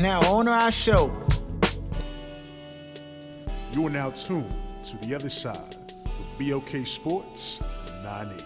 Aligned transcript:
Now, 0.00 0.20
on 0.22 0.48
our 0.48 0.72
show. 0.72 1.12
You 3.72 3.86
are 3.86 3.90
now 3.90 4.10
tuned 4.10 4.54
to 4.84 4.96
the 4.98 5.14
other 5.14 5.28
side 5.28 5.76
with 6.36 6.50
BOK 6.50 6.84
Sports 6.86 7.60
980. 8.02 8.44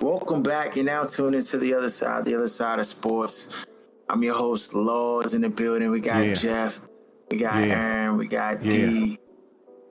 Welcome 0.00 0.42
back. 0.42 0.76
You're 0.76 0.84
now 0.84 1.04
tuned 1.04 1.34
into 1.34 1.58
the 1.58 1.72
other 1.74 1.88
side, 1.88 2.24
the 2.24 2.34
other 2.34 2.48
side 2.48 2.78
of 2.78 2.86
sports. 2.86 3.64
I'm 4.08 4.22
your 4.22 4.34
host, 4.34 4.74
Laws, 4.74 5.34
in 5.34 5.40
the 5.40 5.48
building. 5.48 5.90
We 5.90 6.00
got 6.00 6.26
Yeah. 6.26 6.34
Jeff, 6.34 6.80
we 7.30 7.38
got 7.38 7.66
Yeah. 7.66 7.74
Aaron, 7.74 8.18
we 8.18 8.26
got 8.28 8.62
Yeah. 8.64 8.70
D, 8.70 9.18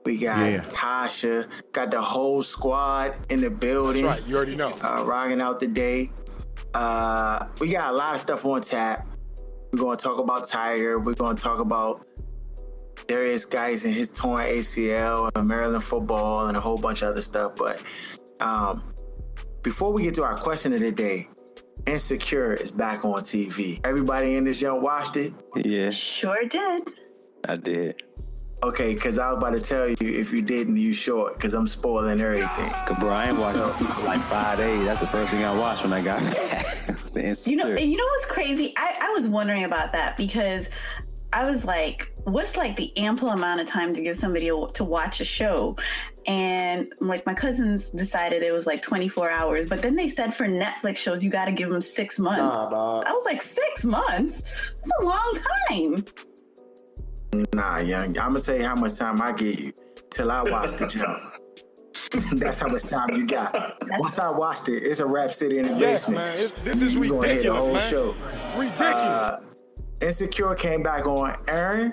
we 0.04 0.16
got 0.18 0.50
Yeah. 0.50 0.60
Tasha, 0.64 1.46
got 1.72 1.90
the 1.90 2.00
whole 2.00 2.42
squad 2.42 3.14
in 3.30 3.40
the 3.40 3.50
building. 3.50 4.04
That's 4.04 4.20
right. 4.20 4.28
You 4.28 4.36
already 4.36 4.56
know. 4.56 4.76
uh, 4.82 5.02
rocking 5.04 5.40
out 5.40 5.60
the 5.60 5.66
day. 5.68 6.10
Uh, 6.74 7.46
we 7.60 7.68
got 7.70 7.92
a 7.92 7.96
lot 7.96 8.14
of 8.14 8.20
stuff 8.20 8.44
on 8.44 8.60
tap. 8.62 9.06
We're 9.72 9.78
going 9.78 9.96
to 9.96 10.02
talk 10.02 10.18
about 10.18 10.46
Tiger. 10.46 10.98
We're 10.98 11.14
going 11.14 11.36
to 11.36 11.42
talk 11.42 11.60
about 11.60 12.06
Derrius 13.06 13.48
Guice 13.48 13.84
in 13.84 13.92
his 13.92 14.10
torn 14.10 14.44
ACL 14.46 15.30
and 15.34 15.48
Maryland 15.48 15.84
football 15.84 16.46
and 16.46 16.56
a 16.56 16.60
whole 16.60 16.78
bunch 16.78 17.02
of 17.02 17.08
other 17.10 17.20
stuff. 17.22 17.56
But 17.56 17.82
um, 18.40 18.82
before 19.62 19.92
we 19.92 20.02
get 20.02 20.14
to 20.14 20.22
our 20.22 20.36
question 20.36 20.72
of 20.72 20.80
the 20.80 20.90
day, 20.92 21.28
Insecure 21.86 22.54
is 22.54 22.70
back 22.70 23.04
on 23.04 23.20
TV. 23.20 23.78
Everybody 23.84 24.36
in 24.36 24.44
this 24.44 24.60
young 24.62 24.80
watched 24.82 25.16
it? 25.16 25.32
Yeah, 25.56 25.90
Sure 25.90 26.44
did. 26.48 26.82
I 27.46 27.56
did. 27.56 28.02
Okay, 28.64 28.94
because 28.94 29.18
I 29.18 29.30
was 29.30 29.38
about 29.38 29.50
to 29.50 29.60
tell 29.60 29.86
you 29.88 29.96
if 30.00 30.32
you 30.32 30.40
didn't, 30.40 30.78
you 30.78 30.94
short, 30.94 31.34
because 31.34 31.52
I'm 31.52 31.66
spoiling 31.66 32.18
everything. 32.18 32.70
Cause 32.86 32.98
bro, 32.98 33.10
I 33.10 33.28
ain't 33.28 33.38
watched 33.38 33.58
it 33.58 33.84
for 33.84 34.02
like 34.06 34.22
five 34.22 34.56
days. 34.56 34.86
That's 34.86 35.00
the 35.00 35.06
first 35.06 35.30
thing 35.30 35.44
I 35.44 35.54
watched 35.54 35.82
when 35.82 35.92
I 35.92 36.00
got 36.00 36.20
back. 36.32 36.64
the 37.12 37.22
Insecure. 37.22 37.50
You 37.50 37.56
know, 37.56 37.76
you 37.78 37.96
know 37.98 38.04
what's 38.04 38.26
crazy? 38.26 38.72
I, 38.78 38.96
I 39.02 39.08
was 39.12 39.28
wondering 39.28 39.64
about 39.64 39.92
that 39.92 40.16
because 40.16 40.70
I 41.34 41.44
was 41.44 41.66
like, 41.66 42.10
what's 42.24 42.56
like 42.56 42.76
the 42.76 42.90
ample 42.96 43.28
amount 43.28 43.60
of 43.60 43.66
time 43.68 43.92
to 43.92 44.00
give 44.02 44.16
somebody 44.16 44.48
a- 44.48 44.66
to 44.74 44.84
watch 44.84 45.20
a 45.20 45.24
show? 45.26 45.76
And 46.26 46.90
like 47.00 47.26
my 47.26 47.34
cousins 47.34 47.90
decided 47.90 48.42
it 48.42 48.52
was 48.52 48.66
like 48.66 48.80
24 48.80 49.30
hours, 49.30 49.66
but 49.66 49.82
then 49.82 49.94
they 49.94 50.08
said 50.08 50.32
for 50.32 50.46
Netflix 50.46 50.96
shows, 50.96 51.22
you 51.22 51.28
got 51.30 51.44
to 51.46 51.52
give 51.52 51.68
them 51.68 51.82
six 51.82 52.18
months. 52.18 52.54
Nah, 52.54 52.70
dog. 52.70 53.04
I 53.06 53.12
was 53.12 53.26
like, 53.26 53.42
six 53.42 53.84
months? 53.84 54.40
That's 54.40 54.90
a 55.00 55.04
long 55.04 55.38
time. 55.68 56.04
Nah, 57.52 57.78
young. 57.78 58.08
I'm 58.18 58.28
gonna 58.32 58.40
tell 58.40 58.56
you 58.56 58.64
how 58.64 58.74
much 58.74 58.96
time 58.96 59.20
I 59.22 59.32
get 59.32 59.58
you 59.58 59.72
till 60.10 60.30
I 60.30 60.42
watch 60.42 60.72
the 60.72 60.86
jump. 60.88 61.20
That's 62.40 62.60
how 62.60 62.68
much 62.68 62.84
time 62.84 63.10
you 63.16 63.26
got. 63.26 63.76
Once 63.98 64.18
I 64.18 64.30
watched 64.30 64.68
it, 64.68 64.82
it's 64.84 65.00
a 65.00 65.06
rap 65.06 65.30
city 65.32 65.58
in 65.58 65.66
the 65.66 65.72
Yes, 65.78 66.06
basement. 66.06 66.16
man. 66.18 66.38
It's, 66.38 66.52
this 66.60 66.82
is 66.82 66.94
You 66.94 67.08
gonna 67.08 67.22
the 67.22 67.28
ridiculous, 67.28 67.58
whole 67.66 67.72
man. 67.74 67.90
show. 67.90 68.14
Ridiculous. 68.56 68.80
Uh, 68.88 69.40
Insecure 70.02 70.54
came 70.54 70.82
back 70.82 71.06
on. 71.06 71.36
Aaron, 71.48 71.92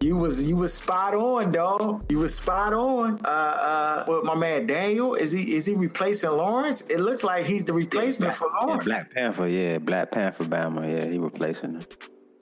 you 0.00 0.16
was 0.16 0.48
you 0.48 0.56
was 0.56 0.72
spot 0.74 1.14
on, 1.14 1.50
dog. 1.52 2.04
You 2.10 2.18
was 2.18 2.34
spot 2.34 2.72
on. 2.74 3.20
Uh, 3.24 3.28
uh, 3.28 4.04
with 4.06 4.24
my 4.24 4.34
man 4.34 4.66
Daniel, 4.66 5.14
is 5.14 5.32
he 5.32 5.54
is 5.56 5.64
he 5.66 5.74
replacing 5.74 6.30
Lawrence? 6.30 6.82
It 6.82 6.98
looks 7.00 7.24
like 7.24 7.44
he's 7.44 7.64
the 7.64 7.72
replacement 7.72 8.34
for 8.34 8.48
Yeah, 8.60 8.66
Lawrence. 8.66 8.84
Black 8.84 9.12
Panther, 9.14 9.48
yeah, 9.48 9.78
Black 9.78 10.10
Panther, 10.12 10.44
Bama, 10.44 10.82
yeah, 10.92 11.06
he 11.10 11.18
replacing 11.18 11.74
him. 11.74 11.82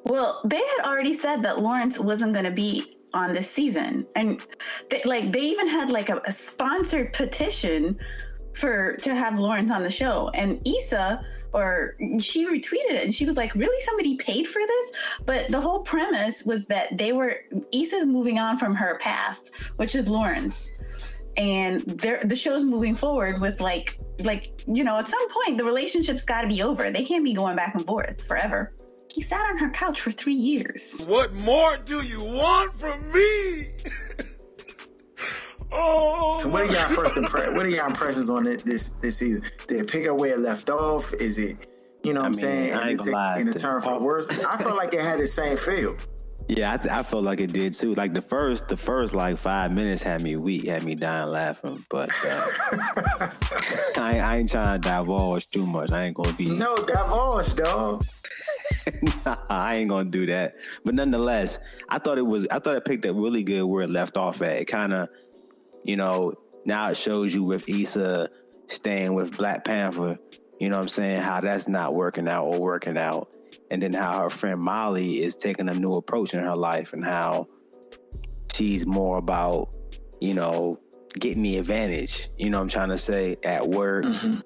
Well, 0.07 0.41
they 0.45 0.57
had 0.57 0.87
already 0.87 1.15
said 1.15 1.43
that 1.43 1.61
Lawrence 1.61 1.99
wasn't 1.99 2.33
going 2.33 2.45
to 2.45 2.53
be 2.53 2.97
on 3.13 3.35
this 3.35 3.51
season, 3.51 4.07
and 4.15 4.45
they, 4.89 5.03
like 5.05 5.33
they 5.33 5.41
even 5.41 5.69
had 5.69 5.91
like 5.91 6.11
a, 6.11 6.21
a 6.27 6.33
sponsored 6.33 7.13
petition 7.13 7.99
for 8.55 8.97
to 8.99 9.15
have 9.15 9.39
Lawrence 9.39 9.71
on 9.73 9.83
the 9.83 9.91
show. 9.91 10.31
And 10.33 10.61
Issa, 10.67 11.25
or 11.53 11.97
she 12.21 12.47
retweeted 12.47 12.93
it, 12.93 13.05
and 13.05 13.15
she 13.15 13.25
was 13.25 13.37
like, 13.37 13.53
"Really, 13.57 13.85
somebody 13.85 14.17
paid 14.17 14.47
for 14.47 14.61
this?" 14.61 15.19
But 15.27 15.49
the 15.49 15.61
whole 15.61 15.83
premise 15.83 16.45
was 16.45 16.67
that 16.67 16.97
they 16.97 17.13
were 17.13 17.41
Issa's 17.73 18.07
moving 18.07 18.39
on 18.39 18.59
from 18.59 18.77
her 18.77 18.99
past, 18.99 19.53
which 19.75 19.97
is 19.97 20.09
Lawrence. 20.09 20.71
And 21.37 21.81
the 21.81 22.37
show's 22.37 22.65
moving 22.65 22.95
forward 22.95 23.43
with 23.43 23.61
like, 23.61 23.99
like 24.21 24.63
you 24.67 24.85
know, 24.85 24.99
at 24.99 25.09
some 25.09 25.29
point 25.31 25.59
the 25.59 25.65
relationship's 25.65 26.25
got 26.25 26.43
to 26.43 26.49
be 26.49 26.63
over. 26.63 26.91
They 26.93 27.05
can't 27.05 27.25
be 27.25 27.35
going 27.35 27.57
back 27.57 27.75
and 27.75 27.85
forth 27.85 28.23
forever. 28.27 28.73
He 29.17 29.23
sat 29.23 29.47
on 29.49 29.57
her 29.57 29.71
couch 29.71 29.99
for 30.03 30.11
three 30.11 30.35
years. 30.35 31.03
what 31.09 31.33
more 31.33 31.79
do 31.79 32.03
you 32.03 32.23
want 32.23 32.79
from 32.79 33.11
me? 33.13 33.71
oh, 35.73 36.37
So 36.39 36.49
what 36.51 36.63
are 36.65 36.67
y'all 36.73 36.91
first 36.91 37.15
impre- 37.15 37.55
What 37.55 37.65
are 37.65 37.71
y'all 37.71 37.87
impressions 37.87 38.29
on 38.29 38.47
it 38.47 38.63
this 38.67 38.91
this 38.91 39.17
season? 39.17 39.43
Did 39.69 39.81
it 39.81 39.91
pick 39.91 40.07
up 40.07 40.19
where 40.19 40.35
it 40.35 40.41
left 40.41 40.69
off? 40.69 41.15
Is 41.15 41.39
it 41.39 41.67
you 42.03 42.13
know 42.13 42.21
what 42.21 42.25
I 42.25 42.27
I'm 42.27 42.33
mean, 42.33 42.41
saying? 42.41 42.75
I 42.75 42.91
Is 42.91 42.99
it 43.07 43.11
gonna 43.11 43.35
taking 43.37 43.49
a 43.49 43.55
turn 43.55 43.81
for 43.81 43.99
the 43.99 44.05
worse? 44.05 44.29
I 44.45 44.59
felt 44.59 44.77
like 44.77 44.93
it 44.93 45.01
had 45.01 45.19
the 45.19 45.27
same 45.27 45.57
feel. 45.57 45.97
Yeah, 46.49 46.79
I, 46.91 47.01
I 47.01 47.03
felt 47.03 47.25
like 47.25 47.41
it 47.41 47.53
did 47.53 47.75
too. 47.75 47.95
Like 47.95 48.13
the 48.13 48.21
first, 48.21 48.69
the 48.69 48.77
first 48.77 49.15
like 49.15 49.37
five 49.37 49.73
minutes 49.73 50.03
had 50.03 50.23
me 50.23 50.37
weak, 50.37 50.67
had 50.69 50.85
me 50.85 50.95
dying 50.95 51.29
laughing. 51.29 51.85
But 51.91 52.09
uh, 52.25 52.47
I, 53.99 54.13
ain't- 54.15 54.25
I 54.25 54.37
ain't 54.39 54.51
trying 54.51 54.81
to 54.81 54.89
divulge 54.89 55.51
too 55.51 55.67
much. 55.67 55.91
I 55.91 56.05
ain't 56.05 56.15
gonna 56.17 56.33
be. 56.35 56.51
No, 56.51 56.77
divulge, 56.77 57.55
dog. 57.57 58.05
I 59.49 59.77
ain't 59.77 59.89
gonna 59.91 60.09
do 60.09 60.27
that. 60.27 60.55
But 60.85 60.95
nonetheless, 60.95 61.59
I 61.89 61.99
thought 61.99 62.19
it 62.19 62.27
was. 62.27 62.47
I 62.49 62.61
thought 62.61 62.77
it 62.77 62.85
picked 62.85 63.07
up 63.07 63.17
really 63.17 63.43
good 63.43 63.65
where 63.65 63.83
it 63.83 63.91
left 63.91 64.17
off 64.17 64.41
at. 64.43 64.53
It 64.53 64.67
kind 64.67 64.93
of, 64.93 65.09
you 65.83 65.97
know, 65.97 66.33
now 66.65 66.91
it 66.91 66.97
shows 66.97 67.35
you 67.35 67.43
with 67.43 67.69
Issa 67.69 68.29
staying 68.69 69.15
with 69.15 69.37
Black 69.37 69.65
Panther. 69.65 70.17
You 70.61 70.71
know 70.71 70.77
what 70.77 70.83
I'm 70.83 70.89
saying? 70.89 71.23
How 71.23 71.41
that's 71.41 71.67
not 71.69 71.95
working 71.95 72.29
out 72.29 72.45
or 72.47 72.61
working 72.61 72.97
out, 72.97 73.29
and 73.71 73.83
then 73.83 73.93
how 73.93 74.21
her 74.21 74.31
friend 74.31 74.61
Molly 74.61 75.23
is 75.23 75.37
taking 75.37 75.69
a 75.69 75.75
new 75.75 75.95
approach 75.95 76.35
in 76.35 76.41
her 76.41 76.57
life, 76.57 76.93
and 76.93 77.05
how 77.05 77.49
she's 78.53 78.87
more 78.87 79.19
about, 79.19 79.69
you 80.21 80.35
know, 80.35 80.79
getting 81.19 81.43
the 81.43 81.59
advantage. 81.59 82.29
You 82.39 82.51
know 82.51 82.59
what 82.59 82.65
I'm 82.65 82.69
trying 82.69 82.89
to 82.91 82.99
say 82.99 83.37
at 83.43 83.67
work 83.67 84.05
mm-hmm. 84.05 84.41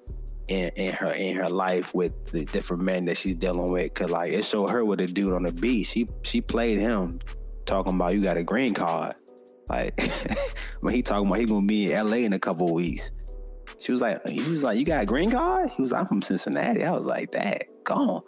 in, 0.47 0.69
in 0.75 0.93
her 0.93 1.11
in 1.11 1.35
her 1.37 1.49
life 1.49 1.93
with 1.93 2.31
the 2.31 2.45
different 2.45 2.83
men 2.83 3.05
that 3.05 3.17
she's 3.17 3.35
dealing 3.35 3.71
with. 3.71 3.93
Cause 3.93 4.09
like 4.09 4.31
it 4.31 4.45
showed 4.45 4.69
her 4.69 4.83
with 4.83 4.99
a 5.01 5.07
dude 5.07 5.33
on 5.33 5.43
the 5.43 5.51
beach. 5.51 5.87
She 5.87 6.07
she 6.23 6.41
played 6.41 6.79
him 6.79 7.19
talking 7.65 7.95
about 7.95 8.13
you 8.13 8.23
got 8.23 8.37
a 8.37 8.43
green 8.43 8.73
card. 8.73 9.15
Like 9.69 9.99
when 10.81 10.93
he 10.93 11.01
talking 11.01 11.27
about 11.27 11.39
he 11.39 11.45
gonna 11.45 11.65
be 11.65 11.91
in 11.91 12.09
LA 12.09 12.17
in 12.17 12.33
a 12.33 12.39
couple 12.39 12.67
of 12.67 12.73
weeks. 12.73 13.11
She 13.79 13.91
was 13.91 14.01
like, 14.01 14.23
he 14.27 14.47
was 14.51 14.61
like, 14.61 14.77
you 14.77 14.85
got 14.85 15.01
a 15.01 15.05
green 15.07 15.31
card? 15.31 15.71
He 15.71 15.81
was 15.81 15.91
like, 15.91 16.01
I'm 16.01 16.07
from 16.07 16.21
Cincinnati. 16.21 16.83
I 16.83 16.91
was 16.91 17.05
like, 17.05 17.31
that 17.31 17.63
gone. 17.83 18.21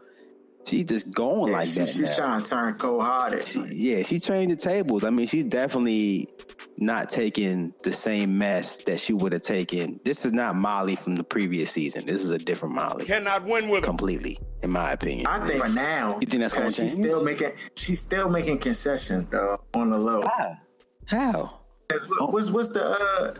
She 0.66 0.84
just 0.84 1.12
going 1.12 1.51
Yeah, 1.51 1.57
like 1.57 1.68
she- 1.68 1.79
that. 1.79 1.90
she's 1.90 2.01
now. 2.01 2.16
trying 2.16 2.44
to 2.44 2.50
turn 2.50 2.74
cold 2.75 3.01
hearted. 3.03 3.46
She- 3.47 3.63
yeah, 3.72 4.03
she's 4.03 4.25
trained 4.25 4.51
the 4.51 4.56
tables. 4.56 5.03
I 5.03 5.09
mean, 5.09 5.28
she's 5.28 5.46
definitely 5.46 6.29
not 6.78 7.09
taking 7.09 7.74
the 7.84 7.91
same 7.91 8.38
mess 8.38 8.78
that 8.85 9.00
she 9.00 9.13
would 9.13 9.31
have 9.34 9.41
taken. 9.44 10.00
This 10.06 10.25
is 10.25 10.33
not 10.33 10.56
Molly 10.56 10.95
from 10.95 11.15
the 11.15 11.24
previous 11.24 11.71
season. 11.71 12.06
This 12.06 12.21
is 12.24 12.30
a 12.30 12.38
different 12.38 12.74
Molly, 12.75 13.06
cannot 13.06 13.44
win 13.44 13.69
with 13.69 13.83
completely, 13.83 14.39
in 14.62 14.71
my 14.71 14.92
opinion. 14.94 15.27
I 15.27 15.45
think 15.45 15.62
for 15.62 15.69
now, 15.69 16.18
You 16.21 16.27
think 16.27 16.42
that's 16.42 16.54
gonna 16.54 16.66
'cause 16.68 16.75
she's 16.75 16.94
still 16.94 17.24
making 17.24 17.51
she's 17.75 18.00
still 18.00 18.30
making 18.30 18.57
concessions 18.59 19.27
though 19.27 19.59
on 19.75 19.92
the 19.92 19.98
low. 19.98 20.24
How? 20.24 20.57
How? 21.06 21.59
'Cause 21.89 22.09
what- 22.09 22.31
What's 22.33 22.50
what's 22.50 22.69
the 22.69 22.83
uh 22.86 23.33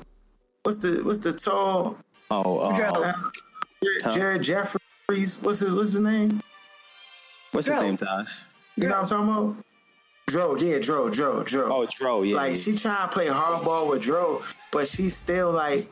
what's 0.64 0.78
the 0.80 1.02
what's 1.04 1.19
the 1.19 1.34
tall 1.34 1.98
Oh, 2.30 2.60
uh, 2.60 2.76
Dro. 2.76 3.14
Jared, 3.84 4.14
Jared 4.14 4.42
Jeffries? 4.44 5.38
What's 5.42 5.60
his 5.60 5.74
what's 5.74 5.92
his 5.94 6.02
name? 6.02 6.40
What's 7.54 7.68
his 7.68 7.76
Dro. 7.76 7.82
name, 7.82 7.98
Tosh? 7.98 8.42
You 8.76 8.88
know 8.90 9.02
what 9.02 9.12
I'm 9.12 9.26
talking 9.28 9.54
about? 9.54 9.66
Dro, 10.28 10.56
yeah, 10.58 10.80
Dro, 10.80 11.10
Dro, 11.10 11.44
Dro. 11.44 11.66
Oh, 11.74 11.86
Dro, 11.98 12.24
yeah. 12.24 12.36
like 12.36 12.50
yeah. 12.56 12.62
she 12.62 12.78
trying 12.78 13.08
to 13.10 13.14
play 13.14 13.28
hardball 13.28 13.90
with 13.90 14.02
Dro, 14.02 14.42
but 14.72 14.88
she's 14.88 15.16
still 15.16 15.52
like 15.52 15.88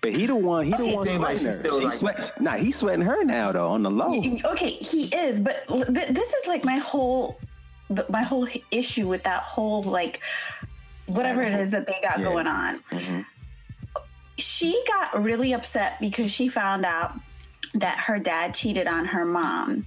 but 0.00 0.12
he 0.12 0.26
the 0.26 0.34
one. 0.34 0.64
He 0.64 0.72
the 0.72 0.78
She 0.78 0.92
one 0.94 1.06
seem 1.06 1.20
like 1.22 1.36
she's 1.36 1.46
her. 1.46 1.52
still 1.52 1.78
She 1.78 1.84
like- 1.86 1.94
sweat- 1.94 2.40
Nah, 2.40 2.56
he's 2.56 2.76
sweating 2.76 3.02
her 3.04 3.22
now 3.24 3.52
though 3.52 3.68
on 3.68 3.82
the 3.84 3.90
low. 3.90 4.08
Okay, 4.52 4.70
he 4.70 5.04
is, 5.14 5.40
but 5.40 5.64
th- 5.68 5.86
this 6.08 6.32
is 6.32 6.46
like 6.48 6.64
my 6.64 6.78
whole, 6.78 7.38
th- 7.94 8.08
my 8.08 8.22
whole 8.22 8.48
issue 8.72 9.06
with 9.06 9.22
that 9.24 9.42
whole 9.44 9.82
like, 9.84 10.18
whatever 11.06 11.40
it 11.42 11.52
is 11.54 11.70
that 11.70 11.86
they 11.86 12.00
got 12.02 12.18
Yeah. 12.18 12.24
going 12.24 12.46
on. 12.48 12.80
Mhm. 12.90 13.24
she 14.38 14.82
got 14.88 15.22
really 15.22 15.52
upset 15.52 16.00
because 16.00 16.32
she 16.32 16.48
found 16.48 16.84
out 16.84 17.12
that 17.74 17.98
her 17.98 18.18
dad 18.18 18.54
cheated 18.54 18.88
on 18.88 19.04
her 19.04 19.24
mom. 19.24 19.84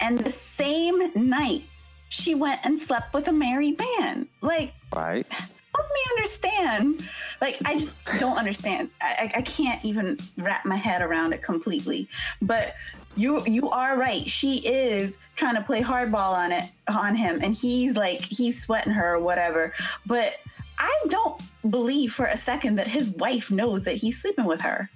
And 0.00 0.18
the 0.18 0.30
same 0.30 0.98
night, 1.28 1.64
she 2.08 2.34
went 2.34 2.60
and 2.64 2.80
slept 2.80 3.12
with 3.14 3.28
a 3.28 3.32
married 3.32 3.78
man. 3.78 4.28
Like, 4.40 4.72
Right. 4.94 5.26
help 5.30 5.86
me 5.94 6.00
understand. 6.16 7.08
Like, 7.40 7.58
I 7.64 7.74
just 7.74 7.96
don't 8.18 8.38
understand. 8.38 8.90
I, 9.00 9.30
I 9.34 9.38
I 9.38 9.42
can't 9.42 9.84
even 9.84 10.18
wrap 10.36 10.64
my 10.64 10.76
head 10.76 11.02
around 11.02 11.32
it 11.32 11.42
completely. 11.42 12.08
But 12.40 12.74
you 13.16 13.44
you 13.46 13.68
are 13.70 13.98
right. 13.98 14.28
She 14.28 14.66
is 14.66 15.18
trying 15.36 15.56
to 15.56 15.62
play 15.62 15.82
hardball 15.82 16.32
on 16.32 16.52
it 16.52 16.64
on 16.88 17.16
him, 17.16 17.40
and 17.42 17.54
he's 17.54 17.96
like 17.96 18.22
he's 18.22 18.62
sweating 18.62 18.92
her 18.92 19.14
or 19.14 19.20
whatever. 19.20 19.72
But 20.06 20.36
I 20.78 20.94
don't 21.08 21.40
believe 21.68 22.12
for 22.12 22.26
a 22.26 22.36
second 22.36 22.76
that 22.76 22.86
his 22.86 23.10
wife 23.10 23.50
knows 23.50 23.84
that 23.84 23.96
he's 23.96 24.20
sleeping 24.20 24.44
with 24.46 24.60
her 24.62 24.88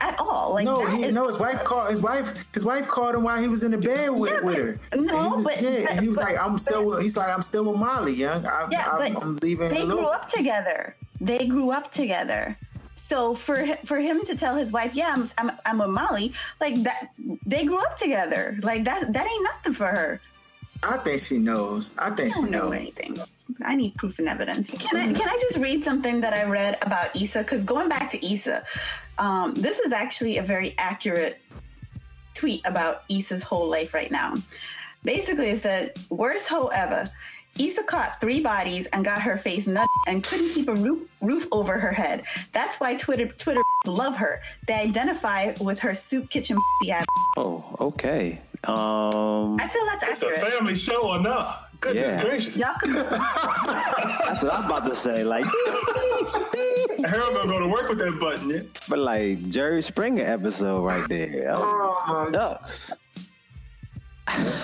at 0.00 0.18
all. 0.18 0.54
Like, 0.54 0.64
No, 0.64 0.84
he 0.86 1.04
is- 1.04 1.12
no. 1.12 1.26
His 1.26 1.38
wife 1.38 1.62
called 1.64 1.90
his 1.90 2.02
wife. 2.02 2.32
His 2.52 2.64
wife 2.64 2.86
called 2.88 3.14
him 3.14 3.22
while 3.22 3.40
he 3.40 3.48
was 3.48 3.62
in 3.62 3.70
the 3.70 3.78
bed 3.78 4.10
with, 4.10 4.32
Yeah, 4.32 4.40
with 4.40 4.56
her. 4.56 4.78
no, 4.96 5.36
was, 5.36 5.44
but- 5.44 5.60
yeah, 5.60 5.86
and 5.90 6.00
he 6.00 6.08
was 6.08 6.18
but- 6.18 6.24
like, 6.32 6.38
"I'm 6.42 6.58
still." 6.58 6.84
With, 6.84 7.02
he's 7.02 7.16
like, 7.16 7.28
"I'm 7.32 7.42
still 7.42 7.64
with 7.64 7.76
Molly, 7.76 8.12
young. 8.14 8.46
I, 8.46 8.66
Yeah, 8.70 8.88
I, 8.90 9.10
but 9.12 9.22
I'm 9.22 9.36
leaving." 9.36 9.68
they 9.70 9.80
the 9.80 9.86
grew 9.94 10.06
up 10.06 10.28
together. 10.28 10.96
They 11.20 11.46
grew 11.46 11.70
up 11.70 11.90
together. 11.92 12.56
So 12.96 13.34
for 13.34 13.64
for 13.84 13.98
him 13.98 14.22
to 14.26 14.36
tell 14.36 14.54
his 14.56 14.70
wife, 14.72 14.94
"Yeah, 14.94 15.12
I'm 15.16 15.28
I'm, 15.38 15.50
I'm 15.66 15.78
with 15.78 15.90
Molly," 15.90 16.32
like 16.60 16.82
that, 16.84 17.08
they 17.44 17.64
grew 17.64 17.82
up 17.82 17.96
together. 17.98 18.56
Like 18.62 18.84
that 18.84 19.12
that 19.12 19.26
ain't 19.26 19.42
nothing 19.44 19.74
for 19.74 19.86
her. 19.86 20.20
I 20.82 20.98
think 20.98 21.20
she 21.22 21.38
knows. 21.38 21.92
I 21.98 22.10
think 22.10 22.32
I 22.32 22.36
she 22.36 22.42
know 22.42 22.68
knows. 22.68 22.72
anything. 22.74 23.16
I 23.64 23.74
need 23.74 23.94
proof 23.94 24.18
and 24.18 24.28
evidence. 24.28 24.76
Can 24.78 24.96
I 24.96 25.12
can 25.12 25.28
I 25.28 25.38
just 25.40 25.58
read 25.58 25.84
something 25.84 26.20
that 26.22 26.32
I 26.32 26.44
read 26.44 26.78
about 26.82 27.14
Issa? 27.14 27.40
Because 27.42 27.64
going 27.64 27.88
back 27.88 28.10
to 28.10 28.26
Issa, 28.26 28.64
um, 29.18 29.54
this 29.54 29.80
is 29.80 29.92
actually 29.92 30.38
a 30.38 30.42
very 30.42 30.74
accurate 30.78 31.40
tweet 32.34 32.62
about 32.64 33.04
Issa's 33.08 33.42
whole 33.42 33.68
life 33.68 33.94
right 33.94 34.10
now. 34.10 34.34
Basically, 35.02 35.50
it 35.50 35.58
said, 35.58 35.92
"Worst 36.10 36.48
hoe 36.48 36.68
ever." 36.68 37.10
Issa 37.58 37.84
caught 37.84 38.20
three 38.20 38.40
bodies 38.40 38.86
and 38.86 39.04
got 39.04 39.22
her 39.22 39.38
face 39.38 39.66
nut 39.66 39.86
and 40.08 40.24
couldn't 40.24 40.50
keep 40.50 40.68
a 40.68 40.74
roof, 40.74 41.08
roof 41.20 41.46
over 41.52 41.78
her 41.78 41.92
head. 41.92 42.24
That's 42.52 42.80
why 42.80 42.96
Twitter 42.96 43.28
Twitter 43.28 43.60
love 43.86 44.16
her. 44.16 44.40
They 44.66 44.74
identify 44.74 45.54
with 45.60 45.78
her 45.80 45.94
soup 45.94 46.30
kitchen. 46.30 46.56
Oh, 47.36 47.64
okay. 47.80 48.40
Um, 48.66 49.56
I 49.60 49.68
feel 49.68 49.82
that's 49.86 50.08
It's 50.08 50.22
a 50.22 50.30
family 50.46 50.74
show 50.74 51.08
or 51.08 51.20
not? 51.20 51.68
Goodness 51.80 52.14
Yeah. 52.14 52.22
gracious. 52.24 52.56
Y'all 52.56 52.74
could 52.80 52.94
that's 52.94 54.42
what 54.42 54.52
I 54.52 54.56
was 54.56 54.66
about 54.66 54.86
to 54.86 54.94
say. 54.94 55.22
Like, 55.24 55.44
Harold 57.04 57.34
gonna 57.34 57.48
go 57.50 57.58
to 57.60 57.68
work 57.68 57.88
with 57.90 57.98
that 57.98 58.18
button, 58.18 58.48
yeah? 58.50 58.60
for 58.80 58.96
like 58.96 59.48
Jerry 59.48 59.82
Springer 59.82 60.24
episode 60.24 60.80
right 60.82 61.06
there. 61.08 61.52
Oh, 61.54 62.02
Oh, 62.06 62.24
my 62.24 62.30
ducks. 62.30 62.92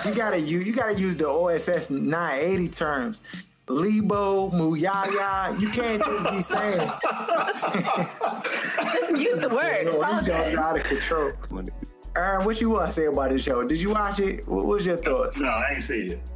You 0.05 0.15
gotta 0.15 0.39
use 0.39 0.65
you 0.65 0.73
gotta 0.73 0.95
use 0.99 1.15
the 1.15 1.27
OSS 1.29 1.91
980 1.91 2.67
terms. 2.69 3.21
Lebo, 3.67 4.49
Muyaya. 4.49 5.57
You 5.61 5.69
can't 5.69 6.03
just 6.03 6.29
be 6.31 6.41
saying 6.41 6.89
just 8.93 9.17
use 9.17 9.39
the 9.39 9.49
word. 9.49 9.87
It's 9.87 9.93
all 10.03 10.17
these 10.19 10.27
jokes 10.27 10.49
good. 10.49 10.55
are 10.57 10.61
out 10.63 10.77
of 10.77 10.83
control. 10.83 11.31
Aaron, 12.15 12.45
what 12.45 12.59
you 12.59 12.69
want 12.69 12.87
to 12.87 12.91
say 12.93 13.05
about 13.05 13.31
this 13.31 13.43
show? 13.43 13.63
Did 13.63 13.81
you 13.81 13.91
watch 13.91 14.19
it? 14.19 14.47
What 14.47 14.65
was 14.65 14.85
your 14.85 14.97
thoughts? 14.97 15.39
No, 15.39 15.47
I 15.49 15.71
ain't 15.73 15.81
see 15.83 16.11
it. 16.11 16.31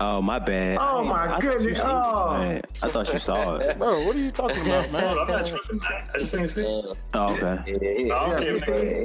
Oh, 0.00 0.20
my 0.22 0.38
bad. 0.38 0.78
Oh, 0.80 1.00
I- 1.00 1.02
my 1.28 1.36
I 1.36 1.40
goodness. 1.40 1.64
seen 1.78 1.86
it, 1.86 1.92
Oh. 1.94 2.38
man. 2.38 2.62
I 2.82 2.88
thought 2.88 3.12
you 3.12 3.18
saw 3.18 3.56
it. 3.56 3.78
Bro, 3.78 4.06
what 4.06 4.16
are 4.16 4.18
you 4.18 4.30
talking 4.30 4.62
about, 4.66 4.90
man? 4.92 5.18
I'm 5.18 5.26
not 5.28 5.46
tripping. 5.46 5.80
I 5.82 6.04
I 6.14 6.18
just 6.18 6.34
ain't 6.34 6.48
see 6.48 6.62
it. 6.62 6.96
Oh, 7.14 7.34
okay. 7.34 7.62
Yeah, 7.66 7.98
he, 7.98 8.04
No, 8.04 8.16
Yes, 8.26 8.34
okay, 8.34 8.44
you 8.46 8.50
man. 8.52 8.58
see 8.58 8.72
it? 8.72 8.96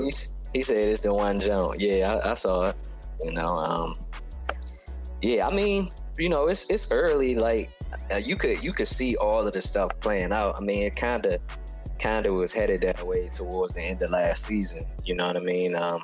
he, 0.54 0.60
he 0.60 0.64
said 0.64 0.78
it's 0.78 1.02
the 1.04 1.14
one 1.14 1.40
jump. 1.42 1.76
Yeah, 1.78 2.14
I, 2.24 2.32
I 2.32 2.34
saw 2.36 2.66
it. 2.70 2.76
You 3.22 3.34
know, 3.34 3.58
um, 3.58 3.96
yeah. 5.22 5.46
I 5.48 5.54
mean, 5.54 5.90
you 6.18 6.30
know, 6.30 6.48
it's 6.48 6.70
it's 6.70 6.92
early. 6.92 7.36
Like 7.36 7.70
uh, 8.12 8.18
you 8.18 8.36
could 8.38 8.64
you 8.64 8.72
could 8.72 8.88
see 8.88 9.16
all 9.18 9.46
of 9.46 9.54
the 9.54 9.62
stuff 9.62 10.00
playing 10.00 10.32
out. 10.32 10.56
I 10.58 10.62
mean, 10.62 10.84
it 10.84 10.96
kind 10.96 11.26
of 11.26 11.40
kind 12.00 12.26
of 12.26 12.34
was 12.34 12.54
headed 12.54 12.82
that 12.82 13.06
way 13.06 13.30
towards 13.32 13.76
the 13.76 13.82
end 13.82 14.02
of 14.02 14.12
last 14.12 14.46
season. 14.46 14.86
You 15.04 15.16
know 15.16 15.28
what 15.28 15.38
I 15.38 15.42
mean? 15.42 15.76
Um, 15.76 16.02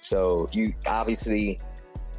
so 0.00 0.46
you 0.52 0.72
obviously 0.86 1.58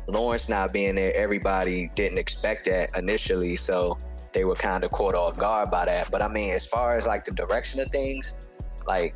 Lawrence 0.07 0.49
not 0.49 0.73
being 0.73 0.95
there, 0.95 1.15
everybody 1.15 1.89
didn't 1.95 2.17
expect 2.17 2.65
that 2.65 2.95
initially. 2.97 3.55
So 3.55 3.97
they 4.33 4.43
were 4.43 4.55
kind 4.55 4.83
of 4.83 4.91
caught 4.91 5.15
off 5.15 5.37
guard 5.37 5.71
by 5.71 5.85
that. 5.85 6.11
But 6.11 6.21
I 6.21 6.27
mean, 6.27 6.53
as 6.53 6.65
far 6.65 6.97
as 6.97 7.07
like 7.07 7.23
the 7.25 7.31
direction 7.31 7.79
of 7.79 7.89
things, 7.89 8.47
like 8.85 9.15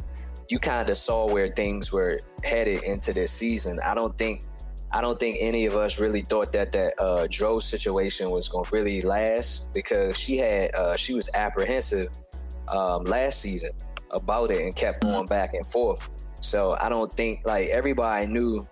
you 0.50 0.60
kind 0.60 0.90
of 0.90 0.98
saw 0.98 1.32
where 1.32 1.48
things 1.48 1.92
were 1.92 2.20
headed 2.44 2.84
into 2.84 3.14
this 3.14 3.32
season. 3.32 3.80
I 3.86 3.94
don't 3.94 4.18
think 4.18 4.44
I 4.92 5.02
don't 5.02 5.20
think 5.20 5.38
any 5.40 5.68
of 5.68 5.76
us 5.76 6.00
really 6.00 6.22
thought 6.22 6.52
that 6.54 6.72
that 6.72 7.00
uh, 7.00 7.28
Dro 7.30 7.60
situation 7.60 8.32
was 8.32 8.50
going 8.50 8.66
to 8.66 8.72
really 8.72 9.02
last 9.02 9.72
because 9.74 10.18
she 10.18 10.38
had 10.38 10.74
uh, 10.74 10.96
she 10.96 11.14
was 11.14 11.30
apprehensive 11.36 12.08
um, 12.70 13.04
last 13.04 13.42
season 13.42 13.72
about 14.12 14.52
it 14.52 14.62
and 14.62 14.76
kept 14.76 15.02
going 15.02 15.28
back 15.28 15.54
and 15.54 15.66
forth. 15.66 16.10
So 16.42 16.76
I 16.80 16.90
don't 16.90 17.12
think 17.14 17.46
like 17.46 17.70
everybody 17.70 18.28
knew 18.28 18.68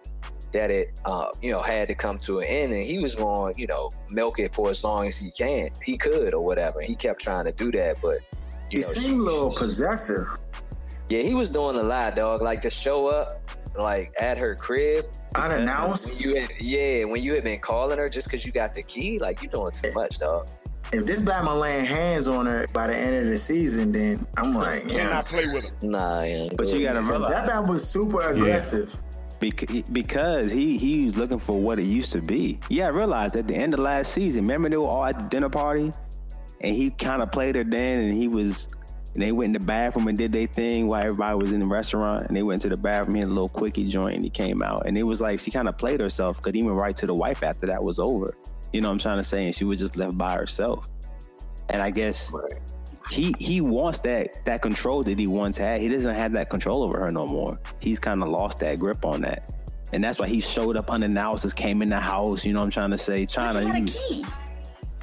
that 0.53 0.71
it 0.71 0.99
uh, 1.05 1.27
you 1.41 1.51
know 1.51 1.61
had 1.61 1.87
to 1.89 1.95
come 1.95 2.17
to 2.19 2.39
an 2.39 2.45
end 2.45 2.71
and 2.73 2.81
he 2.83 2.99
was 2.99 3.15
going 3.15 3.53
you 3.57 3.67
know 3.67 3.91
milk 4.09 4.39
it 4.39 4.55
for 4.55 4.69
as 4.69 4.81
long 4.83 5.05
as 5.05 5.17
he 5.17 5.29
can 5.37 5.69
he 5.83 5.97
could 5.97 6.33
or 6.33 6.43
whatever. 6.43 6.81
He 6.81 6.95
kept 6.95 7.21
trying 7.21 7.45
to 7.45 7.51
do 7.51 7.71
that, 7.73 7.97
but 8.01 8.17
you 8.71 8.79
He 8.79 8.81
know 8.81 8.87
seemed 8.87 9.19
a 9.21 9.23
little 9.23 9.51
possessive. 9.51 10.25
yeah, 11.09 11.21
he 11.21 11.33
was 11.33 11.49
doing 11.49 11.77
a 11.77 11.83
lot, 11.83 12.15
dog. 12.15 12.41
Like 12.41 12.61
to 12.61 12.69
show 12.69 13.07
up, 13.07 13.41
like 13.77 14.13
at 14.21 14.37
her 14.37 14.55
crib. 14.55 15.05
When 15.33 15.51
Unannounced. 15.51 16.19
you 16.21 16.35
had, 16.39 16.49
yeah, 16.59 17.03
when 17.03 17.21
you 17.21 17.33
had 17.35 17.43
been 17.43 17.59
calling 17.59 17.97
her 17.99 18.09
just 18.09 18.27
because 18.27 18.45
you 18.45 18.51
got 18.51 18.73
the 18.73 18.81
key, 18.83 19.19
like 19.19 19.43
you 19.43 19.49
doing 19.49 19.71
too 19.71 19.91
much, 19.93 20.17
dog. 20.19 20.49
If 20.93 21.05
this 21.05 21.21
Batman 21.21 21.59
laying 21.59 21.85
hands 21.85 22.27
on 22.27 22.45
her 22.45 22.65
by 22.73 22.87
the 22.87 22.95
end 22.95 23.15
of 23.17 23.25
the 23.25 23.37
season, 23.37 23.91
then 23.91 24.25
I'm 24.37 24.53
like, 24.53 24.83
yeah. 24.87 24.99
Cannot 25.09 25.25
play 25.25 25.45
with 25.47 25.65
him. 25.65 25.91
Nah, 25.91 26.23
yeah. 26.23 26.47
But 26.57 26.67
you 26.67 26.83
gotta 26.83 27.01
Because 27.01 27.23
that 27.23 27.29
realize 27.29 27.49
Batman 27.49 27.67
was 27.69 27.87
super 27.89 28.21
aggressive. 28.21 28.95
bec- 29.39 29.69
because 29.91 30.51
he 30.51 30.77
he 30.77 31.05
was 31.05 31.17
looking 31.17 31.39
for 31.39 31.59
what 31.59 31.77
it 31.79 31.83
used 31.85 32.11
to 32.13 32.21
be. 32.21 32.59
Yeah, 32.69 32.85
I 32.85 32.89
realized 32.89 33.35
at 33.35 33.47
the 33.47 33.55
end 33.55 33.73
of 33.73 33.81
last 33.81 34.13
season, 34.13 34.43
remember 34.43 34.69
they 34.69 34.77
were 34.77 34.87
all 34.87 35.05
at 35.05 35.19
the 35.19 35.25
dinner 35.25 35.49
party, 35.49 35.91
and 36.61 36.75
he 36.75 36.89
kind 36.91 37.21
of 37.21 37.31
played 37.31 37.55
her 37.55 37.63
then, 37.63 38.05
and 38.05 38.15
he 38.15 38.27
was. 38.27 38.69
And 39.13 39.23
they 39.23 39.31
went 39.31 39.55
in 39.55 39.59
the 39.61 39.65
bathroom 39.65 40.07
and 40.09 40.15
did 40.17 40.31
their 40.31 40.45
thing 40.45 40.87
while 40.87 41.01
everybody 41.03 41.35
was 41.37 41.51
in 41.51 41.61
the 41.61 41.65
restaurant. 41.65 42.27
And 42.27 42.37
they 42.37 42.43
went 42.43 42.61
to 42.61 42.69
the 42.69 42.77
bathroom, 42.77 43.15
he 43.15 43.21
had 43.21 43.29
a 43.29 43.33
little 43.33 43.49
quickie 43.49 43.85
joint, 43.85 44.13
and 44.13 44.23
he 44.23 44.29
came 44.29 44.61
out. 44.61 44.85
And 44.85 44.95
it 44.95 45.01
was 45.01 45.21
like 45.21 45.39
she 45.39 45.49
kind 45.49 45.67
of 45.67 45.75
played 45.75 45.99
herself 46.01 46.37
because 46.37 46.53
he 46.53 46.61
went 46.61 46.77
right 46.77 46.95
to 46.97 47.07
the 47.07 47.15
wife 47.15 47.41
after 47.41 47.65
that 47.65 47.83
was 47.83 47.97
over. 47.99 48.31
You 48.73 48.81
know 48.81 48.89
what 48.89 48.93
I'm 48.93 48.99
trying 48.99 49.17
to 49.17 49.23
say? 49.23 49.45
And 49.45 49.55
she 49.55 49.63
was 49.65 49.79
just 49.79 49.95
left 49.97 50.17
by 50.17 50.33
herself. 50.35 50.87
And 51.69 51.81
I 51.81 51.89
guess 51.91 52.31
Right. 52.33 52.61
he 53.09 53.33
he 53.39 53.61
wants 53.61 53.99
that 53.99 54.43
that 54.45 54.61
control 54.61 55.03
that 55.03 55.17
he 55.17 55.27
once 55.27 55.57
had. 55.57 55.81
He 55.81 55.89
doesn't 55.89 56.15
have 56.15 56.33
that 56.33 56.49
control 56.49 56.83
over 56.83 56.99
her 56.99 57.11
no 57.11 57.25
more. 57.27 57.59
He's 57.79 57.99
kind 57.99 58.21
of 58.21 58.29
lost 58.29 58.59
that 58.59 58.79
grip 58.79 59.05
on 59.05 59.21
that, 59.21 59.53
and 59.93 60.03
that's 60.03 60.19
why 60.19 60.27
he 60.27 60.39
showed 60.41 60.77
up 60.77 60.89
unannounced, 60.89 61.43
just 61.43 61.55
came 61.55 61.81
in 61.81 61.89
the 61.89 61.99
house. 61.99 62.45
You 62.45 62.53
know 62.53 62.59
what 62.59 62.65
I'm 62.65 62.71
trying 62.71 62.91
to 62.91 62.97
say? 62.97 63.25
Trying 63.25 63.55
He 63.61 63.67
had 63.67 63.83
a 63.83 63.85
to, 63.85 63.97
key. 63.97 64.25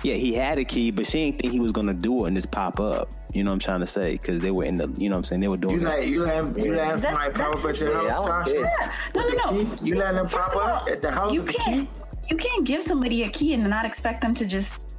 yeah, 0.03 0.15
he 0.15 0.33
had 0.35 0.59
a 0.59 0.65
key, 0.65 0.91
but 0.91 1.07
she 1.07 1.25
didn't 1.27 1.41
think 1.41 1.53
he 1.53 1.61
was 1.61 1.73
gonna 1.73 1.95
do 1.95 2.25
it 2.25 2.29
and 2.29 2.37
just 2.37 2.51
pop 2.51 2.81
up. 2.81 3.11
You 3.35 3.43
know 3.45 3.51
what 3.51 3.55
I'm 3.55 3.61
trying 3.61 3.81
to 3.81 3.87
say? 3.87 4.13
Because 4.13 4.41
they 4.43 4.53
were 4.53 4.65
in 4.65 4.77
the, 4.77 4.89
you 4.97 5.09
know 5.09 5.17
what 5.17 5.19
I'm 5.19 5.25
saying? 5.25 5.41
They 5.41 5.49
were 5.49 5.57
doing. 5.57 5.75
You 5.75 5.81
that. 5.81 5.99
let 5.99 6.07
you 6.09 6.23
let 6.23 6.35
him, 6.37 6.57
you 6.57 6.75
let 6.77 6.93
him 6.93 6.99
somebody 6.99 7.33
pop 7.33 7.57
up 7.59 7.65
at 7.65 7.81
your 7.81 8.09
house, 8.11 8.25
don't 8.25 8.29
Tasha. 8.29 8.45
care. 8.45 8.61
Yeah. 8.81 8.93
No, 9.17 9.21
no, 9.23 9.31
the 9.31 9.37
no. 9.37 9.75
key? 9.77 9.87
You 9.87 9.97
let 9.97 10.15
them 10.15 10.27
pop 10.29 10.55
up 10.57 10.89
at 10.89 11.03
the 11.03 11.11
house 11.11 11.33
You 11.35 11.43
with 11.43 11.57
can't. 11.57 11.89
Key? 12.25 12.29
You 12.31 12.37
can't 12.37 12.65
give 12.67 12.83
somebody 12.83 13.23
a 13.25 13.29
key 13.29 13.55
and 13.55 13.69
not 13.69 13.85
expect 13.85 14.21
them 14.23 14.35
to 14.35 14.47
just 14.47 14.97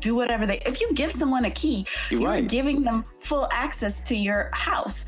do 0.00 0.14
whatever 0.14 0.46
they. 0.46 0.58
If 0.66 0.80
you 0.80 0.92
give 0.94 1.12
someone 1.12 1.44
a 1.44 1.50
key, 1.50 1.86
You're 2.10 2.20
you're 2.20 2.30
right. 2.30 2.48
giving 2.48 2.82
them 2.82 3.04
full 3.20 3.48
access 3.52 4.00
to 4.08 4.16
your 4.16 4.50
house. 4.54 5.04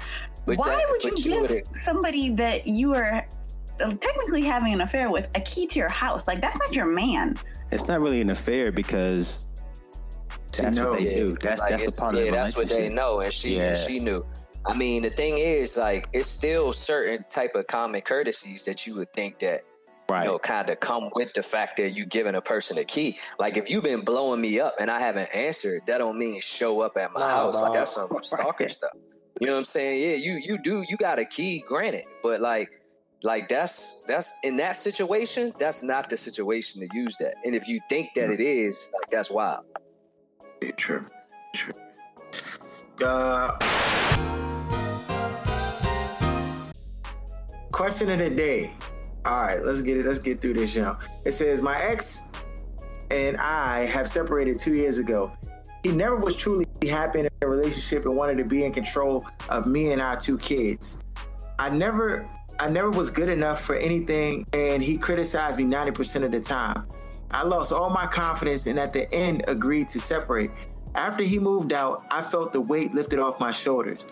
But 0.47 0.59
Why 0.59 0.69
that- 0.77 0.87
would 0.91 1.03
you 1.05 1.11
you 1.17 1.23
give 1.41 1.51
would've- 1.51 1.69
somebody 1.83 2.35
that 2.35 2.67
you 2.67 2.95
are 2.95 3.27
uh, 3.81 3.91
technically 3.95 4.43
having 4.43 4.73
an 4.73 4.81
affair 4.83 5.11
with 5.11 5.29
a 5.35 5.41
key 5.41 5.67
to 5.69 5.79
your 5.79 5.89
house? 5.89 6.29
Like 6.29 6.41
that's 6.41 6.57
not 6.59 6.73
your 6.75 6.87
man. 6.87 7.37
It's 7.73 7.89
not 7.89 8.01
really 8.01 8.21
an 8.21 8.31
affair 8.31 8.71
because 8.71 9.49
She 10.55 10.63
that's 10.63 10.79
what 10.79 10.99
they 10.99 11.17
Yeah, 11.17 11.23
do. 11.23 11.37
That's 11.41 11.61
like, 11.63 11.71
that's 11.71 11.97
the 11.97 12.01
part 12.03 12.15
yeah, 12.15 12.21
of 12.21 12.27
the 12.27 12.33
that's 12.33 12.57
what 12.57 12.69
they 12.69 12.89
know, 12.89 13.21
and 13.21 13.33
she 13.33 13.59
and 13.59 13.77
she 13.77 13.99
knew. 13.99 14.25
I 14.67 14.75
mean, 14.77 15.03
the 15.03 15.11
thing 15.11 15.37
is, 15.39 15.77
like, 15.77 16.09
it's 16.15 16.29
still 16.29 16.73
certain 16.73 17.23
type 17.29 17.55
of 17.55 17.67
common 17.67 18.01
courtesies 18.01 18.65
that 18.65 18.87
you 18.87 18.95
would 18.97 19.13
think 19.13 19.39
that 19.41 19.61
Right. 20.11 20.25
you 20.25 20.31
know 20.31 20.39
kind 20.39 20.69
of 20.69 20.81
come 20.81 21.11
with 21.15 21.33
the 21.33 21.43
fact 21.43 21.79
that 21.79 21.91
you 21.91 22.05
giving 22.05 22.35
a 22.35 22.43
person 22.43 22.77
a 22.79 22.85
key. 22.85 23.19
Like, 23.39 23.57
if 23.57 23.71
you've 23.71 23.85
been 23.85 24.03
blowing 24.05 24.41
me 24.41 24.61
up 24.61 24.75
and 24.79 24.91
I 24.91 25.01
haven't 25.01 25.31
answered, 25.35 25.83
that 25.87 25.99
don't 25.99 26.19
mean 26.19 26.41
show 26.43 26.83
up 26.83 26.97
at 26.99 27.13
my 27.13 27.21
Nah, 27.21 27.29
house. 27.29 27.61
Like, 27.63 27.73
that's 27.73 27.95
some 27.95 28.11
stalker 28.23 28.69
stuff. 28.69 28.93
You 29.41 29.47
know 29.47 29.55
what 29.55 29.59
I'm 29.61 29.65
saying? 29.65 30.03
Yeah, 30.03 30.17
you 30.17 30.41
you 30.45 30.59
do 30.63 30.85
you 30.89 30.97
got 30.97 31.19
a 31.19 31.25
key, 31.25 31.65
granted, 31.67 32.05
but 32.23 32.41
like. 32.41 32.71
Like 33.23 33.49
that's 33.49 34.05
that's 34.07 34.39
in 34.43 34.59
that 34.59 34.77
situation, 34.77 35.55
that's 35.59 35.83
not 35.83 36.11
the 36.11 36.17
situation 36.19 36.83
to 36.83 36.89
use 36.95 37.17
that. 37.21 37.37
And 37.45 37.55
if 37.55 37.67
you 37.67 37.81
think 37.89 38.11
that 38.17 38.29
it 38.29 38.39
is, 38.43 38.91
like 38.93 39.11
that's 39.11 39.31
wild. 39.31 39.65
Yeah, 40.61 40.73
True. 40.73 41.07
True. 41.55 41.73
Uh, 43.03 43.57
question 47.73 48.11
of 48.11 48.19
the 48.19 48.29
day. 48.29 48.73
All 49.25 49.43
right, 49.43 49.65
let's 49.65 49.81
get 49.81 49.97
it. 49.97 50.05
Let's 50.05 50.19
get 50.19 50.41
through 50.41 50.55
this, 50.55 50.77
y'all. 50.77 50.99
It 51.25 51.33
says 51.33 51.63
my 51.63 51.79
ex 51.81 52.31
and 53.11 53.37
I 53.39 53.87
have 53.87 54.09
separated 54.09 54.59
two 54.59 54.75
years 54.75 54.99
ago. 54.99 55.33
He 55.83 55.93
never 55.93 56.17
was 56.17 56.37
truly 56.37 56.67
happy 56.83 57.21
in 57.21 57.29
a 57.41 57.47
relationship 57.47 58.05
and 58.05 58.17
wanted 58.17 58.39
to 58.39 58.45
be 58.45 58.65
in 58.65 58.73
control 58.73 59.25
of 59.49 59.67
me 59.67 59.93
and 59.93 60.03
our 60.03 60.17
two 60.17 60.37
kids. 60.39 61.03
I 61.59 61.71
never 61.71 62.27
I 62.59 62.69
never 62.69 62.91
was 62.91 63.11
good 63.11 63.29
enough 63.29 63.63
for 63.63 63.77
anything 63.77 64.47
and 64.53 64.83
he 64.83 64.99
criticized 64.99 65.59
me 65.59 65.65
90% 65.65 66.23
of 66.23 66.31
the 66.31 66.41
time. 66.41 66.87
I 67.31 67.43
lost 67.43 67.73
all 67.73 67.91
my 67.91 68.07
confidence 68.07 68.67
and 68.67 68.79
at 68.79 68.93
the 68.93 69.13
end 69.13 69.45
agreed 69.49 69.89
to 69.89 70.01
separate. 70.01 70.51
After 70.95 71.25
he 71.25 71.39
moved 71.39 71.73
out, 71.73 72.05
I 72.11 72.23
felt 72.23 72.53
the 72.53 72.61
weight 72.61 72.95
lifted 72.95 73.19
off 73.19 73.41
my 73.41 73.51
shoulders. 73.51 74.07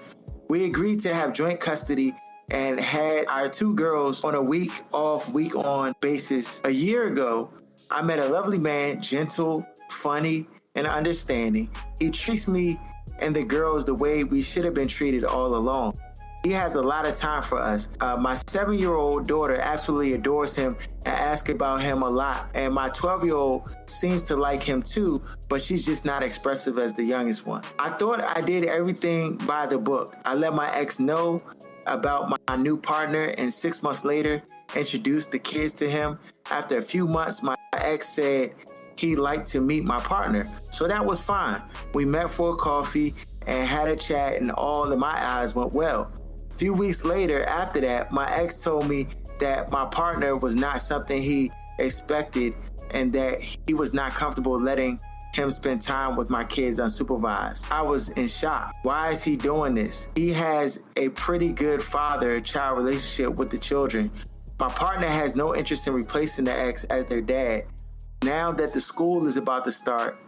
We 0.49 0.65
agreed 0.65 1.01
to 1.01 1.15
have 1.15 1.33
joint 1.33 1.61
custody 1.61 2.15
and 2.53 2.79
had 2.79 3.27
our 3.29 3.49
two 3.49 3.75
girls 3.75 4.23
on 4.23 4.35
a 4.35 4.43
week 4.43 4.71
off, 4.93 5.29
week 5.31 5.57
on 5.57 5.95
basis. 6.01 6.61
A 6.65 6.71
year 6.71 7.09
ago, 7.09 7.51
I 7.91 8.03
met 8.03 8.19
a 8.19 8.29
lovely 8.29 8.59
man, 8.59 9.01
gentle, 9.01 9.67
funny, 9.91 10.47
and 10.75 10.87
understanding. 10.87 11.71
He 11.99 12.11
treats 12.11 12.47
me 12.47 12.79
and 13.19 13.35
the 13.35 13.45
girls 13.45 13.85
the 13.85 13.95
way 13.95 14.25
we 14.25 14.43
should 14.43 14.65
have 14.65 14.75
been 14.75 14.89
treated 14.89 15.25
all 15.25 15.57
along. 15.57 15.97
He 16.45 16.51
has 16.51 16.75
a 16.75 16.83
lot 16.83 17.07
of 17.07 17.15
time 17.15 17.43
for 17.43 17.59
us. 17.61 17.97
Uh, 18.01 18.17
my 18.17 18.35
seven 18.49 18.77
year 18.77 18.95
old 18.95 19.29
daughter 19.29 19.59
absolutely 19.59 20.15
adores 20.15 20.57
him 20.57 20.77
and 21.05 21.15
asks 21.15 21.49
about 21.49 21.83
him 21.83 22.03
a 22.03 22.11
lot. 22.11 22.51
And 22.55 22.75
my 22.75 22.89
12 22.89 23.25
year 23.25 23.37
old 23.37 23.77
seems 23.87 24.27
to 24.27 24.37
like 24.37 24.61
him 24.61 24.83
too, 24.83 25.23
but 25.49 25.63
she's 25.63 25.87
just 25.87 26.05
not 26.05 26.25
expressive 26.25 26.79
as 26.79 26.95
the 26.95 27.05
youngest 27.05 27.47
one. 27.47 27.63
I 27.79 27.91
thought 27.91 28.21
I 28.21 28.41
did 28.41 28.65
everything 28.65 29.37
by 29.37 29.67
the 29.67 29.79
book. 29.79 30.17
I 30.25 30.35
let 30.35 30.53
my 30.53 30.69
ex 30.75 30.99
know 30.99 31.41
about 31.87 32.31
my 32.49 32.57
new 32.57 32.77
partner, 32.77 33.35
and 33.39 33.53
six 33.53 33.83
months 33.83 34.05
later, 34.05 34.43
introduced 34.75 35.33
the 35.33 35.39
kids 35.39 35.75
to 35.75 35.89
him. 35.89 36.19
After 36.51 36.79
a 36.79 36.83
few 36.83 37.07
months, 37.07 37.43
my 37.43 37.55
ex 37.75 38.09
said 38.09 38.55
he 38.97 39.17
liked 39.17 39.47
to 39.49 39.61
meet 39.61 39.85
my 39.85 40.01
partner, 40.01 40.49
so 40.71 40.87
that 40.87 41.05
was 41.05 41.21
fine. 41.21 41.63
We 41.95 42.05
met 42.05 42.31
for 42.31 42.53
a 42.53 42.57
coffee 42.57 43.15
and 43.47 43.67
had 43.67 43.89
a 43.89 43.97
chat, 43.97 44.41
and 44.41 44.51
all 44.53 44.93
in 44.93 44.99
my 44.99 45.23
eyes 45.25 45.55
went 45.55 45.73
well. 45.73 46.13
A 46.51 46.55
few 46.55 46.73
weeks 46.73 47.05
later, 47.05 47.45
after 47.45 47.81
that, 47.81 48.13
my 48.13 48.31
ex 48.33 48.63
told 48.63 48.89
me 48.89 49.09
that 49.41 49.71
my 49.71 49.87
partner 49.87 50.37
was 50.37 50.55
not 50.55 50.81
something 50.81 51.21
he 51.21 51.51
expected 51.79 52.55
and 52.91 53.13
that 53.13 53.41
he 53.41 53.75
was 53.75 53.93
not 53.93 54.13
comfortable 54.13 54.61
letting 54.61 55.01
him 55.33 55.51
spend 55.51 55.81
time 55.81 56.17
with 56.17 56.31
my 56.31 56.45
kids 56.45 56.79
unsupervised. 56.79 57.71
I 57.71 57.83
was 57.83 58.11
in 58.11 58.27
shock. 58.27 58.75
Why 58.83 59.11
is 59.11 59.25
he 59.25 59.37
doing 59.37 59.75
this? 59.75 60.09
He 60.15 60.31
has 60.31 60.89
a 60.97 61.09
pretty 61.11 61.53
good 61.53 61.83
father 61.83 62.41
child 62.41 62.79
relationship 62.79 63.37
with 63.37 63.51
the 63.51 63.59
children. 63.59 64.11
My 64.61 64.69
partner 64.69 65.09
has 65.09 65.35
no 65.35 65.57
interest 65.57 65.87
in 65.87 65.95
replacing 65.95 66.45
the 66.45 66.53
ex 66.53 66.85
as 66.85 67.07
their 67.07 67.21
dad. 67.21 67.65
Now 68.23 68.53
that 68.53 68.73
the 68.73 68.81
school 68.81 69.27
is 69.27 69.37
about 69.37 69.65
to 69.65 69.73
start, 69.73 70.23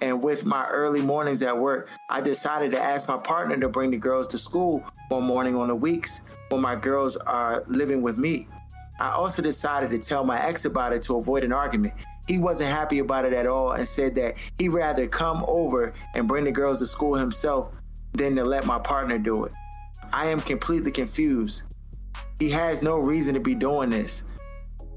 and 0.00 0.22
with 0.22 0.44
my 0.44 0.66
early 0.68 1.02
mornings 1.02 1.42
at 1.42 1.58
work, 1.58 1.88
I 2.10 2.20
decided 2.20 2.72
to 2.72 2.80
ask 2.80 3.08
my 3.08 3.16
partner 3.16 3.56
to 3.58 3.68
bring 3.68 3.90
the 3.90 3.96
girls 3.96 4.26
to 4.28 4.38
school 4.38 4.84
one 5.08 5.24
morning 5.24 5.54
on 5.56 5.68
the 5.68 5.74
weeks 5.74 6.20
when 6.48 6.60
my 6.60 6.76
girls 6.76 7.16
are 7.16 7.64
living 7.66 8.02
with 8.02 8.18
me. 8.18 8.48
I 8.98 9.10
also 9.10 9.42
decided 9.42 9.90
to 9.90 9.98
tell 9.98 10.24
my 10.24 10.40
ex 10.42 10.64
about 10.64 10.92
it 10.92 11.02
to 11.02 11.16
avoid 11.16 11.44
an 11.44 11.52
argument. 11.52 11.94
He 12.26 12.38
wasn't 12.38 12.70
happy 12.70 12.98
about 13.00 13.24
it 13.24 13.32
at 13.32 13.46
all 13.46 13.72
and 13.72 13.86
said 13.86 14.14
that 14.14 14.36
he'd 14.58 14.68
rather 14.70 15.06
come 15.06 15.44
over 15.46 15.92
and 16.14 16.26
bring 16.26 16.44
the 16.44 16.52
girls 16.52 16.78
to 16.78 16.86
school 16.86 17.14
himself 17.14 17.76
than 18.12 18.34
to 18.36 18.44
let 18.44 18.64
my 18.64 18.78
partner 18.78 19.18
do 19.18 19.44
it. 19.44 19.52
I 20.12 20.28
am 20.28 20.40
completely 20.40 20.90
confused. 20.92 21.64
He 22.38 22.50
has 22.50 22.82
no 22.82 22.98
reason 22.98 23.34
to 23.34 23.40
be 23.40 23.54
doing 23.54 23.90
this. 23.90 24.24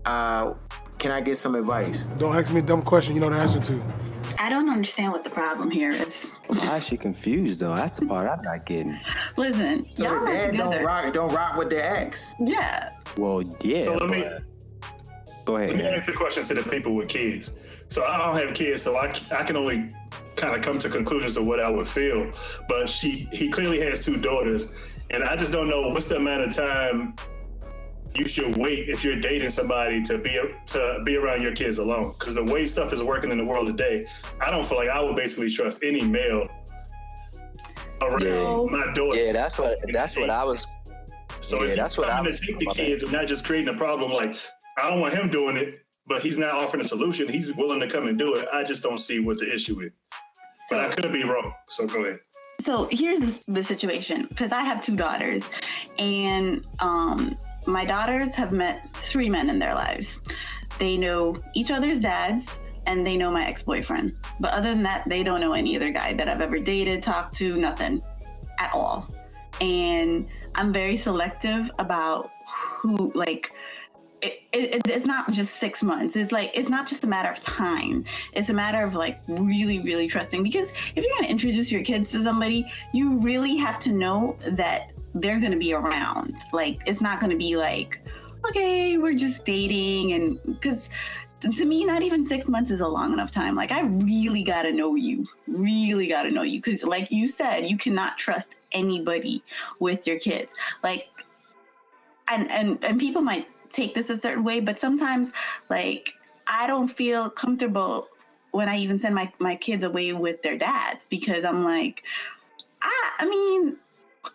Uh, 0.06 0.54
can 1.00 1.12
I 1.12 1.22
get 1.22 1.38
some 1.38 1.56
advice? 1.56 2.06
Don't 2.18 2.36
ask 2.36 2.52
me 2.52 2.60
a 2.60 2.64
dumb 2.64 2.82
question 2.82 3.14
you 3.16 3.22
know 3.22 3.30
the 3.30 3.36
answer 3.38 3.60
to. 3.60 3.84
I 4.40 4.50
don't 4.50 4.70
understand 4.70 5.12
what 5.14 5.24
the 5.24 5.30
problem 5.30 5.72
here 5.72 5.92
is. 5.92 6.34
Why 6.48 6.78
is 6.78 6.86
she 6.88 6.98
confused 6.98 7.60
though? 7.60 7.76
That's 7.76 7.98
the 8.00 8.06
part 8.06 8.28
I'm 8.28 8.42
not 8.44 8.66
getting. 8.66 8.98
Listen, 9.36 9.86
So 9.96 10.04
y'all 10.04 10.14
the 10.14 10.20
are 10.20 10.26
dad 10.28 10.52
together. 10.52 10.76
don't 10.78 10.86
rock, 10.86 11.14
don't 11.14 11.34
rock 11.34 11.58
with 11.58 11.70
the 11.70 11.84
ex. 11.84 12.36
Yeah. 12.40 12.92
Well, 13.18 13.44
yeah. 13.62 13.82
So 13.82 13.96
let 13.96 14.10
me 14.10 14.24
but- 14.24 14.44
go 15.48 15.56
ahead. 15.56 15.70
let 15.70 15.78
me 15.78 15.84
man. 15.84 15.94
ask 15.96 16.06
the 16.06 16.14
question 16.14 16.44
to 16.44 16.54
the 16.54 16.70
people 16.70 16.94
with 16.94 17.08
kids. 17.08 17.52
So 17.88 18.04
I 18.04 18.18
don't 18.18 18.36
have 18.46 18.54
kids, 18.54 18.82
so 18.84 18.96
I, 18.98 19.06
I 19.36 19.44
can 19.44 19.56
only 19.56 19.90
kind 20.36 20.54
of 20.56 20.62
come 20.62 20.78
to 20.80 20.90
conclusions 20.90 21.38
of 21.38 21.46
what 21.46 21.60
I 21.60 21.70
would 21.70 21.88
feel. 21.88 22.32
But 22.68 22.88
she 22.90 23.28
he 23.32 23.50
clearly 23.50 23.80
has 23.82 24.06
two 24.06 24.18
daughters, 24.18 24.72
and 25.10 25.24
I 25.24 25.36
just 25.38 25.52
don't 25.54 25.70
know 25.70 25.90
what's 25.90 26.08
the 26.08 26.18
amount 26.18 26.42
of 26.44 26.54
time 26.56 27.16
you 28.16 28.26
should 28.28 28.58
wait 28.58 28.90
if 28.90 29.04
you're 29.04 29.20
dating 29.20 29.50
somebody 29.50 30.02
to 30.04 30.18
be 30.18 30.34
to 30.68 31.02
be 31.06 31.16
around 31.16 31.42
your 31.44 31.56
kids 31.56 31.78
alone. 31.78 32.14
Because 32.20 32.36
the 32.36 32.44
way 32.44 32.66
stuff 32.66 32.92
is 32.94 33.02
working 33.04 33.32
in 33.32 33.38
the 33.38 33.46
world 33.46 33.68
today, 33.68 34.06
I 34.42 34.52
don't 34.52 34.66
feel 34.66 34.78
like 34.78 34.90
I 34.90 35.02
would 35.02 35.16
basically 35.16 35.50
trust 35.50 35.82
any 35.84 36.04
male 36.04 36.48
around 38.02 38.22
Yeah. 38.22 38.64
my 38.70 38.92
daughter. 38.94 39.18
Yeah, 39.18 39.32
that's 39.32 39.58
what 39.58 39.78
that's 39.94 40.18
what 40.18 40.30
I 40.30 40.44
was. 40.44 40.68
So 41.40 41.58
Yeah, 41.58 41.64
if 41.64 41.68
he's 41.70 41.78
that's 41.78 41.98
what 41.98 42.10
coming 42.10 42.34
I- 42.34 42.36
to 42.36 42.46
take 42.46 42.60
the 42.60 42.66
kids 42.66 43.04
and 43.04 43.12
not 43.14 43.28
just 43.28 43.46
creating 43.46 43.74
a 43.74 43.78
problem, 43.78 44.12
like 44.12 44.36
I 44.78 44.90
don't 44.90 45.00
want 45.00 45.14
him 45.14 45.30
doing 45.30 45.58
it, 45.58 45.82
but 46.06 46.22
he's 46.22 46.38
not 46.38 46.52
offering 46.52 46.82
a 46.82 46.88
solution. 46.88 47.28
He's 47.28 47.56
willing 47.56 47.80
to 47.80 47.88
come 47.88 48.08
and 48.08 48.18
do 48.18 48.36
it. 48.36 48.48
I 48.54 48.64
just 48.64 48.84
don't 48.84 49.00
see 49.00 49.20
what 49.20 49.40
the 49.40 49.54
issue 49.54 49.80
is. 49.82 49.92
But 50.70 50.80
I 50.82 50.90
could 50.90 51.12
be 51.12 51.24
wrong. 51.24 51.54
So 51.68 51.88
go 51.88 52.04
ahead. 52.04 52.20
so 52.62 52.88
here's 52.92 53.20
the, 53.20 53.54
the 53.54 53.64
situation 53.64 54.28
because 54.30 54.52
I 54.52 54.62
have 54.62 54.84
two 54.84 54.96
daughters, 54.96 55.50
and 55.98 56.66
um, 56.80 57.38
my 57.66 57.86
daughters 57.86 58.36
have 58.36 58.52
met 58.52 58.94
three 58.98 59.30
men 59.30 59.50
in 59.50 59.60
their 59.60 59.74
lives. 59.74 60.22
They 60.78 60.98
know 60.98 61.42
each 61.56 61.72
other's 61.72 62.00
dads, 62.00 62.60
and 62.86 63.06
they 63.06 63.18
know 63.18 63.32
my 63.32 63.46
ex 63.46 63.64
boyfriend. 63.64 64.14
But 64.40 64.54
other 64.54 64.70
than 64.70 64.84
that, 64.84 65.08
they 65.08 65.24
don't 65.24 65.42
know 65.42 65.54
any 65.54 65.76
other 65.76 65.92
guy 65.92 66.14
that 66.14 66.28
I've 66.28 66.42
ever 66.42 66.60
dated, 66.60 67.02
talked 67.02 67.36
to, 67.36 67.58
nothing 67.58 68.02
at 68.60 68.72
all. 68.74 69.08
And 69.60 70.28
I'm 70.56 70.72
very 70.72 70.98
selective 70.98 71.72
about 71.80 72.30
who, 72.48 73.12
like, 73.16 73.52
it, 74.22 74.42
it, 74.52 74.82
it's 74.88 75.06
not 75.06 75.32
just 75.32 75.60
six 75.60 75.84
months. 75.84 76.16
It's 76.16 76.32
like 76.32 76.52
it's 76.54 76.70
not 76.70 76.88
just 76.88 77.04
a 77.04 77.08
matter 77.08 77.30
of 77.30 77.40
time. 77.40 78.04
It's 78.34 78.50
a 78.50 78.54
matter 78.54 78.84
of 78.84 78.96
like 78.96 79.22
really, 79.28 79.80
really 79.80 80.08
trusting. 80.08 80.44
Because 80.44 80.72
if 80.96 81.04
you're 81.06 81.18
to 81.18 81.30
introduce 81.30 81.72
your 81.72 81.84
kids 81.84 82.10
to 82.12 82.24
somebody, 82.24 82.66
you 82.94 83.20
really 83.20 83.58
have 83.58 83.80
to 83.82 83.92
know 83.92 84.38
that 84.52 84.92
they're 85.14 85.40
going 85.40 85.52
to 85.52 85.58
be 85.58 85.74
around. 85.74 86.34
Like 86.52 86.80
it's 86.88 87.02
not 87.02 87.20
going 87.20 87.32
to 87.32 87.38
be 87.38 87.56
like, 87.58 88.02
okay, 88.50 88.98
we're 88.98 89.14
just 89.14 89.46
dating, 89.46 90.14
and 90.14 90.40
because 90.46 90.90
to 91.42 91.66
me, 91.66 91.86
not 91.86 92.02
even 92.02 92.26
six 92.26 92.50
months 92.50 92.72
is 92.72 92.82
a 92.82 92.88
long 92.88 93.14
enough 93.14 93.32
time. 93.32 93.56
Like 93.56 93.72
I 93.72 93.82
really 93.82 94.44
got 94.44 94.64
to 94.64 94.74
know 94.74 94.96
you. 94.96 95.28
Really 95.48 96.08
got 96.08 96.24
to 96.24 96.32
know 96.32 96.42
you. 96.42 96.60
Because 96.60 96.84
like 96.84 97.12
you 97.12 97.28
said, 97.28 97.68
you 97.68 97.78
cannot 97.78 98.18
trust 98.18 98.56
anybody 98.72 99.44
with 99.80 100.08
your 100.08 100.18
kids. 100.18 100.56
Like 100.84 101.10
and 102.30 102.50
and 102.52 102.84
and 102.84 103.00
people 103.00 103.22
might 103.22 103.48
take 103.70 103.94
this 103.96 104.10
a 104.10 104.18
certain 104.18 104.44
way 104.44 104.60
but 104.60 104.80
sometimes 104.80 105.34
like 105.70 106.14
i 106.48 106.68
don't 106.68 106.90
feel 106.90 107.30
comfortable 107.30 108.08
when 108.52 108.70
i 108.70 108.78
even 108.78 108.98
send 108.98 109.16
my 109.16 109.32
my 109.40 109.56
kids 109.56 109.84
away 109.84 110.14
with 110.14 110.42
their 110.42 110.58
dads 110.58 111.08
because 111.08 111.44
i'm 111.44 111.64
like 111.64 112.04
i 112.82 113.12
i 113.20 113.30
mean 113.30 113.78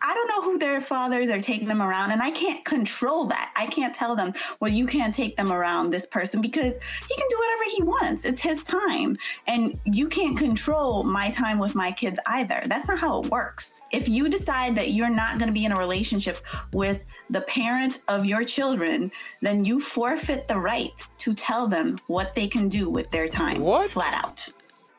I 0.01 0.13
don't 0.13 0.27
know 0.27 0.41
who 0.41 0.57
their 0.57 0.81
fathers 0.81 1.29
are 1.29 1.39
taking 1.39 1.67
them 1.67 1.81
around, 1.81 2.11
and 2.11 2.21
I 2.21 2.31
can't 2.31 2.63
control 2.65 3.25
that. 3.27 3.51
I 3.55 3.67
can't 3.67 3.93
tell 3.93 4.15
them, 4.15 4.33
well, 4.59 4.71
you 4.71 4.85
can't 4.85 5.13
take 5.13 5.35
them 5.37 5.51
around 5.51 5.89
this 5.89 6.05
person 6.05 6.41
because 6.41 6.79
he 7.07 7.15
can 7.15 7.27
do 7.29 7.37
whatever 7.37 7.63
he 7.75 7.83
wants. 7.83 8.25
It's 8.25 8.41
his 8.41 8.63
time. 8.63 9.15
And 9.47 9.79
you 9.85 10.07
can't 10.07 10.37
control 10.37 11.03
my 11.03 11.31
time 11.31 11.59
with 11.59 11.75
my 11.75 11.91
kids 11.91 12.19
either. 12.25 12.63
That's 12.65 12.87
not 12.87 12.99
how 12.99 13.21
it 13.21 13.31
works. 13.31 13.81
If 13.91 14.09
you 14.09 14.29
decide 14.29 14.75
that 14.75 14.91
you're 14.91 15.09
not 15.09 15.39
going 15.39 15.47
to 15.47 15.53
be 15.53 15.65
in 15.65 15.71
a 15.71 15.77
relationship 15.77 16.37
with 16.73 17.05
the 17.29 17.41
parent 17.41 17.99
of 18.07 18.25
your 18.25 18.43
children, 18.43 19.11
then 19.41 19.63
you 19.63 19.79
forfeit 19.79 20.47
the 20.47 20.57
right 20.57 21.01
to 21.19 21.33
tell 21.33 21.67
them 21.67 21.97
what 22.07 22.35
they 22.35 22.47
can 22.47 22.67
do 22.67 22.89
with 22.89 23.09
their 23.11 23.27
time. 23.27 23.61
What? 23.61 23.91
Flat 23.91 24.23
out. 24.23 24.49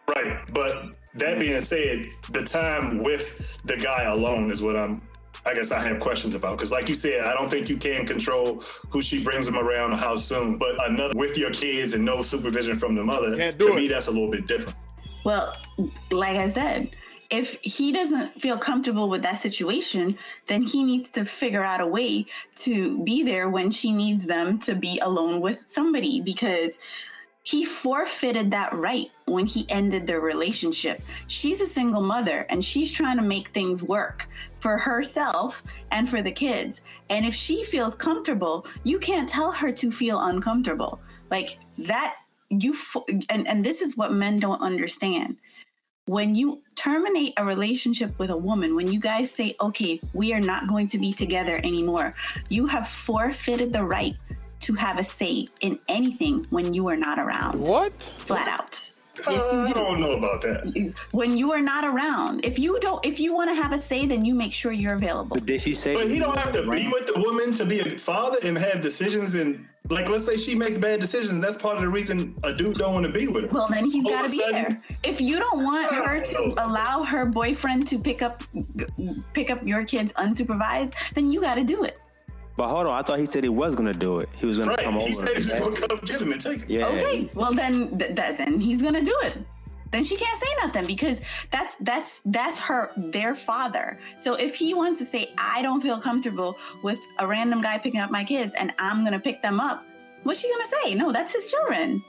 Right. 0.08 0.38
But 0.52 0.90
that 1.16 1.38
being 1.38 1.60
said, 1.60 2.08
the 2.30 2.42
time 2.42 2.98
with 2.98 3.60
the 3.64 3.76
guy 3.76 4.04
alone 4.04 4.50
is 4.50 4.62
what 4.62 4.76
I'm. 4.76 5.02
I 5.46 5.52
guess 5.52 5.72
I 5.72 5.80
have 5.86 6.00
questions 6.00 6.34
about 6.34 6.56
because, 6.56 6.70
like 6.70 6.88
you 6.88 6.94
said, 6.94 7.20
I 7.20 7.34
don't 7.34 7.48
think 7.48 7.68
you 7.68 7.76
can 7.76 8.06
control 8.06 8.62
who 8.88 9.02
she 9.02 9.22
brings 9.22 9.44
them 9.44 9.58
around 9.58 9.92
or 9.92 9.96
how 9.96 10.16
soon. 10.16 10.56
But 10.56 10.74
another 10.90 11.12
with 11.14 11.36
your 11.36 11.50
kids 11.50 11.92
and 11.92 12.02
no 12.02 12.22
supervision 12.22 12.76
from 12.76 12.94
the 12.94 13.04
mother, 13.04 13.36
to 13.36 13.66
it. 13.66 13.76
me, 13.76 13.88
that's 13.88 14.06
a 14.06 14.10
little 14.10 14.30
bit 14.30 14.46
different. 14.46 14.76
Well, 15.22 15.54
like 16.10 16.36
I 16.36 16.48
said, 16.48 16.90
if 17.30 17.60
he 17.62 17.92
doesn't 17.92 18.40
feel 18.40 18.56
comfortable 18.56 19.08
with 19.08 19.22
that 19.22 19.38
situation, 19.38 20.16
then 20.46 20.62
he 20.62 20.82
needs 20.84 21.10
to 21.10 21.24
figure 21.24 21.64
out 21.64 21.80
a 21.80 21.86
way 21.86 22.26
to 22.56 23.02
be 23.04 23.22
there 23.22 23.48
when 23.48 23.70
she 23.70 23.92
needs 23.92 24.24
them 24.24 24.58
to 24.60 24.74
be 24.74 24.98
alone 25.00 25.40
with 25.40 25.58
somebody 25.68 26.20
because 26.20 26.78
he 27.44 27.62
forfeited 27.64 28.50
that 28.50 28.72
right 28.72 29.10
when 29.26 29.44
he 29.44 29.66
ended 29.68 30.06
their 30.06 30.20
relationship. 30.20 31.02
She's 31.26 31.60
a 31.60 31.66
single 31.66 32.00
mother 32.00 32.46
and 32.48 32.64
she's 32.64 32.90
trying 32.90 33.18
to 33.18 33.22
make 33.22 33.48
things 33.48 33.82
work 33.82 34.26
for 34.60 34.78
herself 34.78 35.62
and 35.92 36.08
for 36.08 36.22
the 36.22 36.32
kids. 36.32 36.80
And 37.10 37.26
if 37.26 37.34
she 37.34 37.62
feels 37.62 37.94
comfortable, 37.94 38.66
you 38.82 38.98
can't 38.98 39.28
tell 39.28 39.52
her 39.52 39.70
to 39.72 39.90
feel 39.90 40.20
uncomfortable. 40.20 41.02
Like 41.30 41.58
that, 41.78 42.16
you, 42.48 42.74
and, 43.28 43.46
and 43.46 43.62
this 43.62 43.82
is 43.82 43.94
what 43.94 44.12
men 44.12 44.40
don't 44.40 44.62
understand. 44.62 45.36
When 46.06 46.34
you 46.34 46.62
terminate 46.76 47.34
a 47.36 47.44
relationship 47.44 48.18
with 48.18 48.30
a 48.30 48.36
woman, 48.36 48.74
when 48.74 48.90
you 48.90 49.00
guys 49.00 49.30
say, 49.30 49.54
okay, 49.60 50.00
we 50.14 50.32
are 50.32 50.40
not 50.40 50.66
going 50.66 50.86
to 50.88 50.98
be 50.98 51.12
together 51.12 51.58
anymore, 51.58 52.14
you 52.48 52.66
have 52.66 52.88
forfeited 52.88 53.72
the 53.72 53.84
right 53.84 54.14
to 54.64 54.74
have 54.74 54.98
a 54.98 55.04
say 55.04 55.46
in 55.60 55.78
anything 55.88 56.46
when 56.50 56.74
you 56.74 56.88
are 56.88 56.96
not 56.96 57.18
around. 57.18 57.60
What? 57.60 58.12
Flat 58.18 58.48
out. 58.48 58.80
Uh, 59.26 59.30
Yes, 59.30 59.52
you 59.52 59.58
I 59.60 59.68
do 59.68 59.74
don't 59.74 60.00
know 60.00 60.10
about 60.16 60.42
that. 60.42 60.94
when 61.12 61.36
you 61.38 61.52
are 61.52 61.60
not 61.60 61.84
around. 61.84 62.44
If 62.44 62.58
you 62.58 62.78
don't, 62.80 63.04
if 63.06 63.20
you 63.20 63.32
want 63.32 63.48
to 63.50 63.54
have 63.54 63.72
a 63.72 63.78
say, 63.78 64.06
then 64.06 64.24
you 64.24 64.34
make 64.34 64.52
sure 64.52 64.72
you're 64.72 64.94
available. 64.96 65.36
But 65.36 65.46
did 65.46 65.60
she 65.62 65.72
say? 65.72 65.94
But 65.94 66.08
he 66.08 66.18
don't 66.18 66.36
have 66.36 66.52
to 66.52 66.62
be 66.68 66.88
with 66.88 67.06
the 67.06 67.20
woman 67.20 67.54
to 67.54 67.64
be 67.64 67.78
a 67.78 67.84
father 67.84 68.38
and 68.42 68.58
have 68.58 68.80
decisions 68.80 69.34
and 69.36 69.66
like 69.90 70.08
let's 70.08 70.24
say 70.26 70.36
she 70.36 70.54
makes 70.56 70.78
bad 70.78 70.98
decisions. 70.98 71.40
That's 71.40 71.56
part 71.56 71.76
of 71.76 71.82
the 71.82 71.88
reason 71.88 72.34
a 72.42 72.52
dude 72.54 72.76
don't 72.78 72.92
want 72.92 73.06
to 73.06 73.12
be 73.12 73.28
with 73.28 73.44
her. 73.44 73.50
Well, 73.50 73.68
then 73.68 73.84
he's 73.88 74.04
All 74.04 74.10
got 74.10 74.22
to 74.24 74.30
be 74.30 74.38
sudden- 74.40 74.52
there. 74.54 74.82
If 75.04 75.20
you 75.20 75.38
don't 75.38 75.62
want 75.62 75.94
her 75.94 76.20
to 76.20 76.38
allow 76.58 77.04
her 77.04 77.24
boyfriend 77.24 77.86
to 77.88 77.98
pick 77.98 78.20
up 78.20 78.42
pick 79.32 79.48
up 79.50 79.64
your 79.64 79.84
kids 79.84 80.12
unsupervised, 80.14 80.92
then 81.14 81.30
you 81.30 81.40
got 81.40 81.54
to 81.54 81.64
do 81.64 81.84
it. 81.84 81.98
But 82.56 82.68
hold 82.68 82.86
on, 82.86 82.94
I 82.94 83.02
thought 83.02 83.18
he 83.18 83.26
said 83.26 83.42
he 83.42 83.48
was 83.50 83.74
gonna 83.74 83.92
do 83.92 84.20
it. 84.20 84.28
He 84.36 84.46
was 84.46 84.58
gonna 84.58 84.70
Right. 84.72 84.80
come 84.84 84.96
over. 84.96 85.06
He 85.06 85.12
said 85.14 85.36
he's 85.36 85.50
and- 85.50 85.60
gonna 85.62 85.76
come 85.88 85.98
get 86.04 86.20
him 86.20 86.32
and 86.32 86.40
take 86.40 86.60
him. 86.62 86.66
yeah. 86.70 86.86
Okay, 86.86 87.30
well 87.34 87.52
then 87.52 87.98
th- 87.98 88.14
that 88.16 88.38
then 88.38 88.60
he's 88.60 88.80
gonna 88.82 89.02
do 89.02 89.16
it. 89.24 89.38
Then 89.90 90.02
she 90.02 90.16
can't 90.16 90.40
say 90.40 90.48
nothing 90.64 90.86
because 90.86 91.20
that's 91.52 91.76
that's 91.80 92.20
that's 92.24 92.58
her 92.60 92.90
their 92.96 93.34
father. 93.34 93.98
So 94.16 94.34
if 94.34 94.54
he 94.56 94.74
wants 94.74 94.98
to 95.00 95.04
say 95.06 95.32
I 95.38 95.62
don't 95.62 95.80
feel 95.80 96.00
comfortable 96.00 96.56
with 96.82 97.00
a 97.18 97.26
random 97.26 97.60
guy 97.60 97.78
picking 97.78 98.00
up 98.00 98.10
my 98.10 98.24
kids 98.24 98.54
and 98.54 98.72
I'm 98.78 99.04
gonna 99.04 99.20
pick 99.20 99.40
them 99.42 99.58
up, 99.60 99.84
what's 100.24 100.40
she 100.40 100.50
gonna 100.50 100.70
say? 100.82 100.94
No, 100.94 101.12
that's 101.12 101.32
his 101.34 101.50
children. 101.50 102.02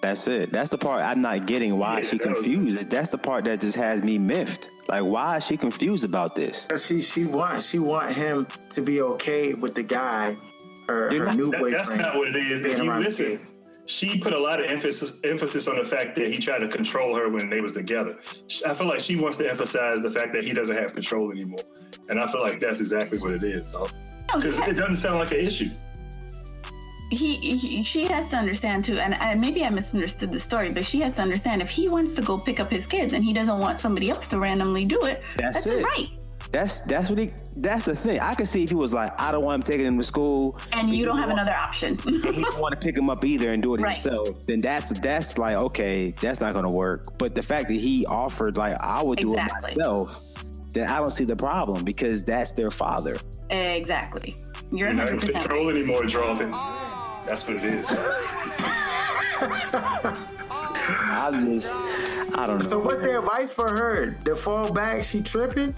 That's 0.00 0.26
it. 0.28 0.50
That's 0.52 0.70
the 0.70 0.78
part 0.78 1.02
I'm 1.04 1.20
not 1.20 1.46
getting. 1.46 1.76
Why 1.78 2.00
is 2.00 2.08
she 2.08 2.16
Yeah, 2.16 2.24
that 2.26 2.36
was- 2.36 2.44
confused? 2.44 2.90
That's 2.90 3.10
the 3.10 3.18
part 3.18 3.44
that 3.44 3.60
just 3.60 3.76
has 3.76 4.02
me 4.02 4.18
miffed. 4.18 4.68
Like, 4.88 5.04
why 5.04 5.36
is 5.36 5.46
she 5.46 5.56
confused 5.56 6.04
about 6.04 6.34
this? 6.34 6.66
She 6.84 7.00
she 7.02 7.24
want 7.24 7.62
she 7.62 7.78
want 7.78 8.10
him 8.12 8.46
to 8.70 8.80
be 8.80 9.02
okay 9.02 9.52
with 9.52 9.74
the 9.74 9.82
guy, 9.82 10.36
her, 10.88 11.10
her 11.12 11.26
not- 11.26 11.36
new 11.36 11.50
That- 11.50 11.60
boyfriend. 11.60 11.74
that's 11.74 11.94
not 11.96 12.16
what 12.16 12.28
it 12.28 12.36
is. 12.36 12.64
If 12.64 12.78
you 12.82 12.90
around 12.90 13.02
listen, 13.04 13.38
she 13.86 14.18
put 14.18 14.32
a 14.32 14.38
lot 14.38 14.58
of 14.58 14.66
emphasis 14.66 15.20
emphasis 15.22 15.68
on 15.68 15.76
the 15.76 15.84
fact 15.84 16.16
that 16.16 16.28
he 16.28 16.38
tried 16.38 16.60
to 16.60 16.68
control 16.68 17.14
her 17.16 17.28
when 17.28 17.50
they 17.50 17.60
was 17.60 17.74
together. 17.74 18.16
I 18.66 18.72
feel 18.74 18.86
like 18.88 19.00
she 19.00 19.16
wants 19.16 19.36
to 19.38 19.50
emphasize 19.50 20.00
the 20.02 20.10
fact 20.10 20.32
that 20.32 20.44
he 20.44 20.52
doesn't 20.54 20.76
have 20.76 20.94
control 20.94 21.30
anymore, 21.30 21.60
and 22.08 22.18
I 22.18 22.26
feel 22.26 22.40
like 22.40 22.58
that's 22.58 22.80
exactly 22.80 23.18
what 23.18 23.32
it 23.32 23.42
is. 23.42 23.72
No, 23.74 23.86
Because 24.34 24.58
oh, 24.60 24.62
he- 24.64 24.70
it 24.70 24.74
doesn't 24.78 24.96
sound 24.96 25.18
like 25.18 25.32
an 25.32 25.40
issue. 25.40 25.68
He, 27.10 27.36
he 27.36 27.82
she 27.82 28.04
has 28.04 28.30
to 28.30 28.36
understand 28.36 28.84
too 28.84 28.98
and 28.98 29.14
I, 29.14 29.34
maybe 29.34 29.64
i 29.64 29.70
misunderstood 29.70 30.30
the 30.30 30.38
story 30.40 30.72
but 30.72 30.84
she 30.84 31.00
has 31.00 31.16
to 31.16 31.22
understand 31.22 31.60
if 31.60 31.68
he 31.68 31.88
wants 31.88 32.14
to 32.14 32.22
go 32.22 32.38
pick 32.38 32.60
up 32.60 32.70
his 32.70 32.86
kids 32.86 33.12
and 33.14 33.24
he 33.24 33.32
doesn't 33.32 33.58
want 33.58 33.78
somebody 33.80 34.10
else 34.10 34.28
to 34.28 34.38
randomly 34.38 34.84
do 34.84 35.04
it 35.06 35.22
That's 35.36 35.56
that's, 35.64 35.66
his 35.66 35.74
it. 35.80 35.84
right 35.84 36.08
That's 36.52 36.80
that's 36.82 37.08
what 37.10 37.18
he. 37.18 37.30
That's 37.58 37.84
the 37.84 37.94
thing. 37.94 38.18
I 38.20 38.34
could 38.34 38.48
see 38.48 38.64
if 38.64 38.70
he 38.70 38.74
was 38.74 38.92
like, 38.94 39.12
I 39.20 39.30
don't 39.30 39.44
want 39.44 39.56
him 39.60 39.62
taking 39.70 39.86
him 39.86 39.98
to 39.98 40.02
school, 40.04 40.58
and 40.72 40.88
you 40.90 41.04
don't 41.04 41.18
have 41.18 41.30
another 41.30 41.52
option 41.54 41.96
and 42.06 42.16
he 42.34 42.42
don't 42.42 42.58
want 42.58 42.72
to 42.72 42.80
pick 42.86 42.96
him 42.96 43.08
up 43.10 43.24
either 43.24 43.52
and 43.52 43.62
do 43.62 43.74
it 43.74 43.80
Right. 43.86 43.92
himself. 43.92 44.46
Then 44.46 44.60
that's 44.60 44.88
that's 45.00 45.38
like 45.38 45.54
okay, 45.54 46.10
that's 46.20 46.40
not 46.40 46.52
gonna 46.54 46.70
work. 46.84 47.18
But 47.18 47.34
the 47.36 47.42
fact 47.42 47.68
that 47.68 47.74
he 47.88 48.04
offered 48.06 48.56
like 48.56 48.76
I 48.80 49.00
would 49.02 49.18
do 49.20 49.30
Exactly. 49.34 49.72
it 49.72 49.78
myself, 49.78 50.34
then 50.74 50.88
I 50.88 50.96
don't 50.98 51.12
see 51.12 51.24
the 51.24 51.36
problem 51.36 51.84
because 51.84 52.24
that's 52.24 52.50
their 52.52 52.70
father. 52.72 53.16
exactly 53.50 54.34
you're 54.72 54.88
You're 54.88 54.92
not 54.94 55.08
in 55.10 55.18
100% 55.18 55.32
control 55.32 55.68
anymore, 55.70 56.02
Drawfin. 56.02 56.50
That's 57.26 57.46
what 57.46 57.56
it 57.58 57.64
is. 57.64 57.86
I 61.12 61.30
just 61.44 61.78
I 62.36 62.46
don't 62.46 62.58
know. 62.58 62.64
So 62.64 62.78
what's 62.78 62.98
the 63.00 63.18
advice 63.18 63.50
for 63.52 63.68
her? 63.68 64.12
The 64.24 64.36
fall 64.36 64.72
back, 64.72 65.04
she 65.04 65.22
tripping? 65.22 65.74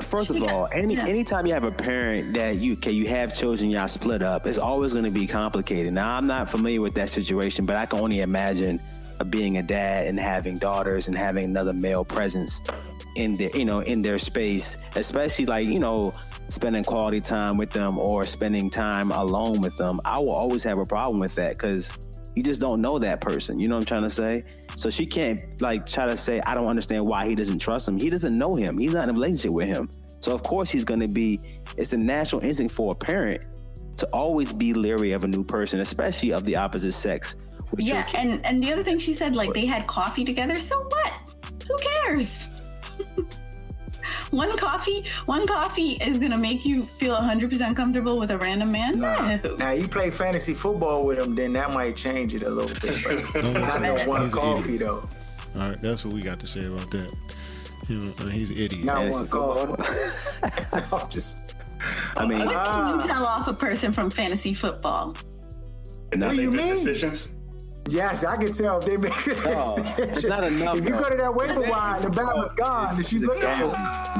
First 0.00 0.30
of 0.30 0.42
all, 0.42 0.68
any 0.72 0.94
Yeah. 0.94 1.06
anytime 1.06 1.46
you 1.46 1.52
have 1.52 1.64
a 1.64 1.70
parent 1.70 2.34
that 2.34 2.56
you 2.56 2.74
okay, 2.74 2.92
you 2.92 3.06
have 3.08 3.36
children, 3.36 3.70
y'all 3.70 3.88
split 3.88 4.22
up, 4.22 4.46
it's 4.46 4.58
always 4.58 4.92
going 4.92 5.04
to 5.04 5.10
be 5.10 5.26
complicated. 5.26 5.92
Now, 5.92 6.16
I'm 6.16 6.26
not 6.26 6.48
familiar 6.48 6.80
with 6.80 6.94
that 6.94 7.08
situation, 7.08 7.66
but 7.66 7.76
I 7.76 7.86
can 7.86 8.00
only 8.00 8.20
imagine 8.20 8.80
of 9.20 9.30
being 9.30 9.58
a 9.58 9.62
dad 9.62 10.06
and 10.06 10.18
having 10.18 10.58
daughters 10.58 11.08
and 11.08 11.16
having 11.16 11.44
another 11.44 11.72
male 11.72 12.04
presence 12.04 12.60
in 13.16 13.34
their 13.34 13.50
you 13.50 13.64
know 13.64 13.80
in 13.80 14.02
their 14.02 14.18
space, 14.18 14.78
especially 14.96 15.46
like 15.46 15.66
you 15.66 15.78
know 15.78 16.12
spending 16.48 16.84
quality 16.84 17.20
time 17.20 17.56
with 17.56 17.70
them 17.70 17.98
or 17.98 18.24
spending 18.24 18.70
time 18.70 19.10
alone 19.12 19.60
with 19.60 19.76
them. 19.76 20.00
I 20.04 20.18
will 20.18 20.30
always 20.30 20.62
have 20.64 20.78
a 20.78 20.84
problem 20.84 21.18
with 21.18 21.34
that 21.36 21.52
because 21.54 21.96
you 22.34 22.42
just 22.42 22.60
don't 22.60 22.80
know 22.80 22.98
that 22.98 23.20
person. 23.20 23.58
You 23.58 23.68
know 23.68 23.76
what 23.76 23.82
I'm 23.82 23.86
trying 23.86 24.02
to 24.02 24.10
say? 24.10 24.44
So 24.76 24.90
she 24.90 25.06
can't 25.06 25.40
like 25.60 25.86
try 25.86 26.06
to 26.06 26.16
say, 26.16 26.40
I 26.40 26.54
don't 26.54 26.66
understand 26.66 27.06
why 27.06 27.26
he 27.26 27.34
doesn't 27.34 27.58
trust 27.58 27.88
him. 27.88 27.96
He 27.96 28.10
doesn't 28.10 28.36
know 28.36 28.54
him. 28.54 28.76
He's 28.76 28.94
not 28.94 29.04
in 29.04 29.10
a 29.10 29.12
relationship 29.12 29.52
with 29.52 29.68
him. 29.68 29.88
So 30.20 30.34
of 30.34 30.42
course 30.42 30.70
he's 30.70 30.84
gonna 30.84 31.08
be 31.08 31.38
it's 31.76 31.92
a 31.92 31.96
natural 31.96 32.42
instinct 32.42 32.74
for 32.74 32.92
a 32.92 32.94
parent 32.94 33.44
to 33.96 34.08
always 34.12 34.52
be 34.52 34.74
leery 34.74 35.12
of 35.12 35.24
a 35.24 35.28
new 35.28 35.44
person, 35.44 35.80
especially 35.80 36.32
of 36.32 36.44
the 36.44 36.56
opposite 36.56 36.92
sex. 36.92 37.36
Yeah 37.78 38.06
and 38.14 38.44
and 38.44 38.62
the 38.62 38.72
other 38.72 38.82
thing 38.82 38.98
she 38.98 39.14
said 39.14 39.34
like 39.34 39.52
they 39.54 39.66
had 39.66 39.86
coffee 39.86 40.24
together 40.24 40.60
so 40.60 40.80
what 40.84 41.12
who 41.66 41.76
cares 41.78 42.43
one 44.34 44.56
coffee 44.58 45.04
one 45.26 45.46
coffee 45.46 45.92
is 45.92 46.18
gonna 46.18 46.36
make 46.38 46.64
you 46.64 46.84
feel 46.84 47.14
100% 47.16 47.74
comfortable 47.76 48.18
with 48.18 48.30
a 48.30 48.38
random 48.38 48.72
man 48.72 48.98
Nah. 49.00 49.36
no. 49.36 49.56
Now 49.56 49.70
you 49.72 49.88
play 49.88 50.10
fantasy 50.10 50.54
football 50.54 51.06
with 51.06 51.18
him, 51.18 51.34
then 51.34 51.52
that 51.54 51.72
might 51.72 51.96
change 51.96 52.34
it 52.34 52.42
a 52.42 52.48
little 52.50 52.74
bit. 52.80 53.24
But 53.32 53.44
not 53.60 53.82
no 53.82 53.94
one 54.08 54.22
He's 54.24 54.34
coffee 54.34 54.78
though. 54.78 55.08
All 55.54 55.60
right, 55.68 55.76
that's 55.80 56.04
what 56.04 56.12
we 56.14 56.20
got 56.22 56.40
to 56.40 56.46
say 56.46 56.66
about 56.66 56.90
that. 56.90 57.14
You 57.88 57.98
know, 58.00 58.12
uh, 58.20 58.26
he's 58.28 58.50
an 58.50 58.56
idiot. 58.58 58.84
Not 58.84 58.96
Fantasy 58.96 59.18
one 59.20 59.28
coffee. 59.28 60.92
I'm 60.92 61.10
just 61.10 61.54
I 62.16 62.26
mean, 62.26 62.38
what 62.40 62.48
can 62.48 62.56
Ah. 62.56 62.94
you 63.00 63.06
tell 63.06 63.24
off 63.26 63.46
a 63.46 63.54
person 63.54 63.92
from 63.92 64.10
fantasy 64.10 64.54
football 64.54 65.16
If 66.12 66.18
No. 66.18 66.28
they 66.30 66.42
you 66.42 66.50
make 66.50 66.60
good 66.60 66.74
mean? 66.76 66.84
decisions. 66.86 67.33
Yes, 67.88 68.24
I 68.24 68.36
can 68.36 68.52
tell 68.52 68.78
if 68.78 68.84
they 68.86 68.96
make 68.96 69.12
a 69.26 69.30
No, 69.48 69.76
decision. 69.76 70.10
it's 70.10 70.24
not 70.24 70.44
enough, 70.52 70.76
If 70.76 70.84
you 70.84 70.90
go 70.92 71.08
to 71.08 71.16
that 71.16 71.34
waiver 71.34 71.60
wire 71.60 71.96
and 71.96 72.04
the 72.04 72.10
bat 72.10 72.34
was 72.34 72.52
gone, 72.52 72.96
and 72.96 73.06
she's 73.06 73.22
looking 73.24 73.42
for 73.50 73.68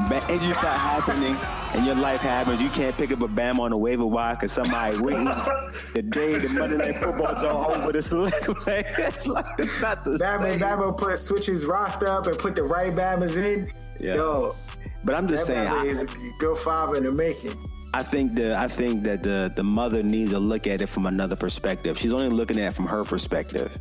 Ba- 0.09 0.25
injuries 0.29 0.57
start 0.57 0.77
happening 0.79 1.35
and 1.73 1.85
your 1.85 1.95
life 1.95 2.21
happens. 2.21 2.61
You 2.61 2.69
can't 2.69 2.95
pick 2.95 3.11
up 3.11 3.21
a 3.21 3.27
Bam 3.27 3.59
on 3.59 3.71
the 3.71 3.77
waiver 3.77 4.05
wire 4.05 4.35
because 4.35 4.51
somebody 4.51 4.97
waiting 5.01 5.25
the 5.25 6.01
day 6.07 6.37
the 6.37 6.49
Monday 6.49 6.77
Night 6.77 6.95
Football's 6.95 7.43
all 7.43 7.71
over 7.71 7.91
the 7.91 8.01
select. 8.01 8.47
Like, 8.67 8.85
it's 8.97 9.27
like 9.27 9.45
it's 9.57 9.81
not 9.81 10.03
the 10.05 10.17
Batman, 10.17 10.51
same. 10.51 10.59
Batman 10.59 10.93
put 10.93 11.17
switches 11.19 11.47
his 11.47 11.65
roster 11.65 12.07
up 12.07 12.27
and 12.27 12.37
put 12.37 12.55
the 12.55 12.63
right 12.63 12.93
Batmans 12.93 13.37
in. 13.37 13.71
Yeah. 13.99 14.15
Yo, 14.15 14.51
But 15.03 15.15
I'm 15.15 15.27
just 15.27 15.47
that 15.47 15.55
saying, 15.55 15.65
Batman 15.69 15.85
I, 15.87 15.89
is 15.89 16.03
a 16.03 16.07
good 16.39 16.57
father 16.59 16.95
in 16.97 17.03
the 17.03 17.11
making. 17.11 17.55
I 17.95 18.03
think 18.03 18.33
the 18.33 18.57
I 18.57 18.67
think 18.67 19.03
that 19.03 19.21
the 19.21 19.49
the 19.55 19.63
mother 19.63 20.03
needs 20.03 20.31
to 20.31 20.39
look 20.39 20.67
at 20.67 20.81
it 20.81 20.87
from 20.87 21.05
another 21.05 21.37
perspective. 21.37 21.97
She's 21.97 22.11
only 22.11 22.27
looking 22.29 22.59
at 22.59 22.67
it 22.67 22.75
from 22.75 22.87
her 22.87 23.05
perspective. 23.05 23.71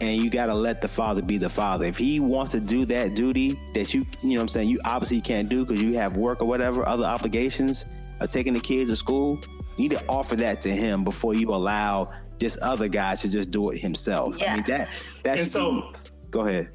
And 0.00 0.16
you 0.22 0.30
gotta 0.30 0.54
let 0.54 0.80
the 0.80 0.88
father 0.88 1.20
be 1.20 1.36
the 1.36 1.50
father. 1.50 1.84
If 1.84 1.98
he 1.98 2.18
wants 2.18 2.52
to 2.52 2.60
do 2.60 2.86
that 2.86 3.14
duty 3.14 3.60
that 3.74 3.92
you 3.92 4.06
you 4.22 4.30
know 4.30 4.36
what 4.36 4.42
I'm 4.42 4.48
saying, 4.48 4.68
you 4.70 4.80
obviously 4.86 5.20
can't 5.20 5.50
do 5.50 5.66
because 5.66 5.82
you 5.82 5.94
have 5.98 6.16
work 6.16 6.40
or 6.40 6.46
whatever, 6.46 6.86
other 6.88 7.04
obligations 7.04 7.84
of 8.20 8.30
taking 8.30 8.54
the 8.54 8.60
kids 8.60 8.88
to 8.88 8.96
school, 8.96 9.38
you 9.76 9.88
need 9.90 9.98
to 9.98 10.06
offer 10.08 10.34
that 10.36 10.62
to 10.62 10.70
him 10.70 11.04
before 11.04 11.34
you 11.34 11.52
allow 11.54 12.10
this 12.38 12.56
other 12.62 12.88
guy 12.88 13.16
to 13.16 13.28
just 13.28 13.50
do 13.50 13.68
it 13.70 13.78
himself. 13.78 14.40
Yeah. 14.40 14.52
I 14.52 14.56
mean 14.56 14.64
that 14.68 14.88
that 15.24 15.38
And 15.40 15.46
so- 15.46 15.82
be- 15.82 16.30
go 16.30 16.40
ahead. 16.46 16.68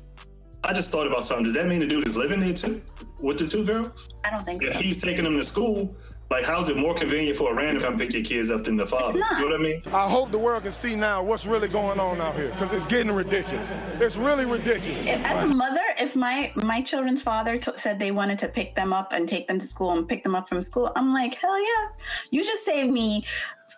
I 0.65 0.71
just 0.73 0.91
thought 0.91 1.07
about 1.07 1.23
something. 1.23 1.43
Does 1.45 1.55
that 1.55 1.65
mean 1.67 1.79
the 1.79 1.87
dude 1.87 2.07
is 2.07 2.15
living 2.15 2.39
there 2.39 2.53
too 2.53 2.81
with 3.19 3.37
the 3.39 3.47
two 3.47 3.65
girls? 3.65 4.07
i 4.23 4.29
don't 4.29 4.45
think 4.45 4.63
If 4.63 4.73
so 4.75 4.79
he's 4.79 5.01
taking 5.01 5.23
them 5.25 5.35
to 5.37 5.43
school, 5.43 5.93
like 6.33 6.45
how's 6.45 6.67
it 6.67 6.75
more 6.75 6.95
convenient 6.95 7.37
for 7.37 7.51
a 7.51 7.55
random 7.55 7.77
to 7.77 7.85
come 7.85 7.97
pick 7.97 8.11
your 8.11 8.23
kids 8.23 8.49
up 8.49 8.63
than 8.63 8.75
the 8.75 8.87
father? 8.87 9.19
You 9.19 9.39
know 9.39 9.45
what 9.45 9.53
I 9.53 9.63
mean? 9.63 9.83
I 9.87 10.09
hope 10.09 10.31
the 10.31 10.39
world 10.39 10.63
can 10.63 10.71
see 10.71 10.95
now 10.95 11.23
what's 11.23 11.45
really 11.45 11.67
going 11.67 11.99
on 11.99 12.19
out 12.19 12.35
here 12.35 12.49
because 12.49 12.73
it's 12.73 12.87
getting 12.87 13.11
ridiculous. 13.11 13.71
It's 13.99 14.17
really 14.17 14.45
ridiculous. 14.45 15.07
as 15.07 15.45
a 15.45 15.53
mother, 15.53 15.81
if 15.99 16.15
my 16.15 16.51
my 16.55 16.81
children's 16.81 17.21
father 17.21 17.59
t- 17.59 17.71
said 17.75 17.99
they 17.99 18.11
wanted 18.11 18.39
to 18.39 18.47
pick 18.47 18.75
them 18.75 18.93
up 18.93 19.13
and 19.13 19.29
take 19.29 19.47
them 19.47 19.59
to 19.59 19.65
school 19.65 19.91
and 19.91 20.07
pick 20.07 20.23
them 20.23 20.33
up 20.33 20.49
from 20.49 20.61
school, 20.63 20.91
I'm 20.95 21.13
like, 21.13 21.35
hell 21.35 21.61
yeah! 21.61 21.89
You 22.31 22.43
just 22.43 22.65
saved 22.65 22.91
me 22.91 23.25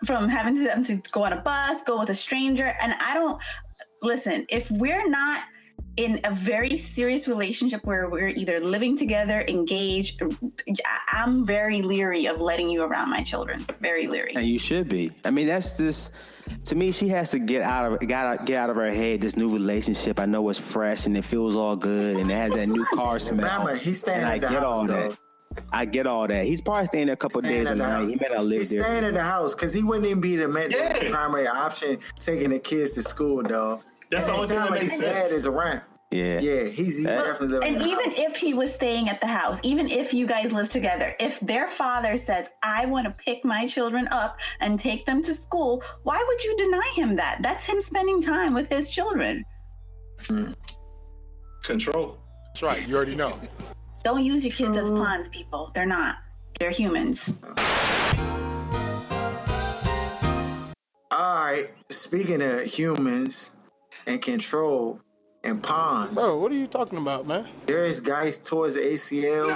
from 0.05 0.29
having 0.29 0.63
them 0.63 0.83
to 0.85 0.95
go 1.11 1.23
on 1.23 1.33
a 1.33 1.41
bus, 1.41 1.83
go 1.83 1.99
with 1.99 2.09
a 2.09 2.15
stranger, 2.15 2.73
and 2.81 2.93
I 3.01 3.13
don't 3.15 3.41
listen. 4.01 4.45
If 4.49 4.71
we're 4.71 5.09
not 5.09 5.43
in 5.97 6.19
a 6.25 6.31
very 6.31 6.75
serious 6.77 7.27
relationship 7.27 7.85
where 7.85 8.09
we're 8.09 8.27
either 8.29 8.59
living 8.59 8.97
together, 8.97 9.45
engaged, 9.47 10.21
I- 10.21 10.99
I'm 11.23 11.45
very 11.45 11.81
leery 11.81 12.25
of 12.25 12.41
letting 12.41 12.69
you 12.69 12.83
around 12.83 13.09
my 13.09 13.23
children. 13.23 13.65
Very 13.79 14.07
leery. 14.07 14.33
And 14.35 14.45
you 14.45 14.59
should 14.59 14.89
be. 14.89 15.11
I 15.23 15.31
mean, 15.31 15.47
that's 15.47 15.77
just 15.77 16.11
to 16.65 16.75
me. 16.75 16.91
She 16.91 17.07
has 17.09 17.31
to 17.31 17.39
get 17.39 17.61
out 17.61 17.91
of 17.93 17.99
get 18.01 18.11
out, 18.11 18.45
get 18.45 18.57
out 18.61 18.69
of 18.69 18.75
her 18.75 18.91
head 18.91 19.21
this 19.21 19.35
new 19.37 19.49
relationship. 19.51 20.19
I 20.19 20.25
know 20.25 20.47
it's 20.49 20.59
fresh 20.59 21.05
and 21.05 21.15
it 21.17 21.23
feels 21.23 21.55
all 21.55 21.75
good 21.75 22.17
and 22.17 22.29
it 22.29 22.35
has 22.35 22.53
that 22.53 22.67
new 22.67 22.85
car 22.93 23.17
smell. 23.17 23.37
Remember, 23.63 23.75
he's 23.75 24.01
staying 24.01 24.19
and 24.21 24.29
I 24.29 24.37
the 24.39 24.47
get 24.47 24.59
house 24.61 24.63
all 24.63 24.85
though. 24.87 25.09
that. 25.09 25.17
I 25.71 25.85
get 25.85 26.05
all 26.05 26.27
that. 26.27 26.43
He's 26.43 26.59
probably 26.59 26.85
staying 26.87 27.05
there 27.05 27.13
a 27.13 27.17
couple 27.17 27.41
Staying 27.41 27.63
days 27.63 27.71
a 27.71 27.75
the 27.75 27.79
night. 27.79 27.89
house. 27.89 28.09
He 28.09 28.15
may 28.15 28.27
not 28.35 28.45
live 28.45 28.59
He's 28.59 28.69
there. 28.71 28.83
staying 28.83 29.05
at 29.05 29.13
the 29.13 29.23
house 29.23 29.55
because 29.55 29.73
he 29.73 29.81
wouldn't 29.83 30.05
even 30.05 30.19
be 30.19 30.35
the, 30.35 30.49
ma- 30.49 30.63
the 30.63 30.71
Yeah. 30.71 31.09
primary 31.11 31.47
option 31.47 31.97
taking 32.19 32.49
the 32.49 32.59
kids 32.59 32.95
to 32.95 33.03
school, 33.03 33.41
dog. 33.41 33.81
That's 34.11 34.25
the 34.25 34.33
only 34.33 34.47
thing 34.47 34.57
that 34.57 34.61
Sound 34.67 34.71
like 34.71 34.81
makes 34.81 34.91
his 34.93 35.01
dad 35.01 35.15
sense. 35.27 35.31
is 35.33 35.45
around. 35.47 35.81
Yeah. 36.11 36.39
Yeah, 36.39 36.63
he's, 36.65 36.97
he's 36.97 37.03
That- 37.03 37.17
definitely 37.25 37.47
living 37.59 37.73
And 37.75 37.81
even 37.81 38.05
house. 38.11 38.19
if 38.19 38.37
he 38.37 38.53
was 38.53 38.73
staying 38.73 39.09
at 39.09 39.19
the 39.19 39.27
house, 39.27 39.59
even 39.63 39.87
if 39.89 40.13
you 40.13 40.27
guys 40.27 40.53
live 40.53 40.69
together, 40.69 41.15
if 41.19 41.39
their 41.41 41.67
father 41.67 42.15
says, 42.15 42.49
I 42.63 42.85
want 42.85 43.05
to 43.07 43.11
pick 43.11 43.43
my 43.43 43.65
children 43.67 44.07
up 44.11 44.37
and 44.61 44.79
take 44.79 45.05
them 45.05 45.21
to 45.23 45.33
school, 45.33 45.83
why 46.03 46.23
would 46.25 46.43
you 46.43 46.55
deny 46.57 46.93
him 46.95 47.15
that? 47.17 47.39
That's 47.41 47.65
him 47.65 47.81
spending 47.81 48.21
time 48.21 48.53
with 48.53 48.69
his 48.69 48.91
children. 48.91 49.43
Hmm. 50.27 50.51
Control. 51.63 52.17
That's 52.47 52.61
right. 52.63 52.87
You 52.87 52.95
already 52.95 53.15
know. 53.15 53.37
Don't 54.03 54.23
use 54.23 54.45
your 54.45 54.53
kids 54.53 54.77
as 54.77 54.91
pawns, 54.91 55.27
people. 55.29 55.71
They're 55.73 55.85
not. 55.87 56.17
They're 56.59 56.69
humans. 56.69 57.33
All 61.11 61.45
right, 61.45 61.65
speaking 61.89 62.41
of 62.41 62.61
humans 62.63 63.54
and 64.07 64.21
control 64.21 65.01
and 65.43 65.61
pawns, 65.61 66.13
Bro, 66.13 66.37
what 66.37 66.51
are 66.51 66.55
you 66.55 66.67
talking 66.67 66.97
about, 66.97 67.27
man? 67.27 67.47
Derrius 67.65 68.03
Guice 68.03 68.39
towards 68.39 68.75
the 68.75 68.81
ACL. 68.81 69.47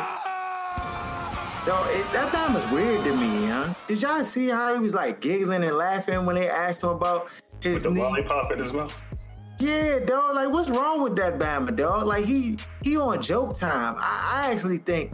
Yo, 1.68 1.76
it, 1.90 2.12
that 2.14 2.32
time 2.32 2.54
was 2.54 2.66
weird 2.72 3.04
to 3.04 3.16
me, 3.16 3.46
huh? 3.48 3.74
Did 3.86 4.02
y'all 4.02 4.24
see 4.24 4.48
how 4.48 4.74
he 4.74 4.80
was 4.80 4.96
like 4.96 5.20
giggling 5.20 5.64
and 5.64 5.76
laughing 5.76 6.26
when 6.26 6.36
they 6.36 6.50
asked 6.50 6.84
him 6.84 6.90
about 6.90 7.30
his 7.60 7.84
The 7.84 7.92
knee? 7.92 8.02
lollipop 8.02 8.52
in 8.52 8.60
his 8.60 8.74
mouth. 8.74 8.98
Yeah, 9.60 10.00
dog. 10.00 10.36
Like, 10.36 10.50
what's 10.52 10.70
wrong 10.70 11.04
with 11.04 11.16
that 11.18 11.38
Bama, 11.38 11.76
dog? 11.76 12.08
Like, 12.08 12.24
he 12.26 12.58
he 12.82 12.98
on 12.98 13.22
joke 13.22 13.56
time. 13.56 13.96
I, 14.00 14.44
I 14.48 14.52
actually 14.52 14.78
think. 14.78 15.12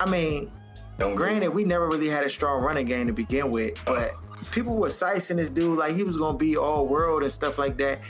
I 0.00 0.10
mean, 0.10 0.50
Don't 0.98 1.14
granted, 1.14 1.50
we 1.50 1.64
never 1.64 1.86
really 1.88 2.08
had 2.08 2.24
a 2.24 2.28
strong 2.28 2.62
running 2.62 2.86
game 2.86 3.06
to 3.06 3.12
begin 3.12 3.50
with, 3.50 3.82
but 3.86 4.10
people 4.50 4.76
were 4.76 4.90
sizing 4.90 5.36
this 5.36 5.50
dude 5.50 5.78
like 5.78 5.94
he 5.94 6.04
was 6.04 6.16
gonna 6.16 6.38
be 6.38 6.56
all 6.56 6.86
world 6.86 7.22
and 7.22 7.32
stuff 7.32 7.58
like 7.58 7.76
that. 7.78 8.04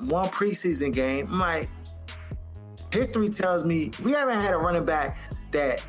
One 0.00 0.28
preseason 0.28 0.92
game, 0.92 1.28
I'm 1.30 1.38
like, 1.38 1.70
history 2.92 3.28
tells 3.28 3.64
me 3.64 3.90
we 4.02 4.12
haven't 4.12 4.36
had 4.36 4.54
a 4.54 4.58
running 4.58 4.84
back 4.84 5.18
that 5.52 5.84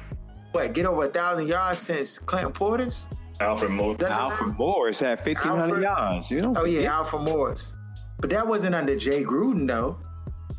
what 0.51 0.73
get 0.73 0.86
over 0.86 1.03
a 1.03 1.08
thousand 1.08 1.47
yards 1.47 1.79
since 1.79 2.19
Clinton 2.19 2.53
Portis. 2.53 3.10
Alfred 3.39 3.71
Morris. 3.71 3.97
Doesn't 3.97 4.15
Alfred. 4.15 4.58
Morris 4.58 4.99
had 4.99 5.19
1,500 5.19 5.82
yards. 5.82 6.32
You 6.32 6.41
know? 6.41 6.53
Oh 6.56 6.65
yeah, 6.65 6.93
Alfred 6.93 7.23
Morris. 7.23 7.75
But 8.19 8.29
that 8.29 8.47
wasn't 8.47 8.75
under 8.75 8.95
Jay 8.95 9.23
Gruden 9.23 9.67
though. 9.67 9.97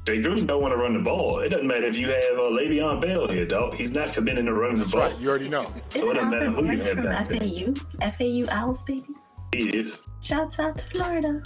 Jay 0.04 0.20
Gruden 0.20 0.46
don't 0.46 0.60
want 0.60 0.72
to 0.72 0.76
run 0.78 0.92
the 0.92 1.00
ball. 1.00 1.38
It 1.38 1.48
doesn't 1.48 1.66
matter 1.66 1.86
if 1.86 1.96
you 1.96 2.06
have 2.08 2.38
uh, 2.38 2.42
Le'Veon 2.50 3.00
Bell 3.00 3.26
here, 3.26 3.46
dog. 3.46 3.74
He's 3.74 3.92
not 3.94 4.12
committing 4.12 4.44
to 4.46 4.52
running 4.52 4.76
the 4.76 4.80
That's 4.84 4.92
ball. 4.92 5.00
right. 5.08 5.18
You 5.18 5.30
already 5.30 5.48
know. 5.48 5.64
So 5.88 6.10
it 6.10 6.16
Isn't 6.16 6.16
doesn't 6.16 6.30
matter 6.30 6.50
who 6.50 6.56
you 6.58 6.64
Morris 6.64 6.84
have 6.86 6.94
from 6.96 7.04
back 7.06 7.28
there. 7.28 7.38
FAU? 7.40 8.10
FAU 8.10 8.44
Owls, 8.54 8.82
baby. 8.84 9.06
He 9.54 9.68
is. 9.76 10.02
Shouts 10.20 10.58
out 10.58 10.76
to 10.76 10.84
Florida. 10.90 11.42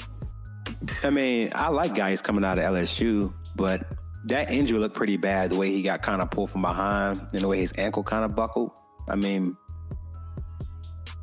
I 1.04 1.10
mean, 1.10 1.50
I 1.54 1.68
like 1.68 1.94
guys 1.94 2.20
coming 2.20 2.44
out 2.44 2.58
of 2.58 2.64
LSU, 2.64 3.32
but 3.54 3.84
that 4.24 4.50
injury 4.50 4.78
looked 4.80 4.96
pretty 4.96 5.16
bad. 5.16 5.50
The 5.50 5.56
way 5.56 5.70
he 5.70 5.82
got 5.82 6.02
kind 6.02 6.20
of 6.20 6.30
pulled 6.30 6.50
from 6.50 6.62
behind 6.62 7.20
and 7.32 7.42
the 7.42 7.48
way 7.48 7.58
his 7.58 7.72
ankle 7.78 8.02
kind 8.02 8.24
of 8.24 8.34
buckled. 8.34 8.72
I 9.08 9.14
mean, 9.14 9.56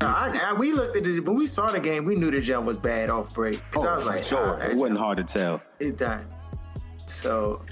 I, 0.01 0.39
I- 0.51 0.53
we 0.53 0.71
looked 0.73 0.95
at 0.95 1.05
it 1.05 1.25
when 1.25 1.35
we 1.35 1.47
saw 1.47 1.69
the 1.71 1.79
game. 1.79 2.05
We 2.05 2.15
knew 2.15 2.31
the 2.31 2.41
jump 2.41 2.65
was 2.65 2.77
bad 2.77 3.09
off 3.09 3.33
break 3.33 3.61
because 3.71 3.85
I 3.85 3.91
oh, 3.91 3.95
was 3.97 4.05
like, 4.05 4.21
sure, 4.21 4.59
ah, 4.61 4.65
it 4.67 4.75
wasn't 4.77 4.99
hard 4.99 5.17
to 5.17 5.23
tell. 5.23 5.61
It's 5.79 5.93
done. 5.93 6.25
So, 7.05 7.63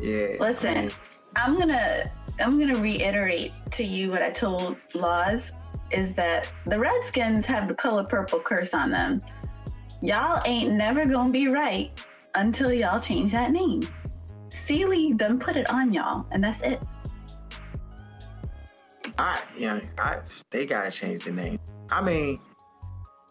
yeah. 0.00 0.36
Listen, 0.40 0.90
I'm 1.36 1.58
gonna 1.58 2.10
I'm 2.40 2.58
gonna 2.58 2.80
reiterate 2.80 3.52
to 3.72 3.84
you 3.84 4.10
what 4.10 4.22
I 4.22 4.30
told 4.30 4.76
Laws 4.94 5.52
is 5.90 6.14
that 6.14 6.50
the 6.66 6.78
Redskins 6.78 7.46
have 7.46 7.68
the 7.68 7.74
color 7.74 8.04
purple 8.04 8.40
curse 8.40 8.74
on 8.74 8.90
them. 8.90 9.20
Y'all 10.02 10.40
ain't 10.46 10.74
never 10.74 11.06
gonna 11.06 11.32
be 11.32 11.48
right 11.48 11.90
until 12.34 12.72
y'all 12.72 13.00
change 13.00 13.32
that 13.32 13.50
name. 13.50 13.82
Celie 14.50 15.12
done 15.14 15.38
put 15.38 15.56
it 15.56 15.68
on 15.70 15.92
y'all, 15.92 16.26
and 16.30 16.42
that's 16.42 16.62
it. 16.62 16.80
I 19.18 19.42
yeah, 19.56 19.80
I, 19.98 20.20
they 20.50 20.66
gotta 20.66 20.90
change 20.90 21.24
the 21.24 21.32
name. 21.32 21.58
I 21.90 22.02
mean, 22.02 22.38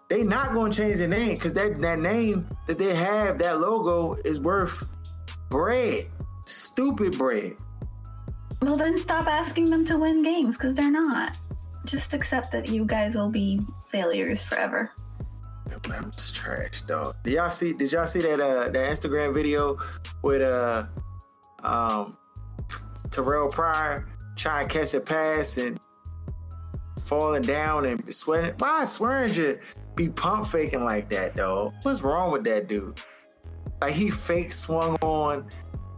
they 0.09 0.23
not 0.23 0.53
gonna 0.53 0.73
change 0.73 0.97
the 0.97 1.07
name 1.07 1.35
because 1.35 1.53
that 1.53 1.79
that 1.79 1.99
name 1.99 2.49
that 2.67 2.77
they 2.77 2.93
have, 2.93 3.37
that 3.39 3.59
logo 3.59 4.15
is 4.25 4.41
worth 4.41 4.85
bread, 5.49 6.07
stupid 6.45 7.17
bread. 7.17 7.53
Well, 8.61 8.77
then 8.77 8.97
stop 8.97 9.27
asking 9.27 9.69
them 9.69 9.85
to 9.85 9.97
win 9.97 10.23
games 10.23 10.57
because 10.57 10.75
they're 10.75 10.91
not. 10.91 11.37
Just 11.85 12.13
accept 12.13 12.51
that 12.51 12.69
you 12.69 12.85
guys 12.85 13.15
will 13.15 13.29
be 13.29 13.61
failures 13.89 14.43
forever. 14.43 14.91
It's 15.89 16.31
trash, 16.31 16.81
dog. 16.81 17.15
Did 17.23 17.33
y'all 17.33 17.49
see? 17.49 17.73
Did 17.73 17.91
y'all 17.91 18.07
see 18.07 18.21
that 18.21 18.39
uh 18.39 18.69
that 18.69 18.91
Instagram 18.91 19.33
video 19.33 19.77
with 20.21 20.41
uh 20.41 20.85
um 21.63 22.17
Terrell 23.11 23.49
Pryor 23.49 24.07
trying 24.35 24.67
to 24.67 24.73
catch 24.73 24.93
a 24.93 24.99
pass 24.99 25.57
and 25.57 25.79
falling 27.05 27.43
down 27.43 27.85
and 27.85 28.13
sweating? 28.13 28.53
Why 28.57 28.85
swearing, 28.85 29.31
Swearinger 29.31 29.61
be 29.95 30.09
pump 30.09 30.47
faking 30.47 30.83
like 30.83 31.09
that, 31.09 31.35
dog? 31.35 31.73
What's 31.83 32.01
wrong 32.01 32.31
with 32.31 32.43
that 32.45 32.67
dude? 32.67 32.99
Like 33.81 33.93
he 33.93 34.09
fake 34.09 34.51
swung 34.51 34.95
on 35.01 35.47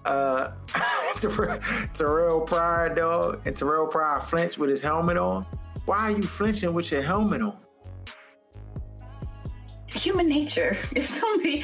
uh 0.06 0.52
Terrell, 1.20 1.60
Terrell 1.94 2.42
Pryor, 2.42 2.96
dog, 2.96 3.42
and 3.46 3.56
Terrell 3.56 3.88
Pryor 3.88 4.22
flinched 4.22 4.58
with 4.58 4.70
his 4.70 4.82
helmet 4.82 5.18
on. 5.18 5.46
Why 5.86 5.98
are 5.98 6.12
you 6.12 6.24
flinching 6.24 6.74
with 6.74 6.92
your 6.92 7.02
helmet 7.02 7.42
on? 7.42 7.58
human 10.00 10.28
nature. 10.28 10.76
If 10.96 11.06
somebody, 11.06 11.64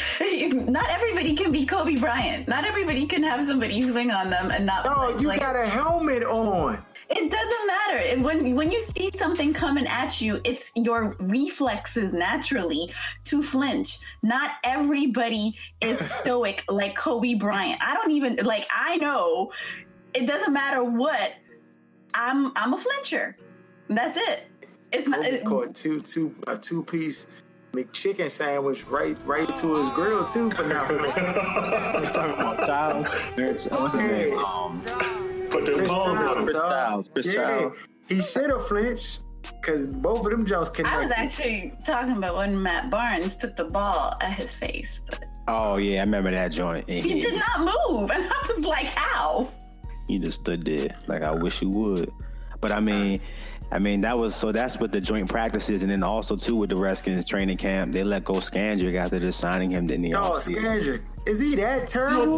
not 0.52 0.90
everybody 0.90 1.36
can 1.36 1.52
be 1.52 1.66
Kobe 1.66 1.96
Bryant. 1.96 2.48
Not 2.48 2.66
everybody 2.66 3.06
can 3.06 3.24
have 3.24 3.44
somebody 3.44 3.82
swing 3.82 4.12
on 4.12 4.30
them 4.30 4.52
and 4.52 4.66
not. 4.66 4.86
Oh, 4.88 5.08
flinch. 5.08 5.22
you 5.22 5.28
Like, 5.28 5.40
got 5.40 5.56
a 5.56 5.66
helmet 5.66 6.24
on. 6.24 6.84
It 7.10 7.32
doesn't 7.32 7.68
matter. 7.68 7.98
And 8.10 8.24
When 8.24 8.56
when 8.56 8.72
you 8.72 8.82
see 8.82 9.12
something 9.16 9.54
coming 9.54 9.88
at 9.88 10.22
you, 10.22 10.40
it's 10.44 10.72
your 10.76 11.16
reflexes 11.20 12.14
naturally 12.14 12.90
to 13.26 13.42
flinch. 13.44 14.00
Not 14.24 14.52
everybody 14.64 15.56
is 15.82 16.00
stoic 16.20 16.64
like 16.70 16.96
Kobe 16.96 17.36
Bryant. 17.36 17.80
I 17.82 17.94
don't 17.94 18.12
even 18.12 18.38
like. 18.44 18.68
I 18.74 18.98
know 18.98 19.52
it 20.14 20.26
doesn't 20.28 20.54
matter 20.54 20.84
what. 20.84 21.34
I'm 22.14 22.52
I'm 22.56 22.74
a 22.74 22.78
flincher. 22.78 23.38
That's 23.90 24.18
it. 24.18 24.48
It's 24.92 25.08
not. 25.08 25.22
Kobe 25.24 25.36
it- 25.36 25.46
caught 25.46 25.76
two 25.76 26.00
two 26.00 26.34
a 26.48 26.58
two 26.58 26.84
piece 26.84 27.28
McChicken 27.74 28.30
sandwich 28.30 28.86
right 28.88 29.18
right 29.26 29.54
to 29.58 29.76
his 29.76 29.90
grill 29.90 30.26
too 30.26 30.50
for 30.52 30.64
now. 30.64 30.88
Childs, 32.66 33.14
Chris- 33.36 33.68
what's 33.70 33.94
his 33.96 34.04
name? 34.04 34.38
Um, 34.38 34.82
Put 35.60 35.66
them 35.66 35.88
balls 35.88 36.18
on 36.20 36.38
him. 36.38 36.44
Chris 36.44 36.58
Childs, 36.58 37.10
Chris 37.10 37.26
yeah, 37.28 37.48
Childs. 37.48 37.78
he 38.10 38.22
should 38.22 38.50
have 38.50 38.68
flinched 38.68 39.22
because 39.62 39.88
both 39.88 40.26
of 40.26 40.32
them 40.32 40.46
jokes 40.46 40.70
kicked 40.70 40.88
out. 40.88 41.02
I 41.02 41.04
was 41.04 41.12
actually 41.16 41.74
talking 41.86 42.18
about 42.18 42.36
when 42.36 42.62
Matt 42.62 42.90
Barnes 42.90 43.38
took 43.38 43.56
the 43.56 43.66
ball 43.66 44.16
at 44.22 44.34
his 44.34 44.54
face, 44.54 45.02
but 45.10 45.26
Oh 45.48 45.78
yeah, 45.78 46.02
I 46.02 46.04
remember 46.04 46.32
that 46.32 46.52
joint. 46.52 46.86
And 46.88 47.04
he 47.04 47.14
he, 47.14 47.22
did 47.22 47.40
not 47.40 47.60
move, 47.90 48.10
and 48.10 48.24
I 48.24 48.54
was 48.56 48.66
like, 48.66 48.88
"How?" 48.88 49.52
he 50.08 50.20
just 50.20 50.42
stood 50.42 50.66
there 50.66 50.96
like 51.08 51.22
I 51.22 51.32
wish 51.32 51.62
you 51.62 51.70
would. 51.70 52.12
But 52.62 52.72
I 52.72 52.80
mean, 52.80 53.22
I 53.72 53.80
mean 53.80 54.02
that 54.02 54.18
was 54.18 54.34
so 54.34 54.52
that's 54.52 54.80
what 54.80 54.92
the 54.92 55.02
joint 55.02 55.30
practices, 55.30 55.84
and 55.84 55.92
then 55.92 56.02
also 56.02 56.36
too 56.36 56.56
with 56.56 56.70
the 56.70 56.76
Redskins 56.76 57.28
training 57.28 57.58
camp, 57.58 57.92
they 57.92 58.04
let 58.04 58.24
go 58.24 58.36
Scandrick 58.36 58.96
after 58.96 59.20
just 59.20 59.40
signing 59.40 59.70
him 59.70 59.90
in 59.90 60.02
the 60.02 60.16
oh, 60.16 60.32
offseason. 60.32 60.64
Scandrick, 60.64 61.02
is 61.28 61.40
he 61.40 61.56
that 61.56 61.88
terrible? 61.88 62.38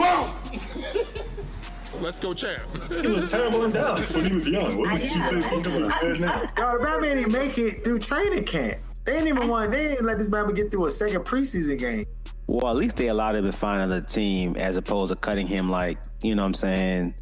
Let's 2.01 2.19
go, 2.19 2.33
champ. 2.33 2.61
He 3.01 3.07
was 3.07 3.31
terrible 3.31 3.63
in 3.65 3.71
Dallas 3.71 4.15
when 4.15 4.25
he 4.25 4.33
was 4.33 4.47
young. 4.47 4.77
What 4.77 4.89
makes 4.93 5.15
you 5.15 5.21
think 5.29 5.45
he's 5.45 5.63
doing 5.63 5.89
good 6.01 6.19
now? 6.21 6.41
Yo, 6.57 6.77
the 6.77 6.83
Batman 6.83 7.17
didn't 7.17 7.31
make 7.31 7.57
it 7.57 7.83
through 7.83 7.99
training 7.99 8.43
camp. 8.43 8.77
They 9.05 9.13
didn't 9.13 9.29
even 9.29 9.47
want. 9.47 9.71
They 9.71 9.87
didn't 9.87 10.05
let 10.05 10.17
this 10.17 10.27
Batman 10.27 10.55
get 10.55 10.69
through 10.69 10.85
a 10.87 10.91
second 10.91 11.21
preseason 11.21 11.79
game. 11.79 12.05
Well, 12.47 12.69
at 12.69 12.75
least 12.75 12.97
they 12.97 13.07
allowed 13.07 13.35
him 13.35 13.45
to 13.45 13.51
find 13.51 13.81
another 13.81 14.01
team 14.05 14.55
as 14.57 14.77
opposed 14.77 15.11
to 15.11 15.15
cutting 15.17 15.47
him 15.47 15.69
like, 15.69 15.97
you 16.23 16.35
know 16.35 16.43
what 16.43 16.47
I'm 16.47 16.53
saying, 16.53 17.13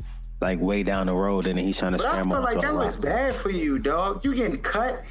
like 0.42 0.60
way 0.60 0.84
down 0.84 1.08
the 1.08 1.16
road 1.16 1.48
and 1.48 1.58
he's 1.58 1.80
trying 1.80 1.94
to 1.94 1.98
But 1.98 2.08
I 2.08 2.12
scramble. 2.12 2.36
feel 2.38 2.44
like 2.44 2.62
that 2.62 2.76
looks 2.76 2.98
bad 2.98 3.34
for 3.34 3.50
you, 3.50 3.80
dog. 3.80 4.24
You 4.26 4.36
getting 4.36 4.60
cut 4.62 5.02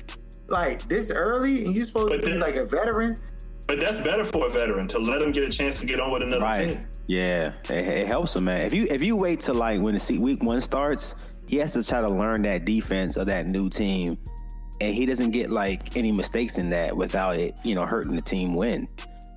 like 0.49 0.83
this 0.89 1.11
early, 1.11 1.65
and 1.65 1.75
you 1.75 1.85
supposed 1.85 2.11
But 2.11 2.21
to 2.21 2.27
be 2.27 2.33
then- 2.33 2.41
like 2.41 2.57
a 2.57 2.65
veteran. 2.67 3.17
But 3.67 3.81
that's 3.81 4.03
better 4.03 4.25
for 4.27 4.47
a 4.49 4.51
veteran 4.51 4.87
to 4.89 4.99
let 4.99 5.23
him 5.23 5.33
get 5.33 5.43
a 5.49 5.51
chance 5.51 5.81
to 5.81 5.87
get 5.87 5.99
on 5.99 6.13
with 6.13 6.23
another 6.23 6.43
Right. 6.45 6.77
team. 6.77 6.87
Yeah. 7.07 7.53
It, 7.71 7.87
it 7.87 8.07
helps 8.07 8.37
him, 8.37 8.45
man. 8.45 8.63
If 8.63 8.75
you 8.75 8.87
if 8.91 9.03
you 9.03 9.17
wait 9.17 9.41
till 9.41 9.55
like 9.55 9.81
when 9.81 9.95
the 9.95 10.19
week 10.19 10.43
one 10.43 10.61
starts, 10.61 11.15
he 11.47 11.57
has 11.59 11.73
to 11.75 11.85
try 11.85 12.01
to 12.01 12.09
learn 12.09 12.43
that 12.43 12.65
defense 12.65 13.17
of 13.17 13.27
that 13.27 13.47
new 13.47 13.69
team. 13.69 14.19
And 14.81 14.95
he 14.95 15.07
doesn't 15.07 15.31
get 15.31 15.51
like 15.51 15.97
any 15.97 16.13
mistakes 16.13 16.59
in 16.59 16.71
that 16.71 16.97
without 16.97 17.37
it, 17.37 17.59
you 17.63 17.75
know, 17.75 17.87
hurting 17.87 18.15
the 18.15 18.23
team 18.23 18.55
win. 18.55 18.89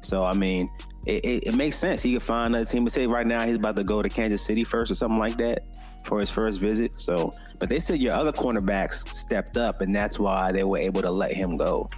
So 0.02 0.24
I 0.26 0.34
mean, 0.34 0.70
it, 1.06 1.26
it, 1.26 1.48
it 1.48 1.56
makes 1.56 1.76
sense. 1.78 2.02
He 2.02 2.14
could 2.14 2.24
find 2.24 2.56
another 2.56 2.66
team. 2.66 2.84
But 2.84 2.94
say 2.94 3.08
right 3.08 3.28
now 3.28 3.46
he's 3.46 3.58
about 3.58 3.76
to 3.76 3.84
go 3.84 4.02
to 4.02 4.10
Kansas 4.10 4.42
City 4.42 4.64
first 4.64 4.92
or 4.92 4.96
something 4.96 5.20
like 5.20 5.38
that. 5.38 5.64
for 6.08 6.20
his 6.20 6.32
first 6.32 6.60
visit. 6.60 7.00
So, 7.00 7.36
but 7.60 7.70
they 7.70 7.80
said 7.80 8.00
your 8.00 8.14
other 8.14 8.32
cornerbacks 8.32 9.08
stepped 9.10 9.58
up, 9.58 9.82
and 9.82 9.96
that's 9.96 10.18
why 10.18 10.52
they 10.52 10.64
were 10.64 10.78
able 10.78 11.02
to 11.02 11.12
let 11.12 11.34
him 11.34 11.58
go. 11.58 11.90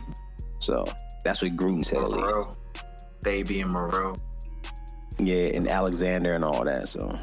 So 0.59 0.85
that's 1.23 1.41
what 1.41 1.55
Gruden 1.55 1.85
said. 1.85 1.99
At 1.99 2.09
least. 2.09 2.19
Moreau, 2.19 2.51
Fabian 3.23 3.69
Moreau. 3.69 4.15
Yeah, 5.19 5.55
and 5.55 5.67
Alexander 5.67 6.33
and 6.33 6.45
all 6.45 6.63
that. 6.63 6.87
So 6.87 7.17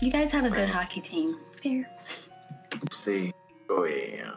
You 0.00 0.10
guys 0.12 0.32
have 0.32 0.44
a 0.44 0.50
good 0.50 0.68
hockey 0.68 1.00
team. 1.00 1.38
There. 1.62 1.88
See, 2.90 3.32
oh 3.68 3.84
yeah, 3.84 4.30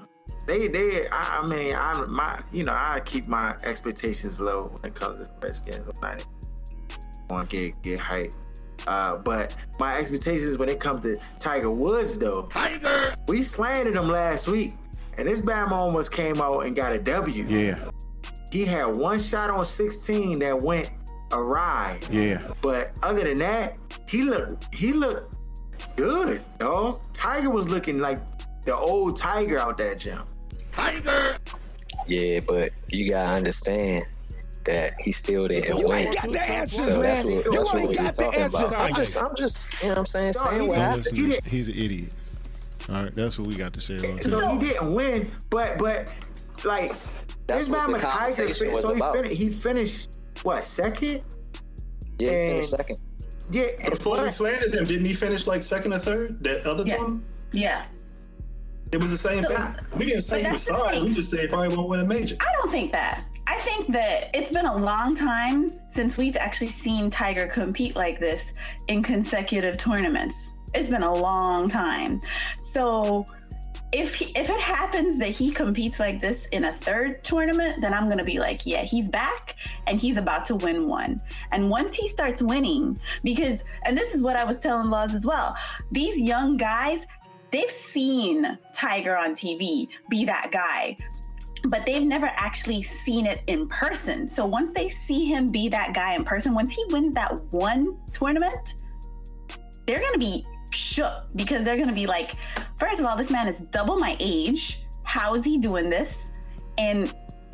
they 0.48 0.68
they. 0.68 1.08
I, 1.12 1.40
I 1.42 1.48
mean, 1.48 1.76
I 1.76 2.02
my 2.08 2.40
you 2.52 2.64
know 2.64 2.74
I 2.74 3.02
keep 3.06 3.28
my 3.28 3.56
expectations 3.64 4.40
low 4.40 4.72
when 4.74 4.92
it 4.92 4.96
comes 4.96 5.20
to 5.20 5.26
the 5.26 5.32
Redskins. 5.42 5.88
I'm 5.88 5.94
not 6.02 6.26
want 7.30 7.50
to 7.50 7.56
get 7.56 7.82
get 7.82 8.00
hype. 8.00 8.34
Uh, 8.86 9.16
but 9.18 9.56
my 9.80 9.98
expectations 9.98 10.58
when 10.58 10.68
it 10.68 10.80
comes 10.80 11.02
to 11.02 11.18
Tiger 11.40 11.72
Woods 11.72 12.18
though, 12.18 12.48
Tiger, 12.52 13.16
we 13.28 13.42
slandered 13.42 13.96
him 13.96 14.10
last 14.10 14.48
week, 14.48 14.74
and 15.18 15.28
this 15.28 15.42
Bama 15.42 15.72
almost 15.72 16.12
came 16.12 16.42
out 16.42 16.66
and 16.66 16.76
got 16.76 16.92
a 16.92 17.00
W. 17.00 17.46
Yeah, 17.48 17.90
He 18.52 18.66
had 18.66 18.88
one 18.98 19.20
shot 19.20 19.50
on 19.50 19.64
16 19.64 20.40
that 20.40 20.62
went 20.62 20.92
awry. 21.34 22.00
yeah. 22.12 22.48
But 22.62 22.92
other 23.04 23.24
than 23.24 23.40
that, 23.40 23.76
he 24.08 24.24
looked 24.24 24.74
he 24.74 24.94
looked 24.94 25.36
good, 25.96 26.44
dog. 26.60 27.02
Tiger 27.14 27.50
was 27.50 27.70
looking 27.70 28.00
like 28.00 28.20
the 28.64 28.76
old 28.76 29.16
Tiger 29.18 29.60
out 29.60 29.78
that 29.80 30.00
gym. 30.00 30.24
Tiger. 30.74 31.38
Yeah, 32.08 32.40
but 32.48 32.72
you 32.90 33.12
gotta 33.12 33.34
understand 33.34 34.06
that 34.66 34.94
he 35.00 35.12
still 35.12 35.48
didn't 35.48 35.84
win. 35.88 36.12
so 36.14 37.02
that's 37.02 37.26
what, 37.26 37.44
that's 37.44 37.74
what 37.74 37.88
we're 37.88 37.94
talking 37.94 38.44
about. 38.44 38.74
I'm 38.76 38.94
just, 38.94 39.18
I'm 39.18 39.36
just, 39.36 39.82
you 39.84 39.90
know 39.90 39.94
what 39.96 40.00
I'm 40.00 40.06
saying, 40.06 40.34
No, 40.38 40.44
saying 40.46 40.62
he- 40.62 40.68
what 40.70 40.78
happened. 40.78 41.08
He 41.12 41.26
did- 41.28 41.46
he's 41.46 41.68
an 41.68 41.76
idiot. 41.76 42.10
All 42.90 42.96
right, 43.04 43.16
that's 43.16 43.38
what 43.40 43.48
we 43.48 43.56
got 43.56 43.74
to 43.74 43.82
say 43.82 43.98
about. 43.98 44.24
So 44.24 44.50
he 44.50 44.58
didn't 44.60 44.94
win, 44.94 45.32
but 45.50 45.78
but 45.80 46.08
like 46.66 46.90
That's 47.48 47.68
this 47.68 47.70
what 47.70 47.88
the 47.92 48.00
Tiger. 48.00 48.48
fin- 48.54 48.76
so 48.82 48.94
he, 48.94 49.02
fin- 49.30 49.36
he 49.38 49.50
finished 49.50 50.10
what 50.44 50.64
second? 50.66 51.22
Yeah, 52.20 52.30
and- 52.32 52.66
second. 52.66 53.00
Yeah, 53.52 53.66
Before 53.90 54.14
we 54.18 54.22
but- 54.22 54.32
slandered 54.34 54.74
him, 54.74 54.86
didn't 54.86 55.06
he 55.06 55.14
finish 55.14 55.48
like 55.48 55.62
second 55.62 55.94
or 55.94 56.00
third? 56.00 56.44
That 56.44 56.66
other 56.66 56.84
Yeah. 56.86 56.96
tournament? 56.96 57.26
Yeah. 57.52 57.86
It 58.92 59.00
was 59.00 59.12
the 59.12 59.18
same 59.18 59.42
So- 59.44 59.50
thing. 59.50 59.76
We 59.98 60.06
didn't 60.06 60.22
say 60.22 60.44
he 60.44 60.52
was 60.52 60.62
sorry. 60.62 61.02
We 61.02 61.14
just 61.14 61.30
said 61.32 61.42
he 61.42 61.48
probably 61.48 61.76
won't 61.76 61.90
win 61.90 62.00
a 62.00 62.06
major. 62.06 62.38
I 62.40 62.46
don't 62.62 62.72
think 62.72 62.92
that. 62.94 63.26
I 63.48 63.56
think 63.58 63.88
that 63.92 64.30
it's 64.34 64.52
been 64.54 64.66
a 64.66 64.76
long 64.76 65.16
time 65.16 65.70
since 65.90 66.18
we've 66.18 66.38
actually 66.38 66.68
seen 66.68 67.10
Tiger 67.10 67.48
compete 67.48 67.96
like 67.96 68.20
this 68.20 68.54
in 68.88 69.04
consecutive 69.04 69.78
tournaments. 69.78 70.54
It's 70.74 70.90
been 70.90 71.04
a 71.04 71.14
long 71.14 71.68
time. 71.70 72.22
So 72.58 73.26
if 73.94 74.16
he, 74.16 74.26
if 74.36 74.50
it 74.50 74.60
happens 74.60 75.20
that 75.20 75.30
he 75.30 75.52
competes 75.52 76.00
like 76.00 76.20
this 76.20 76.48
in 76.48 76.66
a 76.66 76.74
third 76.74 77.24
tournament, 77.24 77.80
then 77.80 77.94
I'm 77.94 78.10
gonna 78.10 78.24
be 78.24 78.40
like, 78.40 78.66
yeah, 78.66 78.82
he's 78.82 79.08
back 79.08 79.56
and 79.86 80.02
he's 80.02 80.18
about 80.18 80.46
to 80.46 80.56
win 80.56 80.88
one. 80.88 81.22
And 81.52 81.70
once 81.70 81.94
he 81.94 82.10
starts 82.10 82.42
winning, 82.42 82.98
because 83.24 83.64
and 83.86 83.96
this 83.96 84.16
is 84.16 84.24
what 84.24 84.36
I 84.36 84.46
was 84.46 84.60
telling 84.60 84.90
Laws 84.90 85.14
as 85.14 85.28
well, 85.28 85.56
these 85.92 86.20
young 86.20 86.58
guys, 86.58 87.06
they've 87.52 87.70
seen 87.70 88.58
Tiger 88.74 89.16
on 89.16 89.36
TV 89.36 89.88
be 90.10 90.26
that 90.26 90.50
guy 90.52 90.98
but 91.70 91.86
they've 91.86 92.04
never 92.04 92.30
actually 92.36 92.82
seen 92.82 93.26
it 93.26 93.42
in 93.48 93.70
person. 93.70 94.28
So 94.28 94.46
once 94.46 94.74
they 94.74 94.90
see 94.90 95.24
him 95.24 95.50
be 95.50 95.70
that 95.70 95.94
guy 95.94 96.14
in 96.14 96.26
person, 96.26 96.54
once 96.54 96.74
he 96.74 96.84
wins 96.90 97.16
that 97.16 97.42
one 97.52 97.98
tournament, 98.12 98.74
they're 99.86 100.02
gonna 100.02 100.18
be 100.18 100.46
shook 100.76 101.24
because 101.36 101.66
they're 101.66 101.78
gonna 101.78 101.94
be 101.94 102.08
like, 102.08 102.32
first 102.78 103.00
of 103.00 103.06
all, 103.06 103.16
this 103.18 103.32
man 103.32 103.48
is 103.48 103.58
double 103.72 103.98
my 103.98 104.16
age. 104.20 104.84
How 105.04 105.36
is 105.36 105.44
he 105.44 105.58
doing 105.58 105.90
this? 105.90 106.30
And 106.78 107.14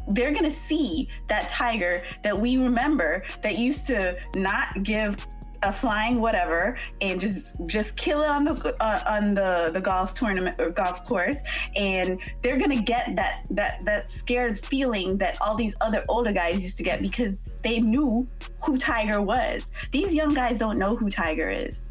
they're 0.10 0.34
gonna 0.34 0.52
see 0.52 1.10
that 1.28 1.50
tiger 1.50 2.04
that 2.24 2.38
we 2.38 2.58
remember 2.58 3.24
that 3.42 3.58
used 3.58 3.88
to 3.88 4.18
not 4.36 4.84
give 4.84 5.18
a 5.64 5.74
flying 5.74 6.22
whatever 6.22 6.78
and 7.02 7.20
just 7.20 7.58
just 7.68 7.98
kill 7.98 8.22
it 8.22 8.30
on 8.30 8.46
the 8.46 8.76
uh, 8.80 9.02
on 9.08 9.34
the 9.34 9.72
the 9.74 9.82
golf 9.82 10.14
tournament 10.14 10.56
or 10.60 10.70
golf 10.70 11.06
course 11.06 11.38
and 11.76 12.20
they're 12.42 12.58
gonna 12.58 12.82
get 12.82 13.16
that 13.16 13.46
that 13.50 13.84
that 13.86 14.10
scared 14.10 14.58
feeling 14.58 15.18
that 15.18 15.38
all 15.42 15.56
these 15.56 15.76
other 15.82 16.04
older 16.08 16.32
guys 16.32 16.64
used 16.64 16.78
to 16.78 16.84
get 16.84 17.02
because 17.02 17.40
they 17.64 17.82
knew 17.82 18.28
who 18.64 18.78
tiger 18.78 19.22
was 19.22 19.72
these 19.92 20.14
young 20.14 20.34
guys 20.34 20.60
don't 20.60 20.78
know 20.78 20.96
who 20.96 21.10
tiger 21.10 21.50
is 21.50 21.90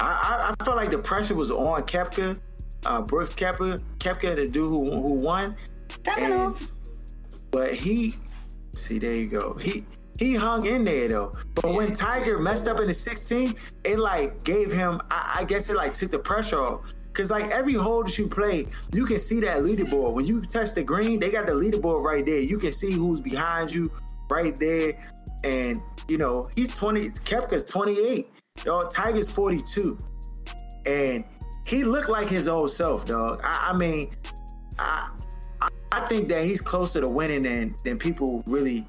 I, 0.00 0.06
I 0.06 0.50
I 0.50 0.64
felt 0.64 0.76
like 0.76 0.90
the 0.90 0.98
pressure 0.98 1.34
was 1.34 1.50
on 1.50 1.82
Koepka, 1.82 2.38
uh, 2.86 3.02
Brooks 3.02 3.34
Koepka, 3.34 3.82
Koepka, 3.98 4.36
the 4.36 4.48
dude 4.48 4.68
who 4.68 4.90
who 4.90 5.14
won. 5.14 5.56
But 7.50 7.72
he, 7.72 8.16
see, 8.74 8.98
there 8.98 9.14
you 9.14 9.28
go. 9.28 9.54
He 9.54 9.84
he 10.18 10.34
hung 10.34 10.66
in 10.66 10.84
there 10.84 11.08
though. 11.08 11.32
But 11.54 11.74
when 11.74 11.92
Tiger 11.92 12.38
messed 12.38 12.68
up 12.68 12.80
in 12.80 12.88
the 12.88 12.94
16, 12.94 13.54
it 13.84 13.98
like 13.98 14.42
gave 14.44 14.72
him. 14.72 15.00
I, 15.10 15.38
I 15.40 15.44
guess 15.44 15.70
it 15.70 15.76
like 15.76 15.94
took 15.94 16.10
the 16.10 16.18
pressure 16.18 16.60
off. 16.60 16.92
Cause 17.12 17.30
like 17.30 17.46
every 17.52 17.74
hole 17.74 18.02
that 18.02 18.18
you 18.18 18.26
play, 18.26 18.66
you 18.92 19.06
can 19.06 19.20
see 19.20 19.38
that 19.42 19.58
leaderboard. 19.58 20.14
When 20.14 20.26
you 20.26 20.40
touch 20.40 20.74
the 20.74 20.82
green, 20.82 21.20
they 21.20 21.30
got 21.30 21.46
the 21.46 21.52
leaderboard 21.52 22.02
right 22.02 22.26
there. 22.26 22.40
You 22.40 22.58
can 22.58 22.72
see 22.72 22.90
who's 22.90 23.20
behind 23.20 23.72
you 23.72 23.88
right 24.28 24.56
there. 24.56 24.98
And 25.44 25.80
you 26.08 26.18
know 26.18 26.48
he's 26.56 26.76
20. 26.76 27.10
Koepka's 27.10 27.64
28. 27.66 28.33
Yo, 28.62 28.82
Tiger's 28.84 29.28
42, 29.30 29.98
and 30.86 31.22
he 31.66 31.84
looked 31.84 32.08
like 32.08 32.28
his 32.28 32.48
old 32.48 32.70
self, 32.70 33.04
dog. 33.04 33.40
I, 33.44 33.72
I 33.72 33.76
mean, 33.76 34.10
I, 34.78 35.10
I 35.60 35.68
I 35.92 36.00
think 36.06 36.28
that 36.30 36.44
he's 36.44 36.60
closer 36.62 37.00
to 37.00 37.08
winning 37.08 37.42
than 37.42 37.74
than 37.84 37.98
people 37.98 38.42
really 38.46 38.86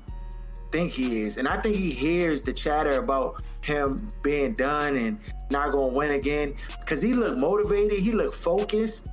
think 0.72 0.92
he 0.92 1.24
is, 1.24 1.36
and 1.38 1.48
I 1.48 1.58
think 1.58 1.76
he 1.76 1.90
hears 1.92 2.42
the 2.42 2.54
chatter 2.54 3.00
about 3.02 3.44
him 3.64 4.08
being 4.22 4.54
done 4.54 4.96
and 4.96 5.20
not 5.52 5.74
gonna 5.74 5.88
win 5.88 6.12
again 6.12 6.54
because 6.80 7.02
he 7.02 7.14
looked 7.14 7.38
motivated, 7.40 8.00
he 8.00 8.12
looked 8.14 8.36
focused. 8.36 9.10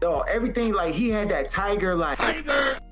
Yo, 0.00 0.20
everything 0.20 0.72
like 0.72 0.94
he 0.94 1.08
had 1.10 1.28
that 1.30 1.48
tiger 1.48 1.96
like 1.96 2.18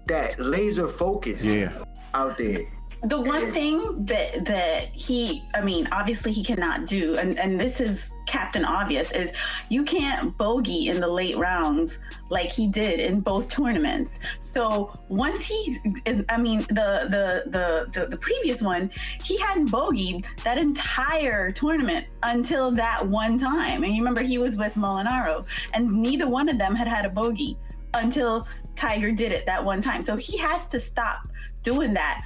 that 0.07 0.35
laser 0.39 0.89
focus 0.89 1.45
Yeah. 1.45 1.85
out 2.15 2.37
there. 2.39 2.61
The 3.05 3.21
one 3.21 3.53
thing 3.53 4.05
that 4.07 4.45
that 4.47 4.89
he 4.93 5.45
i 5.55 5.61
mean 5.61 5.87
obviously 5.93 6.33
he 6.33 6.43
cannot 6.43 6.85
do 6.85 7.17
and 7.17 7.39
and 7.39 7.59
this 7.59 7.81
is 7.81 8.15
captain 8.27 8.65
obvious 8.65 9.13
is 9.13 9.33
you 9.69 9.85
can't 9.85 10.37
bogey 10.37 10.89
in 10.89 11.01
the 11.01 11.07
late 11.07 11.39
rounds 11.39 12.01
like 12.29 12.51
he 12.51 12.67
did 12.67 12.99
in 12.99 13.21
both 13.21 13.51
tournaments. 13.51 14.19
So 14.41 14.93
once 15.09 15.47
he 15.47 15.79
is 16.07 16.25
i 16.29 16.41
mean 16.41 16.61
the 16.61 17.07
the 17.15 17.51
the 17.51 17.89
the, 17.93 18.07
the 18.09 18.17
previous 18.17 18.63
one 18.63 18.91
he 19.23 19.39
hadn't 19.39 19.71
bogeyed 19.71 20.27
that 20.43 20.59
entire 20.59 21.53
tournament 21.53 22.09
until 22.25 22.73
that 22.73 23.07
one 23.07 23.39
time. 23.39 23.85
And 23.85 23.95
you 23.95 24.01
remember 24.01 24.23
he 24.23 24.39
was 24.39 24.57
with 24.57 24.75
Molinari 24.75 25.45
and 25.75 25.93
neither 25.93 26.29
one 26.29 26.49
of 26.49 26.59
them 26.59 26.75
had 26.75 26.89
had 26.89 27.05
a 27.05 27.11
bogey 27.11 27.57
until 27.95 28.47
tiger 28.75 29.13
did 29.13 29.31
it 29.31 29.47
that 29.47 29.65
one 29.65 29.81
time. 29.81 30.03
So 30.03 30.17
he 30.17 30.37
has 30.39 30.67
to 30.69 30.81
stop 30.81 31.29
doing 31.63 31.95
that 31.95 32.23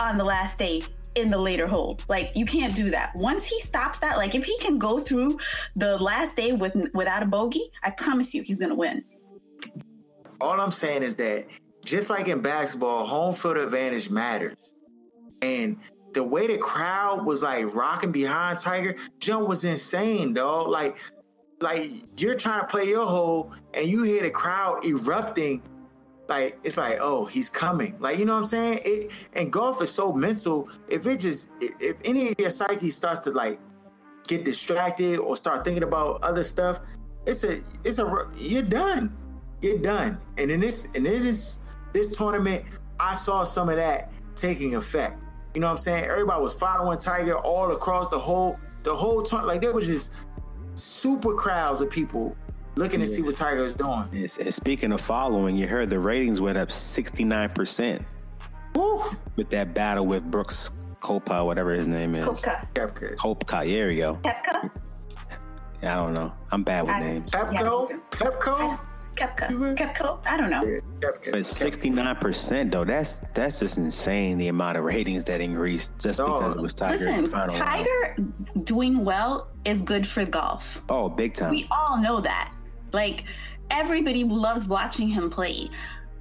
on 0.00 0.18
the 0.18 0.24
last 0.24 0.58
day 0.58 0.82
in 1.14 1.30
the 1.30 1.38
later 1.38 1.66
hole. 1.66 1.98
Like 2.08 2.32
you 2.34 2.46
can't 2.46 2.74
do 2.74 2.90
that. 2.90 3.12
Once 3.14 3.46
he 3.46 3.58
stops 3.60 3.98
that, 4.00 4.16
like 4.16 4.34
if 4.34 4.44
he 4.44 4.56
can 4.58 4.78
go 4.78 5.00
through 5.00 5.38
the 5.76 5.98
last 5.98 6.36
day 6.36 6.52
with 6.52 6.76
without 6.94 7.22
a 7.22 7.26
bogey, 7.26 7.70
I 7.82 7.90
promise 7.90 8.34
you 8.34 8.42
he's 8.42 8.60
gonna 8.60 8.74
win. 8.74 9.04
All 10.40 10.60
I'm 10.60 10.70
saying 10.70 11.02
is 11.02 11.16
that 11.16 11.46
just 11.84 12.10
like 12.10 12.28
in 12.28 12.40
basketball, 12.40 13.06
home 13.06 13.34
field 13.34 13.56
advantage 13.56 14.10
matters. 14.10 14.56
And 15.42 15.78
the 16.12 16.22
way 16.22 16.46
the 16.46 16.58
crowd 16.58 17.24
was 17.24 17.42
like 17.42 17.74
rocking 17.74 18.12
behind 18.12 18.58
Tiger, 18.58 18.96
jump 19.20 19.48
was 19.48 19.64
insane, 19.64 20.34
dog. 20.34 20.68
Like, 20.68 20.96
like 21.60 21.90
you're 22.20 22.34
trying 22.34 22.60
to 22.60 22.66
play 22.66 22.84
your 22.84 23.06
hole 23.06 23.52
and 23.74 23.86
you 23.86 24.02
hear 24.02 24.22
the 24.22 24.30
crowd 24.30 24.84
erupting. 24.84 25.62
Like 26.28 26.58
it's 26.62 26.76
like, 26.76 26.98
oh, 27.00 27.24
he's 27.24 27.48
coming. 27.48 27.96
Like 27.98 28.18
you 28.18 28.26
know 28.26 28.34
what 28.34 28.40
I'm 28.40 28.44
saying? 28.44 28.80
It 28.84 29.28
and 29.32 29.50
golf 29.50 29.82
is 29.82 29.90
so 29.90 30.12
mental. 30.12 30.68
If 30.88 31.06
it 31.06 31.20
just 31.20 31.52
if, 31.60 31.96
any 32.04 32.28
of 32.28 32.34
your 32.38 32.50
psyche 32.50 32.90
starts 32.90 33.20
to 33.20 33.30
like 33.30 33.58
get 34.26 34.44
distracted 34.44 35.18
or 35.18 35.36
start 35.38 35.64
thinking 35.64 35.82
about 35.82 36.22
other 36.22 36.44
stuff, 36.44 36.80
it's 37.26 37.44
a 37.44 37.60
it's 37.82 37.98
a 37.98 38.28
you're 38.36 38.62
done. 38.62 39.16
You're 39.62 39.78
done. 39.78 40.20
And 40.36 40.50
in 40.50 40.60
this 40.60 40.94
and 40.94 41.06
in 41.06 41.22
this 41.22 41.60
this 41.94 42.14
tournament, 42.14 42.64
I 43.00 43.14
saw 43.14 43.44
some 43.44 43.70
of 43.70 43.76
that 43.76 44.12
taking 44.34 44.76
effect. 44.76 45.18
You 45.54 45.62
know 45.62 45.68
what 45.68 45.72
I'm 45.72 45.78
saying? 45.78 46.04
Everybody 46.04 46.42
was 46.42 46.52
following 46.52 46.98
Tiger 46.98 47.38
all 47.38 47.72
across 47.72 48.08
the 48.08 48.18
whole 48.18 48.58
the 48.82 48.94
whole 48.94 49.22
tournament. 49.22 49.54
Like 49.54 49.62
there 49.62 49.72
was 49.72 49.86
just 49.86 50.14
super 50.74 51.34
crowds 51.34 51.80
of 51.80 51.88
people 51.88 52.36
looking 52.78 53.00
to 53.00 53.06
see 53.06 53.22
what 53.22 53.34
Tiger 53.34 53.64
is 53.64 53.74
doing. 53.74 54.08
Yes, 54.12 54.38
and 54.38 54.52
speaking 54.52 54.92
of 54.92 55.00
following, 55.00 55.56
you 55.56 55.66
heard 55.66 55.90
the 55.90 55.98
ratings 55.98 56.40
went 56.40 56.56
up 56.58 56.68
69% 56.68 58.02
Woo! 58.74 59.02
with 59.36 59.50
that 59.50 59.74
battle 59.74 60.06
with 60.06 60.30
Brooks 60.30 60.70
Kopa, 61.00 61.44
whatever 61.44 61.72
his 61.72 61.88
name 61.88 62.14
is. 62.14 62.24
Kopka. 62.24 62.68
Kepka. 62.74 63.16
Kopka, 63.16 63.66
there 63.66 63.90
you 63.90 63.98
go. 63.98 64.14
Kepka? 64.22 64.70
I 65.82 65.94
don't 65.94 66.12
know. 66.14 66.34
I'm 66.50 66.62
bad 66.64 66.82
with 66.82 66.90
I- 66.92 67.00
names. 67.00 67.30
Pepco, 67.32 67.88
Yeah. 67.90 67.96
Pepco. 68.10 68.78
Kepka. 69.14 69.76
Kepco. 69.76 70.20
I 70.26 70.36
don't 70.36 70.50
know. 70.50 70.62
Yeah, 70.64 70.78
Pepco. 71.00 71.32
But 71.32 71.40
69% 71.40 72.70
though, 72.70 72.84
that's 72.84 73.18
that's 73.34 73.58
just 73.58 73.76
insane 73.78 74.38
the 74.38 74.46
amount 74.48 74.76
of 74.78 74.84
ratings 74.84 75.24
that 75.24 75.40
increased 75.40 75.92
just 75.98 76.18
Dog. 76.18 76.40
because 76.40 76.54
it 76.54 76.62
was 76.62 76.74
Tiger 76.74 77.04
in 77.06 77.16
the 77.16 77.22
Listen, 77.22 77.30
final. 77.30 77.54
round. 77.58 77.86
Tiger 77.86 78.32
doing 78.62 79.04
well 79.04 79.48
is 79.64 79.82
good 79.82 80.06
for 80.06 80.24
golf. 80.24 80.82
Oh, 80.88 81.08
big 81.08 81.34
time. 81.34 81.50
We 81.50 81.66
all 81.70 82.00
know 82.00 82.20
that. 82.20 82.52
Like 82.92 83.24
everybody 83.70 84.24
loves 84.24 84.66
watching 84.66 85.08
him 85.08 85.30
play. 85.30 85.70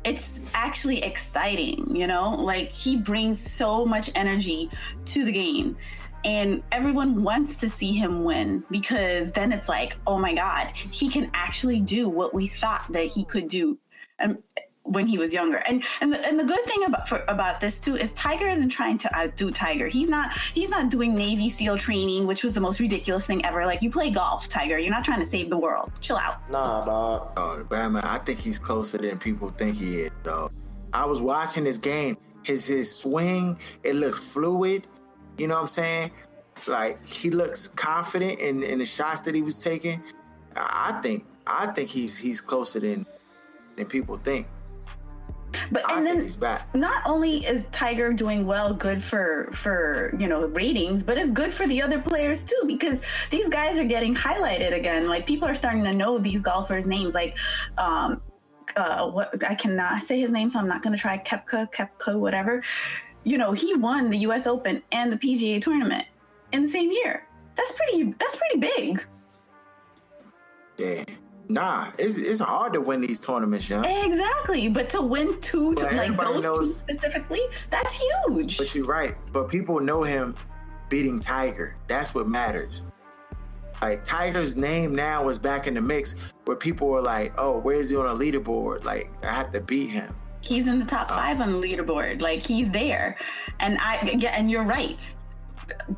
It's 0.04 0.40
actually 0.54 1.04
exciting, 1.04 1.96
you 1.96 2.08
know? 2.08 2.36
Like 2.36 2.72
he 2.72 2.98
brings 2.98 3.40
so 3.40 3.86
much 3.86 4.10
energy 4.16 4.70
to 5.06 5.26
the 5.26 5.32
game. 5.32 5.78
And 6.26 6.64
everyone 6.72 7.24
wants 7.24 7.58
to 7.58 7.70
see 7.70 7.94
him 7.94 8.24
win 8.24 8.64
because 8.70 9.32
then 9.32 9.52
it's 9.52 9.70
like, 9.70 9.98
oh 10.06 10.18
my 10.18 10.34
God, 10.34 10.68
he 10.76 11.10
can 11.10 11.30
actually 11.34 11.80
do 11.80 12.10
what 12.10 12.34
we 12.34 12.48
thought 12.48 12.86
that 12.92 13.06
he 13.06 13.24
could 13.24 13.48
do 13.48 13.78
um, 14.20 14.40
when 14.88 15.08
he 15.08 15.18
was 15.18 15.34
younger. 15.34 15.58
And 15.58 15.84
and 16.02 16.12
the, 16.14 16.26
and 16.26 16.40
the 16.40 16.44
good 16.44 16.64
thing 16.66 16.84
about 16.86 17.08
for, 17.08 17.24
about 17.28 17.62
this 17.62 17.80
too 17.80 17.96
is 17.96 18.14
Tiger 18.14 18.48
isn't 18.48 18.70
trying 18.70 18.98
to 19.00 19.16
outdo 19.16 19.52
Tiger. 19.52 19.88
He's 19.88 20.10
not 20.10 20.32
he's 20.54 20.70
not 20.70 20.90
doing 20.90 21.16
Navy 21.16 21.50
SEAL 21.50 21.78
training, 21.78 22.28
which 22.28 22.44
was 22.44 22.54
the 22.54 22.62
most 22.62 22.80
ridiculous 22.80 23.26
thing 23.26 23.46
ever. 23.46 23.66
Like 23.66 23.82
you 23.82 23.92
play 23.92 24.10
golf, 24.10 24.50
Tiger. 24.50 24.78
You're 24.78 24.92
not 24.92 25.06
trying 25.06 25.20
to 25.20 25.26
save 25.26 25.50
the 25.50 25.58
world. 25.58 25.92
Chill 26.02 26.18
out. 26.18 26.50
Nah, 26.50 26.84
dog. 26.86 27.32
Oh, 27.38 27.64
Batman, 27.64 28.04
I 28.04 28.18
think 28.20 28.40
he's 28.40 28.60
closer 28.60 28.98
than 28.98 29.20
people 29.20 29.50
think 29.50 29.76
he 29.76 30.02
is, 30.02 30.12
though. 30.24 30.50
I 30.94 31.06
was 31.06 31.22
watching 31.22 31.64
this 31.66 31.78
game. 31.78 32.18
His 32.44 32.68
his 32.68 32.94
swing, 32.94 33.60
it 33.84 33.96
looks 33.96 34.20
fluid. 34.20 34.88
You 35.38 35.48
know 35.48 35.56
what 35.56 35.62
I'm 35.62 35.68
saying? 35.68 36.12
Like 36.68 37.06
he 37.06 37.30
looks 37.30 37.68
confident 37.68 38.40
in, 38.40 38.64
in 38.64 38.80
the 38.80 38.86
shots 38.86 39.22
that 39.22 39.36
he 39.36 39.42
was 39.42 39.62
taking. 39.62 40.02
I 40.56 40.94
I 40.98 41.02
think 41.02 41.26
I 41.46 41.68
think 41.68 41.90
he's 41.90 42.18
he's 42.18 42.42
closer 42.42 42.80
than 42.80 43.06
than 43.76 43.86
people 43.86 44.16
think. 44.16 44.48
But 45.72 45.88
I 45.90 45.98
and 45.98 46.06
then 46.06 46.22
he's 46.22 46.36
back. 46.36 46.74
not 46.76 47.02
only 47.06 47.46
is 47.46 47.66
Tiger 47.72 48.14
doing 48.14 48.46
well, 48.46 48.74
good 48.74 49.02
for 49.04 49.50
for 49.52 50.16
you 50.20 50.28
know 50.28 50.48
ratings, 50.48 51.04
but 51.04 51.18
it's 51.18 51.32
good 51.32 51.54
for 51.54 51.68
the 51.68 51.82
other 51.82 52.00
players 52.00 52.46
too 52.46 52.62
because 52.68 53.06
these 53.30 53.50
guys 53.50 53.78
are 53.78 53.86
getting 53.86 54.16
highlighted 54.16 54.74
again. 54.74 55.08
Like 55.08 55.26
people 55.26 55.48
are 55.48 55.56
starting 55.56 55.84
to 55.84 55.94
know 55.94 56.18
these 56.18 56.42
golfers' 56.42 56.88
names. 56.88 57.14
Like, 57.14 57.38
um, 57.78 58.22
uh, 58.76 59.10
what 59.10 59.44
I 59.44 59.56
cannot 59.56 60.02
say 60.02 60.20
his 60.20 60.32
name, 60.32 60.50
so 60.50 60.60
I'm 60.60 60.68
not 60.68 60.82
going 60.82 60.96
to 60.96 61.02
try 61.02 61.18
Koepka, 61.18 61.72
Koepka, 61.72 62.20
whatever. 62.20 62.64
You 63.24 63.38
know, 63.38 63.52
he 63.52 63.76
won 63.76 64.10
the 64.10 64.20
U.S. 64.20 64.48
Open 64.48 64.82
and 64.92 65.12
the 65.12 65.18
PGA 65.18 65.62
tournament 65.62 66.06
in 66.54 66.64
the 66.64 66.70
same 66.70 66.92
year. 66.92 67.26
That's 67.56 67.74
pretty. 67.74 68.04
That's 68.04 68.36
pretty 68.36 68.60
big. 68.60 69.06
Yeah. 70.78 71.04
Nah, 71.50 71.88
it's 71.98 72.18
it's 72.18 72.40
hard 72.42 72.74
to 72.74 72.82
win 72.82 73.02
these 73.02 73.20
tournaments, 73.20 73.70
young. 73.70 73.86
Exactly, 73.86 74.68
but 74.68 74.90
to 74.92 75.02
win 75.02 75.40
two, 75.40 75.76
to, 75.76 75.84
like 75.96 76.18
those 76.18 76.44
two 76.44 76.66
specifically, 76.66 77.42
that's 77.70 78.02
huge. 78.28 78.58
But 78.58 78.76
you're 78.76 78.86
right. 78.86 79.16
But 79.32 79.48
people 79.48 79.80
know 79.80 80.04
him 80.04 80.36
beating 80.90 81.20
Tiger. 81.20 81.76
That's 81.88 82.14
what 82.14 82.28
matters. 82.28 82.86
Like 83.82 84.04
Tiger's 84.04 84.58
name 84.58 84.94
now 84.94 85.24
was 85.24 85.40
back 85.40 85.68
in 85.68 85.76
the 85.76 85.82
mix 85.82 86.16
where 86.46 86.58
people 86.58 86.88
were 86.90 87.02
like, 87.02 87.34
oh, 87.38 87.60
where's 87.60 87.90
he 87.90 87.96
on 87.96 88.08
a 88.08 88.14
leaderboard? 88.14 88.84
Like, 88.84 89.10
I 89.24 89.28
have 89.28 89.52
to 89.52 89.62
beat 89.62 89.90
him. 89.90 90.16
he's 90.42 90.68
in 90.68 90.80
the 90.80 90.86
top 90.86 91.12
uh. 91.12 91.16
five 91.16 91.40
on 91.42 91.54
the 91.54 91.68
leaderboard. 91.68 92.22
Like 92.22 92.44
he's 92.44 92.72
there, 92.72 93.18
and 93.60 93.78
I 93.80 94.18
yeah, 94.18 94.34
and 94.38 94.50
you're 94.50 94.64
right. 94.64 94.98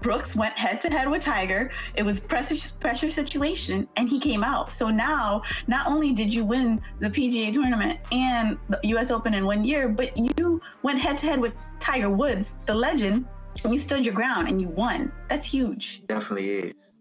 Brooks 0.02 0.36
went 0.36 0.58
head 0.58 0.82
to 0.82 0.90
head 0.90 1.10
with 1.10 1.22
Tiger. 1.22 1.72
It 1.96 2.04
was 2.04 2.20
pressure 2.20 2.56
pressure 2.80 3.10
situation, 3.10 3.88
and 3.98 4.10
he 4.10 4.20
came 4.20 4.44
out. 4.44 4.72
So 4.72 4.90
now, 4.90 5.44
not 5.68 5.88
only 5.88 6.14
did 6.14 6.34
you 6.34 6.44
win 6.46 6.82
the 7.00 7.10
PGA 7.10 7.54
tournament 7.54 8.00
and 8.12 8.58
the 8.70 8.80
U.S. 8.84 9.12
Open 9.12 9.34
in 9.34 9.46
one 9.46 9.64
year, 9.64 9.88
but 9.90 10.12
you 10.18 10.62
went 10.84 11.00
head 11.00 11.18
to 11.20 11.26
head 11.28 11.40
with 11.40 11.54
Tiger 11.80 12.10
Woods, 12.10 12.54
the 12.66 12.74
legend, 12.74 13.26
and 13.64 13.74
you 13.74 13.80
stood 13.80 14.06
your 14.06 14.16
ground 14.16 14.48
and 14.48 14.60
you 14.62 14.70
won. 14.70 15.12
That's 15.28 15.46
huge. 15.46 16.06
Definitely 16.08 16.50
is. 16.50 16.94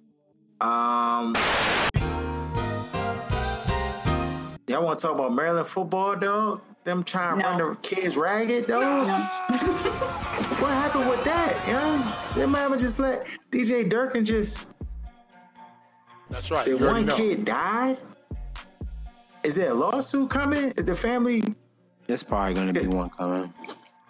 Um 0.60 1.36
Y'all 4.66 4.84
want 4.84 4.98
to 4.98 5.06
talk 5.06 5.14
about 5.14 5.32
Maryland 5.32 5.66
football, 5.66 6.14
dog? 6.16 6.60
Them 6.84 7.02
trying 7.02 7.36
to 7.38 7.42
No. 7.42 7.48
run 7.48 7.58
the 7.70 7.76
kids 7.80 8.16
ragged, 8.18 8.66
dog? 8.66 9.06
what 10.60 10.72
happened 10.72 11.08
with 11.08 11.24
that, 11.24 11.68
young? 11.68 12.50
might 12.50 12.60
have 12.60 12.78
just 12.78 12.98
let 12.98 13.26
DJ 13.50 13.88
Durkin 13.88 14.24
just 14.24 14.74
That's 16.30 16.50
right. 16.50 16.66
Did 16.66 16.80
one 16.80 17.06
know. 17.06 17.16
kid 17.16 17.44
died? 17.44 17.98
Is 19.42 19.56
there 19.56 19.70
a 19.70 19.74
lawsuit 19.74 20.30
coming? 20.30 20.72
Is 20.76 20.84
the 20.84 20.94
family 20.94 21.54
There's 22.06 22.22
probably 22.22 22.54
going 22.54 22.72
to 22.72 22.80
be 22.80 22.86
one 22.88 23.10
coming. 23.10 23.52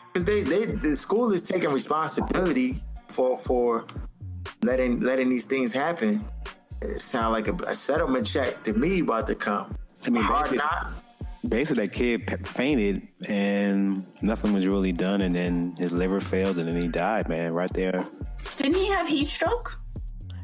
because 0.09 0.25
they, 0.25 0.43
they 0.43 0.65
the 0.67 0.97
school 0.97 1.33
is 1.33 1.43
taking 1.43 1.71
responsibility 1.71 2.83
for 3.09 3.39
for 3.39 3.87
letting 4.63 5.01
letting 5.01 5.29
these 5.29 5.45
things 5.45 5.73
happen. 5.73 6.25
It 6.81 7.01
sounds 7.01 7.33
like 7.33 7.49
a, 7.49 7.55
a 7.67 7.75
settlement 7.75 8.27
check 8.27 8.63
to 8.65 8.73
me 8.73 9.01
about 9.01 9.27
to 9.29 9.35
come. 9.35 9.77
I 10.07 10.11
mean, 10.11 10.23
hard 10.23 10.55
not. 10.55 10.93
Basically, 11.47 11.87
that 11.87 11.93
kid 11.95 12.27
pe- 12.27 12.39
fainted 12.39 13.07
and 13.29 13.99
nothing 14.23 14.53
was 14.53 14.67
really 14.67 14.93
done, 14.93 15.21
and 15.21 15.35
then 15.35 15.75
his 15.79 15.93
liver 15.93 16.21
failed, 16.21 16.59
and 16.59 16.69
then 16.69 16.81
he 16.81 16.89
died, 16.89 17.29
man, 17.29 17.53
right 17.53 17.73
there. 17.73 18.05
Didn't 18.57 18.75
he 18.75 18.89
have 18.89 19.07
heat 19.07 19.27
stroke? 19.29 19.79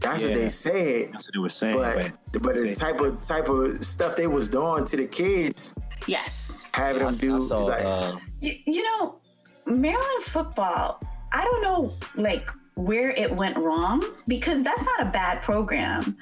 That's 0.01 0.23
what 0.23 0.35
they 0.35 0.49
said. 0.51 1.13
That's 1.13 1.27
what 1.29 1.33
they 1.35 1.39
were 1.41 1.49
saying. 1.49 1.79
But 1.79 2.43
but 2.43 2.55
the 2.55 2.75
type 2.75 3.01
of 3.01 3.21
type 3.23 3.49
of 3.49 3.83
stuff 3.85 4.17
they 4.17 4.27
was 4.27 4.49
doing 4.51 4.85
to 4.85 4.97
the 4.99 5.07
kids, 5.07 5.75
Yes. 6.07 6.63
having 6.73 7.03
I, 7.03 7.07
them 7.11 7.17
do 7.19 7.37
I 7.37 7.39
saw. 7.41 7.65
like 7.65 7.83
Uh, 7.83 8.17
Y- 8.43 8.63
you 8.67 8.83
know, 8.83 9.21
Maryland 9.67 10.23
football, 10.23 11.01
I 11.33 11.43
don't 11.43 11.63
know 11.63 11.93
like 12.23 12.51
where 12.75 13.11
it 13.13 13.35
went 13.35 13.57
wrong 13.57 14.05
because 14.29 14.63
that's 14.63 14.83
not 14.83 15.09
a 15.09 15.11
bad 15.11 15.41
program, 15.43 16.17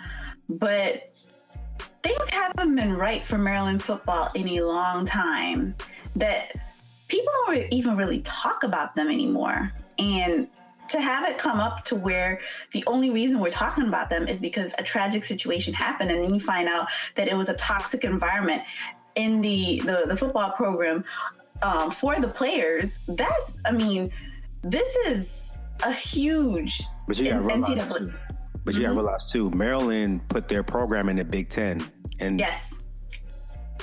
but 0.49 1.12
things 2.03 2.29
haven't 2.31 2.75
been 2.75 2.95
right 2.95 3.25
for 3.25 3.39
Maryland 3.39 3.83
football 3.83 4.31
in 4.35 4.49
a 4.49 4.63
long 4.63 5.05
time 5.05 5.75
that 6.17 6.53
people 7.09 7.33
don't 7.47 7.73
even 7.73 7.97
really 7.97 8.21
talk 8.23 8.65
about 8.65 8.95
them 8.95 9.09
anymore. 9.09 9.73
And 9.99 10.49
to 10.91 11.01
have 11.01 11.29
it 11.29 11.39
come 11.39 11.61
up 11.61 11.85
to 11.85 11.95
where 11.95 12.41
the 12.73 12.83
only 12.87 13.11
reason 13.11 13.39
we're 13.39 13.51
talking 13.51 13.87
about 13.87 14.11
them 14.11 14.27
is 14.27 14.41
because 14.41 14.75
a 14.79 14.83
tragic 14.83 15.25
situation 15.25 15.73
happened 15.73 16.11
and 16.11 16.23
then 16.23 16.35
you 16.35 16.41
find 16.41 16.69
out 16.69 16.89
that 17.15 17.29
it 17.29 17.37
was 17.37 17.49
a 17.49 17.55
toxic 17.55 18.05
environment 18.05 18.63
in 19.15 19.41
the 19.41 19.81
the, 19.85 20.05
the 20.09 20.17
football 20.17 20.51
program 20.51 21.05
um, 21.63 21.91
for 21.91 22.19
the 22.19 22.29
players 22.29 22.99
that's 23.09 23.61
i 23.65 23.71
mean 23.71 24.11
this 24.63 24.97
is 25.07 25.59
a 25.85 25.93
huge 25.93 26.83
But 27.07 27.19
you 27.19 27.31
gotta 27.31 27.43
realize 27.43 28.17
NCAA 28.63 28.71
too. 28.71 28.71
But 28.71 28.75
you 28.75 28.81
gotta 28.81 28.91
mm-hmm. 28.91 28.99
realize 28.99 29.31
too, 29.31 29.51
Maryland 29.51 30.29
put 30.29 30.49
their 30.49 30.63
program 30.63 31.09
in 31.09 31.17
the 31.17 31.25
Big 31.25 31.49
Ten, 31.49 31.83
and 32.21 32.41
yes 32.41 32.83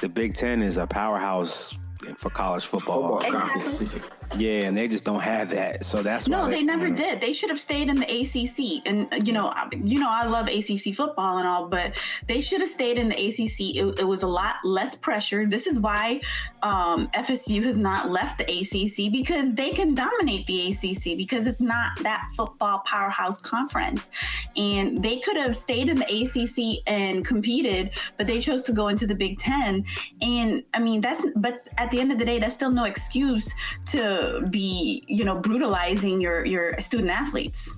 the 0.02 0.10
Big 0.10 0.34
Ten 0.34 0.62
is 0.62 0.78
a 0.78 0.88
powerhouse 0.88 1.78
for 2.18 2.30
college 2.30 2.66
football. 2.66 3.20
football 3.20 3.42
Exactly. 3.42 4.02
Yeah, 4.38 4.68
and 4.68 4.78
they 4.78 4.88
just 4.88 5.06
don't 5.06 5.22
have 5.22 5.50
that, 5.52 5.84
so 5.84 6.04
that's 6.04 6.28
why 6.28 6.38
No, 6.38 6.50
they 6.50 6.62
never 6.62 6.86
you 6.86 6.92
know, 6.92 6.98
did. 6.98 7.22
They 7.22 7.34
should 7.34 7.50
have 7.50 7.60
stayed 7.60 7.88
in 7.90 7.96
the 7.98 8.06
ACC. 8.06 8.82
And 8.86 9.26
you 9.28 9.34
know, 9.34 9.48
I- 9.50 9.68
you 9.72 10.00
know, 10.00 10.10
I 10.10 10.28
love 10.28 10.48
ACC 10.48 10.94
football 10.94 11.38
and 11.40 11.48
all, 11.48 11.68
but 11.68 11.94
they 12.28 12.40
should 12.40 12.62
have 12.62 12.70
stayed 12.70 12.98
in 12.98 13.10
the 13.10 13.16
ACC. 13.16 13.76
It, 13.76 14.00
it 14.00 14.08
was 14.08 14.24
a 14.24 14.28
lot 14.28 14.56
less 14.64 14.94
pressure. 14.96 15.46
This 15.46 15.66
is 15.68 15.80
why 15.80 16.22
um, 16.62 17.08
FSU 17.16 17.64
has 17.64 17.78
not 17.78 18.10
left 18.12 18.38
the 18.38 18.44
ACC 18.46 19.12
because 19.12 19.54
they 19.56 19.72
can 19.72 19.96
dominate 19.96 20.46
the 20.46 20.72
ACC 20.72 21.18
because 21.18 21.48
it's 21.48 21.62
not 21.62 21.98
that 22.02 22.24
football 22.36 22.80
powerhouse 22.86 23.42
conference. 23.42 24.10
And 24.58 25.02
they 25.02 25.20
could 25.20 25.38
have 25.38 25.56
stayed 25.56 25.90
in 25.90 25.98
the 25.98 26.06
ACC 26.06 26.84
and 26.86 27.26
competed, 27.26 27.92
but 28.18 28.28
they 28.28 28.42
chose 28.42 28.64
to 28.66 28.74
go 28.74 28.90
into 28.90 29.08
the 29.08 29.16
Big 29.16 29.40
Ten. 29.40 29.86
And 30.22 30.64
I 30.74 30.80
mean, 30.80 31.02
that's 31.02 31.22
but 31.36 31.54
at 31.78 31.90
the 31.92 32.00
end 32.00 32.12
of 32.12 32.20
the 32.20 32.26
day, 32.26 32.40
that's 32.40 32.54
still 32.54 32.72
no 32.72 32.84
excuse 32.86 33.52
to 33.88 34.19
be, 34.50 35.04
you 35.08 35.26
know, 35.26 35.40
brutalizing 35.40 36.22
your 36.22 36.46
your 36.46 36.78
student 36.80 37.10
athletes. 37.10 37.78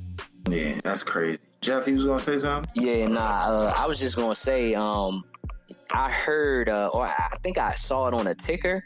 Yeah, 0.49 0.79
that's 0.83 1.03
crazy. 1.03 1.39
Jeff, 1.61 1.87
you 1.87 1.93
was 1.93 2.05
gonna 2.05 2.19
say 2.19 2.37
something? 2.37 2.71
Yeah, 2.75 3.07
nah. 3.07 3.43
Uh, 3.45 3.73
I 3.77 3.85
was 3.85 3.99
just 3.99 4.15
gonna 4.15 4.35
say. 4.35 4.73
Um, 4.75 5.23
I 5.93 6.09
heard, 6.09 6.69
uh, 6.69 6.89
or 6.93 7.05
I 7.05 7.37
think 7.43 7.57
I 7.57 7.73
saw 7.73 8.07
it 8.07 8.13
on 8.13 8.27
a 8.27 8.35
ticker. 8.35 8.85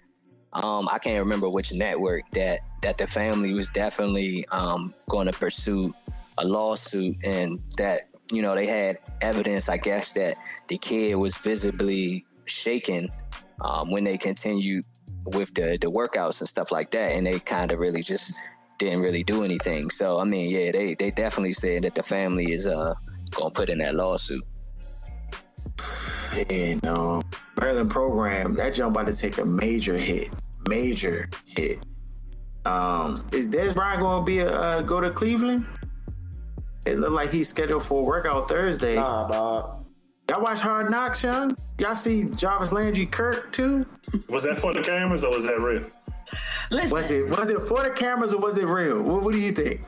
Um, 0.53 0.87
I 0.91 0.99
can't 0.99 1.19
remember 1.19 1.49
which 1.49 1.73
network 1.73 2.23
that 2.31 2.59
that 2.81 2.97
the 2.97 3.07
family 3.07 3.53
was 3.53 3.69
definitely 3.69 4.45
um, 4.51 4.93
going 5.09 5.27
to 5.27 5.33
pursue 5.33 5.93
a 6.37 6.47
lawsuit, 6.47 7.17
and 7.23 7.59
that 7.77 8.09
you 8.31 8.41
know 8.41 8.55
they 8.55 8.65
had 8.65 8.99
evidence. 9.21 9.69
I 9.69 9.77
guess 9.77 10.13
that 10.13 10.37
the 10.67 10.77
kid 10.77 11.15
was 11.15 11.37
visibly 11.37 12.25
shaken 12.45 13.09
um, 13.61 13.91
when 13.91 14.03
they 14.03 14.17
continued 14.17 14.85
with 15.33 15.53
the 15.53 15.77
the 15.79 15.91
workouts 15.91 16.41
and 16.41 16.49
stuff 16.49 16.71
like 16.71 16.91
that, 16.91 17.13
and 17.13 17.25
they 17.25 17.39
kind 17.39 17.71
of 17.71 17.79
really 17.79 18.03
just 18.03 18.33
didn't 18.77 19.01
really 19.01 19.23
do 19.23 19.43
anything. 19.43 19.89
So 19.89 20.19
I 20.19 20.23
mean, 20.23 20.49
yeah, 20.49 20.71
they 20.71 20.95
they 20.95 21.11
definitely 21.11 21.53
said 21.53 21.83
that 21.83 21.95
the 21.95 22.03
family 22.03 22.51
is 22.51 22.67
uh 22.67 22.93
gonna 23.31 23.51
put 23.51 23.69
in 23.69 23.79
that 23.79 23.95
lawsuit. 23.95 24.43
Yeah, 26.49 26.75
no. 26.83 27.21
Maryland 27.59 27.89
program, 27.89 28.55
that 28.55 28.73
jump 28.73 28.95
about 28.95 29.07
to 29.07 29.15
take 29.15 29.37
a 29.37 29.45
major 29.45 29.97
hit. 29.97 30.29
Major 30.67 31.29
hit. 31.45 31.79
Um, 32.65 33.13
is 33.31 33.47
Dez 33.47 33.75
Bryant 33.75 34.01
going 34.01 34.21
to 34.21 34.25
be 34.25 34.39
a 34.39 34.51
uh, 34.51 34.81
go 34.81 34.99
to 34.99 35.11
Cleveland? 35.11 35.65
It 36.85 36.97
looked 36.99 37.13
like 37.13 37.31
he's 37.31 37.47
scheduled 37.47 37.83
for 37.83 37.99
a 37.99 38.03
workout 38.03 38.49
Thursday. 38.49 38.95
Nah, 38.95 39.27
dog. 39.27 39.84
Y'all 40.29 40.41
watch 40.41 40.59
Hard 40.59 40.89
Knocks, 40.89 41.23
young? 41.23 41.55
Y'all 41.79 41.95
see 41.95 42.23
Jarvis 42.25 42.71
Landry 42.71 43.05
Kirk 43.05 43.51
too? 43.51 43.85
Was 44.29 44.43
that 44.43 44.57
for 44.57 44.73
the 44.73 44.81
cameras 44.81 45.23
or 45.23 45.31
was 45.31 45.43
that 45.45 45.59
real? 45.59 45.83
Listen, 46.71 46.89
Was 46.91 47.11
it 47.11 47.29
was 47.29 47.49
it 47.49 47.61
for 47.61 47.83
the 47.83 47.91
cameras 47.91 48.33
or 48.33 48.39
was 48.39 48.57
it 48.57 48.65
real? 48.65 49.03
What, 49.03 49.23
what 49.23 49.33
do 49.33 49.39
you 49.39 49.51
think? 49.51 49.81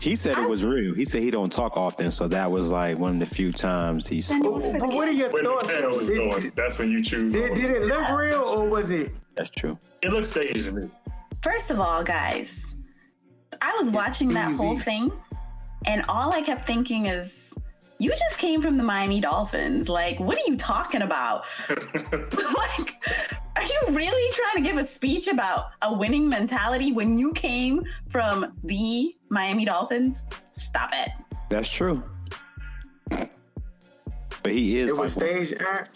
He 0.00 0.16
said 0.16 0.36
it 0.36 0.46
was 0.46 0.62
real. 0.66 0.94
He 0.94 1.06
said 1.06 1.22
he 1.22 1.30
don't 1.30 1.50
talk 1.50 1.78
often, 1.78 2.10
so 2.10 2.28
that 2.28 2.50
was 2.50 2.70
like 2.70 2.98
one 2.98 3.14
of 3.14 3.18
the 3.20 3.26
few 3.26 3.50
times 3.52 4.06
he. 4.06 4.20
Spoke. 4.20 4.62
it 4.62 4.78
But 4.78 4.90
what 4.90 5.08
are 5.08 5.12
your 5.12 5.30
When 5.30 5.44
thoughts? 5.44 5.70
camera 5.70 5.88
was 5.94 6.08
Did, 6.08 6.16
going, 6.18 6.52
that's 6.54 6.78
when 6.78 6.90
you 6.90 7.02
choose. 7.02 7.32
did, 7.32 7.54
did 7.54 7.70
it 7.70 7.84
look 7.84 8.06
real 8.10 8.42
or 8.42 8.68
was 8.68 8.90
it? 8.90 9.12
That's 9.34 9.48
true. 9.48 9.78
It 10.02 10.10
looks 10.12 10.28
staged 10.28 10.66
to 10.66 10.72
me. 10.72 10.88
First 11.40 11.70
of 11.70 11.80
all, 11.80 12.04
guys, 12.04 12.74
I 13.62 13.74
was 13.80 13.90
watching 13.90 14.28
that 14.34 14.54
whole 14.54 14.78
thing, 14.78 15.10
and 15.86 16.02
all 16.10 16.32
I 16.34 16.42
kept 16.42 16.66
thinking 16.66 17.06
is, 17.06 17.54
you 18.04 18.10
just 18.10 18.38
came 18.38 18.60
from 18.60 18.76
the 18.76 18.82
Miami 18.82 19.18
Dolphins. 19.22 19.88
Like, 19.88 20.20
what 20.20 20.36
are 20.36 20.46
you 20.46 20.58
talking 20.58 21.00
about? 21.00 21.44
like, 21.70 23.02
are 23.56 23.62
you 23.62 23.80
really 23.92 24.32
trying 24.32 24.56
to 24.56 24.60
give 24.60 24.76
a 24.76 24.84
speech 24.84 25.26
about 25.26 25.70
a 25.80 25.96
winning 25.96 26.28
mentality 26.28 26.92
when 26.92 27.16
you 27.16 27.32
came 27.32 27.82
from 28.10 28.52
the 28.62 29.16
Miami 29.30 29.64
Dolphins? 29.64 30.26
Stop 30.52 30.90
it. 30.92 31.08
That's 31.48 31.70
true. 31.70 32.04
But 33.08 34.52
he 34.52 34.80
is. 34.80 34.90
It 34.90 34.96
was 34.98 35.16
like- 35.16 35.28
staged, 35.30 35.62
Aaron. 35.62 35.86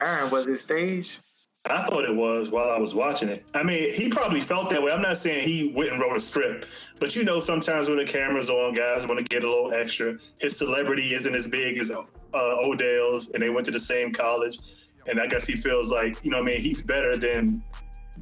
Aaron, 0.00 0.30
was 0.30 0.48
it 0.48 0.58
staged? 0.58 1.20
I 1.66 1.82
thought 1.84 2.04
it 2.04 2.14
was 2.14 2.50
while 2.50 2.70
I 2.70 2.78
was 2.78 2.94
watching 2.94 3.30
it. 3.30 3.46
I 3.54 3.62
mean, 3.62 3.92
he 3.94 4.10
probably 4.10 4.40
felt 4.40 4.68
that 4.70 4.82
way. 4.82 4.92
I'm 4.92 5.00
not 5.00 5.16
saying 5.16 5.48
he 5.48 5.72
went 5.74 5.90
and 5.92 6.00
wrote 6.00 6.14
a 6.14 6.20
script, 6.20 6.66
but 7.00 7.16
you 7.16 7.24
know, 7.24 7.40
sometimes 7.40 7.88
when 7.88 7.96
the 7.96 8.04
camera's 8.04 8.50
on, 8.50 8.74
guys 8.74 9.06
want 9.06 9.18
to 9.18 9.24
get 9.24 9.44
a 9.44 9.48
little 9.48 9.72
extra. 9.72 10.18
His 10.40 10.58
celebrity 10.58 11.14
isn't 11.14 11.34
as 11.34 11.48
big 11.48 11.78
as 11.78 11.90
uh, 11.90 12.02
Odell's, 12.34 13.30
and 13.30 13.42
they 13.42 13.48
went 13.48 13.64
to 13.64 13.72
the 13.72 13.80
same 13.80 14.12
college. 14.12 14.58
And 15.06 15.18
I 15.18 15.26
guess 15.26 15.46
he 15.46 15.54
feels 15.54 15.90
like, 15.90 16.22
you 16.22 16.30
know, 16.30 16.38
what 16.38 16.50
I 16.50 16.52
mean, 16.52 16.60
he's 16.60 16.82
better 16.82 17.16
than 17.16 17.62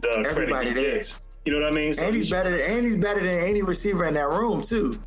the 0.01 0.25
Everybody 0.29 0.53
credit 0.53 0.69
he 0.69 0.75
there. 0.75 0.93
gets. 0.95 1.23
You 1.45 1.53
know 1.53 1.61
what 1.61 1.73
I 1.73 1.75
mean? 1.75 1.95
So 1.95 2.07
And 2.07 2.15
he's 2.15 2.31
better. 2.31 2.51
Than, 2.63 2.77
and 2.77 2.87
he's 2.87 2.97
better 2.97 3.21
than 3.21 3.41
any 3.41 3.63
receiver 3.63 4.05
in 4.05 4.15
that 4.15 4.29
room 4.29 4.63
too. 4.63 5.03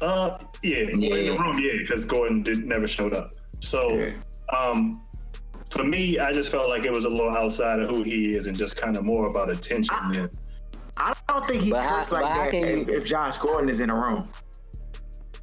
Uh, 0.00 0.38
yeah, 0.62 0.84
well, 0.84 0.90
in 0.92 1.00
the 1.00 1.36
room, 1.38 1.58
yeah, 1.58 1.72
because 1.78 2.06
Gordon 2.06 2.42
did 2.42 2.64
never 2.64 2.86
showed 2.86 3.12
up. 3.12 3.32
So, 3.60 3.96
Yeah. 3.98 4.12
um, 4.58 5.03
for 5.74 5.84
me, 5.84 6.18
I 6.18 6.32
just 6.32 6.50
felt 6.50 6.68
like 6.68 6.84
it 6.84 6.92
was 6.92 7.04
a 7.04 7.08
little 7.10 7.30
outside 7.30 7.80
of 7.80 7.88
who 7.88 8.02
he 8.02 8.34
is, 8.34 8.46
and 8.46 8.56
just 8.56 8.76
kind 8.80 8.96
of 8.96 9.04
more 9.04 9.26
about 9.26 9.50
attention. 9.50 9.94
than 10.12 10.30
I 10.96 11.12
don't 11.28 11.46
think 11.48 11.62
he 11.64 11.70
But 11.72 11.84
like 12.12 12.22
that 12.24 12.54
if, 12.54 12.88
you- 12.88 12.94
if 12.94 13.04
Josh 13.04 13.38
Gordon 13.38 13.68
is 13.68 13.80
in 13.80 13.90
a 13.90 13.94
room. 13.94 14.28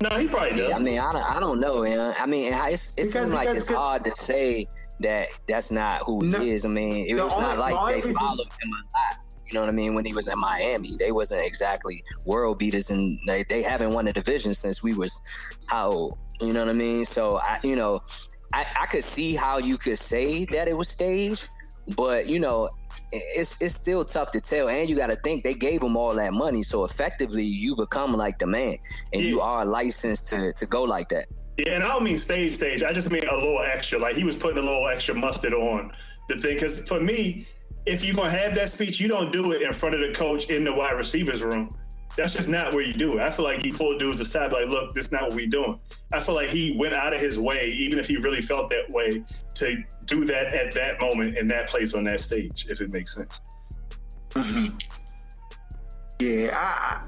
no, 0.02 0.10
he 0.18 0.28
probably 0.28 0.52
does. 0.52 0.70
Yeah, 0.70 0.76
I 0.76 0.80
mean, 0.80 1.00
I 1.00 1.12
don't, 1.12 1.24
I 1.36 1.40
don't 1.40 1.60
know, 1.60 1.84
man. 1.84 2.16
I 2.18 2.26
mean, 2.26 2.54
it's, 2.54 2.94
it 2.94 2.96
Because- 2.96 3.12
seems 3.14 3.30
like 3.30 3.48
because- 3.50 3.58
it's 3.68 3.76
hard 3.76 4.04
to 4.06 4.16
say 4.16 4.66
that 5.02 5.28
that's 5.50 5.72
not 5.72 6.02
who 6.06 6.24
No, 6.26 6.40
he 6.40 6.52
is. 6.52 6.64
I 6.66 6.70
mean, 6.70 7.06
it 7.08 7.22
was 7.22 7.34
only- 7.34 7.44
not 7.48 7.58
like 7.58 7.76
only 7.76 7.94
they 7.96 8.00
reason- 8.00 8.14
followed 8.16 8.48
him 8.62 8.70
a 8.72 8.98
lot. 8.98 9.18
You 9.48 9.56
know 9.56 9.60
what 9.62 9.70
I 9.70 9.74
mean? 9.74 9.94
When 9.96 10.06
he 10.06 10.14
was 10.14 10.30
in 10.30 10.40
Miami, 10.40 10.96
they 10.98 11.12
wasn't 11.12 11.46
exactly 11.46 12.02
world 12.26 12.58
beaters, 12.58 12.90
and 12.90 13.20
they, 13.28 13.44
they 13.44 13.62
haven't 13.62 13.92
won 13.92 14.08
a 14.08 14.14
division 14.14 14.54
since 14.54 14.82
we 14.82 14.94
was 14.94 15.20
how 15.66 15.92
old? 15.92 16.18
You 16.40 16.54
know 16.54 16.62
what 16.62 16.70
I 16.70 16.74
mean? 16.74 17.04
So 17.04 17.38
I, 17.44 17.60
you 17.62 17.76
know, 17.76 18.02
I, 18.54 18.66
I 18.82 18.86
could 18.86 19.04
see 19.04 19.36
how 19.36 19.58
you 19.58 19.78
could 19.78 20.00
say 20.00 20.46
that 20.46 20.68
it 20.68 20.78
was 20.78 20.90
staged, 20.90 21.50
but 21.96 22.28
you 22.28 22.40
know, 22.40 22.70
it's 23.12 23.62
it's 23.62 23.76
still 23.76 24.06
tough 24.06 24.32
to 24.32 24.42
tell. 24.42 24.70
And 24.70 24.90
you 24.90 24.96
got 24.96 25.08
to 25.08 25.16
think 25.18 25.44
they 25.44 25.54
gave 25.54 25.82
him 25.82 25.96
all 25.96 26.14
that 26.16 26.34
money, 26.34 26.64
so 26.64 26.84
effectively 26.84 27.44
you 27.44 27.76
become 27.76 28.14
like 28.14 28.40
the 28.40 28.48
man, 28.48 28.78
and 29.14 29.22
you 29.22 29.42
are 29.42 29.66
licensed 29.66 30.28
to 30.28 30.54
to 30.54 30.66
go 30.66 30.84
like 30.84 31.10
that. 31.10 31.26
Yeah, 31.58 31.76
and 31.76 31.84
I 31.84 31.90
don't 31.90 32.04
mean 32.04 32.18
stage 32.18 32.54
stage. 32.54 32.84
I 32.84 32.94
just 32.94 33.12
mean 33.12 33.28
a 33.28 33.36
little 33.36 33.62
extra. 33.62 34.00
Like 34.00 34.16
he 34.16 34.24
was 34.24 34.36
putting 34.36 34.58
a 34.58 34.62
little 34.62 34.88
extra 34.88 35.16
mustard 35.16 35.54
on 35.54 35.92
the 36.28 36.38
thing. 36.38 36.56
Because 36.56 36.88
for 36.88 37.00
me, 37.00 37.46
if 37.86 38.06
you're 38.06 38.16
gonna 38.16 38.30
have 38.30 38.56
that 38.56 38.70
speech, 38.70 39.00
you 39.00 39.08
don't 39.08 39.32
do 39.32 39.52
it 39.52 39.62
in 39.62 39.74
front 39.74 39.96
of 39.96 40.02
the 40.02 40.14
coach 40.14 40.50
in 40.50 40.64
the 40.64 40.74
wide 40.74 40.94
receivers 40.94 41.44
room. 41.44 41.70
That's 42.18 42.34
just 42.34 42.50
not 42.50 42.74
where 42.74 42.84
you 42.84 42.94
do 42.94 43.18
it. 43.18 43.22
I 43.22 43.30
feel 43.30 43.46
like 43.46 43.64
you 43.64 43.74
pull 43.74 43.98
dudes 43.98 44.20
aside, 44.20 44.52
like, 44.52 44.68
look, 44.68 44.94
this 44.94 45.06
is 45.06 45.12
not 45.12 45.24
what 45.24 45.34
we 45.34 45.48
doing. 45.48 45.80
I 46.12 46.20
feel 46.20 46.36
like 46.36 46.50
he 46.50 46.76
went 46.78 46.94
out 46.94 47.14
of 47.14 47.22
his 47.22 47.40
way, 47.40 47.68
even 47.72 48.00
if 48.00 48.08
he 48.08 48.18
really 48.18 48.42
felt 48.42 48.70
that 48.70 48.90
way, 48.90 49.24
to 49.56 49.84
do 50.06 50.26
that 50.26 50.48
at 50.48 50.74
that 50.76 51.00
moment 51.00 51.38
in 51.38 51.48
that 51.48 51.70
place 51.70 51.94
on 51.94 52.04
that 52.06 52.20
stage, 52.20 52.66
if 52.70 52.82
it 52.82 52.92
makes 52.92 53.16
sense. 53.16 53.42
Mm-hmm. 54.32 54.76
Yeah, 56.20 56.52
I 56.54 57.02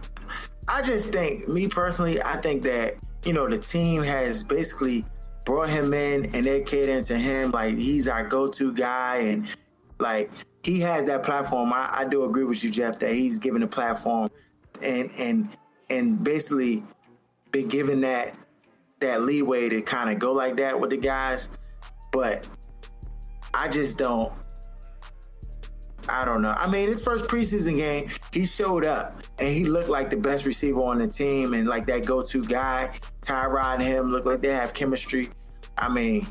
I 0.67 0.79
I 0.79 0.81
just 0.81 1.09
think 1.09 1.47
me 1.47 1.67
personally, 1.67 2.21
I 2.21 2.37
think 2.37 2.63
that 2.63 2.95
you 3.25 3.33
know 3.33 3.47
the 3.47 3.57
team 3.57 4.01
has 4.03 4.43
basically 4.43 5.05
brought 5.45 5.69
him 5.69 5.93
in 5.93 6.33
and 6.33 6.45
they're 6.45 6.61
catering 6.61 7.03
to 7.03 7.17
him 7.17 7.51
like 7.51 7.75
he's 7.75 8.07
our 8.07 8.25
go-to 8.25 8.73
guy 8.73 9.17
and 9.17 9.47
like 9.99 10.31
he 10.63 10.79
has 10.79 11.05
that 11.05 11.23
platform. 11.23 11.73
I, 11.73 11.89
I 11.91 12.05
do 12.05 12.23
agree 12.23 12.45
with 12.45 12.63
you, 12.63 12.69
Jeff, 12.69 12.99
that 12.99 13.13
he's 13.13 13.37
given 13.37 13.63
a 13.63 13.67
platform 13.67 14.29
and 14.83 15.11
and 15.17 15.49
and 15.89 16.23
basically 16.23 16.83
been 17.51 17.67
given 17.67 18.01
that 18.01 18.33
that 18.99 19.21
leeway 19.23 19.69
to 19.69 19.81
kind 19.81 20.09
of 20.09 20.19
go 20.19 20.31
like 20.31 20.57
that 20.57 20.79
with 20.79 20.89
the 20.89 20.97
guys. 20.97 21.57
But 22.11 22.47
I 23.53 23.67
just 23.67 23.97
don't 23.97 24.33
I 26.09 26.25
don't 26.25 26.41
know. 26.41 26.53
I 26.57 26.69
mean, 26.69 26.89
his 26.89 27.01
first 27.01 27.27
preseason 27.27 27.77
game, 27.77 28.09
he 28.31 28.45
showed 28.45 28.85
up 28.85 29.23
and 29.39 29.47
he 29.47 29.65
looked 29.65 29.89
like 29.89 30.09
the 30.09 30.17
best 30.17 30.45
receiver 30.45 30.81
on 30.81 30.99
the 30.99 31.07
team 31.07 31.53
and 31.53 31.67
like 31.67 31.85
that 31.87 32.05
go-to 32.05 32.45
guy. 32.45 32.91
Tyrod 33.21 33.75
and 33.75 33.83
him 33.83 34.11
look 34.11 34.25
like 34.25 34.41
they 34.41 34.53
have 34.53 34.73
chemistry. 34.73 35.29
I 35.77 35.89
mean, 35.89 36.27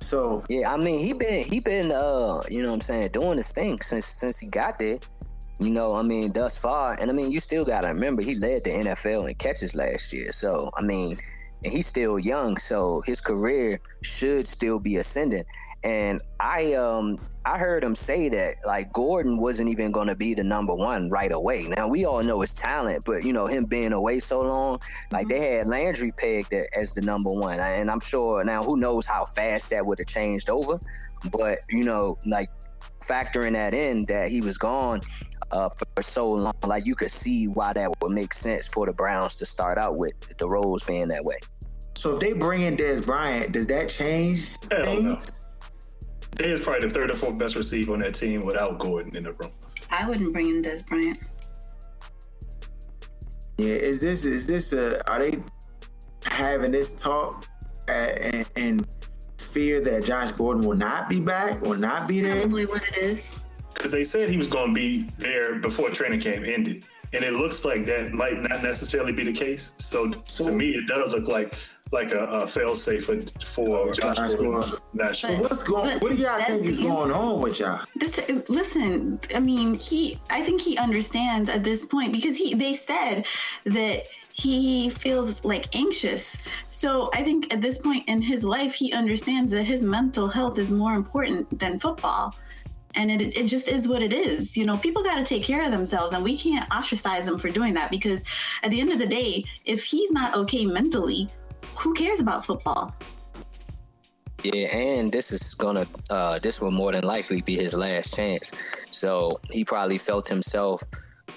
so 0.00 0.44
Yeah, 0.48 0.72
I 0.72 0.76
mean 0.76 1.04
he 1.04 1.12
been 1.12 1.44
he 1.44 1.60
been 1.60 1.90
uh 1.90 2.42
you 2.48 2.62
know 2.62 2.68
what 2.68 2.74
I'm 2.74 2.80
saying 2.80 3.10
doing 3.12 3.36
his 3.36 3.52
thing 3.52 3.80
since 3.80 4.06
since 4.06 4.38
he 4.38 4.48
got 4.48 4.78
there. 4.78 4.98
You 5.60 5.70
know, 5.70 5.94
I 5.94 6.02
mean, 6.02 6.32
thus 6.32 6.58
far, 6.58 6.94
and 6.98 7.10
I 7.10 7.14
mean, 7.14 7.30
you 7.30 7.38
still 7.38 7.64
gotta 7.64 7.88
remember 7.88 8.22
he 8.22 8.34
led 8.34 8.64
the 8.64 8.70
NFL 8.70 9.28
in 9.28 9.34
catches 9.36 9.74
last 9.74 10.12
year. 10.12 10.32
So 10.32 10.70
I 10.76 10.82
mean, 10.82 11.18
and 11.64 11.72
he's 11.72 11.86
still 11.86 12.18
young, 12.18 12.56
so 12.56 13.02
his 13.06 13.20
career 13.20 13.80
should 14.02 14.46
still 14.46 14.80
be 14.80 14.96
ascending. 14.96 15.44
And 15.84 16.20
I 16.38 16.74
um 16.74 17.18
I 17.44 17.58
heard 17.58 17.82
him 17.82 17.96
say 17.96 18.28
that 18.28 18.54
like 18.64 18.92
Gordon 18.92 19.36
wasn't 19.36 19.68
even 19.68 19.90
going 19.90 20.06
to 20.06 20.14
be 20.14 20.32
the 20.32 20.44
number 20.44 20.74
one 20.74 21.10
right 21.10 21.32
away. 21.32 21.66
Now 21.76 21.88
we 21.88 22.04
all 22.04 22.22
know 22.22 22.40
his 22.40 22.54
talent, 22.54 23.04
but 23.04 23.24
you 23.24 23.32
know 23.32 23.46
him 23.46 23.64
being 23.64 23.92
away 23.92 24.20
so 24.20 24.42
long, 24.42 24.80
like 25.10 25.28
they 25.28 25.56
had 25.56 25.66
Landry 25.66 26.12
pegged 26.16 26.54
as 26.80 26.94
the 26.94 27.02
number 27.02 27.32
one, 27.32 27.58
and 27.58 27.90
I'm 27.90 28.00
sure 28.00 28.44
now 28.44 28.62
who 28.62 28.76
knows 28.76 29.06
how 29.06 29.24
fast 29.24 29.70
that 29.70 29.84
would 29.84 29.98
have 29.98 30.06
changed 30.06 30.50
over. 30.50 30.80
But 31.32 31.58
you 31.68 31.84
know, 31.84 32.16
like 32.26 32.48
factoring 33.02 33.52
that 33.54 33.74
in 33.74 34.04
that 34.06 34.30
he 34.30 34.40
was 34.40 34.56
gone 34.58 35.00
uh, 35.50 35.68
for 35.94 36.02
so 36.02 36.30
long, 36.32 36.54
like 36.64 36.86
you 36.86 36.94
could 36.94 37.10
see 37.10 37.46
why 37.46 37.72
that 37.72 37.90
would 38.00 38.12
make 38.12 38.32
sense 38.32 38.68
for 38.68 38.86
the 38.86 38.92
Browns 38.92 39.36
to 39.36 39.46
start 39.46 39.76
out 39.78 39.96
with 39.96 40.14
the 40.38 40.48
roles 40.48 40.82
being 40.84 41.08
that 41.08 41.24
way. 41.24 41.36
so 41.96 42.14
if 42.14 42.20
they 42.20 42.32
bring 42.32 42.62
in 42.62 42.76
Dez 42.76 43.04
Bryant, 43.04 43.52
does 43.52 43.66
that 43.66 43.88
change 43.88 44.56
Hell 44.70 44.84
things? 44.84 45.02
no. 45.04 45.20
They 46.36 46.46
is 46.46 46.60
probably 46.60 46.88
the 46.88 46.94
third 46.94 47.10
or 47.10 47.14
fourth 47.14 47.36
best 47.36 47.56
receiver 47.56 47.92
on 47.92 47.98
that 48.00 48.14
team 48.14 48.46
without 48.46 48.78
Gordon 48.78 49.14
in 49.14 49.24
the 49.24 49.32
room. 49.34 49.52
I 49.90 50.08
wouldn't 50.08 50.32
bring 50.32 50.48
in 50.48 50.62
Dez 50.62 50.86
Bryant. 50.86 51.18
Yeah, 53.58 53.74
is 53.74 54.00
this 54.00 54.24
is 54.24 54.46
this 54.46 54.72
a 54.72 55.06
are 55.10 55.18
they 55.18 55.38
having 56.24 56.70
this 56.72 56.98
talk 57.00 57.46
uh, 57.88 57.92
and, 57.92 58.50
and 58.56 58.86
fear 59.52 59.80
that 59.82 60.04
Josh 60.04 60.32
Gordon 60.32 60.64
will 60.64 60.76
not 60.76 61.08
be 61.08 61.20
back, 61.20 61.60
will 61.62 61.76
not 61.76 62.08
be 62.08 62.20
there? 62.20 62.40
Probably 62.42 62.66
what 62.66 62.82
it 62.84 62.96
is. 62.96 63.38
because 63.74 63.92
they 63.92 64.04
said 64.04 64.30
he 64.30 64.38
was 64.38 64.48
going 64.48 64.68
to 64.68 64.74
be 64.74 65.08
there 65.18 65.58
before 65.58 65.90
training 65.90 66.20
camp 66.20 66.44
ended, 66.46 66.84
and 67.12 67.22
it 67.24 67.34
looks 67.34 67.64
like 67.64 67.84
that 67.86 68.12
might 68.12 68.38
not 68.42 68.62
necessarily 68.62 69.12
be 69.12 69.24
the 69.24 69.32
case. 69.32 69.72
So, 69.78 70.12
So- 70.26 70.46
to 70.46 70.52
me, 70.52 70.70
it 70.70 70.86
does 70.88 71.12
look 71.12 71.28
like 71.28 71.54
like 71.92 72.10
a, 72.12 72.24
a 72.24 72.46
fail 72.46 72.74
safe 72.74 73.04
for, 73.04 73.20
for 73.44 73.92
Josh 73.92 74.16
Josh 74.16 74.30
Gordon. 74.36 74.52
Gordon. 74.62 74.78
Not 74.94 75.14
sure. 75.14 75.36
What's 75.36 75.62
going? 75.62 75.90
But 75.98 76.02
What 76.02 76.16
do 76.16 76.22
y'all 76.22 76.42
think 76.42 76.64
is 76.64 76.78
going 76.78 77.12
on 77.12 77.42
with 77.42 77.60
y'all? 77.60 77.84
This 77.96 78.16
is, 78.16 78.48
listen, 78.48 79.20
I 79.34 79.40
mean, 79.40 79.78
he. 79.78 80.18
I 80.30 80.40
think 80.40 80.62
he 80.62 80.78
understands 80.78 81.50
at 81.50 81.64
this 81.64 81.84
point 81.84 82.14
because 82.14 82.38
he. 82.38 82.54
They 82.54 82.72
said 82.72 83.26
that 83.66 84.04
he 84.32 84.88
feels 84.90 85.44
like 85.44 85.68
anxious. 85.74 86.38
So 86.66 87.10
I 87.12 87.22
think 87.22 87.52
at 87.52 87.60
this 87.60 87.78
point 87.78 88.08
in 88.08 88.22
his 88.22 88.44
life, 88.44 88.74
he 88.74 88.92
understands 88.92 89.52
that 89.52 89.64
his 89.64 89.84
mental 89.84 90.28
health 90.28 90.58
is 90.58 90.72
more 90.72 90.94
important 90.94 91.58
than 91.58 91.78
football. 91.78 92.34
And 92.94 93.10
it, 93.10 93.36
it 93.36 93.46
just 93.46 93.68
is 93.68 93.88
what 93.88 94.02
it 94.02 94.12
is. 94.12 94.56
You 94.56 94.66
know, 94.66 94.76
people 94.76 95.02
got 95.02 95.16
to 95.16 95.24
take 95.24 95.42
care 95.42 95.62
of 95.64 95.70
themselves, 95.70 96.12
and 96.12 96.22
we 96.22 96.36
can't 96.36 96.70
ostracize 96.70 97.24
them 97.24 97.38
for 97.38 97.48
doing 97.48 97.72
that 97.74 97.90
because 97.90 98.22
at 98.62 98.70
the 98.70 98.80
end 98.80 98.92
of 98.92 98.98
the 98.98 99.06
day, 99.06 99.44
if 99.64 99.82
he's 99.82 100.10
not 100.12 100.34
okay 100.36 100.66
mentally, 100.66 101.30
who 101.78 101.94
cares 101.94 102.20
about 102.20 102.44
football? 102.44 102.94
Yeah, 104.42 104.76
and 104.76 105.12
this 105.12 105.30
is 105.30 105.54
gonna 105.54 105.86
uh 106.10 106.38
this 106.40 106.60
will 106.60 106.72
more 106.72 106.90
than 106.90 107.04
likely 107.04 107.42
be 107.42 107.54
his 107.54 107.74
last 107.74 108.14
chance. 108.14 108.52
So 108.90 109.40
he 109.50 109.64
probably 109.64 109.98
felt 109.98 110.28
himself, 110.28 110.82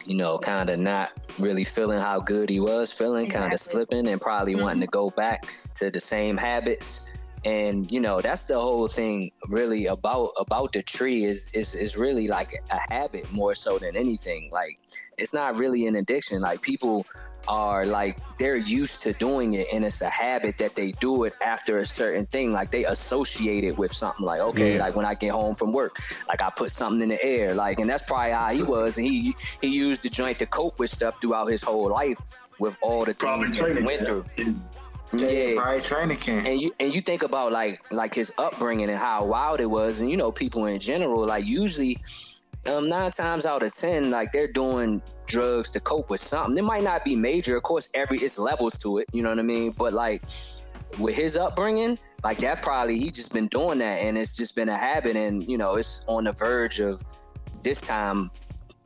you 0.06 0.16
know, 0.16 0.38
kind 0.38 0.70
of 0.70 0.80
not 0.80 1.12
really 1.40 1.64
feeling 1.64 2.00
how 2.00 2.20
good 2.20 2.50
he 2.50 2.60
was 2.60 2.92
feeling, 2.92 3.30
kind 3.30 3.54
of 3.54 3.60
slipping 3.60 4.08
and 4.08 4.22
probably 4.22 4.54
mm-hmm. 4.54 4.64
wanting 4.64 4.82
to 4.82 4.88
go 4.88 5.10
back 5.10 5.58
to 5.76 5.90
the 5.90 6.00
same 6.00 6.38
habits. 6.38 7.12
And 7.44 7.90
you 7.92 8.00
know, 8.00 8.22
that's 8.22 8.46
the 8.46 8.60
whole 8.60 8.88
thing 8.88 9.32
really 9.50 9.86
about 9.86 10.32
about 10.40 10.74
the 10.74 10.82
tree 10.82 11.26
is 11.26 11.54
is 11.54 11.76
is 11.76 11.98
really 11.98 12.28
like 12.28 12.52
a 12.72 12.94
habit 12.94 13.32
more 13.32 13.54
so 13.54 13.78
than 13.78 13.96
anything. 13.96 14.50
Like 14.52 14.80
it's 15.18 15.34
not 15.34 15.56
really 15.56 15.86
an 15.88 15.96
addiction. 15.96 16.42
Like 16.42 16.62
people 16.62 17.06
are 17.48 17.86
like 17.86 18.18
they're 18.38 18.56
used 18.58 19.02
to 19.02 19.14
doing 19.14 19.54
it 19.54 19.68
and 19.74 19.86
it's 19.86 20.02
a 20.02 20.10
habit 20.10 20.58
that 20.58 20.76
they 20.76 20.92
do 20.94 21.24
it 21.24 21.34
after 21.46 21.80
a 21.80 21.86
certain 21.86 22.26
thing 22.26 22.52
like 22.52 22.72
they 22.72 22.86
associate 22.86 23.64
it 23.64 23.78
with 23.78 23.92
something 23.92 24.26
like 24.26 24.42
okay 24.42 24.78
like 24.80 24.96
when 24.96 25.06
i 25.06 25.14
get 25.14 25.32
home 25.32 25.54
from 25.56 25.72
work 25.72 25.98
like 26.28 26.42
i 26.42 26.50
put 26.50 26.72
something 26.72 27.02
in 27.02 27.10
the 27.10 27.24
air 27.24 27.54
like 27.54 27.80
and 27.80 27.90
that's 27.90 28.04
probably 28.04 28.32
how 28.32 28.52
he 28.52 28.64
was 28.64 28.98
and 28.98 29.06
he 29.08 29.34
he 29.62 29.68
used 29.70 30.02
the 30.04 30.10
joint 30.10 30.38
to 30.40 30.46
cope 30.46 30.78
with 30.80 30.90
stuff 30.90 31.20
throughout 31.22 31.46
his 31.48 31.64
whole 31.64 31.90
life 31.90 32.18
with 32.60 32.78
all 32.82 33.06
the 33.06 33.14
Probably 33.14 33.46
things 33.48 33.60
that 33.60 33.68
he 33.68 33.74
training 33.74 33.86
went 33.86 34.06
through 34.06 34.24
camp. 34.38 34.58
Yeah, 35.14 35.28
Yeah. 35.28 35.62
probably 35.62 35.82
training 35.82 36.18
camp. 36.18 36.48
and 36.48 36.60
you 36.60 36.72
and 36.80 36.94
you 36.94 37.02
think 37.02 37.24
about 37.24 37.52
like 37.52 37.80
like 37.92 38.14
his 38.16 38.34
upbringing 38.38 38.90
and 38.90 38.98
how 38.98 39.26
wild 39.26 39.60
it 39.62 39.68
was 39.70 40.02
and 40.02 40.10
you 40.10 40.18
know 40.18 40.32
people 40.32 40.66
in 40.66 40.80
general 40.80 41.26
like 41.26 41.46
usually 41.46 41.98
um 42.68 42.90
nine 42.90 43.12
times 43.12 43.46
out 43.46 43.64
of 43.64 43.72
ten 43.72 44.10
like 44.10 44.32
they're 44.34 44.52
doing 44.52 45.02
drugs 45.28 45.70
to 45.72 45.80
cope 45.80 46.10
with 46.10 46.20
something. 46.20 46.58
It 46.58 46.64
might 46.64 46.84
not 46.84 47.04
be 47.04 47.16
major. 47.16 47.56
Of 47.58 47.64
course 47.64 47.90
every 47.94 48.20
it's 48.20 48.38
levels 48.38 48.78
to 48.80 49.00
it 49.00 49.08
you 49.14 49.22
know 49.22 49.30
what 49.30 49.40
i 49.40 49.44
mean? 49.44 49.74
But 49.78 49.94
like 49.94 50.24
with 51.00 51.16
his 51.16 51.36
upbringing 51.36 52.00
like 52.24 52.40
that 52.40 52.62
probably 52.62 52.98
he 52.98 53.12
just 53.12 53.34
been 53.34 53.48
doing 53.48 53.80
that 53.80 54.00
and 54.00 54.18
it's 54.18 54.36
just 54.38 54.56
been 54.56 54.70
a 54.70 54.78
habit 54.78 55.16
and 55.16 55.50
you 55.50 55.58
know 55.58 55.76
it's 55.76 56.06
on 56.08 56.24
the 56.24 56.34
verge 56.34 56.80
of 56.80 57.02
this 57.64 57.82
time 57.82 58.32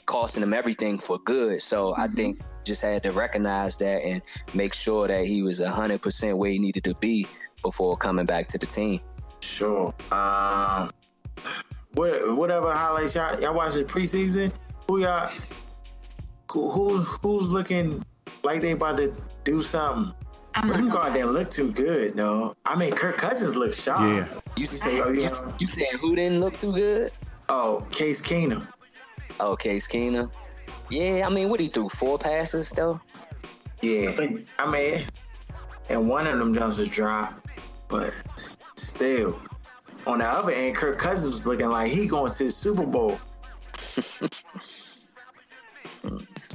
costing 0.05 0.43
him 0.43 0.53
everything 0.53 0.97
for 0.97 1.19
good. 1.19 1.61
So 1.61 1.93
i 1.97 2.07
think 2.07 2.39
just 2.69 2.81
had 2.81 3.03
to 3.03 3.11
recognize 3.11 3.77
that 3.77 4.03
and 4.03 4.21
make 4.53 4.73
sure 4.73 5.07
that 5.07 5.25
he 5.25 5.41
was 5.41 5.59
100% 5.59 6.37
where 6.37 6.51
he 6.51 6.59
needed 6.59 6.83
to 6.83 6.93
be 6.95 7.25
before 7.63 7.97
coming 7.97 8.25
back 8.25 8.47
to 8.47 8.57
the 8.57 8.65
team. 8.65 8.99
Sure. 9.41 9.93
Um, 10.11 10.91
what, 11.99 12.35
whatever 12.37 12.71
highlights 12.71 13.15
y'all, 13.15 13.39
y'all 13.41 13.53
watching 13.53 13.83
preseason? 13.85 14.53
Who 14.87 15.01
y'all? 15.01 15.29
Who, 16.51 16.69
who 16.69 16.97
who's 16.99 17.51
looking 17.51 18.01
like 18.43 18.61
they 18.61 18.71
about 18.71 18.97
to 18.97 19.13
do 19.43 19.61
something? 19.61 20.13
I'm 20.55 20.67
But 20.69 20.77
them 20.77 20.87
not 20.87 20.93
guard 20.93 21.05
gonna 21.07 21.17
didn't 21.19 21.31
look 21.33 21.49
too 21.49 21.71
good, 21.71 22.15
though. 22.15 22.55
I 22.65 22.75
mean, 22.75 22.91
Kirk 22.93 23.17
Cousins 23.17 23.55
looked 23.55 23.75
sharp. 23.75 24.01
Yeah. 24.01 24.27
you 24.57 24.63
You 24.63 24.65
say, 24.65 25.01
oh 25.01 25.09
you, 25.11 25.21
yeah. 25.23 25.51
you 25.59 25.67
saying 25.67 25.97
who 26.01 26.15
didn't 26.15 26.39
look 26.39 26.55
too 26.55 26.71
good 26.73 27.11
Oh, 27.49 27.85
Case 27.91 28.21
Keenum. 28.21 28.67
oh 29.39 29.55
case 29.55 29.87
keenum 29.87 30.29
yeah 30.91 31.25
i 31.25 31.29
mean 31.29 31.49
what 31.49 31.59
he 31.61 31.67
threw 31.67 31.87
four 31.89 32.17
passes 32.19 32.69
though 32.71 32.99
Yeah. 33.81 34.09
I 34.09 34.11
think 34.11 34.47
I 34.57 34.69
mean, 34.69 35.05
and 35.89 36.09
one 36.09 36.27
of 36.27 36.37
them 36.39 36.53
jumps 36.53 36.77
was 36.77 36.89
dropped, 36.89 37.47
but 37.87 38.13
still. 38.75 39.39
On 40.07 40.19
the 40.19 40.25
other 40.25 40.51
end, 40.51 40.75
Kirk 40.75 40.97
Cousins 40.97 41.33
was 41.33 41.45
looking 41.47 41.69
like 41.69 41.91
he 41.91 42.07
going 42.07 42.31
to 42.31 42.43
the 42.45 42.51
Super 42.51 42.85
Bowl. 42.85 43.19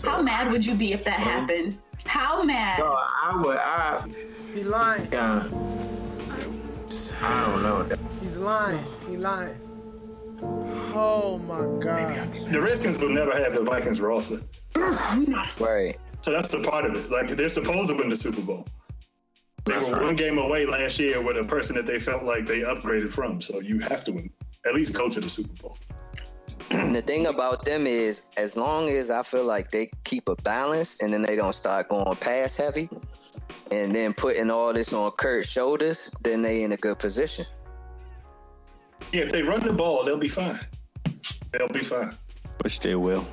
How 0.04 0.22
mad 0.22 0.50
would 0.52 0.64
you 0.64 0.74
be 0.74 0.92
if 0.92 1.04
that 1.04 1.20
happened? 1.20 1.78
How 2.06 2.42
mad? 2.42 2.78
So 2.78 2.94
I 2.96 3.42
would, 3.42 3.56
I, 3.56 4.06
He 4.54 4.62
lying. 4.64 5.14
uh, 5.14 5.48
I 7.22 7.46
don't 7.46 7.62
know. 7.62 7.96
He's 8.20 8.38
lying. 8.38 8.84
He 9.08 9.16
lying. 9.16 9.58
Oh 10.96 11.38
my 11.46 11.80
god. 11.80 12.32
the 12.50 12.60
Redskins 12.60 12.98
will 12.98 13.08
never 13.08 13.32
have 13.32 13.54
the 13.54 13.62
Vikings 13.62 14.00
roster. 14.00 14.40
right 15.58 15.96
So 16.20 16.30
that's 16.32 16.48
the 16.50 16.62
part 16.62 16.84
of 16.84 16.94
it. 16.94 17.10
Like 17.10 17.28
they're 17.28 17.48
supposed 17.48 17.88
to 17.90 17.96
win 17.96 18.08
the 18.10 18.16
Super 18.16 18.42
Bowl. 18.42 18.66
They 19.64 19.72
That's 19.72 19.88
were 19.88 19.94
right. 19.94 20.02
one 20.04 20.16
game 20.16 20.38
away 20.38 20.66
last 20.66 20.98
year 20.98 21.22
with 21.22 21.38
a 21.38 21.44
person 21.44 21.74
that 21.76 21.86
they 21.86 21.98
felt 21.98 22.22
like 22.22 22.46
they 22.46 22.60
upgraded 22.60 23.12
from. 23.12 23.40
So 23.40 23.60
you 23.60 23.78
have 23.80 24.04
to 24.04 24.12
win, 24.12 24.30
at 24.66 24.74
least 24.74 24.94
go 24.94 25.08
to 25.08 25.20
the 25.20 25.28
Super 25.28 25.54
Bowl. 25.62 25.78
the 26.70 27.02
thing 27.02 27.26
about 27.26 27.64
them 27.64 27.86
is 27.86 28.22
as 28.38 28.56
long 28.56 28.88
as 28.88 29.10
i 29.10 29.22
feel 29.22 29.44
like 29.44 29.70
they 29.70 29.86
keep 30.04 30.28
a 30.30 30.36
balance 30.36 31.02
and 31.02 31.12
then 31.12 31.20
they 31.20 31.36
don't 31.36 31.54
start 31.54 31.88
going 31.90 32.16
pass 32.16 32.56
heavy 32.56 32.88
and 33.70 33.94
then 33.94 34.14
putting 34.14 34.50
all 34.50 34.72
this 34.72 34.90
on 34.94 35.10
Kirk's 35.12 35.48
shoulders 35.50 36.10
then 36.22 36.40
they 36.40 36.62
in 36.62 36.72
a 36.72 36.76
good 36.78 36.98
position 36.98 37.44
Yeah, 39.12 39.22
if 39.24 39.30
they 39.30 39.42
run 39.42 39.60
the 39.60 39.72
ball, 39.74 40.04
they'll 40.04 40.16
be 40.16 40.28
fine. 40.28 40.58
They'll 41.52 41.68
be 41.68 41.80
fine. 41.80 42.16
Which 42.62 42.80
they 42.80 42.94
will. 42.94 43.26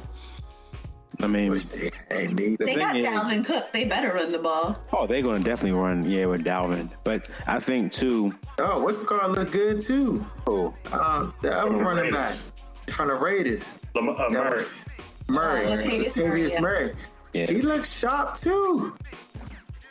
I 1.19 1.27
mean, 1.27 1.51
Which 1.51 1.67
they, 1.67 1.91
they 2.09 2.27
need. 2.27 2.57
They 2.59 2.65
thing 2.65 2.77
got 2.79 2.95
is- 2.95 3.05
Dalvin 3.05 3.45
Cook. 3.45 3.71
They 3.73 3.83
better 3.85 4.13
run 4.13 4.31
the 4.31 4.39
ball. 4.39 4.79
oh, 4.93 5.05
they're 5.07 5.21
going 5.21 5.43
to 5.43 5.49
definitely 5.49 5.77
run, 5.79 6.09
yeah, 6.09 6.25
with 6.25 6.43
Dalvin. 6.45 6.89
But 7.03 7.27
I 7.47 7.59
think, 7.59 7.91
too, 7.91 8.33
Oh, 8.59 8.79
what's 8.81 8.97
called 9.03 9.33
look 9.33 9.51
good 9.51 9.79
too. 9.79 10.25
oh, 10.47 10.73
Um, 10.91 11.33
the 11.41 11.55
other 11.57 11.69
running 11.71 12.11
back 12.11 12.29
Raiders. 12.29 12.53
from 12.89 13.07
the 13.09 13.15
Raiders, 13.15 13.79
Lam- 13.93 14.09
uh, 14.09 14.15
That 14.29 14.31
Murray. 14.31 14.51
was 14.51 14.85
Murray, 15.27 15.65
Oh, 15.65 15.69
Latavius 15.69 16.05
Latavius 16.05 16.23
Murray, 16.27 16.49
yeah. 16.53 16.61
Murray. 16.61 16.93
Yeah. 17.33 17.45
He 17.47 17.61
looks 17.61 17.91
sharp 17.99 18.33
too. 18.35 18.93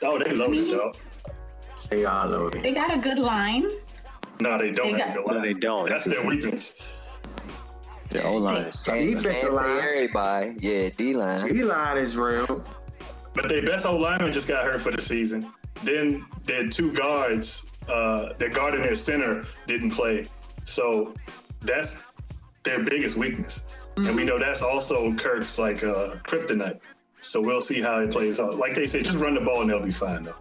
Oh, 0.02 0.18
they 0.18 0.32
loaded, 0.34 0.70
dog. 0.70 0.96
They 1.90 2.04
all 2.04 2.28
loaded. 2.28 2.62
They 2.62 2.72
got 2.74 2.94
a 2.94 2.98
good 2.98 3.18
line. 3.18 3.64
No, 4.40 4.56
they 4.58 4.72
don't 4.72 4.92
They 4.92 4.98
have 5.00 5.14
got- 5.14 5.26
the 5.26 5.32
line. 5.32 5.36
No, 5.36 5.42
they 5.42 5.54
don't. 5.54 5.88
That's 5.88 6.04
their 6.06 6.24
weakness. 6.26 6.99
The 8.10 8.22
O 8.24 8.36
line 8.36 8.66
is 8.66 8.82
Can't, 8.84 9.14
Defensive 9.14 9.32
can't 9.40 9.52
line. 9.54 9.64
play 9.64 9.88
everybody 9.88 10.54
yeah 10.60 10.88
d-line 10.96 11.54
D 11.54 11.62
line 11.62 11.96
is 11.98 12.16
real. 12.16 12.64
But 13.34 13.48
their 13.48 13.62
best 13.62 13.86
old 13.86 14.00
lineman 14.00 14.32
just 14.32 14.48
got 14.48 14.64
hurt 14.64 14.80
for 14.82 14.90
the 14.90 15.00
season. 15.00 15.52
Then 15.84 16.26
their 16.46 16.68
two 16.68 16.92
guards, 16.92 17.66
uh, 17.88 18.32
their 18.38 18.50
guard 18.50 18.74
and 18.74 18.82
their 18.84 18.96
center 18.96 19.44
didn't 19.66 19.90
play. 19.90 20.28
So 20.64 21.14
that's 21.60 22.12
their 22.64 22.82
biggest 22.82 23.16
weakness. 23.16 23.64
And 23.96 24.16
we 24.16 24.24
know 24.24 24.38
that's 24.38 24.62
also 24.62 25.12
Kirk's 25.14 25.58
like 25.58 25.84
uh, 25.84 26.16
kryptonite. 26.26 26.80
So 27.20 27.40
we'll 27.40 27.60
see 27.60 27.80
how 27.80 28.00
it 28.00 28.10
plays 28.10 28.40
out. 28.40 28.58
Like 28.58 28.74
they 28.74 28.86
said, 28.86 29.04
just 29.04 29.18
run 29.18 29.34
the 29.34 29.40
ball 29.42 29.60
and 29.60 29.70
they'll 29.70 29.80
be 29.80 29.90
fine 29.92 30.24
though. 30.24 30.34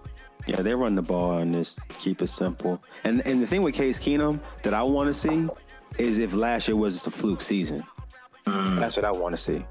Yeah, 0.48 0.62
they 0.62 0.74
run 0.74 0.96
the 0.96 1.02
ball 1.04 1.38
and 1.40 1.54
just 1.54 1.88
keep 2.00 2.22
it 2.24 2.28
simple. 2.28 2.82
And 3.04 3.22
and 3.28 3.42
the 3.42 3.46
thing 3.48 3.62
with 3.62 3.76
Case 3.76 4.00
Keenum 4.00 4.40
that 4.64 4.74
I 4.74 4.82
want 4.82 5.08
to 5.10 5.14
see 5.14 5.48
is 6.00 6.18
if 6.18 6.34
last 6.34 6.68
year 6.68 6.78
was 6.78 6.96
just 6.96 7.08
a 7.08 7.12
fluke 7.12 7.42
season. 7.42 7.84
That's 8.46 8.96
what 8.96 9.06
I 9.06 9.12
want 9.12 9.34
to 9.34 9.38
see. 9.38 9.64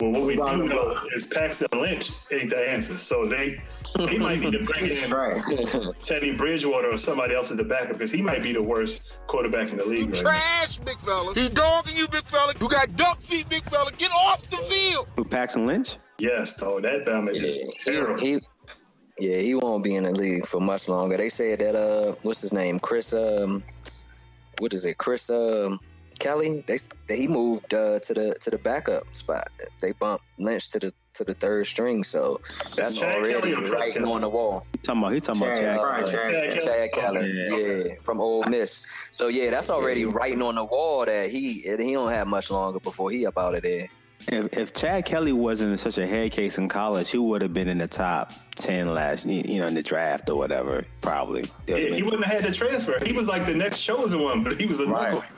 Well, 0.00 0.12
what 0.12 0.22
we 0.22 0.36
Run 0.36 0.58
do 0.60 0.68
know 0.68 0.96
is 1.16 1.26
Paxton 1.26 1.66
Lynch 1.72 2.10
ain't 2.30 2.50
the 2.50 2.70
answer. 2.70 2.96
So 2.96 3.26
they 3.26 3.60
they 3.96 4.18
might 4.18 4.38
need 4.40 4.52
to 4.52 4.62
bring 4.62 4.88
That's 4.88 5.08
in 5.08 5.12
right. 5.12 5.94
Teddy 6.00 6.36
Bridgewater 6.36 6.90
or 6.90 6.96
somebody 6.96 7.34
else 7.34 7.50
as 7.50 7.56
the 7.56 7.64
backup 7.64 7.94
because 7.94 8.12
he 8.12 8.22
might 8.22 8.42
be 8.42 8.52
the 8.52 8.62
worst 8.62 9.16
quarterback 9.26 9.72
in 9.72 9.78
the 9.78 9.84
league 9.84 10.10
right 10.10 10.22
now. 10.22 10.30
Trash, 10.30 10.78
big 10.78 11.00
fella. 11.00 11.34
He 11.34 11.48
dogging 11.48 11.96
you, 11.96 12.06
big 12.06 12.24
fella. 12.24 12.52
You 12.60 12.68
got 12.68 12.94
duck 12.94 13.20
feet, 13.22 13.48
big 13.48 13.64
fella. 13.64 13.90
Get 13.96 14.12
off 14.12 14.42
the 14.48 14.58
field. 14.58 15.08
Who 15.16 15.24
Paxton 15.24 15.66
Lynch? 15.66 15.96
Yes, 16.20 16.52
though 16.54 16.78
that 16.80 17.04
Bama 17.04 17.34
Yeah, 17.34 17.42
is 17.42 17.74
terrible. 17.82 18.20
he, 18.20 18.34
he, 18.34 18.40
yeah, 19.18 19.40
he 19.40 19.54
won't 19.56 19.82
be 19.82 19.96
in 19.96 20.04
the 20.04 20.12
league 20.12 20.46
for 20.46 20.60
much 20.60 20.88
longer. 20.88 21.16
They 21.16 21.28
said 21.28 21.58
that 21.58 21.74
uh, 21.74 22.14
what's 22.22 22.40
his 22.42 22.52
name, 22.52 22.78
Chris? 22.78 23.12
Um, 23.12 23.64
what 24.58 24.72
is 24.74 24.84
it, 24.84 24.98
Chris? 24.98 25.30
Um, 25.30 25.80
Kelly. 26.18 26.64
They 26.66 26.78
that 27.06 27.16
he 27.16 27.28
moved 27.28 27.72
uh, 27.74 28.00
to 28.00 28.14
the 28.14 28.34
to 28.40 28.50
the 28.50 28.58
backup 28.58 29.04
spot. 29.14 29.48
They 29.80 29.92
bumped 29.92 30.24
Lynch 30.38 30.70
to 30.70 30.78
the 30.80 30.92
to 31.14 31.24
the 31.24 31.34
third 31.34 31.66
string, 31.66 32.02
so 32.04 32.40
that's 32.76 32.98
Chad 32.98 33.16
already 33.18 33.54
Kelly 33.54 33.70
writing 33.70 34.04
on 34.04 34.20
the 34.22 34.28
wall. 34.28 34.66
He 34.72 34.78
talking 34.78 35.02
about 35.02 35.12
he 35.12 35.20
talking 35.20 35.42
about 35.42 35.56
Chad, 35.58 35.76
Chad. 35.76 35.80
right, 35.84 36.04
Uh, 36.04 36.10
Chad. 36.10 36.32
Chad 36.54 36.64
Chad 36.64 36.92
Kelly. 36.92 37.18
Kelly, 37.20 37.52
Okay. 37.52 37.88
yeah, 37.90 37.94
from 38.00 38.20
Ole 38.20 38.44
Miss. 38.46 38.84
So 39.12 39.28
yeah, 39.28 39.50
that's 39.50 39.70
already 39.70 40.04
writing 40.06 40.42
on 40.42 40.56
the 40.56 40.64
wall 40.64 41.06
that 41.06 41.30
he 41.30 41.60
he 41.62 41.92
don't 41.92 42.10
have 42.12 42.26
much 42.26 42.50
longer 42.50 42.80
before 42.80 43.10
he 43.12 43.24
up 43.26 43.38
out 43.38 43.54
of 43.54 43.62
there. 43.62 43.88
If, 44.30 44.56
if 44.58 44.74
Chad 44.74 45.04
Kelly 45.06 45.32
wasn't 45.32 45.78
such 45.80 45.98
a 45.98 46.06
head 46.06 46.32
case 46.32 46.58
in 46.58 46.68
college, 46.68 47.10
he 47.10 47.18
would 47.18 47.40
have 47.42 47.54
been 47.54 47.68
in 47.68 47.78
the 47.78 47.88
top 47.88 48.32
ten 48.54 48.92
last, 48.94 49.24
you 49.26 49.58
know, 49.60 49.66
in 49.66 49.74
the 49.74 49.82
draft 49.82 50.28
or 50.28 50.36
whatever. 50.36 50.84
Probably. 51.00 51.50
Yeah, 51.66 51.76
he 51.78 52.02
wouldn't 52.02 52.24
have 52.24 52.42
had 52.42 52.52
to 52.52 52.56
transfer. 52.58 52.98
He 53.04 53.12
was 53.12 53.26
like 53.26 53.46
the 53.46 53.54
next 53.54 53.82
chosen 53.82 54.22
one, 54.22 54.44
but 54.44 54.54
he 54.60 54.66
was 54.66 54.80
a 54.80 54.86
Right. 54.86 55.14
knuckle. 55.14 55.28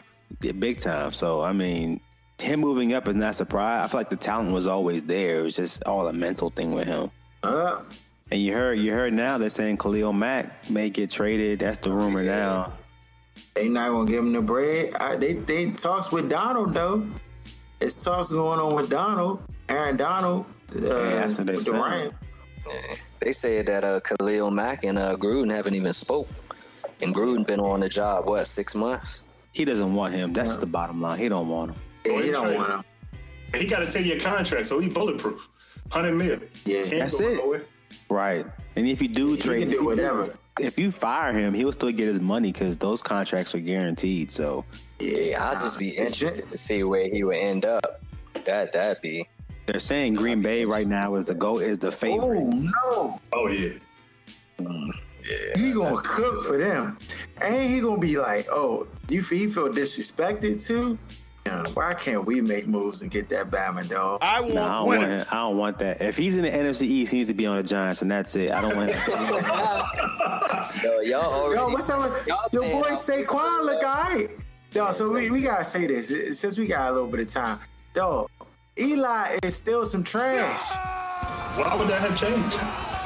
Yeah, 0.42 0.52
big 0.52 0.78
time. 0.78 1.12
So 1.12 1.40
I 1.42 1.52
mean, 1.52 2.00
him 2.40 2.60
moving 2.60 2.92
up 2.94 3.06
is 3.06 3.16
not 3.16 3.30
a 3.30 3.34
surprise. 3.34 3.84
I 3.84 3.88
feel 3.88 4.00
like 4.00 4.10
the 4.10 4.16
talent 4.16 4.52
was 4.52 4.66
always 4.66 5.04
there. 5.04 5.40
It 5.40 5.42
was 5.44 5.56
just 5.56 5.84
all 5.84 6.08
a 6.08 6.12
mental 6.12 6.50
thing 6.50 6.72
with 6.72 6.86
him. 6.86 7.10
Uh, 7.42 7.80
And 8.32 8.40
you 8.42 8.54
heard, 8.54 8.78
you 8.78 8.92
heard 8.92 9.12
now 9.12 9.38
they're 9.38 9.50
saying 9.50 9.76
Khalil 9.78 10.12
Mack 10.12 10.68
may 10.70 10.88
get 10.90 11.10
traded. 11.10 11.60
That's 11.60 11.78
the 11.78 11.90
rumor 11.90 12.22
now. 12.22 12.72
they 13.54 13.68
not 13.68 13.90
gonna 13.90 14.10
give 14.10 14.24
him 14.24 14.32
the 14.32 14.40
bread. 14.40 14.94
I, 14.96 15.16
they 15.16 15.34
they 15.34 15.70
talks 15.70 16.10
with 16.10 16.28
Donald 16.28 16.72
though. 16.72 17.06
It's 17.80 18.02
talks 18.02 18.30
going 18.30 18.60
on 18.60 18.74
with 18.74 18.90
Donald, 18.90 19.42
Aaron 19.68 19.96
Donald. 19.96 20.44
Uh, 20.74 20.80
that's 20.80 21.34
they 21.36 21.44
with 21.54 21.64
the 21.64 21.72
said. 21.72 22.12
They 23.20 23.32
said 23.32 23.66
that 23.66 23.84
uh, 23.84 24.00
Khalil 24.00 24.50
Mack 24.50 24.84
and 24.84 24.98
uh, 24.98 25.16
Gruden 25.16 25.50
haven't 25.54 25.74
even 25.74 25.92
spoke. 25.92 26.28
And 27.02 27.14
Gruden 27.14 27.46
been 27.46 27.60
on 27.60 27.80
the 27.80 27.88
job 27.88 28.26
what 28.26 28.46
six 28.46 28.74
months? 28.74 29.24
He 29.52 29.64
doesn't 29.64 29.94
want 29.94 30.14
him. 30.14 30.32
That's 30.32 30.58
the 30.58 30.66
bottom 30.66 31.00
line. 31.00 31.18
He 31.18 31.28
don't 31.28 31.48
want 31.48 31.72
him. 31.72 31.80
Yeah, 32.06 32.22
he 32.22 32.30
don't 32.30 32.54
want 32.54 32.70
him. 32.70 32.84
He 33.54 33.66
got 33.66 33.82
a 33.82 33.86
10 33.86 34.04
year 34.04 34.20
contract, 34.20 34.66
so 34.66 34.78
he 34.78 34.88
bulletproof. 34.88 35.48
100 35.90 36.12
mil. 36.12 36.38
Yeah, 36.64 36.84
He 36.84 36.90
ain't 36.90 36.90
That's 37.00 37.18
it. 37.20 37.36
nowhere. 37.36 37.64
Right. 38.08 38.46
And 38.76 38.86
if 38.86 39.02
you 39.02 39.08
do 39.08 39.32
He 39.32 39.38
trade, 39.40 39.60
can 39.62 39.70
do 39.70 39.84
whatever. 39.84 40.36
if 40.60 40.78
you 40.78 40.90
fire 40.92 41.32
him, 41.32 41.52
he'll 41.54 41.72
still 41.72 41.90
get 41.90 42.06
his 42.06 42.20
money 42.20 42.52
because 42.52 42.76
those 42.78 43.02
contracts 43.02 43.54
are 43.54 43.60
guaranteed. 43.60 44.30
So 44.30 44.64
Yeah, 45.00 45.48
I'd 45.48 45.52
just 45.58 45.78
be 45.78 45.90
interested 45.90 46.48
to 46.48 46.56
see 46.58 46.82
where 46.84 47.08
he 47.08 47.24
would 47.24 47.36
end 47.36 47.64
up. 47.64 48.02
That 48.44 48.72
that'd 48.72 49.00
be. 49.02 49.28
they're 49.66 49.80
saying 49.80 50.14
Green 50.14 50.40
Bay 50.42 50.64
right 50.64 50.86
now 50.86 51.14
is 51.16 51.26
the 51.26 51.34
go 51.34 51.58
is 51.58 51.78
the 51.78 51.92
favorite. 51.92 52.40
Oh 52.42 52.50
no, 52.50 53.20
Oh, 53.32 53.48
yeah. 53.48 53.72
Mm, 54.58 54.90
yeah. 55.28 55.58
he 55.58 55.72
gonna 55.72 56.00
cook 56.02 56.44
for 56.44 56.58
them, 56.58 56.98
and 57.40 57.70
he 57.72 57.80
gonna 57.80 57.98
be 58.00 58.18
like, 58.18 58.46
"Oh, 58.50 58.86
do 59.06 59.14
you 59.14 59.22
feel, 59.22 59.38
he 59.38 59.46
feel 59.48 59.68
disrespected 59.70 60.64
too? 60.66 60.98
Yeah, 61.46 61.64
why 61.72 61.94
can't 61.94 62.26
we 62.26 62.42
make 62.42 62.66
moves 62.68 63.00
and 63.00 63.10
get 63.10 63.30
that 63.30 63.50
Batman 63.50 63.88
dog? 63.88 64.18
I 64.20 64.40
want 64.42 64.54
No, 64.54 64.62
I 64.62 64.68
don't 64.68 64.86
want 64.86 65.00
winners. 65.00 65.22
him. 65.22 65.28
I 65.30 65.34
don't 65.36 65.56
want 65.56 65.78
that. 65.78 66.02
If 66.02 66.16
he's 66.18 66.36
in 66.36 66.42
the 66.44 66.50
NFC 66.50 66.82
East, 66.82 67.12
he 67.12 67.18
needs 67.18 67.30
to 67.30 67.34
be 67.34 67.46
on 67.46 67.56
the 67.56 67.62
Giants, 67.62 68.02
and 68.02 68.10
that's 68.10 68.36
it. 68.36 68.52
I 68.52 68.60
don't 68.60 68.76
want 68.76 68.90
him. 68.94 70.82
Yo, 70.84 71.00
y'all 71.00 71.22
already. 71.32 71.60
Yo, 71.60 71.68
what's 71.70 71.88
up? 71.90 72.10
with- 72.12 72.26
y'all 72.26 72.46
Your 72.52 72.62
paying 72.62 72.80
boy 72.82 72.88
out- 72.88 72.98
Saquon 72.98 73.64
look 73.64 73.82
alright. 73.82 74.30
Yo, 74.72 74.92
so 74.92 75.10
we, 75.12 75.30
we 75.30 75.42
gotta 75.42 75.64
say 75.64 75.88
this 75.88 76.38
since 76.38 76.56
we 76.56 76.64
got 76.64 76.90
a 76.90 76.92
little 76.92 77.08
bit 77.08 77.18
of 77.18 77.26
time. 77.26 77.58
Dog, 77.92 78.30
Eli 78.78 79.38
is 79.42 79.56
still 79.56 79.84
some 79.84 80.04
trash. 80.04 80.70
Why 81.56 81.74
would 81.74 81.88
that 81.88 82.00
have 82.02 82.16
changed? 82.16 82.56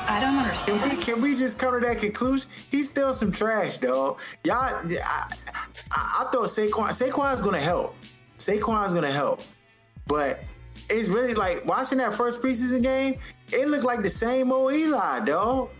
I 0.06 0.20
don't 0.20 0.36
understand. 0.36 0.66
Can 0.66 0.76
we 0.76 0.90
understand. 0.90 1.16
can 1.16 1.22
we 1.22 1.34
just 1.34 1.58
come 1.58 1.80
to 1.80 1.86
that 1.86 1.98
conclusion? 2.00 2.50
He's 2.70 2.90
still 2.90 3.14
some 3.14 3.32
trash, 3.32 3.78
dog. 3.78 4.20
Y'all, 4.44 4.56
I, 4.56 4.82
I, 5.02 6.20
I 6.20 6.28
thought 6.30 6.50
Saquon 6.50 6.90
Saquon's 6.90 7.40
gonna 7.40 7.58
help. 7.58 7.96
Saquon's 8.36 8.92
gonna 8.92 9.10
help, 9.10 9.40
but 10.06 10.44
it's 10.90 11.08
really 11.08 11.32
like 11.32 11.64
watching 11.64 11.96
that 11.96 12.14
first 12.14 12.42
preseason 12.42 12.82
game. 12.82 13.18
It 13.52 13.68
looked 13.68 13.84
like 13.84 14.02
the 14.02 14.10
same 14.10 14.52
old 14.52 14.74
Eli, 14.74 15.20
dog. 15.20 15.70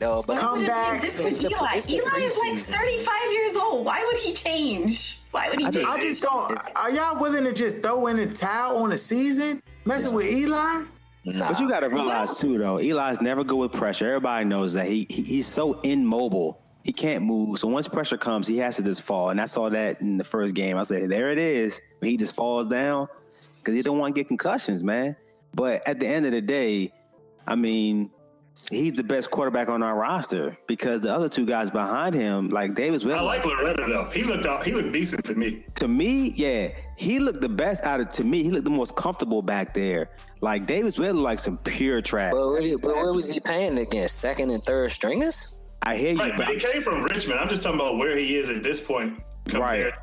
No, 0.00 0.22
but 0.26 0.38
Come 0.38 0.52
Would 0.52 0.60
it 0.60 0.66
be 0.66 0.68
back. 0.68 1.00
different 1.00 1.28
It's 1.30 1.42
Eli. 1.44 1.80
the 1.80 1.92
Eli 1.92 2.24
is 2.26 2.38
like 2.38 2.56
35 2.56 3.32
years 3.32 3.56
old. 3.56 3.84
Why 3.84 4.04
would 4.06 4.20
he 4.22 4.32
change? 4.32 5.20
Why 5.32 5.48
would 5.50 5.58
he 5.58 5.70
change? 5.70 5.86
I 5.86 5.98
just 6.00 6.22
don't. 6.22 6.56
Are 6.76 6.90
y'all 6.90 7.20
willing 7.20 7.44
to 7.44 7.52
just 7.52 7.82
throw 7.82 8.06
in 8.06 8.18
a 8.20 8.32
towel 8.32 8.78
on 8.78 8.92
a 8.92 8.98
season, 8.98 9.60
messing 9.84 10.14
with 10.14 10.26
Eli? 10.26 10.84
nah. 11.24 11.48
But 11.48 11.60
you 11.60 11.68
got 11.68 11.80
to 11.80 11.88
realize 11.88 12.38
too, 12.38 12.58
though, 12.58 12.78
Eli's 12.78 13.20
never 13.20 13.42
good 13.44 13.56
with 13.58 13.72
pressure. 13.72 14.06
Everybody 14.06 14.44
knows 14.44 14.74
that 14.74 14.86
he, 14.86 15.04
he 15.10 15.22
he's 15.22 15.46
so 15.46 15.80
immobile. 15.80 16.62
He 16.84 16.92
can't 16.92 17.24
move. 17.24 17.58
So 17.58 17.68
once 17.68 17.86
pressure 17.88 18.16
comes, 18.16 18.46
he 18.46 18.56
has 18.58 18.76
to 18.76 18.82
just 18.82 19.02
fall. 19.02 19.30
And 19.30 19.40
I 19.40 19.44
saw 19.44 19.68
that 19.68 20.00
in 20.00 20.16
the 20.16 20.24
first 20.24 20.54
game. 20.54 20.78
I 20.78 20.84
said, 20.84 21.10
there 21.10 21.30
it 21.30 21.38
is. 21.38 21.80
He 22.00 22.16
just 22.16 22.34
falls 22.34 22.68
down 22.68 23.08
because 23.58 23.74
he 23.74 23.82
don't 23.82 23.98
want 23.98 24.14
to 24.14 24.20
get 24.20 24.28
concussions, 24.28 24.82
man. 24.82 25.16
But 25.52 25.86
at 25.86 25.98
the 26.00 26.06
end 26.06 26.24
of 26.24 26.32
the 26.32 26.40
day, 26.40 26.92
I 27.46 27.56
mean, 27.56 28.10
he's 28.70 28.94
the 28.96 29.02
best 29.04 29.30
quarterback 29.30 29.68
on 29.68 29.82
our 29.82 29.96
roster 29.96 30.56
because 30.66 31.02
the 31.02 31.14
other 31.14 31.28
two 31.28 31.46
guys 31.46 31.70
behind 31.70 32.14
him, 32.14 32.48
like 32.50 32.74
Davis 32.74 33.04
Well, 33.04 33.18
I 33.18 33.22
like 33.22 33.44
Lauletta 33.44 33.84
though. 33.86 34.10
He 34.12 34.24
looked 34.24 34.46
out, 34.46 34.64
he 34.64 34.72
looked 34.72 34.92
decent 34.92 35.24
to 35.26 35.34
me. 35.34 35.64
to 35.76 35.88
me, 35.88 36.30
yeah, 36.36 36.70
he 36.96 37.18
looked 37.18 37.40
the 37.40 37.48
best 37.48 37.84
out 37.84 38.00
of. 38.00 38.08
To 38.10 38.24
me, 38.24 38.42
he 38.42 38.50
looked 38.50 38.64
the 38.64 38.70
most 38.70 38.96
comfortable 38.96 39.42
back 39.42 39.74
there. 39.74 40.10
Like 40.40 40.66
Davis 40.66 40.98
Webb, 40.98 41.14
looked 41.14 41.24
like 41.24 41.38
some 41.38 41.56
pure 41.58 42.00
trash. 42.02 42.32
But 42.32 42.46
what, 42.46 42.62
but 42.82 42.94
what 42.96 43.14
was 43.14 43.32
he 43.32 43.40
paying 43.40 43.78
against? 43.78 44.16
Second 44.18 44.50
and 44.50 44.62
third 44.62 44.90
stringers? 44.92 45.56
I 45.82 45.96
hear 45.96 46.12
you, 46.12 46.18
Right, 46.18 46.32
but 46.36 46.46
but 46.46 46.54
he 46.54 46.60
came 46.60 46.82
from 46.82 47.02
Richmond. 47.04 47.38
I'm 47.40 47.48
just 47.48 47.62
talking 47.62 47.80
about 47.80 47.98
where 47.98 48.16
he 48.16 48.36
is 48.36 48.50
at 48.50 48.62
this 48.62 48.80
point. 48.80 49.18
compared- 49.46 49.94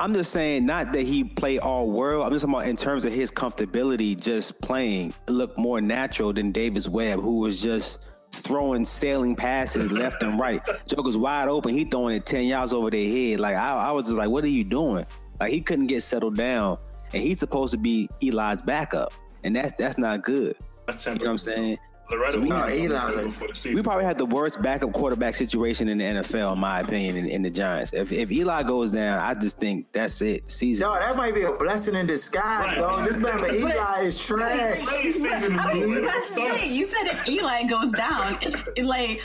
I'm 0.00 0.14
just 0.14 0.32
saying, 0.32 0.64
not 0.64 0.94
that 0.94 1.02
he 1.02 1.24
played 1.24 1.58
all 1.58 1.90
world. 1.90 2.24
I'm 2.24 2.32
just 2.32 2.42
talking 2.42 2.54
about 2.54 2.66
in 2.66 2.76
terms 2.76 3.04
of 3.04 3.12
his 3.12 3.30
comfortability 3.30 4.18
just 4.18 4.58
playing. 4.62 5.12
It 5.28 5.32
looked 5.32 5.58
more 5.58 5.82
natural 5.82 6.32
than 6.32 6.52
Davis 6.52 6.88
Webb, 6.88 7.20
who 7.20 7.40
was 7.40 7.60
just 7.60 8.00
throwing 8.32 8.86
sailing 8.86 9.36
passes 9.36 9.92
left 10.02 10.22
and 10.22 10.40
right. 10.40 10.62
Joker's 10.86 11.18
wide 11.18 11.48
open. 11.48 11.74
He 11.74 11.84
throwing 11.84 12.16
it 12.16 12.24
10 12.24 12.44
yards 12.44 12.72
over 12.72 12.90
their 12.90 13.06
head. 13.06 13.40
Like, 13.40 13.56
I, 13.56 13.88
I 13.88 13.90
was 13.90 14.06
just 14.06 14.16
like, 14.16 14.30
what 14.30 14.42
are 14.42 14.48
you 14.48 14.64
doing? 14.64 15.04
Like, 15.38 15.50
he 15.50 15.60
couldn't 15.60 15.88
get 15.88 16.02
settled 16.02 16.34
down. 16.34 16.78
And 17.12 17.22
he's 17.22 17.38
supposed 17.38 17.72
to 17.72 17.78
be 17.78 18.08
Eli's 18.22 18.62
backup. 18.62 19.12
And 19.44 19.54
that's 19.54 19.74
that's 19.76 19.98
not 19.98 20.22
good. 20.22 20.56
That's 20.86 21.04
You 21.04 21.14
know 21.14 21.18
what 21.24 21.30
I'm 21.30 21.38
saying? 21.38 21.78
Lauletta 22.10 22.32
So 22.32 22.40
we- 22.40 22.48
was 22.48 22.50
No, 22.50 22.68
Eli 22.74 23.22
before 23.24 23.48
the 23.48 23.54
season. 23.54 23.76
We 23.76 23.82
probably 23.82 24.04
had 24.04 24.18
the 24.18 24.26
worst 24.26 24.60
backup 24.62 24.92
quarterback 24.92 25.34
situation 25.36 25.88
in 25.88 25.98
the 25.98 26.04
NFL, 26.04 26.52
in 26.54 26.58
my 26.58 26.80
opinion, 26.80 27.16
in, 27.16 27.26
in 27.26 27.42
the 27.42 27.50
Giants. 27.50 27.92
If, 27.92 28.12
if 28.12 28.30
Eli 28.32 28.62
goes 28.64 28.92
down, 28.92 29.18
I 29.18 29.34
just 29.34 29.58
think 29.58 29.90
that's 29.92 30.20
it. 30.22 30.50
Season. 30.50 30.82
Dog, 30.86 31.00
that 31.00 31.16
might 31.16 31.34
be 31.34 31.42
a 31.42 31.52
blessing 31.52 31.94
in 31.94 32.06
disguise, 32.06 32.66
Right. 32.66 32.78
dog. 32.78 33.08
This 33.08 33.18
man, 33.18 33.38
but 33.38 33.54
Eli 33.54 34.00
is 34.02 34.24
trash. 34.24 34.86
I 34.86 35.04
was 35.06 35.16
is 35.16 35.48
about 35.48 35.72
to 35.72 36.66
you 36.68 36.86
said 36.86 37.06
if 37.06 37.28
Eli 37.28 37.64
goes 37.64 37.92
down, 37.92 38.36
if, 38.42 38.68
it, 38.76 38.84
like, 38.84 39.20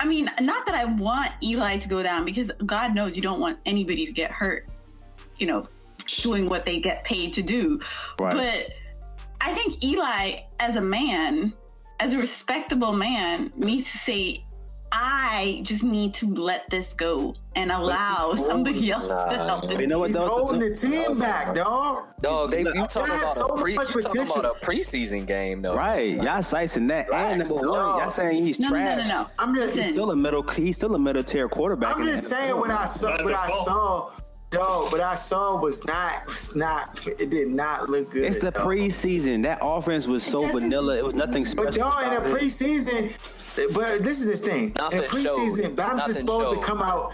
I 0.00 0.06
mean, 0.06 0.28
not 0.40 0.66
that 0.66 0.74
I 0.74 0.84
want 0.84 1.30
Eli 1.42 1.78
to 1.78 1.88
go 1.88 2.02
down 2.02 2.24
because 2.24 2.50
God 2.64 2.94
knows 2.94 3.16
you 3.16 3.22
don't 3.22 3.40
want 3.40 3.58
anybody 3.66 4.06
to 4.06 4.12
get 4.12 4.30
hurt, 4.30 4.66
you 5.38 5.46
know, 5.46 5.66
doing 6.22 6.48
what 6.48 6.64
they 6.64 6.80
get 6.80 7.04
paid 7.04 7.32
to 7.34 7.42
do. 7.42 7.80
Right. 8.18 8.34
But 8.34 8.72
I 9.40 9.52
think 9.54 9.82
Eli, 9.84 10.40
as 10.60 10.76
a 10.76 10.80
man, 10.80 11.52
as 12.00 12.14
a 12.14 12.18
respectable 12.18 12.92
man, 12.92 13.52
needs 13.56 13.90
to 13.92 13.98
say, 13.98 14.44
I 14.90 15.60
just 15.64 15.82
need 15.82 16.14
to 16.14 16.26
let 16.34 16.70
this 16.70 16.94
go 16.94 17.34
and 17.54 17.70
allow 17.70 18.34
somebody 18.36 18.90
else 18.90 19.06
to 19.06 19.14
help 19.44 19.68
this. 19.68 19.78
You 19.78 19.86
know 19.86 19.98
what, 19.98 20.06
He's 20.08 20.16
though? 20.16 20.28
holding 20.28 20.60
the 20.60 20.74
team 20.74 21.18
back, 21.18 21.54
dog. 21.54 22.04
Dog, 22.22 22.52
they, 22.52 22.60
you 22.60 22.72
talking 22.86 22.94
Y'all 23.02 23.06
have 23.06 23.22
about 23.22 23.36
so 23.36 23.46
a 23.48 23.60
pre, 23.60 23.72
you 23.72 23.78
talking 23.84 24.22
about 24.22 24.44
a 24.46 24.64
preseason 24.64 25.26
game 25.26 25.60
though. 25.60 25.76
Right, 25.76 26.14
y'all 26.16 26.42
slicing 26.42 26.86
that. 26.86 27.12
And 27.12 27.38
number 27.46 27.68
one, 27.68 27.74
y'all 28.00 28.10
saying 28.10 28.42
he's 28.44 28.58
No, 28.58 28.68
no, 28.68 28.74
trash. 28.74 28.96
no, 28.96 29.02
no, 29.02 29.22
no. 29.24 29.30
I'm 29.38 29.54
just- 29.54 29.66
Listen, 29.68 29.82
He's 29.84 29.92
still 29.92 30.10
a 30.10 30.16
middle. 30.16 30.42
He's 30.42 30.76
still 30.76 30.94
a 30.94 30.98
middle 30.98 31.22
tier 31.22 31.48
quarterback. 31.50 31.96
I'm 31.96 32.04
just 32.04 32.26
saying 32.28 32.56
what 32.56 32.70
I 32.70 32.86
saw. 32.86 33.22
What 33.22 33.34
I 33.34 33.48
saw, 33.64 34.10
dog. 34.50 34.92
What 34.92 35.00
I 35.00 35.14
saw 35.14 35.56
was 35.60 35.84
not, 35.84 36.26
was 36.26 36.54
not. 36.56 37.06
It 37.06 37.30
did 37.30 37.48
not 37.48 37.88
look 37.90 38.10
good. 38.10 38.24
It's 38.24 38.40
the 38.40 38.50
dog. 38.50 38.66
preseason. 38.66 39.42
That 39.42 39.58
offense 39.62 40.06
was 40.06 40.22
so 40.22 40.42
doesn't- 40.42 40.60
vanilla. 40.60 40.96
It 40.98 41.04
was 41.04 41.14
nothing 41.14 41.44
special. 41.44 41.66
But 41.72 41.74
dog, 41.74 42.02
in 42.02 42.12
about 42.12 42.26
the 42.26 42.34
it. 42.36 42.40
preseason, 42.42 43.12
but 43.74 44.02
this 44.02 44.20
is 44.20 44.26
this 44.26 44.40
thing. 44.40 44.72
Nothing 44.76 45.02
in 45.02 45.08
preseason, 45.08 45.62
showed. 45.64 45.76
Bams 45.76 45.96
Nothing 45.96 46.10
is 46.10 46.18
supposed 46.18 46.44
showed. 46.46 46.54
to 46.60 46.66
come 46.66 46.82
out. 46.82 47.12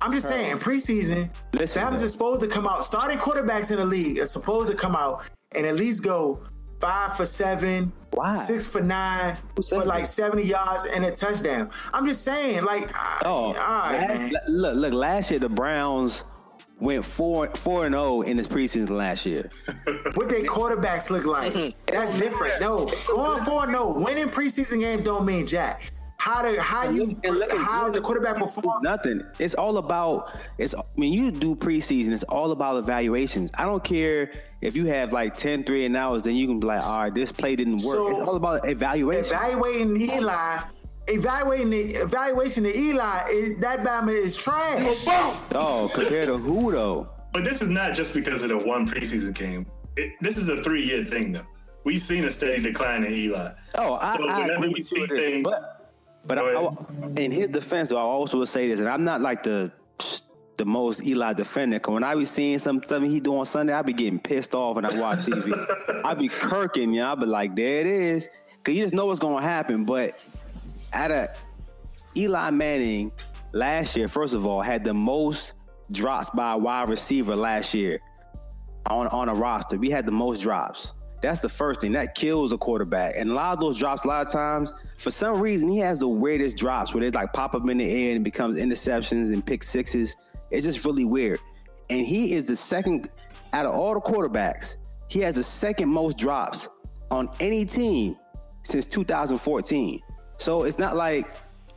I'm 0.00 0.12
just 0.12 0.28
saying, 0.28 0.50
in 0.52 0.58
preseason, 0.58 1.30
Listen, 1.54 1.82
Bams 1.82 1.92
man. 1.94 2.02
is 2.04 2.12
supposed 2.12 2.40
to 2.42 2.48
come 2.48 2.66
out. 2.66 2.84
Starting 2.84 3.18
quarterbacks 3.18 3.70
in 3.70 3.78
the 3.78 3.86
league 3.86 4.18
are 4.18 4.26
supposed 4.26 4.70
to 4.70 4.76
come 4.76 4.94
out 4.94 5.24
and 5.52 5.64
at 5.66 5.76
least 5.76 6.02
go 6.02 6.40
five 6.80 7.16
for 7.16 7.24
seven, 7.24 7.90
Why? 8.10 8.36
six 8.36 8.66
for 8.66 8.82
nine, 8.82 9.38
Who 9.56 9.62
for 9.62 9.82
like 9.84 10.02
that? 10.02 10.08
70 10.08 10.42
yards 10.42 10.84
and 10.84 11.04
a 11.06 11.10
touchdown. 11.10 11.70
I'm 11.94 12.06
just 12.06 12.22
saying, 12.22 12.64
like, 12.64 12.90
Oh, 13.24 13.28
all 13.28 13.52
right, 13.54 14.00
last- 14.08 14.08
man. 14.08 14.32
look, 14.48 14.76
look. 14.76 14.92
Last 14.92 15.30
year 15.30 15.40
the 15.40 15.48
Browns 15.48 16.24
went 16.80 17.04
four 17.04 17.48
four 17.48 17.86
and 17.86 17.94
zero 17.94 18.22
in 18.22 18.36
this 18.36 18.48
preseason 18.48 18.90
last 18.90 19.26
year. 19.26 19.50
What 20.14 20.28
their 20.28 20.42
quarterbacks 20.42 21.10
look 21.10 21.24
like. 21.24 21.74
That's 21.86 22.16
different. 22.18 22.60
No, 22.60 22.90
going 23.08 23.44
for 23.44 23.66
no. 23.66 23.94
Oh, 23.94 24.00
winning 24.00 24.28
preseason 24.28 24.80
games 24.80 25.02
don't 25.02 25.26
mean 25.26 25.46
jack. 25.46 25.90
How 26.18 26.40
do 26.42 26.58
how 26.58 26.88
you 26.88 27.20
And 27.24 27.38
look 27.38 27.52
how 27.52 27.90
the 27.90 28.00
quarterback 28.00 28.36
performs. 28.36 28.82
Nothing. 28.82 29.22
It's 29.38 29.54
all 29.54 29.76
about. 29.76 30.34
It's 30.56 30.74
when 30.94 31.12
you 31.12 31.30
do 31.30 31.54
preseason. 31.54 32.12
It's 32.12 32.22
all 32.24 32.52
about 32.52 32.76
evaluations. 32.78 33.52
I 33.58 33.66
don't 33.66 33.84
care 33.84 34.32
if 34.62 34.74
you 34.74 34.86
have 34.86 35.12
like 35.12 35.36
10 35.36 35.64
three 35.64 35.84
and 35.84 35.94
outs. 35.96 36.24
Then 36.24 36.34
you 36.34 36.46
can 36.46 36.60
be 36.60 36.66
like, 36.66 36.82
all 36.82 37.02
right, 37.02 37.14
this 37.14 37.30
play 37.30 37.56
didn't 37.56 37.82
work. 37.82 37.96
So, 37.96 38.08
it's 38.08 38.20
all 38.20 38.36
about 38.36 38.66
evaluation. 38.66 39.36
Evaluating 39.36 40.00
Eli, 40.00 40.60
evaluating 41.08 41.70
the 41.70 41.82
evaluation 41.96 42.64
of 42.66 42.74
Eli 42.74 43.24
is 43.30 43.56
that 43.58 43.80
Bama 43.82 44.12
is 44.14 44.36
trash. 44.36 45.04
oh, 45.08 45.90
compared 45.94 46.28
to 46.28 46.36
who 46.38 46.72
though? 46.72 47.08
But 47.32 47.44
this 47.44 47.62
is 47.62 47.68
not 47.68 47.94
just 47.94 48.14
because 48.14 48.42
of 48.42 48.48
the 48.50 48.58
one 48.58 48.86
preseason 48.88 49.34
game. 49.34 49.66
It, 49.96 50.12
this 50.20 50.36
is 50.36 50.48
a 50.48 50.62
three 50.62 50.84
year 50.84 51.04
thing, 51.04 51.32
though. 51.32 51.42
We've 51.84 52.00
seen 52.00 52.24
a 52.24 52.30
steady 52.30 52.62
decline 52.62 53.04
in 53.04 53.12
Eli. 53.12 53.50
Oh, 53.76 53.94
I, 54.00 54.16
So 54.16 54.28
I 54.28 54.38
whenever 54.40 54.52
agree 54.64 54.68
we 54.68 54.68
with 54.68 54.78
you 54.78 54.84
see 54.96 55.00
with 55.02 55.10
things- 55.10 55.44
But 55.44 55.92
but 56.26 56.38
I, 56.38 56.54
I- 56.54 56.70
in 57.16 57.30
his 57.30 57.50
defense, 57.50 57.90
though, 57.90 57.98
I 57.98 58.02
also 58.02 58.38
would 58.38 58.48
say 58.48 58.68
this, 58.68 58.80
and 58.80 58.88
I'm 58.88 59.04
not 59.04 59.20
like 59.20 59.42
the 59.42 59.70
the 60.56 60.64
most 60.64 61.04
Eli 61.04 61.32
defender. 61.32 61.80
Cause 61.80 61.92
when 61.94 62.04
I 62.04 62.14
be 62.14 62.24
seeing 62.24 62.58
some 62.60 62.80
something 62.84 63.10
he 63.10 63.18
do 63.20 63.36
on 63.36 63.44
Sunday, 63.44 63.72
I 63.72 63.82
be 63.82 63.92
getting 63.92 64.20
pissed 64.20 64.54
off 64.54 64.76
when 64.76 64.84
I 64.84 65.00
watch 65.00 65.18
TV. 65.18 65.52
I 66.04 66.14
be 66.14 66.28
kirking, 66.28 66.94
yeah. 66.94 67.10
I 67.12 67.14
be 67.16 67.26
like, 67.26 67.56
there 67.56 67.80
it 67.80 67.86
is, 67.86 68.28
because 68.58 68.74
you 68.76 68.84
just 68.84 68.94
know 68.94 69.06
what's 69.06 69.18
gonna 69.20 69.42
happen. 69.44 69.84
But 69.84 70.18
at 70.94 71.10
of 71.10 71.28
Eli 72.16 72.50
Manning 72.50 73.12
last 73.52 73.96
year, 73.96 74.08
first 74.08 74.34
of 74.34 74.46
all, 74.46 74.62
had 74.62 74.84
the 74.84 74.94
most 74.94 75.54
drops 75.92 76.30
by 76.30 76.52
a 76.52 76.58
wide 76.58 76.88
receiver 76.88 77.36
last 77.36 77.74
year 77.74 78.00
on, 78.86 79.06
on 79.08 79.28
a 79.28 79.34
roster. 79.34 79.76
We 79.76 79.90
had 79.90 80.06
the 80.06 80.12
most 80.12 80.42
drops. 80.42 80.94
That's 81.22 81.40
the 81.40 81.48
first 81.48 81.80
thing. 81.80 81.92
That 81.92 82.14
kills 82.14 82.52
a 82.52 82.58
quarterback. 82.58 83.14
And 83.16 83.30
a 83.30 83.34
lot 83.34 83.54
of 83.54 83.60
those 83.60 83.78
drops, 83.78 84.04
a 84.04 84.08
lot 84.08 84.26
of 84.26 84.32
times, 84.32 84.72
for 84.98 85.10
some 85.10 85.40
reason 85.40 85.70
he 85.70 85.78
has 85.78 86.00
the 86.00 86.08
weirdest 86.08 86.56
drops 86.56 86.94
where 86.94 87.00
they 87.00 87.10
like 87.10 87.32
pop 87.32 87.54
up 87.54 87.68
in 87.68 87.78
the 87.78 87.90
air 87.90 88.10
and 88.10 88.20
it 88.20 88.24
becomes 88.24 88.58
interceptions 88.58 89.32
and 89.32 89.44
pick 89.44 89.62
sixes. 89.62 90.16
It's 90.50 90.66
just 90.66 90.84
really 90.84 91.04
weird. 91.04 91.40
And 91.90 92.06
he 92.06 92.34
is 92.34 92.46
the 92.46 92.56
second 92.56 93.08
out 93.52 93.66
of 93.66 93.74
all 93.74 93.94
the 93.94 94.00
quarterbacks. 94.00 94.76
He 95.08 95.20
has 95.20 95.36
the 95.36 95.42
second 95.42 95.88
most 95.88 96.18
drops 96.18 96.68
on 97.10 97.28
any 97.40 97.64
team 97.64 98.16
since 98.62 98.86
2014. 98.86 100.00
So 100.38 100.64
it's 100.64 100.78
not 100.78 100.96
like 100.96 101.26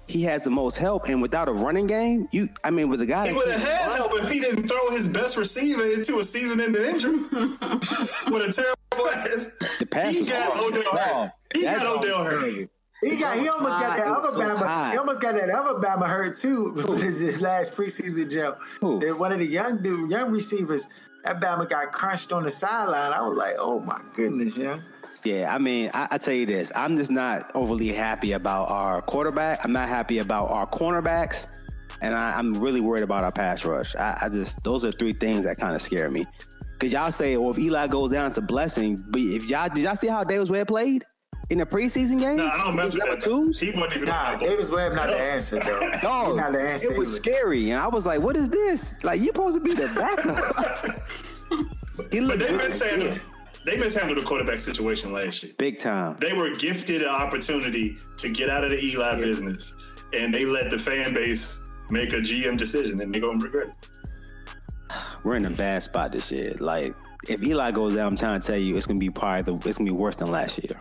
he 0.08 0.24
has 0.24 0.44
the 0.44 0.50
most 0.50 0.78
help. 0.78 1.06
And 1.08 1.22
without 1.22 1.48
a 1.50 1.54
running 1.54 1.88
game, 1.88 2.28
you 2.32 2.50
I 2.64 2.70
mean 2.70 2.90
with 2.90 3.02
a 3.02 3.06
guy 3.06 3.28
He 3.30 3.34
would 3.36 3.48
have 3.50 3.62
had 3.62 3.92
help 3.98 4.12
if 4.22 4.30
he 4.32 4.40
didn't 4.40 4.68
throw 4.68 4.92
his 4.92 5.08
best 5.08 5.38
receiver 5.38 5.84
into 5.86 6.20
a 6.20 6.24
season-ending 6.24 6.82
injury 6.84 7.12
with 7.32 8.50
a 8.50 8.54
terrible 8.54 9.10
ass. 9.14 9.52
the 9.80 9.86
pass 9.86 10.14
He 10.14 10.26
got 10.26 10.54
hard. 10.54 10.74
Odell 10.76 10.98
hurt. 10.98 11.32
He 11.54 11.62
That 11.64 11.82
got 11.82 11.98
Odell 12.04 12.24
hurt. 12.24 12.44
Nigga. 12.44 12.70
He 13.04 13.16
got. 13.16 13.38
He 13.38 13.48
almost 13.48 13.78
got 13.78 13.96
that 13.98 14.08
It 14.08 14.12
other 14.12 14.32
so 14.32 14.40
Bama. 14.40 14.58
high. 14.66 14.92
He 14.94 14.98
almost 14.98 15.22
got 15.22 15.36
that 15.36 15.50
other 15.52 15.80
Bama 15.80 16.08
hurt 16.08 16.36
too. 16.36 16.72
this 16.76 17.40
last 17.42 17.76
preseason 17.76 18.32
jump. 18.32 18.58
Who? 18.82 19.00
One 19.16 19.32
of 19.32 19.38
the 19.40 19.46
young 19.46 19.84
dude, 19.84 20.10
young 20.10 20.32
receivers. 20.32 20.88
That 21.24 21.40
Bama 21.40 21.70
got 21.70 21.92
crunched 21.92 22.32
on 22.32 22.44
the 22.44 22.50
sideline. 22.52 23.12
I 23.14 23.22
was 23.22 23.36
like, 23.36 23.54
oh 23.60 23.82
my 23.82 24.00
goodness, 24.16 24.58
yeah. 24.58 24.80
Yeah, 25.28 25.54
I 25.54 25.58
mean, 25.58 25.90
I, 25.94 26.08
I 26.12 26.18
tell 26.18 26.34
you 26.34 26.46
this, 26.46 26.72
I'm 26.76 26.96
just 26.96 27.12
not 27.12 27.52
overly 27.56 27.90
happy 27.90 28.32
about 28.34 28.70
our 28.70 29.02
quarterback. 29.02 29.64
I'm 29.66 29.72
not 29.74 29.90
happy 29.90 30.20
about 30.20 30.50
our 30.52 30.66
cornerbacks, 30.68 31.48
and 32.02 32.16
I, 32.16 32.38
I'm 32.38 32.54
really 32.54 32.80
worried 32.82 33.04
about 33.04 33.24
our 33.24 33.32
pass 33.32 33.66
rush. 33.66 33.96
I, 33.96 34.18
I 34.24 34.30
just 34.30 34.64
those 34.64 34.86
are 34.86 34.92
three 34.92 35.14
things 35.14 35.44
that 35.46 35.58
kind 35.58 35.76
of 35.76 35.82
scare 35.82 36.10
me. 36.10 36.26
Cause 36.80 36.94
y'all 36.94 37.12
say, 37.12 37.36
well, 37.38 37.52
if 37.52 37.58
Eli 37.60 37.88
goes 37.88 38.12
down, 38.12 38.28
it's 38.28 38.38
a 38.38 38.42
blessing. 38.42 39.04
But 39.10 39.20
if 39.22 39.50
y'all 39.50 39.68
did 39.74 39.84
y'all 39.84 39.96
see 39.96 40.08
how 40.08 40.24
Davis 40.24 40.50
Webb 40.50 40.68
played 40.68 41.04
in 41.50 41.58
the 41.58 41.66
preseason 41.66 42.20
game? 42.20 42.38
No, 42.38 42.48
I 42.48 42.58
don't 42.60 42.76
mess 42.76 42.94
with 42.94 43.00
Number 43.04 43.16
that. 43.16 43.24
twos? 43.24 43.60
He 43.60 43.72
wasn't 43.72 43.94
even 43.96 44.06
Nah, 44.10 44.36
Davis 44.36 44.70
Webb 44.72 44.94
not 44.94 45.08
the 45.08 45.18
answer 45.18 45.60
though. 45.60 45.92
Dog, 46.04 46.28
He 46.32 46.36
not 46.36 46.52
the 46.54 46.62
answer. 46.62 46.92
it 46.92 46.98
was 47.00 47.16
either. 47.16 47.24
scary, 47.24 47.72
and 47.72 47.82
I 47.82 47.88
was 47.88 48.06
like, 48.06 48.22
"What 48.22 48.38
is 48.38 48.48
this? 48.50 49.04
Like, 49.04 49.20
you're 49.20 49.34
supposed 49.34 49.56
to 49.58 49.62
be 49.62 49.74
the 49.74 49.88
backup?" 49.88 51.02
he 52.12 52.20
But 52.20 52.28
looked 52.28 52.40
they 52.40 52.52
really 52.54 52.68
mishandled, 52.70 53.12
good. 53.14 53.22
They 53.68 53.76
mishandled 53.76 54.18
the 54.18 54.24
quarterback 54.24 54.60
situation 54.62 55.12
last 55.12 55.44
year. 55.44 55.52
big 55.58 55.78
time. 55.78 56.16
They 56.22 56.32
were 56.32 56.56
gifted 56.56 57.02
an 57.02 57.10
opportunity 57.10 57.98
to 58.16 58.30
get 58.30 58.50
out 58.50 58.64
of 58.64 58.70
the 58.70 58.84
Eli 58.84 59.20
business, 59.20 59.76
and 60.14 60.34
they 60.34 60.46
let 60.46 60.70
the 60.72 60.80
fan 60.80 61.14
base 61.14 61.62
make 61.90 62.14
a 62.14 62.22
GM 62.22 62.58
decision, 62.58 63.02
and 63.02 63.14
they're 63.14 63.22
gonna 63.22 63.44
regret 63.44 63.68
it. 63.68 63.90
we're 65.24 65.36
in 65.36 65.46
a 65.46 65.50
bad 65.50 65.84
spot 65.84 66.14
this 66.14 66.32
year. 66.32 66.54
Like, 66.60 66.96
if 67.28 67.44
Eli 67.44 67.72
goes 67.72 67.96
down, 67.96 68.08
I'm 68.08 68.16
trying 68.16 68.40
to 68.40 68.48
tell 68.48 68.58
you, 68.58 68.78
it's 68.78 68.88
gonna 68.88 69.00
be 69.00 69.10
probably 69.10 69.54
the, 69.54 69.68
it's 69.68 69.78
gonna 69.78 69.92
be 69.92 69.98
worse 69.98 70.16
than 70.16 70.32
last 70.32 70.64
year. 70.64 70.80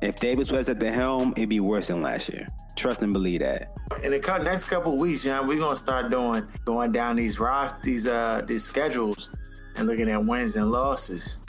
If 0.00 0.16
Davis 0.16 0.52
was 0.52 0.68
at 0.68 0.78
the 0.78 0.90
helm, 0.92 1.32
it'd 1.36 1.48
be 1.48 1.60
worse 1.60 1.88
than 1.88 2.00
last 2.00 2.28
year. 2.28 2.46
Trust 2.76 3.02
and 3.02 3.12
believe 3.12 3.40
that. 3.40 3.72
in 4.04 4.12
the 4.12 4.40
next 4.44 4.66
couple 4.66 4.96
weeks, 4.96 5.24
John, 5.24 5.48
we're 5.48 5.58
gonna 5.58 5.74
start 5.74 6.12
doing 6.12 6.46
going 6.64 6.92
down 6.92 7.16
these 7.16 7.40
rost 7.40 7.82
these 7.82 8.06
uh 8.06 8.42
these 8.46 8.62
schedules 8.64 9.30
and 9.76 9.88
looking 9.88 10.08
at 10.10 10.24
wins 10.24 10.54
and 10.56 10.70
losses. 10.70 11.42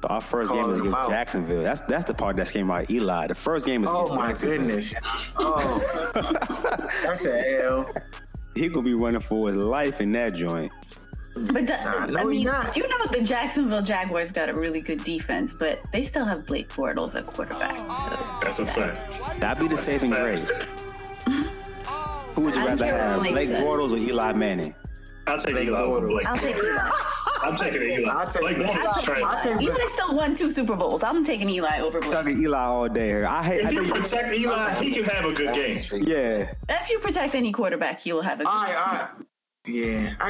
But 0.00 0.10
our 0.12 0.20
first 0.20 0.50
game 0.50 0.62
Calling 0.62 0.74
is 0.76 0.80
against 0.80 0.96
out. 0.98 1.10
Jacksonville. 1.10 1.62
That's 1.62 1.82
that's 1.82 2.04
the 2.06 2.14
part 2.14 2.36
that's 2.36 2.52
came 2.52 2.70
out 2.70 2.90
Eli. 2.90 3.26
The 3.26 3.34
first 3.34 3.66
game 3.66 3.84
is 3.84 3.90
Oh 3.92 4.14
my 4.14 4.32
goodness! 4.32 4.94
Oh, 5.36 6.12
that's 7.02 7.26
an 7.26 7.44
L. 7.60 7.90
He 8.54 8.68
gonna 8.68 8.82
be 8.82 8.94
running 8.94 9.20
for 9.20 9.48
his 9.48 9.56
life 9.56 10.00
in 10.00 10.12
that 10.12 10.34
joint. 10.34 10.72
But 11.34 11.66
the, 11.68 11.76
Nah, 11.84 12.06
no, 12.06 12.20
I 12.20 12.24
mean, 12.24 12.44
not. 12.44 12.76
you 12.76 12.88
know 12.88 13.06
the 13.12 13.22
Jacksonville 13.22 13.82
Jaguars 13.82 14.32
got 14.32 14.48
a 14.48 14.54
really 14.54 14.80
good 14.80 15.04
defense, 15.04 15.52
but 15.52 15.80
they 15.92 16.02
still 16.04 16.24
have 16.24 16.44
Blake 16.46 16.68
Bortles 16.70 17.14
at 17.14 17.26
quarterback. 17.26 17.76
Oh, 17.78 18.08
so 18.10 18.40
That's 18.42 18.58
a 18.58 18.66
fact. 18.66 19.40
That'd 19.40 19.62
be 19.62 19.68
the 19.68 19.78
saving 19.80 20.10
grace. 20.10 20.50
Who 22.34 22.42
would 22.42 22.54
you 22.54 22.62
I 22.62 22.66
rather 22.66 22.84
have, 22.86 23.20
Blake 23.20 23.32
Blake. 23.34 23.48
Bortles 23.50 23.92
or 23.92 23.96
Eli 23.98 24.32
Manning? 24.32 24.74
I'll 25.30 25.38
take 25.38 25.56
Eli 25.56 25.78
over 25.80 26.10
I'll 26.26 26.36
take 26.38 26.56
Eli. 26.56 26.90
I'm 27.42 27.56
taking 27.56 27.82
Eli. 27.82 28.10
I'll 28.12 28.26
take 28.26 28.42
Blake 28.42 28.56
Blake. 28.56 28.68
Bortles 28.70 28.84
I'll 28.86 28.94
take 28.94 29.04
trash. 29.04 29.22
I'll 29.24 29.40
take 29.40 29.62
Eli. 29.62 29.74
Blake. 29.74 29.88
Still 29.90 30.14
won 30.16 30.34
two 30.34 30.50
Super 30.50 30.76
Bowls. 30.76 31.02
I'm 31.02 31.24
taking 31.24 31.48
Eli 31.48 31.80
over 31.80 32.00
Blake. 32.00 32.12
Talking 32.12 32.42
Eli 32.42 32.58
all 32.58 32.88
day 32.88 33.06
here. 33.08 33.26
I 33.26 33.42
hate. 33.42 33.64
I 33.64 33.68
If 33.68 33.72
you 33.74 33.82
think, 33.84 33.94
protect 34.04 34.34
Eli, 34.34 34.74
he 34.74 34.90
can 34.92 35.04
have 35.04 35.24
a 35.24 35.32
good 35.32 35.54
game. 35.54 35.78
yeah, 36.06 36.52
If 36.68 36.90
you 36.90 36.98
protect 36.98 37.34
any 37.34 37.50
quarterback, 37.52 38.04
you 38.04 38.14
will 38.14 38.22
have 38.22 38.40
a 38.40 38.44
good 38.44 38.48
All 38.50 38.62
right, 38.64 38.76
all 38.76 38.92
right. 38.94 39.08
Yeah, 39.66 40.12
I, 40.20 40.28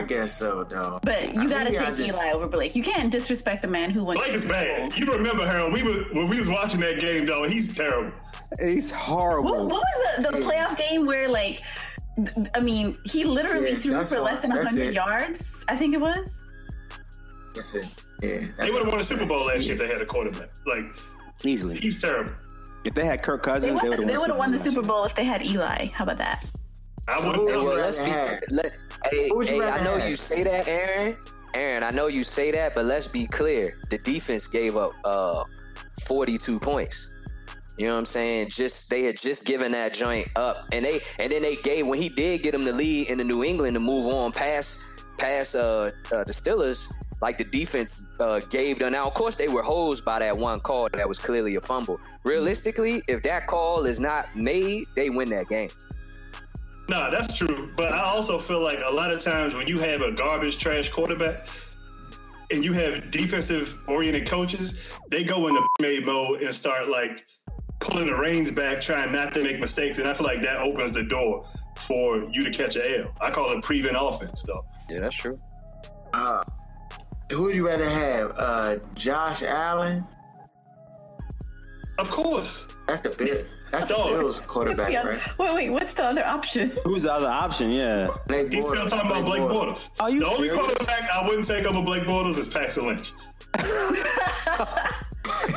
I 0.00 0.04
guess 0.04 0.32
so, 0.36 0.64
though. 0.64 1.00
But 1.02 1.32
you 1.34 1.48
got 1.48 1.64
to 1.64 1.70
take 1.70 1.96
just- 1.96 2.00
Eli 2.00 2.30
over 2.32 2.46
Blake. 2.48 2.76
You 2.76 2.82
can't 2.82 3.10
disrespect 3.10 3.62
the 3.62 3.68
man 3.68 3.90
who 3.90 4.04
won. 4.04 4.16
Blake 4.16 4.28
two 4.28 4.34
is 4.34 4.42
Super 4.42 4.54
bad. 4.54 4.80
Bowls. 4.82 4.98
You 4.98 5.12
remember 5.12 5.46
Harold? 5.46 5.72
We 5.72 5.82
was 5.82 6.04
when 6.12 6.28
we 6.28 6.38
was 6.38 6.48
watching 6.48 6.80
that 6.80 7.00
game, 7.00 7.26
though. 7.26 7.42
He's 7.44 7.76
terrible. 7.76 8.12
he's 8.60 8.90
horrible. 8.92 9.50
What, 9.52 9.66
what 9.70 9.82
was 9.82 10.26
the, 10.26 10.30
the 10.32 10.38
playoff 10.44 10.78
game 10.78 11.06
where, 11.06 11.28
like, 11.28 11.56
th- 11.56 11.62
I 12.54 12.60
mean, 12.60 12.96
he 13.04 13.24
literally 13.24 13.70
Yeah, 13.70 13.76
threw 13.76 14.04
for 14.04 14.20
less 14.20 14.40
than 14.40 14.50
that's 14.50 14.64
100 14.72 14.88
it. 14.88 14.94
yards? 14.94 15.64
I 15.68 15.76
think 15.76 15.94
it 15.94 16.00
was. 16.00 16.42
That's 17.54 17.74
it. 17.74 17.86
Yeah, 18.22 18.40
They 18.58 18.70
would 18.70 18.82
have 18.82 18.88
won 18.90 19.00
a 19.00 19.04
Super 19.04 19.26
Bowl 19.26 19.46
last 19.46 19.64
year 19.64 19.74
if 19.74 19.78
they 19.78 19.88
had 19.88 20.00
a 20.00 20.06
quarterback. 20.06 20.48
Like 20.66 20.84
Easily. 21.44 21.76
he's 21.76 22.00
terrible. 22.00 22.32
If 22.84 22.94
they 22.94 23.04
had 23.04 23.22
Kirk 23.22 23.42
Cousins, 23.42 23.80
they 23.82 23.88
would 23.88 23.98
would 23.98 24.10
have 24.10 24.20
have 24.22 24.36
won 24.36 24.52
the 24.52 24.58
Super. 24.58 24.80
Bowl 24.82 25.04
if 25.04 25.14
they 25.14 25.24
had 25.24 25.44
Eli. 25.44 25.86
How 25.88 26.04
about 26.04 26.18
that? 26.18 26.50
I 27.08 27.18
would. 27.26 27.36
would 27.36 27.48
Hey, 27.50 27.56
well, 27.56 27.76
let's 27.76 27.98
be. 27.98 28.04
have? 28.04 28.40
Let, 28.50 28.72
hey, 29.10 29.28
Who 29.28 29.36
would 29.36 29.46
hey, 29.48 29.60
I 29.60 29.82
know 29.84 29.98
have? 29.98 30.08
you 30.08 30.16
say 30.16 30.42
that, 30.44 30.66
Aaron. 30.68 31.16
Aaron, 31.54 31.82
I 31.82 31.90
know 31.90 32.06
you 32.06 32.22
say 32.24 32.50
that, 32.52 32.74
but 32.74 32.84
let's 32.84 33.08
be 33.08 33.26
clear. 33.26 33.78
The 33.90 33.98
defense 33.98 34.46
gave 34.46 34.76
up 34.76 34.92
uh, 35.04 35.44
42 36.04 36.58
points. 36.60 37.12
You 37.76 37.86
know 37.86 37.92
what 37.92 37.98
I'm 38.00 38.06
saying? 38.06 38.48
Just 38.50 38.88
they 38.88 39.02
had 39.02 39.18
just 39.18 39.44
given 39.44 39.72
that 39.72 39.92
joint 39.92 40.28
up, 40.34 40.66
and 40.72 40.84
they 40.84 41.00
and 41.18 41.30
then 41.30 41.42
they 41.42 41.56
gave 41.56 41.86
when 41.86 42.00
he 42.00 42.08
did 42.08 42.42
get 42.42 42.54
him 42.54 42.64
the 42.64 42.72
lead 42.72 43.08
in 43.08 43.18
the 43.18 43.24
New 43.24 43.44
England 43.44 43.74
to 43.74 43.80
move 43.80 44.06
on 44.06 44.32
past 44.32 44.82
past 45.18 45.54
uh, 45.54 45.90
uh, 46.12 46.24
the 46.24 46.32
Steelers. 46.32 46.90
Like 47.22 47.38
the 47.38 47.44
defense 47.44 48.12
uh, 48.20 48.40
gave 48.40 48.78
them. 48.78 48.92
Now, 48.92 49.06
of 49.06 49.14
course, 49.14 49.36
they 49.36 49.48
were 49.48 49.62
hosed 49.62 50.04
by 50.04 50.18
that 50.18 50.36
one 50.36 50.60
call 50.60 50.88
that 50.92 51.08
was 51.08 51.18
clearly 51.18 51.56
a 51.56 51.62
fumble. 51.62 51.98
Realistically, 52.24 53.02
if 53.08 53.22
that 53.22 53.46
call 53.46 53.86
is 53.86 53.98
not 53.98 54.36
made, 54.36 54.84
they 54.94 55.08
win 55.08 55.30
that 55.30 55.48
game. 55.48 55.70
No, 56.90 57.10
that's 57.10 57.36
true. 57.36 57.72
But 57.74 57.92
I 57.92 58.02
also 58.02 58.38
feel 58.38 58.60
like 58.60 58.80
a 58.84 58.94
lot 58.94 59.10
of 59.10 59.22
times 59.22 59.54
when 59.54 59.66
you 59.66 59.78
have 59.78 60.02
a 60.02 60.12
garbage 60.12 60.58
trash 60.58 60.90
quarterback 60.90 61.48
and 62.50 62.62
you 62.62 62.74
have 62.74 63.10
defensive 63.10 63.76
oriented 63.88 64.28
coaches, 64.28 64.92
they 65.10 65.24
go 65.24 65.48
into 65.48 65.66
made 65.80 66.04
mode 66.04 66.42
and 66.42 66.54
start 66.54 66.88
like 66.88 67.24
pulling 67.96 68.10
the 68.12 68.18
reins 68.20 68.50
back, 68.50 68.80
trying 68.80 69.10
not 69.12 69.32
to 69.32 69.42
make 69.42 69.58
mistakes. 69.58 69.98
And 69.98 70.06
I 70.06 70.12
feel 70.12 70.26
like 70.26 70.42
that 70.42 70.60
opens 70.60 70.92
the 70.92 71.02
door 71.02 71.46
for 71.76 72.22
you 72.30 72.44
to 72.44 72.50
catch 72.50 72.76
a 72.76 73.00
L. 73.00 73.14
I 73.22 73.30
call 73.30 73.50
it 73.52 73.62
prevent 73.64 73.96
offense, 73.98 74.42
though. 74.42 74.64
Yeah, 74.90 75.00
that's 75.00 75.16
true. 75.16 75.40
Uh, 76.12 76.44
who 77.32 77.44
would 77.44 77.56
you 77.56 77.66
rather 77.66 77.88
have? 77.88 78.32
Uh, 78.36 78.76
Josh 78.94 79.42
Allen? 79.42 80.06
Of 81.98 82.10
course. 82.10 82.68
That's 82.86 83.00
the 83.00 83.08
Bill. 83.10 83.44
That's 83.72 83.88
the 83.88 83.94
Dog. 83.94 84.10
Bills 84.18 84.40
quarterback, 84.42 84.92
Yeah. 84.92 85.06
right? 85.06 85.38
Wait, 85.38 85.54
wait, 85.54 85.70
what's 85.70 85.94
the 85.94 86.04
other 86.04 86.24
option? 86.24 86.70
Who's 86.84 87.04
the 87.04 87.12
other 87.14 87.28
option? 87.28 87.70
Yeah. 87.70 88.08
Blake 88.28 88.52
He's 88.52 88.64
still 88.66 88.86
talking 88.88 89.10
about 89.10 89.24
Blake 89.24 89.40
Bortles. 89.42 89.88
Are 90.00 90.10
you 90.10 90.20
the 90.20 90.26
only 90.26 90.48
serious? 90.48 90.66
quarterback 90.66 91.10
I 91.10 91.26
wouldn't 91.26 91.46
take 91.46 91.66
over 91.66 91.82
Blake 91.82 92.02
Bortles 92.04 92.38
is 92.38 92.48
Paxton 92.48 92.86
Lynch. 92.88 93.12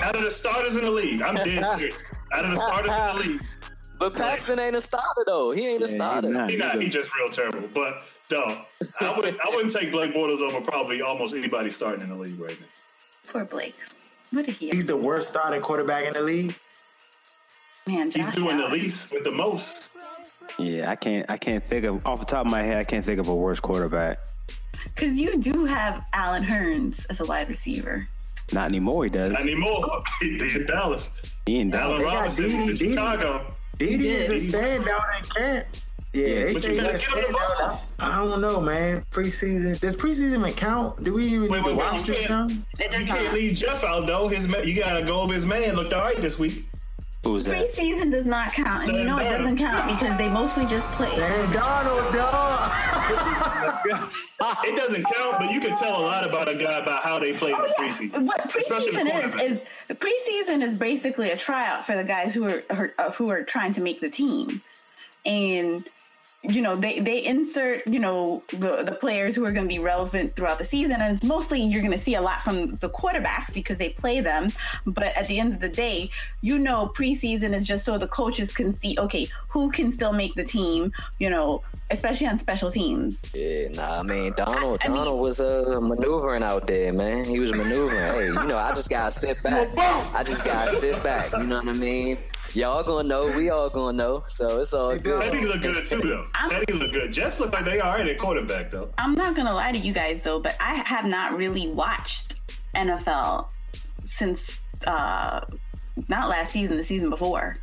Out 0.02 0.16
of 0.16 0.24
the 0.24 0.32
starters 0.32 0.76
in 0.76 0.82
the 0.86 0.92
league, 0.92 1.22
I'm 1.22 1.36
dead 1.36 1.64
serious. 1.78 2.09
Out 2.34 2.46
of 2.46 2.52
the 2.52 2.58
starters 2.58 2.92
in 2.92 3.18
the 3.18 3.30
league, 3.34 3.42
But 3.98 4.16
Paxton 4.16 4.60
ain't 4.60 4.76
a 4.76 4.82
starter 4.82 5.24
though. 5.26 5.52
He 5.52 5.68
ain't 5.68 5.84
a 5.84 5.88
starter. 5.88 6.28
he's 6.28 6.36
not. 6.38 6.50
he 6.52 6.58
not. 6.58 6.82
He 6.82 6.90
just 6.90 7.16
real 7.16 7.30
terrible. 7.30 7.68
But 7.74 8.04
no, 8.32 8.62
I 9.02 9.18
would. 9.18 9.40
I 9.40 9.50
wouldn't 9.50 9.74
take 9.74 9.92
Blake 9.92 10.14
Bortles 10.14 10.40
over 10.42 10.62
probably 10.62 11.02
almost 11.02 11.34
anybody 11.36 11.70
starting 11.70 12.02
in 12.02 12.10
the 12.10 12.16
league 12.16 12.40
right 12.40 12.60
now. 12.60 12.68
Poor 13.32 13.46
Blake. 13.46 13.76
What 14.32 14.46
did 14.46 14.56
he? 14.56 14.70
He's 14.70 14.88
the 14.88 14.98
worst 14.98 15.28
starting 15.28 15.62
quarterback 15.62 16.06
in 16.06 16.14
the 16.14 16.22
league. 16.22 16.56
Man, 17.88 18.12
He's 18.12 18.26
Josh 18.28 18.36
doing 18.36 18.58
the 18.58 18.68
least 18.68 19.12
with 19.12 19.24
the 19.24 19.32
most. 19.32 19.94
Yeah, 20.60 20.92
I 20.92 20.96
can't. 20.96 21.30
I 21.30 21.38
can't 21.38 21.66
think 21.66 21.86
of 21.86 22.06
off 22.06 22.20
the 22.20 22.26
top 22.26 22.46
of 22.46 22.52
my 22.52 22.62
head. 22.62 22.78
I 22.78 22.84
can't 22.84 23.04
think 23.04 23.20
of 23.20 23.28
a 23.28 23.36
worse 23.36 23.60
quarterback. 23.60 24.20
Because 24.84 25.20
you 25.20 25.38
do 25.40 25.66
have 25.66 26.06
Allen 26.14 26.44
Hurns 26.44 27.06
as 27.10 27.20
a 27.20 27.26
wide 27.26 27.50
receiver. 27.50 28.08
Not 28.54 28.66
anymore. 28.68 29.04
He 29.06 29.10
does. 29.10 29.32
Not 29.34 29.42
anymore. 29.42 30.04
He 30.22 30.36
in 30.56 30.66
Dallas. 30.66 31.22
He 31.46 31.58
ain't 31.60 31.74
Allen 31.76 32.02
down. 32.02 32.10
got 32.10 32.16
Robinson 32.16 32.46
Didi, 32.46 32.58
in 32.58 32.68
Didi. 32.68 32.90
Chicago. 32.90 33.56
Didi 33.78 34.10
is 34.10 34.52
a 34.52 34.58
standout 34.58 35.18
in 35.20 35.26
camp. 35.30 35.68
Yeah, 36.14 36.26
Yeah, 36.28 36.44
they 36.46 36.54
but 36.54 36.62
say 36.64 36.76
you 36.76 36.82
he's 36.82 36.84
a 36.84 36.92
gotta 36.92 36.98
get 36.98 37.26
him 37.28 37.32
the 37.34 37.38
standout. 37.40 37.60
ball. 37.60 37.82
I 38.00 38.16
don't 38.18 38.42
know, 38.42 38.60
man. 38.62 39.06
Preseason. 39.12 39.80
Does 39.80 39.96
preseason 39.96 40.40
even 40.40 40.54
count? 40.54 41.04
Do 41.04 41.14
we 41.14 41.26
even 41.26 41.42
Wait, 41.50 41.50
need 41.50 41.58
to 41.58 41.64
wait, 41.70 41.78
wait. 41.78 41.92
watch 41.94 42.08
You 42.08 42.14
can't. 42.16 42.52
It 42.80 43.00
you 43.00 43.06
can't 43.06 43.34
leave 43.34 43.56
Jeff 43.56 43.84
out 43.84 44.08
though. 44.08 44.28
His 44.28 44.48
ma- 44.48 44.58
you 44.58 44.80
gotta 44.82 45.06
go 45.06 45.22
over 45.22 45.34
his 45.34 45.46
man. 45.46 45.76
Looked 45.76 45.94
all 45.94 46.02
right 46.02 46.18
this 46.18 46.38
week. 46.40 46.69
Who's 47.24 47.46
that? 47.46 47.58
Preseason 47.58 48.12
does 48.12 48.26
not 48.26 48.54
count, 48.54 48.88
and 48.88 48.98
you 48.98 49.04
know 49.04 49.18
it 49.18 49.26
doesn't 49.26 49.58
count 49.58 49.86
because 49.88 50.18
they 50.18 50.30
mostly 50.30 50.66
just 50.66 50.90
play. 50.94 51.06
Sam 51.06 51.48
Darnold, 51.52 52.14
dog. 52.14 52.72
it 54.66 54.76
doesn't 54.78 55.04
count, 55.04 55.40
but 55.40 55.52
you 55.52 55.60
can 55.60 55.78
tell 55.78 56.00
a 56.00 56.04
lot 56.04 56.26
about 56.26 56.48
a 56.48 56.56
guy 56.56 56.80
about 56.80 57.04
how 57.04 57.20
they 57.20 57.34
play 57.34 57.52
in 57.52 57.58
the 57.58 57.74
preseason. 57.78 58.26
What 58.26 58.56
Especially 58.56 58.92
the 58.92 59.10
preseason 59.10 59.44
is 59.44 59.62
is 59.62 59.66
preseason 59.96 60.62
is 60.62 60.76
basically 60.76 61.32
a 61.32 61.38
tryout 61.38 61.86
for 61.86 61.98
the 61.98 62.06
guys 62.06 62.34
who 62.34 62.46
are, 62.46 62.64
are 62.70 62.94
uh, 62.98 63.12
who 63.12 63.30
are 63.30 63.44
trying 63.44 63.74
to 63.74 63.82
make 63.82 64.00
the 64.00 64.10
team, 64.10 64.62
and 65.26 65.86
you 66.42 66.62
know 66.62 66.76
they 66.76 67.00
they 67.00 67.26
insert 67.26 67.86
you 67.86 68.00
know 68.00 68.42
the 68.52 68.84
the 68.84 68.96
players 69.00 69.36
who 69.36 69.46
are 69.46 69.52
going 69.52 69.66
to 69.66 69.68
be 69.68 69.80
relevant 69.80 70.36
throughout 70.36 70.58
the 70.58 70.64
season, 70.66 71.02
and 71.02 71.16
it's 71.16 71.24
mostly 71.24 71.62
you're 71.62 71.82
going 71.82 71.92
to 71.92 71.98
see 71.98 72.16
a 72.16 72.22
lot 72.22 72.42
from 72.42 72.68
the 72.78 72.90
quarterbacks 72.90 73.54
because 73.54 73.78
they 73.78 73.90
play 73.90 74.22
them. 74.22 74.50
But 74.86 75.16
at 75.18 75.28
the 75.28 75.38
end 75.40 75.54
of 75.54 75.60
the 75.60 75.68
day, 75.70 76.10
you 76.42 76.58
know 76.58 76.92
preseason 76.96 77.54
is 77.54 77.68
just 77.68 77.84
so 77.84 77.98
the 77.98 78.08
coaches 78.08 78.54
can 78.54 78.74
see 78.74 78.96
okay 79.00 79.28
who 79.50 79.70
can 79.72 79.92
still 79.92 80.14
make 80.14 80.34
the 80.36 80.44
team, 80.46 80.94
you 81.20 81.30
know, 81.30 81.62
especially 81.92 82.28
on 82.28 82.38
special 82.38 82.72
teams. 82.72 83.30
Yeah, 83.34 83.68
nah, 83.70 84.00
I 84.00 84.04
mean 84.04 84.32
Darnold. 84.34 84.78
I 84.84 84.88
mean- 84.88 84.98
Darnold 84.98 85.20
was 85.20 85.42
uh, 85.42 85.80
maneuvering 85.82 86.44
out 86.44 86.68
there, 86.68 86.94
man. 86.94 87.26
He 87.26 87.40
was 87.40 87.52
maneuvering. 87.52 88.14
hey, 88.14 88.26
you 88.28 88.46
know, 88.48 88.58
I 88.58 88.70
just 88.70 88.90
gotta 88.90 89.12
sit 89.12 89.44
back. 89.44 89.68
I 89.78 90.24
just 90.24 90.46
gotta 90.46 90.76
sit 90.78 91.04
back. 91.04 91.32
You 91.34 91.48
know 91.48 91.58
what 91.58 91.68
I 91.68 91.74
mean? 91.74 92.18
Y'all 92.54 92.84
gonna 92.84 93.08
know. 93.08 93.28
We 93.38 93.50
all 93.52 93.70
gonna 93.70 93.96
know. 93.98 94.24
So 94.28 94.60
it's 94.62 94.74
all 94.74 94.98
good. 94.98 95.22
Teddy 95.22 95.46
look 95.46 95.62
good 95.62 95.86
too, 95.86 96.00
though. 96.00 96.26
I'm- 96.36 96.50
Teddy 96.50 96.74
look 96.74 96.92
good. 96.92 97.14
Jets 97.14 97.40
look 97.40 97.54
like 97.54 97.66
they 97.66 97.80
all 97.80 97.94
right 97.94 98.08
at 98.08 98.18
quarterback, 98.18 98.72
though. 98.72 98.90
I'm 98.98 99.14
not 99.16 99.36
gonna 99.36 99.54
lie 99.54 99.72
to 99.72 99.78
you 99.78 99.94
guys 99.94 100.24
though, 100.24 100.40
but 100.40 100.56
I 100.60 100.74
have 100.76 101.06
not 101.06 101.38
really 101.38 101.68
watched 101.68 102.40
NFL 102.76 103.48
since 104.04 104.62
uh 104.88 105.42
not 106.08 106.30
last 106.30 106.52
season, 106.54 106.78
the 106.78 106.84
season 106.84 107.10
before. 107.10 107.58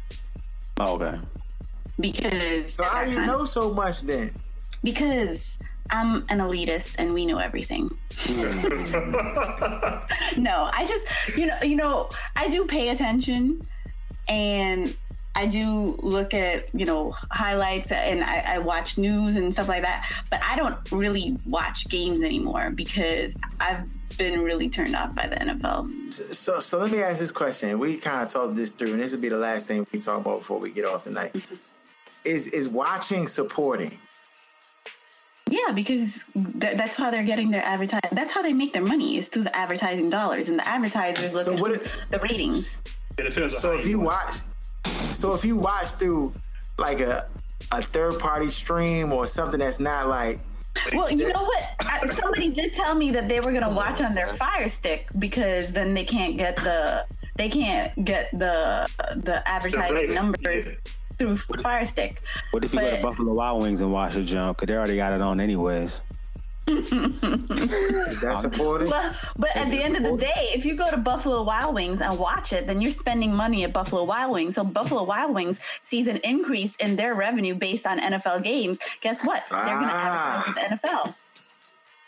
Oh, 0.78 0.94
okay. 1.00 1.18
Because 1.98 2.74
So 2.74 2.84
how 2.84 3.00
at 3.00 3.04
that 3.06 3.10
you 3.10 3.16
time- 3.16 3.26
know 3.26 3.44
so 3.44 3.72
much 3.72 4.02
then? 4.02 4.32
because 4.84 5.58
I'm 5.90 6.16
an 6.28 6.38
elitist 6.38 6.96
and 6.98 7.14
we 7.14 7.26
know 7.26 7.38
everything. 7.38 7.90
no, 10.36 10.68
I 10.72 10.84
just 10.86 11.06
you 11.38 11.46
know 11.46 11.58
you 11.62 11.76
know 11.76 12.08
I 12.36 12.48
do 12.48 12.66
pay 12.66 12.90
attention 12.90 13.66
and 14.28 14.96
I 15.34 15.46
do 15.46 15.96
look 16.02 16.32
at 16.34 16.74
you 16.74 16.86
know 16.86 17.10
highlights 17.30 17.92
and 17.92 18.24
I, 18.24 18.54
I 18.54 18.58
watch 18.58 18.96
news 18.98 19.36
and 19.36 19.52
stuff 19.52 19.68
like 19.68 19.82
that, 19.82 20.10
but 20.30 20.40
I 20.42 20.56
don't 20.56 20.78
really 20.92 21.36
watch 21.46 21.88
games 21.88 22.22
anymore 22.22 22.70
because 22.70 23.36
I've 23.60 23.88
been 24.18 24.40
really 24.40 24.70
turned 24.70 24.96
off 24.96 25.14
by 25.14 25.26
the 25.26 25.36
NFL. 25.36 26.10
So, 26.34 26.60
so 26.60 26.78
let 26.78 26.90
me 26.90 27.02
ask 27.02 27.18
this 27.18 27.32
question. 27.32 27.78
We 27.78 27.98
kind 27.98 28.22
of 28.22 28.28
talked 28.30 28.54
this 28.54 28.70
through, 28.70 28.94
and 28.94 29.02
this 29.02 29.12
will 29.14 29.20
be 29.20 29.28
the 29.28 29.36
last 29.36 29.66
thing 29.66 29.86
we 29.92 29.98
talk 29.98 30.20
about 30.20 30.38
before 30.38 30.58
we 30.58 30.70
get 30.70 30.84
off 30.86 31.02
tonight. 31.04 31.34
Is 32.24 32.48
is 32.48 32.68
watching 32.68 33.28
supporting? 33.28 33.98
Yeah, 35.48 35.70
because 35.72 36.24
th- 36.34 36.76
that's 36.76 36.96
how 36.96 37.12
they're 37.12 37.22
getting 37.22 37.52
their 37.52 37.62
advertising. 37.64 38.10
That's 38.10 38.32
how 38.32 38.42
they 38.42 38.52
make 38.52 38.72
their 38.72 38.82
money 38.82 39.16
is 39.16 39.28
through 39.28 39.44
the 39.44 39.56
advertising 39.56 40.10
dollars, 40.10 40.48
and 40.48 40.58
the 40.58 40.66
advertisers 40.66 41.34
look 41.34 41.44
So 41.44 41.54
at 41.54 41.60
what 41.60 41.70
is- 41.70 41.98
the 42.10 42.18
ratings. 42.18 42.82
It 43.18 43.22
depends 43.22 43.54
on 43.54 43.60
So 43.60 43.72
how 43.72 43.78
if 43.78 43.86
you 43.86 44.00
watch, 44.00 44.34
so 44.84 45.34
if 45.34 45.44
you 45.44 45.56
watch 45.56 45.92
through 45.92 46.34
like 46.78 47.00
a 47.00 47.26
a 47.72 47.82
third 47.82 48.18
party 48.18 48.48
stream 48.48 49.12
or 49.12 49.26
something 49.26 49.60
that's 49.60 49.80
not 49.80 50.08
like 50.08 50.38
Well, 50.92 51.10
you 51.10 51.28
know 51.28 51.42
what? 51.42 51.64
I, 51.80 52.06
somebody 52.08 52.50
did 52.50 52.74
tell 52.74 52.94
me 52.94 53.10
that 53.12 53.28
they 53.28 53.40
were 53.40 53.52
gonna 53.52 53.72
watch 53.72 54.00
on 54.00 54.14
their 54.14 54.28
Fire 54.34 54.68
Stick 54.68 55.06
because 55.18 55.72
then 55.72 55.94
they 55.94 56.04
can't 56.04 56.36
get 56.36 56.56
the 56.56 57.06
they 57.36 57.48
can't 57.48 58.04
get 58.04 58.30
the 58.32 58.88
the 59.16 59.42
advertising 59.46 59.94
rating, 59.94 60.14
numbers 60.14 60.72
yeah. 60.72 60.92
through 61.18 61.36
Fire 61.36 61.84
Stick. 61.84 62.22
What 62.50 62.64
if 62.64 62.74
you 62.74 62.80
go 62.80 62.96
to 62.96 63.02
Buffalo 63.02 63.32
Wild 63.32 63.62
Wings 63.62 63.80
and 63.80 63.92
watch 63.92 64.14
the 64.14 64.22
jump? 64.22 64.58
Because 64.58 64.68
they 64.68 64.76
already 64.76 64.96
got 64.96 65.12
it 65.12 65.22
on 65.22 65.40
anyways. 65.40 66.02
Is 66.68 68.20
that 68.22 68.38
supporting? 68.40 68.88
But 68.90 69.14
but 69.36 69.54
at 69.56 69.70
the 69.70 69.82
end 69.82 69.96
of 69.96 70.02
the 70.02 70.16
day, 70.16 70.50
if 70.54 70.64
you 70.64 70.74
go 70.76 70.90
to 70.90 70.96
Buffalo 70.96 71.42
Wild 71.42 71.74
Wings 71.74 72.00
and 72.00 72.18
watch 72.18 72.52
it, 72.52 72.66
then 72.66 72.80
you're 72.80 72.90
spending 72.92 73.32
money 73.34 73.64
at 73.64 73.72
Buffalo 73.72 74.04
Wild 74.04 74.32
Wings. 74.32 74.54
So 74.56 74.64
Buffalo 74.64 75.04
Wild 75.04 75.34
Wings 75.34 75.60
sees 75.80 76.08
an 76.08 76.16
increase 76.24 76.76
in 76.76 76.96
their 76.96 77.14
revenue 77.14 77.54
based 77.54 77.86
on 77.86 78.00
NFL 78.00 78.42
games. 78.42 78.78
Guess 79.00 79.24
what? 79.24 79.44
They're 79.50 79.64
going 79.64 79.88
to 79.88 79.94
Ah. 79.94 80.38
advertise 80.38 80.46
with 80.46 80.82
the 80.82 80.88
NFL. 80.88 81.14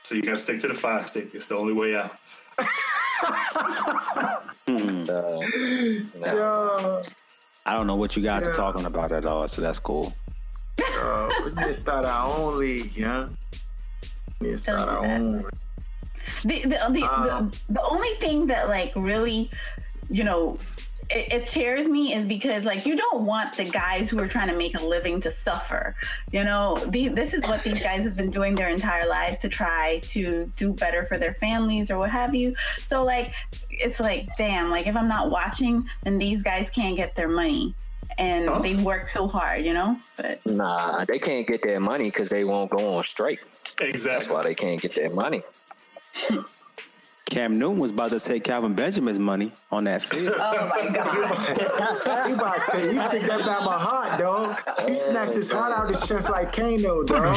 So 0.03 0.15
you 0.15 0.23
got 0.23 0.33
to 0.33 0.37
stick 0.39 0.61
to 0.61 0.69
the 0.69 0.75
fire 0.75 1.03
stick. 1.03 1.35
It's 1.35 1.47
the 1.47 1.57
only 1.57 1.73
way 1.75 1.95
out. 1.97 2.13
Uh, 4.69 5.41
nah. 6.21 6.33
Yo, 6.33 7.03
I 7.65 7.73
don't 7.73 7.87
know 7.87 7.97
what 7.97 8.17
you 8.17 8.23
guys 8.23 8.43
Yeah. 8.43 8.51
are 8.51 8.55
talking 8.55 8.85
about 8.85 9.13
at 9.13 9.25
all, 9.25 9.49
so 9.49 9.63
that's 9.63 9.79
cool. 9.81 10.13
uh, 10.81 11.29
we 11.45 11.51
need 11.53 11.65
to 11.65 11.75
start 11.75 12.05
our 12.05 12.39
own 12.39 12.59
league, 12.59 12.95
yeah. 12.97 13.29
We 14.41 14.47
need 14.49 14.53
to 14.53 14.59
start 14.59 14.79
Don't 14.79 14.89
our 14.89 15.03
do 15.03 15.09
that. 15.09 15.21
own. 15.21 15.45
the 16.45 16.61
the 16.63 16.93
the, 16.93 17.03
Um, 17.05 17.51
the 17.51 17.75
the 17.75 17.83
only 17.83 18.11
thing 18.21 18.47
that 18.49 18.69
like 18.69 18.93
really 18.97 19.51
you 20.11 20.25
know 20.25 20.59
it, 21.11 21.33
it 21.33 21.47
tears 21.47 21.87
me 21.89 22.13
is 22.15 22.27
because 22.27 22.65
like 22.65 22.85
you 22.85 22.97
don't 22.97 23.25
want 23.25 23.57
the 23.57 23.65
guys 23.65 24.11
who 24.11 24.19
are 24.19 24.27
trying 24.29 24.49
to 24.49 24.57
make 24.57 24.79
a 24.79 24.85
living 24.85 25.21
to 25.21 25.31
suffer 25.31 25.95
you 26.33 26.43
know 26.45 26.79
the, 26.89 27.09
this 27.09 27.33
is 27.35 27.43
what 27.43 27.63
these 27.63 27.83
guys 27.83 28.05
have 28.05 28.17
been 28.17 28.31
doing 28.31 28.55
their 28.55 28.69
entire 28.69 29.09
lives 29.09 29.39
to 29.39 29.49
try 29.49 30.01
to 30.05 30.51
do 30.57 30.75
better 30.75 31.05
for 31.05 31.17
their 31.19 31.35
families 31.35 31.91
or 31.91 31.99
what 31.99 32.11
have 32.11 32.35
you 32.35 32.55
so 32.83 33.05
like 33.05 33.33
it's 33.71 34.01
like 34.01 34.29
damn 34.37 34.71
like 34.71 34.87
if 34.87 34.97
i'm 34.97 35.09
not 35.09 35.31
watching 35.31 35.87
then 36.05 36.19
these 36.19 36.43
guys 36.43 36.69
can't 36.69 36.97
get 36.97 37.15
their 37.17 37.29
money 37.29 37.75
and 38.19 38.49
Huh? 38.49 38.59
they 38.59 38.75
work 38.77 39.09
so 39.09 39.29
hard 39.29 39.65
you 39.65 39.73
know 39.75 39.97
but 40.17 40.45
Nah, 40.47 41.05
they 41.05 41.19
can't 41.19 41.47
get 41.47 41.63
their 41.63 41.81
money 41.81 42.11
because 42.11 42.29
they 42.31 42.45
won't 42.45 42.71
go 42.71 42.97
on 42.97 43.05
strike. 43.05 43.45
That's 43.79 44.29
why 44.29 44.43
they 44.43 44.55
can't 44.55 44.81
get 44.81 44.95
their 44.95 45.11
money. 45.11 45.43
Cam 47.31 47.59
Newton 47.59 47.79
was 47.79 47.91
about 47.91 48.11
to 48.13 48.21
take 48.21 48.43
Kelvin 48.43 48.73
Benjamin's 48.75 49.19
money 49.19 49.53
on 49.71 49.85
that 49.85 50.01
field. 50.03 50.35
oh 50.39 50.71
my 50.75 50.95
god 50.95 52.29
You 52.29 52.35
about 52.35 52.55
to 52.57 52.71
say 52.71 52.87
you 52.95 53.03
took 53.03 53.29
that 53.29 53.41
by 53.41 53.65
my 53.67 53.77
heart, 53.79 54.19
dog. 54.19 54.89
He 54.89 54.95
snatched 54.95 55.35
his 55.35 55.51
heart 55.51 55.73
out 55.73 55.91
of 55.91 55.95
his 55.95 56.09
chest 56.09 56.31
like 56.31 56.53
Kano, 56.53 57.03
dog. 57.05 57.37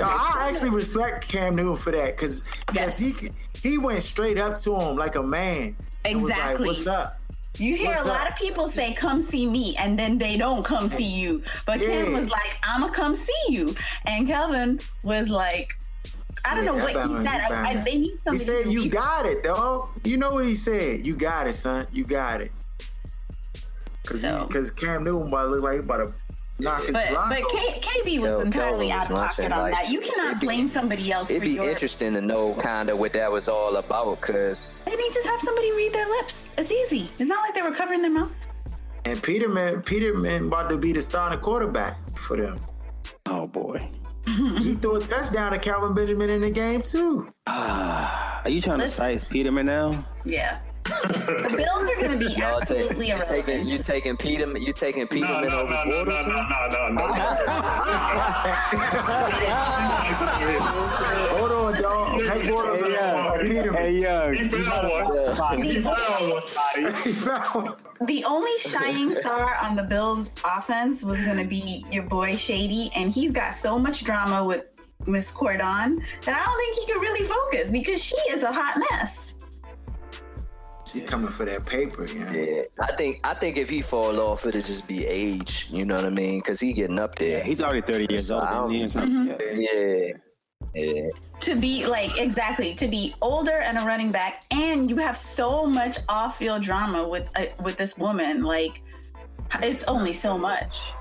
I 0.00 0.48
actually 0.50 0.70
respect 0.70 1.28
Cam 1.28 1.54
Newton 1.54 1.76
for 1.76 1.92
that 1.92 2.16
because 2.16 2.42
Yes. 2.74 2.98
he 2.98 3.30
he 3.62 3.78
went 3.78 4.02
straight 4.02 4.36
up 4.36 4.56
to 4.62 4.74
him 4.74 4.96
like 4.96 5.14
a 5.14 5.22
man. 5.22 5.76
and 6.04 6.20
was 6.20 6.30
like, 6.30 6.38
Exactly. 6.40 6.66
What's 6.66 6.86
up? 6.88 7.19
You 7.58 7.76
hear 7.76 7.88
What's 7.88 8.04
a 8.04 8.08
lot 8.08 8.26
up? 8.26 8.32
of 8.32 8.38
people 8.38 8.68
say, 8.70 8.94
"Come 8.94 9.20
see 9.20 9.46
me," 9.46 9.76
and 9.76 9.98
then 9.98 10.18
they 10.18 10.36
don't 10.36 10.64
come 10.64 10.88
see 10.88 11.10
you. 11.20 11.42
But 11.66 11.80
Yeah. 11.80 12.08
was 12.18 12.30
like, 12.30 12.56
"I'ma 12.62 12.88
come 12.88 13.14
see 13.16 13.32
you," 13.48 13.74
and 14.06 14.26
Kelvin 14.26 14.80
was 15.02 15.28
like, 15.28 15.76
"I 16.44 16.54
don't 16.54 16.64
Yeah, 16.64 16.70
know 16.72 16.76
what 16.84 16.90
he 17.10 17.16
said. 17.16 17.26
I, 17.50 17.70
I, 17.80 17.84
they 17.84 17.98
need 17.98 18.18
He 18.30 18.38
said, 18.38 18.66
"You 18.66 18.88
got 18.88 19.26
it, 19.26 19.42
dog." 19.42 19.88
You 20.04 20.16
know 20.16 20.32
what 20.32 20.46
he 20.46 20.54
said? 20.54 21.04
You 21.04 21.16
got 21.16 21.48
it, 21.48 21.54
son. 21.54 21.86
You 21.92 22.04
got 22.04 22.40
it. 22.40 22.52
Cause, 24.06 24.22
So- 24.22 24.46
cause 24.50 24.70
Cam 24.70 25.04
Newton 25.04 25.28
about 25.28 25.42
to 25.44 25.48
look 25.50 25.62
like 25.62 25.72
he 25.74 25.78
about 25.80 25.96
to 25.98 26.12
knock 26.60 26.82
his 26.84 26.92
But 26.92 27.08
block 27.10 27.28
but 27.30 27.42
off. 27.42 27.52
K, 27.52 27.80
KB 27.80 28.14
was 28.20 28.30
Yo, 28.30 28.40
entirely 28.40 28.88
Kelvin 28.88 28.92
out 28.92 29.02
of 29.02 29.08
pocket 29.10 29.38
lunching, 29.38 29.52
on 29.52 29.58
like, 29.60 29.72
that. 29.74 29.88
You 29.90 30.00
cannot 30.00 30.40
be- 30.40 30.46
blame 30.46 30.68
somebody 30.68 31.12
else 31.12 31.28
for 31.28 31.34
that. 31.34 31.36
It'd 31.36 31.48
for 31.48 31.58
be 31.60 31.64
your. 31.64 31.70
interesting 31.70 32.14
to 32.14 32.20
know 32.20 32.54
kind 32.54 32.88
of 32.90 32.98
what 32.98 33.12
that 33.14 33.30
was 33.30 33.48
all 33.48 33.76
about 33.76 34.20
because 34.20 34.76
They 34.86 34.94
need 34.96 35.12
to 35.12 35.22
have 35.28 35.40
somebody 35.40 35.72
read 35.72 35.92
their 35.92 36.08
lips. 36.08 36.54
It's 36.58 36.70
easy. 36.72 37.10
It's 37.18 37.28
not 37.28 37.42
like 37.42 37.54
they 37.54 37.62
were 37.62 37.74
covering 37.74 38.02
their 38.02 38.10
mouth. 38.12 38.46
And 39.06 39.22
Peterman, 39.22 39.82
Peterman 39.82 40.46
about 40.48 40.68
to 40.70 40.76
be 40.78 40.92
the 40.92 41.00
starting 41.02 41.40
quarterback 41.40 41.96
for 42.16 42.36
them. 42.36 42.58
Oh 43.26 43.48
boy. 43.48 43.88
he 44.26 44.74
threw 44.74 44.96
a 44.96 45.00
touchdown 45.04 45.52
to 45.52 45.58
Kelvin 45.58 45.94
Benjamin 45.94 46.28
in 46.30 46.42
the 46.42 46.50
game 46.50 46.82
too. 46.82 47.32
Ah, 47.46 48.42
are 48.44 48.50
you 48.50 48.60
trying 48.60 48.78
to 48.78 48.84
Listen. 48.84 49.18
cite 49.18 49.28
Peterman 49.30 49.66
now? 49.66 50.06
Yeah. 50.24 50.58
The 50.90 51.54
Bills 51.56 51.90
are 51.90 51.96
going 52.06 52.18
to 52.18 52.26
be 52.26 52.32
y'all 52.34 52.60
take, 52.60 52.78
absolutely 52.78 53.08
you 53.08 53.14
taking 53.18 53.54
irrelevant. 53.54 53.68
you 53.68 53.78
taking 53.78 54.16
Peter 54.16 54.58
you 54.58 54.72
taking 54.72 55.06
No, 55.10 55.40
no, 55.40 55.46
Peterman 55.46 55.50
no, 55.50 55.58
over 55.60 55.70
no, 55.70 55.84
no, 55.84 56.04
Bortles? 56.04 56.26
no, 56.26 56.32
no, 56.68 56.88
no, 56.88 57.06
Hold 60.20 61.52
on, 61.52 61.80
dog. 61.82 62.20
Hey, 62.20 62.48
Bortles, 62.48 62.82
Hey, 62.82 62.96
uh, 62.96 63.38
Peterman. 63.38 63.94
young. 63.96 64.34
He 64.34 64.44
found 64.48 64.88
one. 64.88 65.62
He 65.70 65.80
found 65.80 66.32
one. 66.32 66.42
He 67.04 67.12
found- 67.12 67.76
The 68.06 68.24
only 68.24 68.58
shining 68.58 69.14
star 69.14 69.56
on 69.62 69.76
the 69.76 69.84
Bills 69.84 70.32
offense 70.44 71.04
was 71.04 71.20
going 71.22 71.36
to 71.38 71.44
be 71.44 71.84
your 71.90 72.02
boy 72.04 72.36
Shady, 72.36 72.90
and 72.96 73.12
he's 73.12 73.32
got 73.32 73.54
so 73.54 73.78
much 73.78 74.04
drama 74.04 74.44
with 74.44 74.64
Miss 75.06 75.30
Cordon 75.30 76.02
that 76.24 76.34
I 76.34 76.44
don't 76.44 76.58
think 76.58 76.76
he 76.76 76.86
could 76.92 77.00
really 77.00 77.26
focus 77.26 77.70
because 77.70 78.02
she 78.02 78.16
is 78.30 78.42
a 78.42 78.52
hot 78.52 78.82
mess. 78.90 79.29
She 80.90 81.00
coming 81.00 81.30
for 81.30 81.44
that 81.44 81.64
paper, 81.66 82.04
yeah. 82.06 82.32
Yeah, 82.32 82.62
I 82.80 82.92
think 82.96 83.20
I 83.22 83.34
think 83.34 83.56
if 83.56 83.70
he 83.70 83.80
fall 83.80 84.20
off, 84.20 84.44
it'll 84.44 84.60
just 84.60 84.88
be 84.88 85.06
age. 85.06 85.68
You 85.70 85.84
know 85.84 85.94
what 85.94 86.04
I 86.04 86.10
mean? 86.10 86.40
Because 86.40 86.58
he 86.58 86.72
getting 86.72 86.98
up 86.98 87.14
there. 87.14 87.44
He's 87.44 87.62
already 87.62 87.82
30 87.82 88.06
years 88.10 88.30
old. 88.30 88.74
isn't 88.74 89.10
he. 89.10 89.28
Yeah. 89.28 89.36
Yeah, 89.54 90.12
yeah. 90.74 91.10
To 91.42 91.54
be 91.54 91.86
like 91.86 92.18
exactly 92.18 92.74
to 92.74 92.88
be 92.88 93.14
older 93.22 93.60
and 93.62 93.78
a 93.78 93.82
running 93.82 94.10
back, 94.10 94.44
and 94.50 94.90
you 94.90 94.96
have 94.96 95.16
so 95.16 95.64
much 95.64 95.98
off-field 96.08 96.62
drama 96.62 97.08
with 97.08 97.30
uh, 97.36 97.46
with 97.62 97.76
this 97.76 97.96
woman. 97.96 98.42
Like 98.42 98.82
it's 99.62 99.86
only 99.86 100.12
so 100.12 100.36
much. 100.36 100.92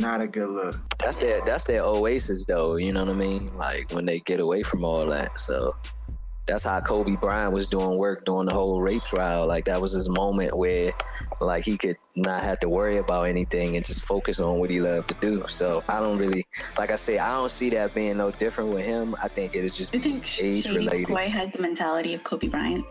Not 0.00 0.20
a 0.22 0.26
good 0.26 0.50
look. 0.50 0.76
that's 0.98 1.18
their 1.18 1.40
that's 1.44 1.64
their 1.64 1.82
oasis 1.82 2.46
though. 2.46 2.76
You 2.76 2.92
know 2.92 3.04
what 3.04 3.14
I 3.14 3.18
mean? 3.18 3.46
Like 3.56 3.92
when 3.92 4.06
they 4.06 4.18
get 4.20 4.40
away 4.40 4.62
from 4.62 4.84
all 4.84 5.06
that. 5.06 5.38
So 5.38 5.76
that's 6.46 6.64
how 6.64 6.80
Kobe 6.80 7.16
Bryant 7.16 7.52
was 7.52 7.66
doing 7.66 7.96
work 7.96 8.24
during 8.24 8.46
the 8.46 8.52
whole 8.52 8.80
rape 8.80 9.04
trial. 9.04 9.46
Like 9.46 9.66
that 9.66 9.80
was 9.80 9.92
his 9.92 10.08
moment 10.08 10.56
where 10.56 10.92
like 11.40 11.64
he 11.64 11.76
could 11.78 11.96
not 12.16 12.42
have 12.42 12.58
to 12.60 12.68
worry 12.68 12.96
about 12.98 13.24
anything 13.24 13.76
and 13.76 13.84
just 13.84 14.02
focus 14.04 14.40
on 14.40 14.58
what 14.58 14.68
he 14.70 14.80
loved 14.80 15.08
to 15.08 15.14
do. 15.20 15.44
So 15.46 15.82
I 15.88 16.00
don't 16.00 16.18
really 16.18 16.44
like 16.76 16.90
I 16.90 16.96
say 16.96 17.18
I 17.18 17.32
don't 17.34 17.50
see 17.50 17.70
that 17.70 17.94
being 17.94 18.16
no 18.16 18.30
different 18.32 18.74
with 18.74 18.84
him. 18.84 19.14
I 19.22 19.28
think 19.28 19.54
it'll 19.54 19.70
just 19.70 19.92
Do 19.92 19.98
you 19.98 20.04
be 20.04 20.10
think 20.10 20.22
age 20.42 20.64
Shady 20.66 20.76
related. 20.78 21.06
McCoy 21.08 21.28
has 21.28 21.50
the 21.52 21.60
mentality 21.60 22.14
of 22.14 22.24
Kobe 22.24 22.48
Bryant? 22.48 22.84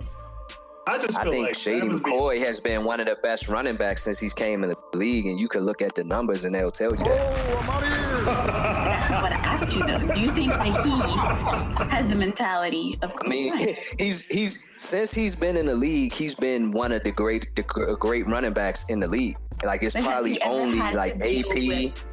I 0.88 0.98
just 0.98 1.18
I 1.20 1.24
think 1.30 1.46
like 1.48 1.56
Shady 1.56 1.82
that 1.82 1.90
was 1.92 2.00
being- 2.02 2.16
McCoy 2.20 2.46
has 2.46 2.60
been 2.60 2.84
one 2.84 3.00
of 3.00 3.06
the 3.06 3.16
best 3.22 3.48
running 3.50 3.76
backs 3.76 4.04
since 4.04 4.20
he's 4.20 4.34
came 4.34 4.64
in 4.64 4.70
the 4.70 4.76
league, 4.98 5.28
and 5.28 5.40
you 5.40 5.48
could 5.48 5.62
look 5.62 5.84
at 5.84 5.94
the 5.94 6.04
numbers 6.04 6.46
and 6.46 6.56
they'll 6.56 6.72
tell 6.72 6.92
you 6.92 6.98
that. 7.04 8.26
That's 8.26 8.79
what 9.12 9.32
I 9.34 9.38
asked 9.38 9.76
you 9.76 9.86
though. 9.86 10.14
Do 10.14 10.20
you 10.22 10.32
think 10.32 10.54
that 10.54 10.66
he 10.86 11.86
has 11.90 12.10
the 12.10 12.16
mentality 12.16 12.98
of 13.02 13.14
I 13.24 13.28
mean, 13.28 13.76
he's 13.98 14.28
he's 14.28 14.64
since 14.78 15.14
he's 15.14 15.36
been 15.36 15.58
in 15.58 15.66
the 15.66 15.76
league, 15.76 16.14
he's 16.14 16.36
been 16.36 16.72
one 16.72 16.92
of 16.92 17.04
the 17.04 17.12
great 17.12 17.56
the 17.56 17.64
great 18.00 18.28
running 18.28 18.54
backs 18.54 18.90
in 18.90 19.00
the 19.00 19.08
league. 19.08 19.36
Like 19.64 19.84
it's 19.84 19.94
But 19.96 20.04
probably 20.04 20.42
only 20.42 20.80
like 20.80 21.16
AP. 21.22 21.54
with- 21.68 22.04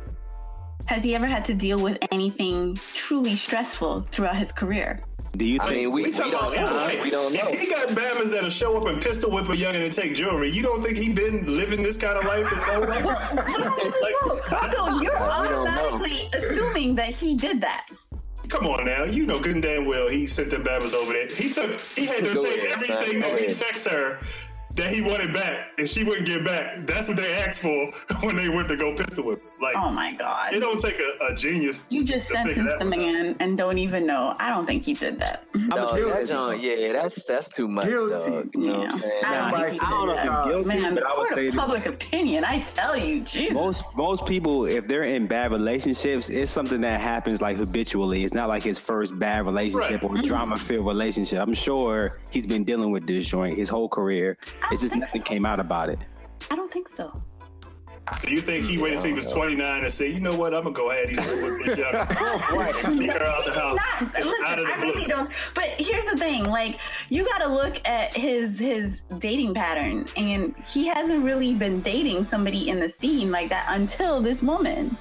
Has 0.86 1.02
he 1.04 1.14
ever 1.14 1.26
had 1.26 1.44
to 1.46 1.54
deal 1.54 1.80
with 1.80 1.98
anything 2.12 2.78
truly 2.94 3.34
stressful 3.34 4.02
throughout 4.02 4.36
his 4.36 4.52
career? 4.52 5.00
Do 5.36 5.44
you 5.44 5.58
I 5.60 5.66
think? 5.66 5.76
mean, 5.78 5.92
we, 5.92 6.02
We 6.04 6.08
we 6.10 6.16
talking 6.16 6.32
don't 6.32 6.52
about 6.54 6.70
know. 6.72 6.88
him. 6.88 7.02
We 7.02 7.10
don't 7.10 7.32
know. 7.32 7.50
He 7.52 7.66
got 7.68 7.88
Bama's 7.88 8.30
that'll 8.30 8.48
show 8.50 8.76
up 8.80 8.86
and 8.86 9.02
pistol 9.02 9.30
whip 9.30 9.44
a 9.48 9.52
youngin 9.52 9.84
and 9.84 9.92
take 9.92 10.14
jewelry. 10.14 10.48
You 10.50 10.62
don't 10.62 10.82
think 10.82 10.96
he 10.96 11.12
been 11.12 11.44
living 11.56 11.82
this 11.82 11.96
kind 11.96 12.16
of 12.16 12.24
life 12.24 12.48
his 12.48 12.62
whole 12.62 12.86
life? 12.86 13.04
Like, 13.04 14.72
so 14.72 14.86
you're 15.00 15.00
we 15.00 15.04
don't 15.04 15.14
know. 15.18 15.66
automatically 15.66 16.30
assuming 16.32 16.94
that 16.94 17.10
he 17.10 17.36
did 17.36 17.60
that. 17.60 17.86
Come 18.48 18.66
on 18.66 18.86
now, 18.86 19.02
you 19.04 19.26
know 19.26 19.40
good 19.40 19.54
and 19.54 19.62
damn 19.62 19.84
well 19.86 20.08
he 20.08 20.24
sent 20.24 20.50
them 20.50 20.62
Bama's 20.64 20.94
over 20.94 21.12
there. 21.12 21.26
He 21.28 21.50
took, 21.50 21.80
he 21.96 22.06
had 22.06 22.20
to 22.24 22.32
take 22.34 22.62
ahead, 22.62 22.72
everything 22.72 23.20
Go 23.20 23.28
that 23.28 23.38
he 23.40 23.46
ahead. 23.46 23.56
texted 23.56 23.90
her 23.90 24.18
that 24.76 24.90
he 24.92 25.00
wanted 25.02 25.32
back, 25.34 25.70
and 25.78 25.88
she 25.88 26.04
wouldn't 26.04 26.26
get 26.26 26.44
back. 26.44 26.86
That's 26.86 27.08
what 27.08 27.16
they 27.16 27.34
asked 27.34 27.60
for 27.60 27.90
when 28.22 28.36
they 28.36 28.48
went 28.50 28.68
to 28.68 28.76
go 28.76 28.94
pistol 28.94 29.24
whip. 29.24 29.42
Him. 29.56 29.62
Like, 29.62 29.76
Oh 29.76 29.90
my 29.90 30.12
god. 30.12 30.52
it 30.54 30.60
don't 30.60 30.80
take 30.80 30.98
a, 30.98 31.24
a 31.32 31.34
genius. 31.34 31.86
You 31.90 32.04
just 32.04 32.28
to 32.28 32.34
figure 32.44 32.54
sentenced 32.54 32.78
the 32.78 32.84
one 32.84 32.94
out. 32.94 32.98
man 33.14 33.36
and 33.40 33.58
don't 33.58 33.78
even 33.78 34.06
know. 34.06 34.34
I 34.38 34.50
don't 34.50 34.66
think 34.66 34.84
he 34.84 34.94
did 34.94 35.18
that. 35.20 35.44
No, 35.76 35.88
guilty. 35.88 36.02
that's 36.10 36.30
on, 36.30 36.60
yeah, 36.62 36.92
that's 36.92 37.24
that's 37.26 37.54
too 37.54 37.66
much, 37.66 37.86
Guilty. 37.86 38.30
dog. 38.30 38.50
You 38.54 38.60
know 38.60 38.78
what 38.78 38.92
I'm 38.94 38.98
saying? 39.00 39.12
I 39.24 39.34
don't 39.34 39.50
Nah, 39.50 39.66
think 39.66 39.72
he 39.72 39.80
I 39.86 39.90
don't 39.90 40.06
know 40.06 40.14
if 40.14 40.20
he's 40.22 40.52
guilty, 40.52 40.80
Man, 40.82 40.94
but 40.94 41.06
I 41.06 41.18
would 41.18 41.28
say 41.30 41.46
of 41.48 41.54
that- 41.54 41.60
public 41.60 41.86
opinion, 41.86 42.44
I 42.44 42.60
tell 42.60 42.96
you, 42.96 43.20
Jesus. 43.22 43.52
Most 43.52 43.96
most 43.96 44.26
people, 44.26 44.66
if 44.66 44.86
they're 44.86 45.02
in 45.02 45.26
bad 45.26 45.50
relationships, 45.50 46.28
it's 46.28 46.50
something 46.52 46.80
that 46.82 47.00
happens 47.00 47.42
like 47.42 47.56
habitually. 47.56 48.24
It's 48.24 48.32
not 48.34 48.48
like 48.48 48.62
his 48.62 48.78
first 48.78 49.18
bad 49.18 49.44
relationship 49.44 49.90
Right. 49.90 50.04
or 50.04 50.10
mm-hmm. 50.10 50.22
drama 50.22 50.56
filled 50.56 50.86
relationship. 50.86 51.40
I'm 51.40 51.54
sure 51.54 52.20
he's 52.30 52.46
been 52.46 52.62
dealing 52.64 52.92
with 52.92 53.06
this 53.06 53.26
joint 53.26 53.58
his 53.58 53.68
whole 53.68 53.88
career. 53.88 54.38
It's 54.70 54.82
just 54.82 54.94
nothing 54.94 55.22
so. 55.22 55.26
came 55.26 55.44
out 55.44 55.58
about 55.58 55.88
it. 55.88 55.98
I 56.50 56.54
don't 56.56 56.72
think 56.72 56.88
so. 56.88 57.22
Do 58.22 58.32
you 58.32 58.40
think 58.40 58.66
he 58.66 58.78
waited 58.78 58.96
until 58.98 59.10
he 59.10 59.14
was 59.14 59.32
29 59.32 59.82
and 59.82 59.92
said, 59.92 60.12
you 60.12 60.20
know 60.20 60.36
what, 60.36 60.54
I'm 60.54 60.62
going 60.62 60.74
to 60.74 60.80
go 60.80 60.90
ahead 60.90 61.08
and 61.08 61.16
with 61.16 61.64
this 61.64 61.78
young. 61.78 62.06
Kick 62.98 63.10
her 63.10 63.24
out 63.26 63.44
the 63.44 63.52
house. 63.52 63.76
Not, 63.76 64.14
listen, 64.14 64.46
out 64.46 64.58
of 64.60 64.66
the 64.66 64.72
I 64.72 64.80
really 64.80 65.06
don't. 65.06 65.28
But 65.54 65.64
here's 65.78 66.04
the 66.04 66.16
thing: 66.16 66.44
like, 66.44 66.78
you 67.08 67.24
got 67.24 67.38
to 67.38 67.48
look 67.48 67.80
at 67.84 68.16
his 68.16 68.60
his 68.60 69.00
dating 69.18 69.54
pattern, 69.54 70.06
and 70.16 70.54
he 70.68 70.86
hasn't 70.86 71.24
really 71.24 71.54
been 71.54 71.80
dating 71.80 72.22
somebody 72.24 72.68
in 72.68 72.78
the 72.78 72.90
scene 72.90 73.32
like 73.32 73.48
that 73.48 73.66
until 73.70 74.20
this 74.20 74.40
woman, 74.42 74.96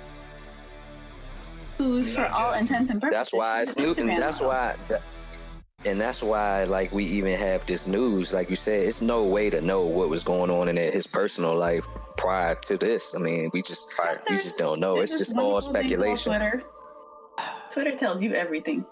who's 1.77 2.13
for 2.13 2.25
all 2.27 2.53
intents 2.53 2.89
and 2.89 2.99
purposes. 2.99 3.17
That's 3.31 3.33
why 3.33 3.65
she's 3.65 3.77
it's 3.77 3.99
an 3.99 4.09
and 4.09 4.19
that's 4.19 4.41
why, 4.41 4.75
that- 4.87 5.01
and 5.85 6.01
that's 6.01 6.23
why, 6.23 6.63
like 6.63 6.91
we 6.91 7.05
even 7.05 7.37
have 7.37 7.65
this 7.65 7.87
news. 7.87 8.33
Like 8.33 8.49
you 8.49 8.55
said, 8.55 8.83
it's 8.83 9.01
no 9.01 9.23
way 9.23 9.49
to 9.49 9.61
know 9.61 9.85
what 9.85 10.09
was 10.09 10.23
going 10.23 10.49
on 10.49 10.67
in 10.67 10.77
his 10.77 11.07
personal 11.07 11.55
life 11.55 11.85
prior 12.17 12.55
to 12.55 12.77
this. 12.77 13.15
I 13.15 13.19
mean, 13.19 13.49
we 13.53 13.61
just 13.61 13.93
we 14.29 14.35
just 14.37 14.57
don't 14.57 14.79
know. 14.79 14.99
It's 14.99 15.17
just 15.17 15.37
all 15.37 15.53
wonderful 15.53 15.73
thing 15.73 15.81
called 15.81 15.85
speculation. 15.85 16.31
Twitter. 16.31 16.63
Twitter 17.71 17.95
tells 17.95 18.23
you 18.23 18.33
everything. 18.33 18.85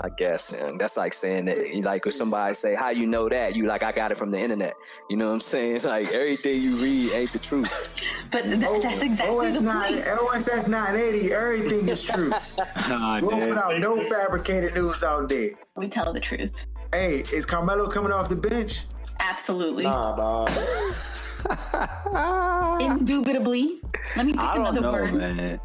I 0.00 0.08
guess, 0.08 0.52
and 0.52 0.80
that's 0.80 0.96
like 0.96 1.12
saying 1.12 1.46
that, 1.46 1.58
like, 1.84 2.06
if 2.06 2.14
somebody 2.14 2.54
say, 2.54 2.74
"How 2.74 2.90
you 2.90 3.06
know 3.06 3.28
that?" 3.28 3.54
You 3.54 3.66
like, 3.66 3.82
I 3.82 3.92
got 3.92 4.10
it 4.10 4.16
from 4.16 4.30
the 4.30 4.38
internet. 4.38 4.74
You 5.10 5.16
know 5.16 5.28
what 5.28 5.34
I'm 5.34 5.40
saying? 5.40 5.76
It's 5.76 5.84
Like 5.84 6.10
everything 6.12 6.62
you 6.62 6.76
read 6.76 7.12
ain't 7.12 7.32
the 7.32 7.38
truth. 7.38 7.94
But 8.30 8.44
th- 8.44 8.58
that's 8.58 8.72
oh, 8.72 8.76
exactly 8.78 9.28
OS 9.28 9.54
the 9.56 9.60
nine, 9.62 9.94
point. 10.02 10.08
OSS 10.08 10.68
nine 10.68 10.96
eighty. 10.96 11.32
Everything 11.32 11.88
is 11.88 12.04
true. 12.04 12.32
Nah, 12.88 13.20
We 13.20 13.26
won't 13.28 13.48
put 13.48 13.58
out 13.58 13.78
no 13.80 14.02
fabricated 14.02 14.74
news 14.74 15.02
out 15.04 15.28
there. 15.28 15.50
We 15.76 15.88
tell 15.88 16.12
the 16.12 16.20
truth. 16.20 16.66
Hey, 16.92 17.22
is 17.32 17.46
Carmelo 17.46 17.88
coming 17.88 18.12
off 18.12 18.28
the 18.28 18.36
bench? 18.36 18.84
Absolutely. 19.20 19.84
Nah, 19.84 20.16
dog. 20.16 20.50
Indubitably. 22.80 23.80
Let 24.16 24.26
me 24.26 24.32
pick 24.32 24.40
I 24.42 24.54
don't 24.56 24.66
another 24.66 24.80
know, 24.80 24.92
word. 24.92 25.14
man. 25.14 25.60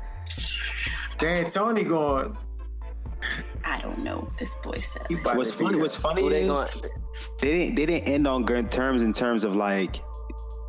D'Antoni 1.18 1.88
going. 1.88 2.38
I 3.70 3.82
don't 3.82 4.00
know. 4.04 4.28
This 4.40 4.56
boy 4.64 4.80
said. 4.80 5.06
He 5.10 5.16
about 5.16 5.36
What's 5.38 5.54
funny? 5.54 5.78
What's 5.80 5.96
funny 5.96 6.22
Who 6.22 6.30
they 6.30 6.42
is 6.44 6.48
going? 6.50 6.68
they 7.40 7.52
didn't 7.52 7.76
they 7.76 7.86
didn't 7.86 8.08
end 8.08 8.28
on 8.28 8.44
good 8.44 8.72
terms 8.72 9.02
in 9.02 9.12
terms 9.14 9.44
of 9.44 9.56
like 9.56 10.02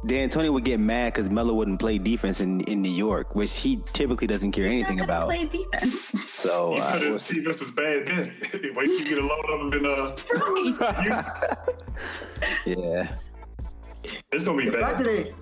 D'Antoni 0.07 0.49
would 0.53 0.65
get 0.65 0.79
mad 0.79 1.13
because 1.13 1.29
Melo 1.29 1.53
wouldn't 1.55 1.81
play 1.81 1.99
defense 1.99 2.39
in, 2.41 2.61
in 2.63 2.81
New 2.83 2.91
York, 2.91 3.35
which 3.35 3.57
he 3.57 3.81
typically 3.93 4.29
doesn't 4.29 4.53
care 4.53 4.65
anything 4.67 5.01
about. 5.01 5.27
Play 5.29 5.47
defense. 5.47 6.15
So 6.39 6.75
He 6.75 6.81
uh, 6.81 6.93
put 6.93 7.03
his 7.03 7.27
defense 7.29 7.59
was 7.59 7.73
bad 7.73 8.07
then. 8.07 8.33
Wait 8.77 8.87
till 8.87 9.01
you 9.01 9.05
get 9.07 9.19
a 9.19 9.27
load 9.27 9.45
of 9.51 9.59
them 9.59 9.73
in 9.75 9.85
uh, 9.87 10.15
yeah, 12.65 13.17
It's 14.31 14.45
going 14.45 14.59
to 14.59 14.65
be 14.65 14.71
The 14.71 14.79
fact 14.79 14.99
bad. 14.99 15.07
that 15.07 15.15
they. 15.27 15.35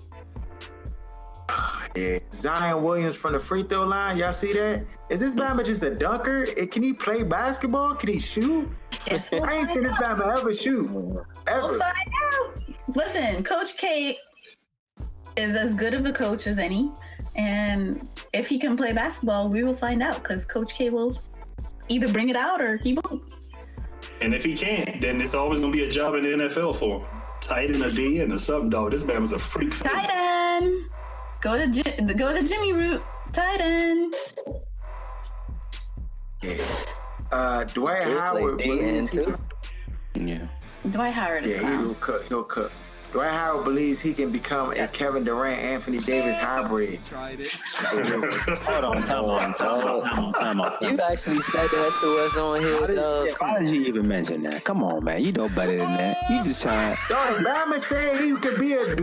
Yeah, 1.94 2.18
Zion 2.32 2.82
Williams 2.82 3.16
from 3.16 3.32
the 3.32 3.38
free 3.38 3.62
throw 3.62 3.84
line. 3.84 4.18
Y'all 4.18 4.32
see 4.32 4.52
that? 4.52 4.84
Is 5.08 5.20
this 5.20 5.34
Bama 5.34 5.64
just 5.64 5.82
a 5.82 5.94
dunker? 5.94 6.46
Eh, 6.58 6.66
Can 6.66 6.82
he 6.82 6.92
play 6.92 7.22
basketball? 7.22 7.94
Can 7.94 8.12
he 8.12 8.18
shoot? 8.18 8.68
Yes, 9.10 9.30
we'll 9.32 9.44
I 9.44 9.54
ain't 9.54 9.68
seen 9.68 9.82
this 9.84 9.94
out. 9.94 10.18
Bama 10.18 10.38
ever 10.40 10.52
shoot. 10.52 10.90
We'll 10.90 11.24
find 11.46 11.80
out. 11.80 12.62
Listen, 12.94 13.42
Coach 13.42 13.76
K 13.78 14.18
is 15.36 15.56
as 15.56 15.74
good 15.74 15.94
of 15.94 16.04
a 16.04 16.12
coach 16.12 16.46
as 16.46 16.58
any, 16.58 16.90
and 17.36 18.08
if 18.32 18.48
he 18.48 18.58
can 18.58 18.76
play 18.76 18.92
basketball, 18.92 19.48
we 19.48 19.62
will 19.62 19.74
find 19.74 20.02
out 20.02 20.22
because 20.22 20.44
Coach 20.44 20.74
K 20.74 20.90
will 20.90 21.18
either 21.88 22.12
bring 22.12 22.28
it 22.28 22.36
out 22.36 22.60
or 22.60 22.76
he 22.78 22.94
won't. 22.94 23.22
And 24.20 24.34
if 24.34 24.44
he 24.44 24.54
can't, 24.56 25.00
then 25.00 25.20
it's 25.20 25.34
always 25.34 25.60
going 25.60 25.72
to 25.72 25.78
be 25.78 25.84
a 25.84 25.90
job 25.90 26.14
in 26.14 26.22
the 26.22 26.44
NFL 26.46 26.76
for 26.76 27.00
him. 27.00 27.08
Tight 27.40 27.70
end, 27.70 27.82
a 27.82 27.90
D, 27.90 28.20
and 28.20 28.32
or 28.32 28.38
something, 28.38 28.70
dog. 28.70 28.90
This 28.92 29.04
man 29.06 29.20
was 29.20 29.32
a 29.32 29.38
freak. 29.38 29.76
Tight 29.78 30.08
end. 30.10 30.86
Go 31.46 31.56
to 31.56 31.68
Ji- 31.68 31.82
go 32.18 32.32
the 32.34 32.42
Jimmy 32.48 32.72
route. 32.72 33.04
Tight 33.32 33.60
end. 33.60 34.12
Uh, 37.30 37.62
Dwight 37.62 38.02
Could 38.02 38.18
Howard. 38.18 38.58
D 38.58 38.64
believes 38.64 39.14
and 39.14 39.24
he 39.24 39.32
two. 39.32 39.38
can- 40.14 40.26
yeah. 40.26 40.48
Dwight 40.90 41.14
Howard 41.14 41.44
is 41.44 41.50
Yeah, 41.62 41.70
yeah, 41.70 41.78
he'll 41.82 41.94
cook. 41.94 42.24
He'll 42.28 42.42
cook. 42.42 42.72
Dwight 43.12 43.30
Howard 43.30 43.64
believes 43.64 44.00
he 44.00 44.12
can 44.12 44.30
become 44.30 44.72
a 44.72 44.88
Kevin 44.88 45.24
Durant, 45.24 45.60
Anthony 45.60 45.98
Davis 45.98 46.38
hybrid. 46.38 46.98
Hold 47.08 48.84
on, 48.84 49.02
time 49.02 49.24
on, 49.24 49.54
time 49.54 49.70
on, 49.84 50.02
time 50.02 50.18
on, 50.18 50.32
time 50.34 50.60
on. 50.60 50.72
You 50.80 50.98
actually 51.00 51.38
said 51.40 51.68
that 51.70 51.98
to 52.00 52.24
us 52.24 52.36
on 52.36 52.60
here, 52.60 52.80
Why 52.80 52.86
dog. 52.94 53.26
did, 53.26 53.34
why 53.38 53.58
did 53.60 53.68
you 53.70 53.82
even 53.82 54.08
mention 54.08 54.42
that? 54.42 54.64
Come 54.64 54.82
on, 54.84 55.04
man. 55.04 55.24
You 55.24 55.32
know 55.32 55.48
better 55.50 55.76
than 55.78 55.96
that. 55.96 56.18
You 56.28 56.42
just 56.42 56.62
trying. 56.62 56.96
Dog, 57.08 57.36
Bama 57.44 57.78
said 57.80 58.20
he 58.20 58.34
could 58.36 58.58
be 58.58 58.74
a 58.74 58.96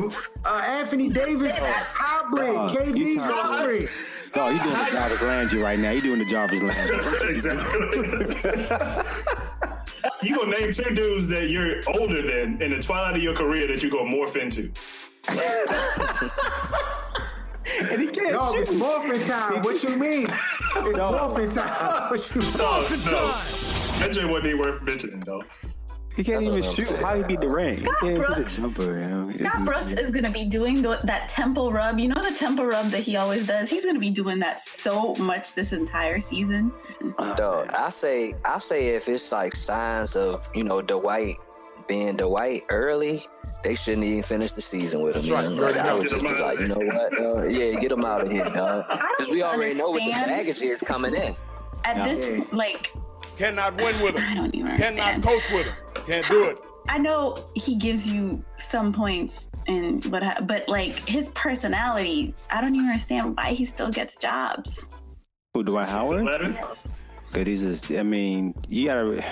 uh, 0.45 0.63
Anthony 0.67 1.09
Davis 1.09 1.57
hybrid, 1.57 2.53
Dog, 2.53 2.69
KD 2.71 3.17
hybrid. 3.19 3.89
Oh, 4.35 4.49
you 4.49 4.59
doing 4.59 4.73
the 4.73 4.91
Jarvis 4.91 5.21
Landry 5.21 5.61
right 5.61 5.79
now. 5.79 5.91
You 5.91 6.01
doing 6.01 6.19
the 6.19 6.25
Jarvis 6.25 6.63
Landry. 6.63 7.29
exactly. 7.35 8.03
You 10.25 10.35
gonna 10.35 10.57
name 10.57 10.71
two 10.71 10.95
dudes 10.95 11.27
that 11.27 11.49
you're 11.49 11.81
older 11.99 12.21
than 12.21 12.61
in 12.61 12.71
the 12.71 12.81
twilight 12.81 13.15
of 13.15 13.23
your 13.23 13.35
career 13.35 13.67
that 13.67 13.83
you 13.83 13.89
gonna 13.89 14.09
morph 14.09 14.35
into. 14.35 14.71
and 17.81 18.01
he 18.01 18.07
can't 18.07 18.33
Dog, 18.33 18.55
it's 18.57 18.71
morphing 18.71 19.25
time. 19.27 19.61
What 19.61 19.81
you 19.83 19.95
mean? 19.95 20.27
It's 20.75 20.97
morphin' 20.97 21.49
time. 21.49 22.09
What 22.09 22.35
you 22.35 22.41
mean? 22.41 22.51
No, 22.57 22.85
no. 22.89 23.27
That 23.99 24.09
joint 24.11 24.29
wasn't 24.29 24.47
even 24.47 24.59
worth 24.59 24.81
mentioning, 24.83 25.19
though. 25.21 25.43
He 26.15 26.23
can't 26.23 26.43
That's 26.43 26.57
even 26.57 26.73
shoot. 26.73 26.85
saying. 26.87 27.01
How 27.01 27.15
he 27.15 27.23
beat 27.23 27.39
Durant? 27.39 27.79
He 27.79 27.85
Scott 27.85 27.95
can't 28.01 28.17
hit 28.17 28.25
Brooks. 28.27 28.55
jumper. 28.57 28.83
You 28.99 29.05
know? 29.07 29.29
Scott 29.31 29.45
It's- 29.45 29.65
Brooks 29.65 29.91
is 29.91 30.11
going 30.11 30.23
to 30.25 30.29
be 30.31 30.45
doing 30.45 30.81
the, 30.81 30.99
that 31.05 31.29
temple 31.29 31.71
rub. 31.71 31.99
You 31.99 32.09
know 32.09 32.21
the 32.29 32.35
temple 32.35 32.65
rub 32.65 32.87
that 32.91 33.01
he 33.01 33.15
always 33.17 33.47
does. 33.47 33.69
He's 33.69 33.83
going 33.83 33.95
to 33.95 34.01
be 34.01 34.11
doing 34.11 34.39
that 34.39 34.59
so 34.59 35.15
much 35.15 35.53
this 35.53 35.73
entire 35.73 36.19
season. 36.19 36.71
Dog, 37.37 37.71
I 37.73 37.89
say, 37.89 38.33
I 38.45 38.57
say, 38.59 38.95
if 38.95 39.07
it's 39.07 39.31
like 39.31 39.55
signs 39.55 40.15
of 40.15 40.49
you 40.53 40.63
know 40.63 40.81
Dwight 40.81 41.35
being 41.87 42.15
Dwight 42.15 42.63
early, 42.69 43.25
they 43.63 43.75
shouldn't 43.75 44.03
even 44.05 44.23
finish 44.23 44.53
the 44.53 44.61
season 44.61 45.01
with 45.01 45.15
him. 45.15 45.27
That's 45.27 45.49
Man. 45.49 45.59
right. 45.59 45.75
Like, 45.75 45.85
I 45.85 45.93
would 45.93 46.03
Get 46.03 46.11
just 46.11 46.23
be 46.23 46.29
like, 46.41 46.59
you 46.59 46.67
know 46.67 46.75
what? 46.75 47.19
Uh, 47.19 47.47
yeah, 47.47 47.79
get 47.79 47.91
him 47.91 48.05
out 48.05 48.21
of 48.25 48.31
here, 48.31 48.45
dog. 48.53 48.85
Because 48.89 49.31
we 49.31 49.41
already 49.43 49.75
know 49.75 49.89
what 49.91 49.99
the 50.03 50.11
baggage 50.11 50.61
is 50.61 50.81
coming 50.81 51.13
in. 51.15 51.35
At 51.85 51.97
Yeah. 51.97 52.03
this, 52.05 52.51
like, 52.53 52.93
Cannot 53.37 53.75
win 53.77 54.01
with 54.01 54.15
I 54.17 54.21
him. 54.21 54.35
don't 54.37 54.55
even 54.55 54.77
Cannot 54.77 55.13
understand. 55.15 55.23
coach 55.23 55.51
with 55.51 55.65
him. 55.67 55.75
Can't 56.07 56.27
do 56.27 56.43
it. 56.49 56.57
I 56.89 56.97
know 56.97 57.43
he 57.55 57.75
gives 57.75 58.07
you 58.09 58.43
some 58.59 58.91
points 58.91 59.49
and 59.67 60.03
what, 60.05 60.21
ha- 60.21 60.41
but 60.43 60.67
like 60.67 60.93
his 61.07 61.29
personality, 61.31 62.33
I 62.51 62.59
don't 62.61 62.75
even 62.75 62.87
understand 62.89 63.37
why 63.37 63.51
he 63.53 63.65
still 63.65 63.89
gets 63.91 64.17
jobs. 64.19 64.89
Who 65.53 65.63
Dwight 65.63 65.87
Howard? 65.87 66.21
Eleven. 66.21 66.57
But 67.31 67.47
he's 67.47 67.63
just. 67.63 67.91
I 67.91 68.03
mean, 68.03 68.53
you 68.67 68.87
gotta. 68.87 69.23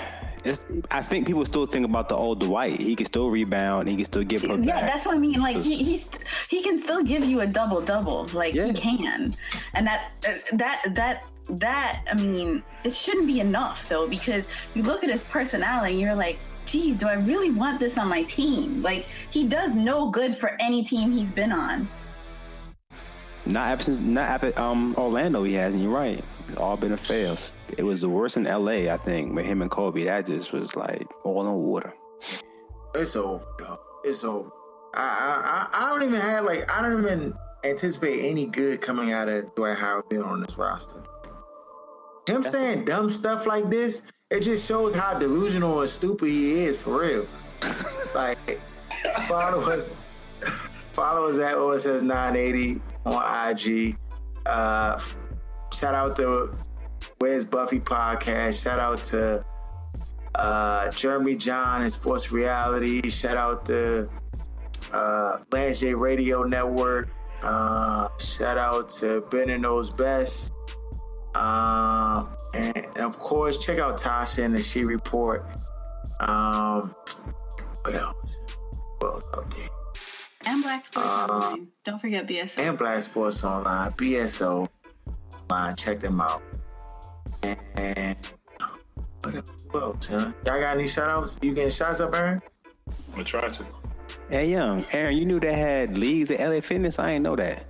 It's, 0.44 0.64
I 0.90 1.02
think 1.02 1.26
people 1.28 1.44
still 1.44 1.66
think 1.66 1.84
about 1.86 2.08
the 2.08 2.16
old 2.16 2.40
Dwight. 2.40 2.80
He 2.80 2.96
can 2.96 3.06
still 3.06 3.30
rebound. 3.30 3.88
He 3.88 3.94
can 3.94 4.04
still 4.06 4.24
get 4.24 4.42
put 4.42 4.64
Yeah, 4.64 4.80
back. 4.80 4.90
that's 4.92 5.06
what 5.06 5.14
I 5.16 5.18
mean. 5.20 5.40
Like 5.40 5.60
he 5.62 5.84
he's 5.84 6.08
he 6.48 6.62
can 6.64 6.80
still 6.82 7.04
give 7.04 7.24
you 7.24 7.42
a 7.42 7.46
double 7.46 7.80
double. 7.80 8.26
Like 8.32 8.54
Yeah. 8.54 8.66
he 8.66 8.72
can, 8.72 9.34
and 9.74 9.86
that 9.86 10.10
that 10.54 10.82
that 10.94 11.24
that 11.58 12.04
I 12.10 12.14
mean, 12.14 12.62
it 12.84 12.94
shouldn't 12.94 13.26
be 13.26 13.40
enough 13.40 13.88
though 13.88 14.08
because 14.08 14.46
you 14.74 14.82
look 14.82 15.04
at 15.04 15.10
his 15.10 15.24
personality 15.24 15.92
and 15.92 16.00
you're 16.00 16.14
like, 16.14 16.38
geez, 16.64 16.98
do 16.98 17.08
I 17.08 17.14
really 17.14 17.50
want 17.50 17.80
this 17.80 17.98
on 17.98 18.08
my 18.08 18.22
team? 18.24 18.82
Like 18.82 19.06
he 19.30 19.46
does 19.46 19.74
no 19.74 20.10
good 20.10 20.34
for 20.36 20.56
any 20.60 20.82
team 20.84 21.12
he's 21.12 21.32
been 21.32 21.52
on. 21.52 21.88
Not 23.44 23.70
ever 23.72 23.82
since 23.82 24.00
not 24.00 24.42
ever 24.42 24.58
um 24.60 24.94
Orlando 24.96 25.42
he 25.42 25.54
hasn't. 25.54 25.82
You're 25.82 25.92
right. 25.92 26.22
It's 26.48 26.56
all 26.56 26.76
been 26.76 26.92
a 26.92 26.96
fails. 26.96 27.52
It 27.76 27.82
was 27.82 28.00
the 28.00 28.08
worst 28.08 28.36
in 28.36 28.46
L.A. 28.46 28.90
I 28.90 28.96
think 28.96 29.34
with 29.34 29.46
him 29.46 29.62
and 29.62 29.70
Kobe. 29.70 30.04
That 30.04 30.26
just 30.26 30.52
was 30.52 30.76
like 30.76 31.06
all 31.24 31.46
and 31.46 31.56
water. 31.62 31.94
It's 32.94 33.16
over, 33.16 33.44
though. 33.58 33.80
It's 34.04 34.22
over. 34.22 34.50
I, 34.94 35.68
I 35.72 35.80
I 35.80 35.86
I 35.86 35.88
don't 35.88 36.06
even 36.06 36.20
have 36.20 36.44
like 36.44 36.70
I 36.70 36.82
don't 36.82 37.02
even 37.02 37.34
anticipate 37.64 38.28
any 38.28 38.46
good 38.46 38.80
coming 38.80 39.12
out 39.12 39.28
of 39.28 39.54
Dwight 39.54 39.78
Howard 39.78 40.08
being 40.08 40.22
on 40.22 40.40
this 40.40 40.58
roster. 40.58 41.02
Him 42.26 42.42
saying 42.42 42.84
dumb 42.84 43.10
stuff 43.10 43.46
like 43.46 43.68
this, 43.68 44.10
it 44.30 44.40
just 44.40 44.66
shows 44.66 44.94
how 44.94 45.18
delusional 45.18 45.80
and 45.80 45.90
stupid 45.90 46.28
he 46.28 46.64
is 46.64 46.80
for 46.80 47.00
real. 47.00 47.26
like 48.14 48.38
follow 49.28 49.70
us, 49.70 49.94
follow 50.92 51.28
us 51.28 51.38
at 51.38 51.54
OSS 51.54 52.02
980 52.02 52.80
on 53.06 53.50
IG. 53.50 53.96
Uh, 54.46 55.00
shout 55.72 55.94
out 55.94 56.16
to 56.16 56.54
Where's 57.18 57.44
Buffy 57.44 57.80
podcast. 57.80 58.62
Shout 58.62 58.78
out 58.78 59.02
to 59.04 59.44
uh, 60.36 60.90
Jeremy 60.90 61.36
John 61.36 61.82
and 61.82 61.92
Sports 61.92 62.32
Reality. 62.32 63.08
Shout 63.10 63.36
out 63.36 63.66
to 63.66 64.08
uh, 64.92 65.38
Lance 65.50 65.80
J 65.80 65.94
Radio 65.94 66.44
Network. 66.44 67.08
Uh, 67.42 68.08
shout 68.18 68.58
out 68.58 68.88
to 68.88 69.22
Ben 69.30 69.50
and 69.50 69.64
Those 69.64 69.90
Best. 69.90 70.52
Um, 71.34 72.28
and, 72.54 72.76
and 72.76 72.98
of 72.98 73.18
course, 73.18 73.58
check 73.64 73.78
out 73.78 73.98
Tasha 73.98 74.44
and 74.44 74.54
the 74.54 74.60
She 74.60 74.84
Report. 74.84 75.46
Um, 76.20 76.94
what 77.82 77.94
else? 77.94 78.36
What 78.98 79.14
else 79.14 79.24
out 79.36 79.50
there? 79.56 79.68
And 80.44 80.62
Black 80.62 80.84
Sports 80.84 81.08
Online. 81.08 81.68
Don't 81.84 82.00
forget 82.00 82.26
BSO. 82.26 82.58
And 82.58 82.76
Black 82.78 83.00
Sports 83.02 83.44
Online, 83.44 83.90
BSO 83.92 84.68
Online. 85.50 85.76
Check 85.76 86.00
them 86.00 86.20
out. 86.20 86.42
And 87.76 88.16
what 89.22 89.34
else? 89.34 89.46
What 89.70 89.82
else, 89.82 90.08
huh? 90.08 90.32
Y'all 90.44 90.60
got 90.60 90.76
any 90.76 90.86
shout 90.86 91.08
outs? 91.08 91.38
You 91.40 91.54
getting 91.54 91.70
shots 91.70 92.00
up, 92.00 92.14
Aaron? 92.14 92.42
I'm 92.88 92.94
gonna 93.12 93.24
try 93.24 93.48
to. 93.48 93.64
Hey, 94.28 94.50
young 94.50 94.84
Aaron, 94.92 95.16
you 95.16 95.24
knew 95.24 95.40
they 95.40 95.54
had 95.54 95.96
leagues 95.96 96.30
at 96.30 96.40
LA 96.46 96.60
Fitness. 96.60 96.98
I 96.98 97.12
didn't 97.12 97.22
know 97.22 97.36
that. 97.36 97.66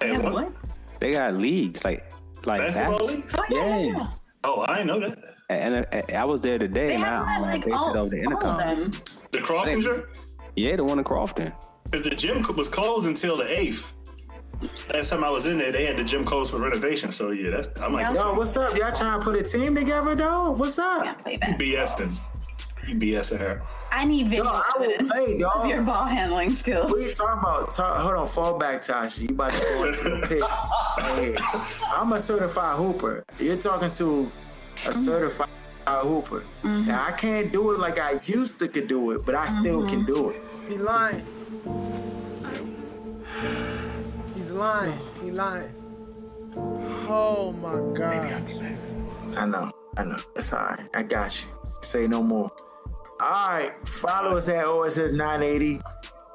Hey, 0.00 0.12
Yeah, 0.12 0.18
what? 0.18 0.32
what? 0.32 0.52
They 0.98 1.12
got 1.12 1.34
leagues 1.34 1.84
like 1.84 2.02
like 2.46 2.60
Basketball 2.60 2.98
that. 3.06 3.14
leagues? 3.14 3.34
Oh, 3.38 3.44
yeah, 3.50 3.56
yeah, 3.66 3.76
Yeah. 3.78 3.92
yeah. 3.98 4.06
Oh, 4.42 4.60
I 4.62 4.78
didn't 4.78 4.86
know 4.86 5.00
that. 5.00 5.18
And, 5.50 5.86
and 5.92 6.12
I 6.16 6.24
was 6.24 6.40
there 6.40 6.58
today. 6.58 6.88
They 6.88 6.94
and 6.94 7.04
have 7.04 7.26
I, 7.26 7.34
them 7.34 7.42
like 7.42 7.66
all, 7.78 7.92
said 7.92 7.98
over 7.98 8.08
the 8.10 8.24
all 8.24 8.32
of 8.32 8.32
intercom. 8.32 8.58
them. 8.58 8.90
The 9.32 9.38
Croftinger? 9.38 10.08
Yeah, 10.56 10.76
the 10.76 10.84
one 10.84 10.98
in 10.98 11.04
Crofton. 11.04 11.52
Because 11.84 12.04
the 12.04 12.14
gym 12.16 12.42
was 12.56 12.68
closed 12.70 13.06
until 13.06 13.36
the 13.36 13.44
8th. 13.44 13.92
Last 14.92 15.10
time 15.10 15.24
I 15.24 15.30
was 15.30 15.46
in 15.46 15.58
there, 15.58 15.72
they 15.72 15.84
had 15.86 15.96
the 15.98 16.04
gym 16.04 16.24
closed 16.24 16.50
for 16.50 16.58
renovation. 16.58 17.12
So, 17.12 17.30
yeah, 17.30 17.50
that's, 17.50 17.78
I'm 17.80 17.92
like, 17.92 18.02
Yeah. 18.14 18.14
Yo, 18.30 18.34
what's 18.34 18.56
up? 18.56 18.76
Y'all 18.76 18.94
trying 18.94 19.18
to 19.18 19.24
put 19.24 19.36
a 19.36 19.42
team 19.42 19.74
together, 19.74 20.14
though? 20.14 20.52
What's 20.52 20.78
up? 20.78 21.02
Can't 21.04 21.18
play 21.22 21.32
you 21.34 21.38
basketball. 21.76 22.16
BSing. 22.16 22.16
You 22.90 22.96
BSing 22.96 23.38
her. 23.38 23.62
I 23.92 24.04
need 24.04 24.28
video 24.28 24.44
Yo, 24.44 24.50
I 24.50 24.72
will 24.78 24.84
evidence 24.84 25.12
play, 25.12 25.34
of 25.34 25.40
dog. 25.40 25.68
your 25.68 25.82
ball 25.82 26.06
handling 26.06 26.54
skills. 26.54 26.90
What 26.90 27.00
are 27.00 27.06
you 27.06 27.12
talking 27.12 27.38
about? 27.38 27.70
Talk, 27.70 27.98
hold 27.98 28.14
on, 28.14 28.26
fall 28.26 28.58
back, 28.58 28.82
Tasha. 28.82 29.20
You 29.20 29.28
about 29.28 29.52
to 29.52 29.60
go 29.60 29.84
into 29.84 30.14
a 30.14 30.20
pit. 30.26 30.42
Hey, 30.98 31.36
I'm 31.88 32.12
a 32.12 32.18
certified 32.18 32.76
hooper. 32.78 33.24
You're 33.38 33.56
talking 33.56 33.90
to 33.90 34.04
a 34.22 34.24
mm-hmm. 34.24 34.92
certified 34.92 35.48
hooper. 35.86 36.40
Mm-hmm. 36.64 36.86
Now, 36.86 37.04
I 37.04 37.12
can't 37.12 37.52
do 37.52 37.70
it 37.70 37.78
like 37.78 38.00
I 38.00 38.18
used 38.24 38.58
to 38.58 38.66
could 38.66 38.88
do 38.88 39.12
it, 39.12 39.24
but 39.24 39.36
I 39.36 39.46
still 39.46 39.82
mm-hmm. 39.82 39.88
can 39.88 40.04
do 40.04 40.30
it. 40.30 40.42
He 40.68 40.76
lying. 40.76 41.24
He's 44.34 44.50
lying. 44.50 44.98
He 45.22 45.30
lying. 45.30 45.72
Oh 47.08 47.52
my 47.60 47.94
god. 47.96 48.42
I 49.36 49.46
know, 49.46 49.70
I 49.96 50.04
know. 50.04 50.18
It's 50.34 50.52
all 50.52 50.64
right. 50.64 50.88
I 50.92 51.04
got 51.04 51.44
you. 51.44 51.48
Say 51.82 52.08
no 52.08 52.20
more. 52.20 52.50
All 53.22 53.50
right, 53.50 53.72
follow 53.86 54.38
us 54.38 54.48
at 54.48 54.64
OSS 54.64 55.12
980. 55.12 55.82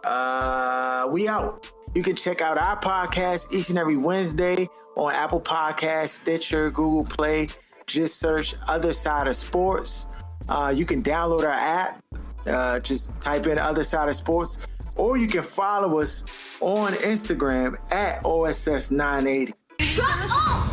Uh, 0.04 1.08
we 1.12 1.28
out. 1.28 1.72
You 1.96 2.04
can 2.04 2.16
check 2.16 2.42
out 2.42 2.60
our 2.60 2.80
podcast 2.80 3.52
each 3.52 3.70
and 3.70 3.80
every 3.80 3.98
Wednesday 3.98 4.70
on 4.96 5.12
Apple 5.12 5.42
Podcasts, 5.42 6.10
Stitcher, 6.10 6.70
Google 6.70 7.04
Play. 7.04 7.48
Just 7.88 8.20
search 8.20 8.54
Other 8.68 8.94
Side 8.94 9.28
of 9.28 9.36
Sports. 9.36 10.06
Uh, 10.48 10.72
you 10.76 10.86
can 10.86 11.02
download 11.02 11.40
our 11.40 11.50
app. 11.50 12.04
Uh, 12.46 12.80
just 12.80 13.20
type 13.20 13.48
in 13.48 13.58
Other 13.58 13.84
Side 13.84 14.08
of 14.08 14.16
Sports, 14.16 14.68
or 14.96 15.18
you 15.18 15.28
can 15.28 15.42
follow 15.42 16.00
us 16.00 16.24
on 16.62 16.94
Instagram 16.94 17.78
at 17.92 18.24
OSS 18.24 18.92
980. 18.92 19.56
Shut 19.80 20.06
up! 20.30 20.70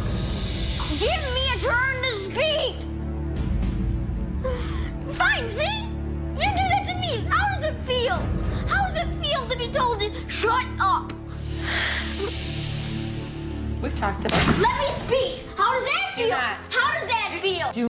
Give 0.98 1.08
me 1.08 1.54
a 1.54 1.58
turn 1.58 2.02
to 2.02 2.12
speak! 2.12 2.76
Fine, 5.16 5.48
see? 5.48 5.91
You 6.34 6.48
do 6.50 6.64
that 6.72 6.84
to 6.86 6.94
me. 6.94 7.26
How 7.28 7.54
does 7.54 7.64
it 7.64 7.74
feel? 7.82 8.16
How 8.66 8.86
does 8.86 8.96
it 8.96 9.08
feel 9.22 9.46
to 9.48 9.56
be 9.58 9.68
told 9.68 10.00
to 10.00 10.10
shut 10.28 10.64
up? 10.80 11.12
We've 13.82 13.94
talked 13.96 14.24
about 14.24 14.58
Let 14.58 14.78
me 14.80 14.90
speak. 14.90 15.44
How 15.56 15.72
does 15.74 15.84
that 15.84 16.12
feel? 16.14 16.36
How 16.36 16.92
does 16.92 17.06
that 17.06 17.38
feel? 17.42 17.91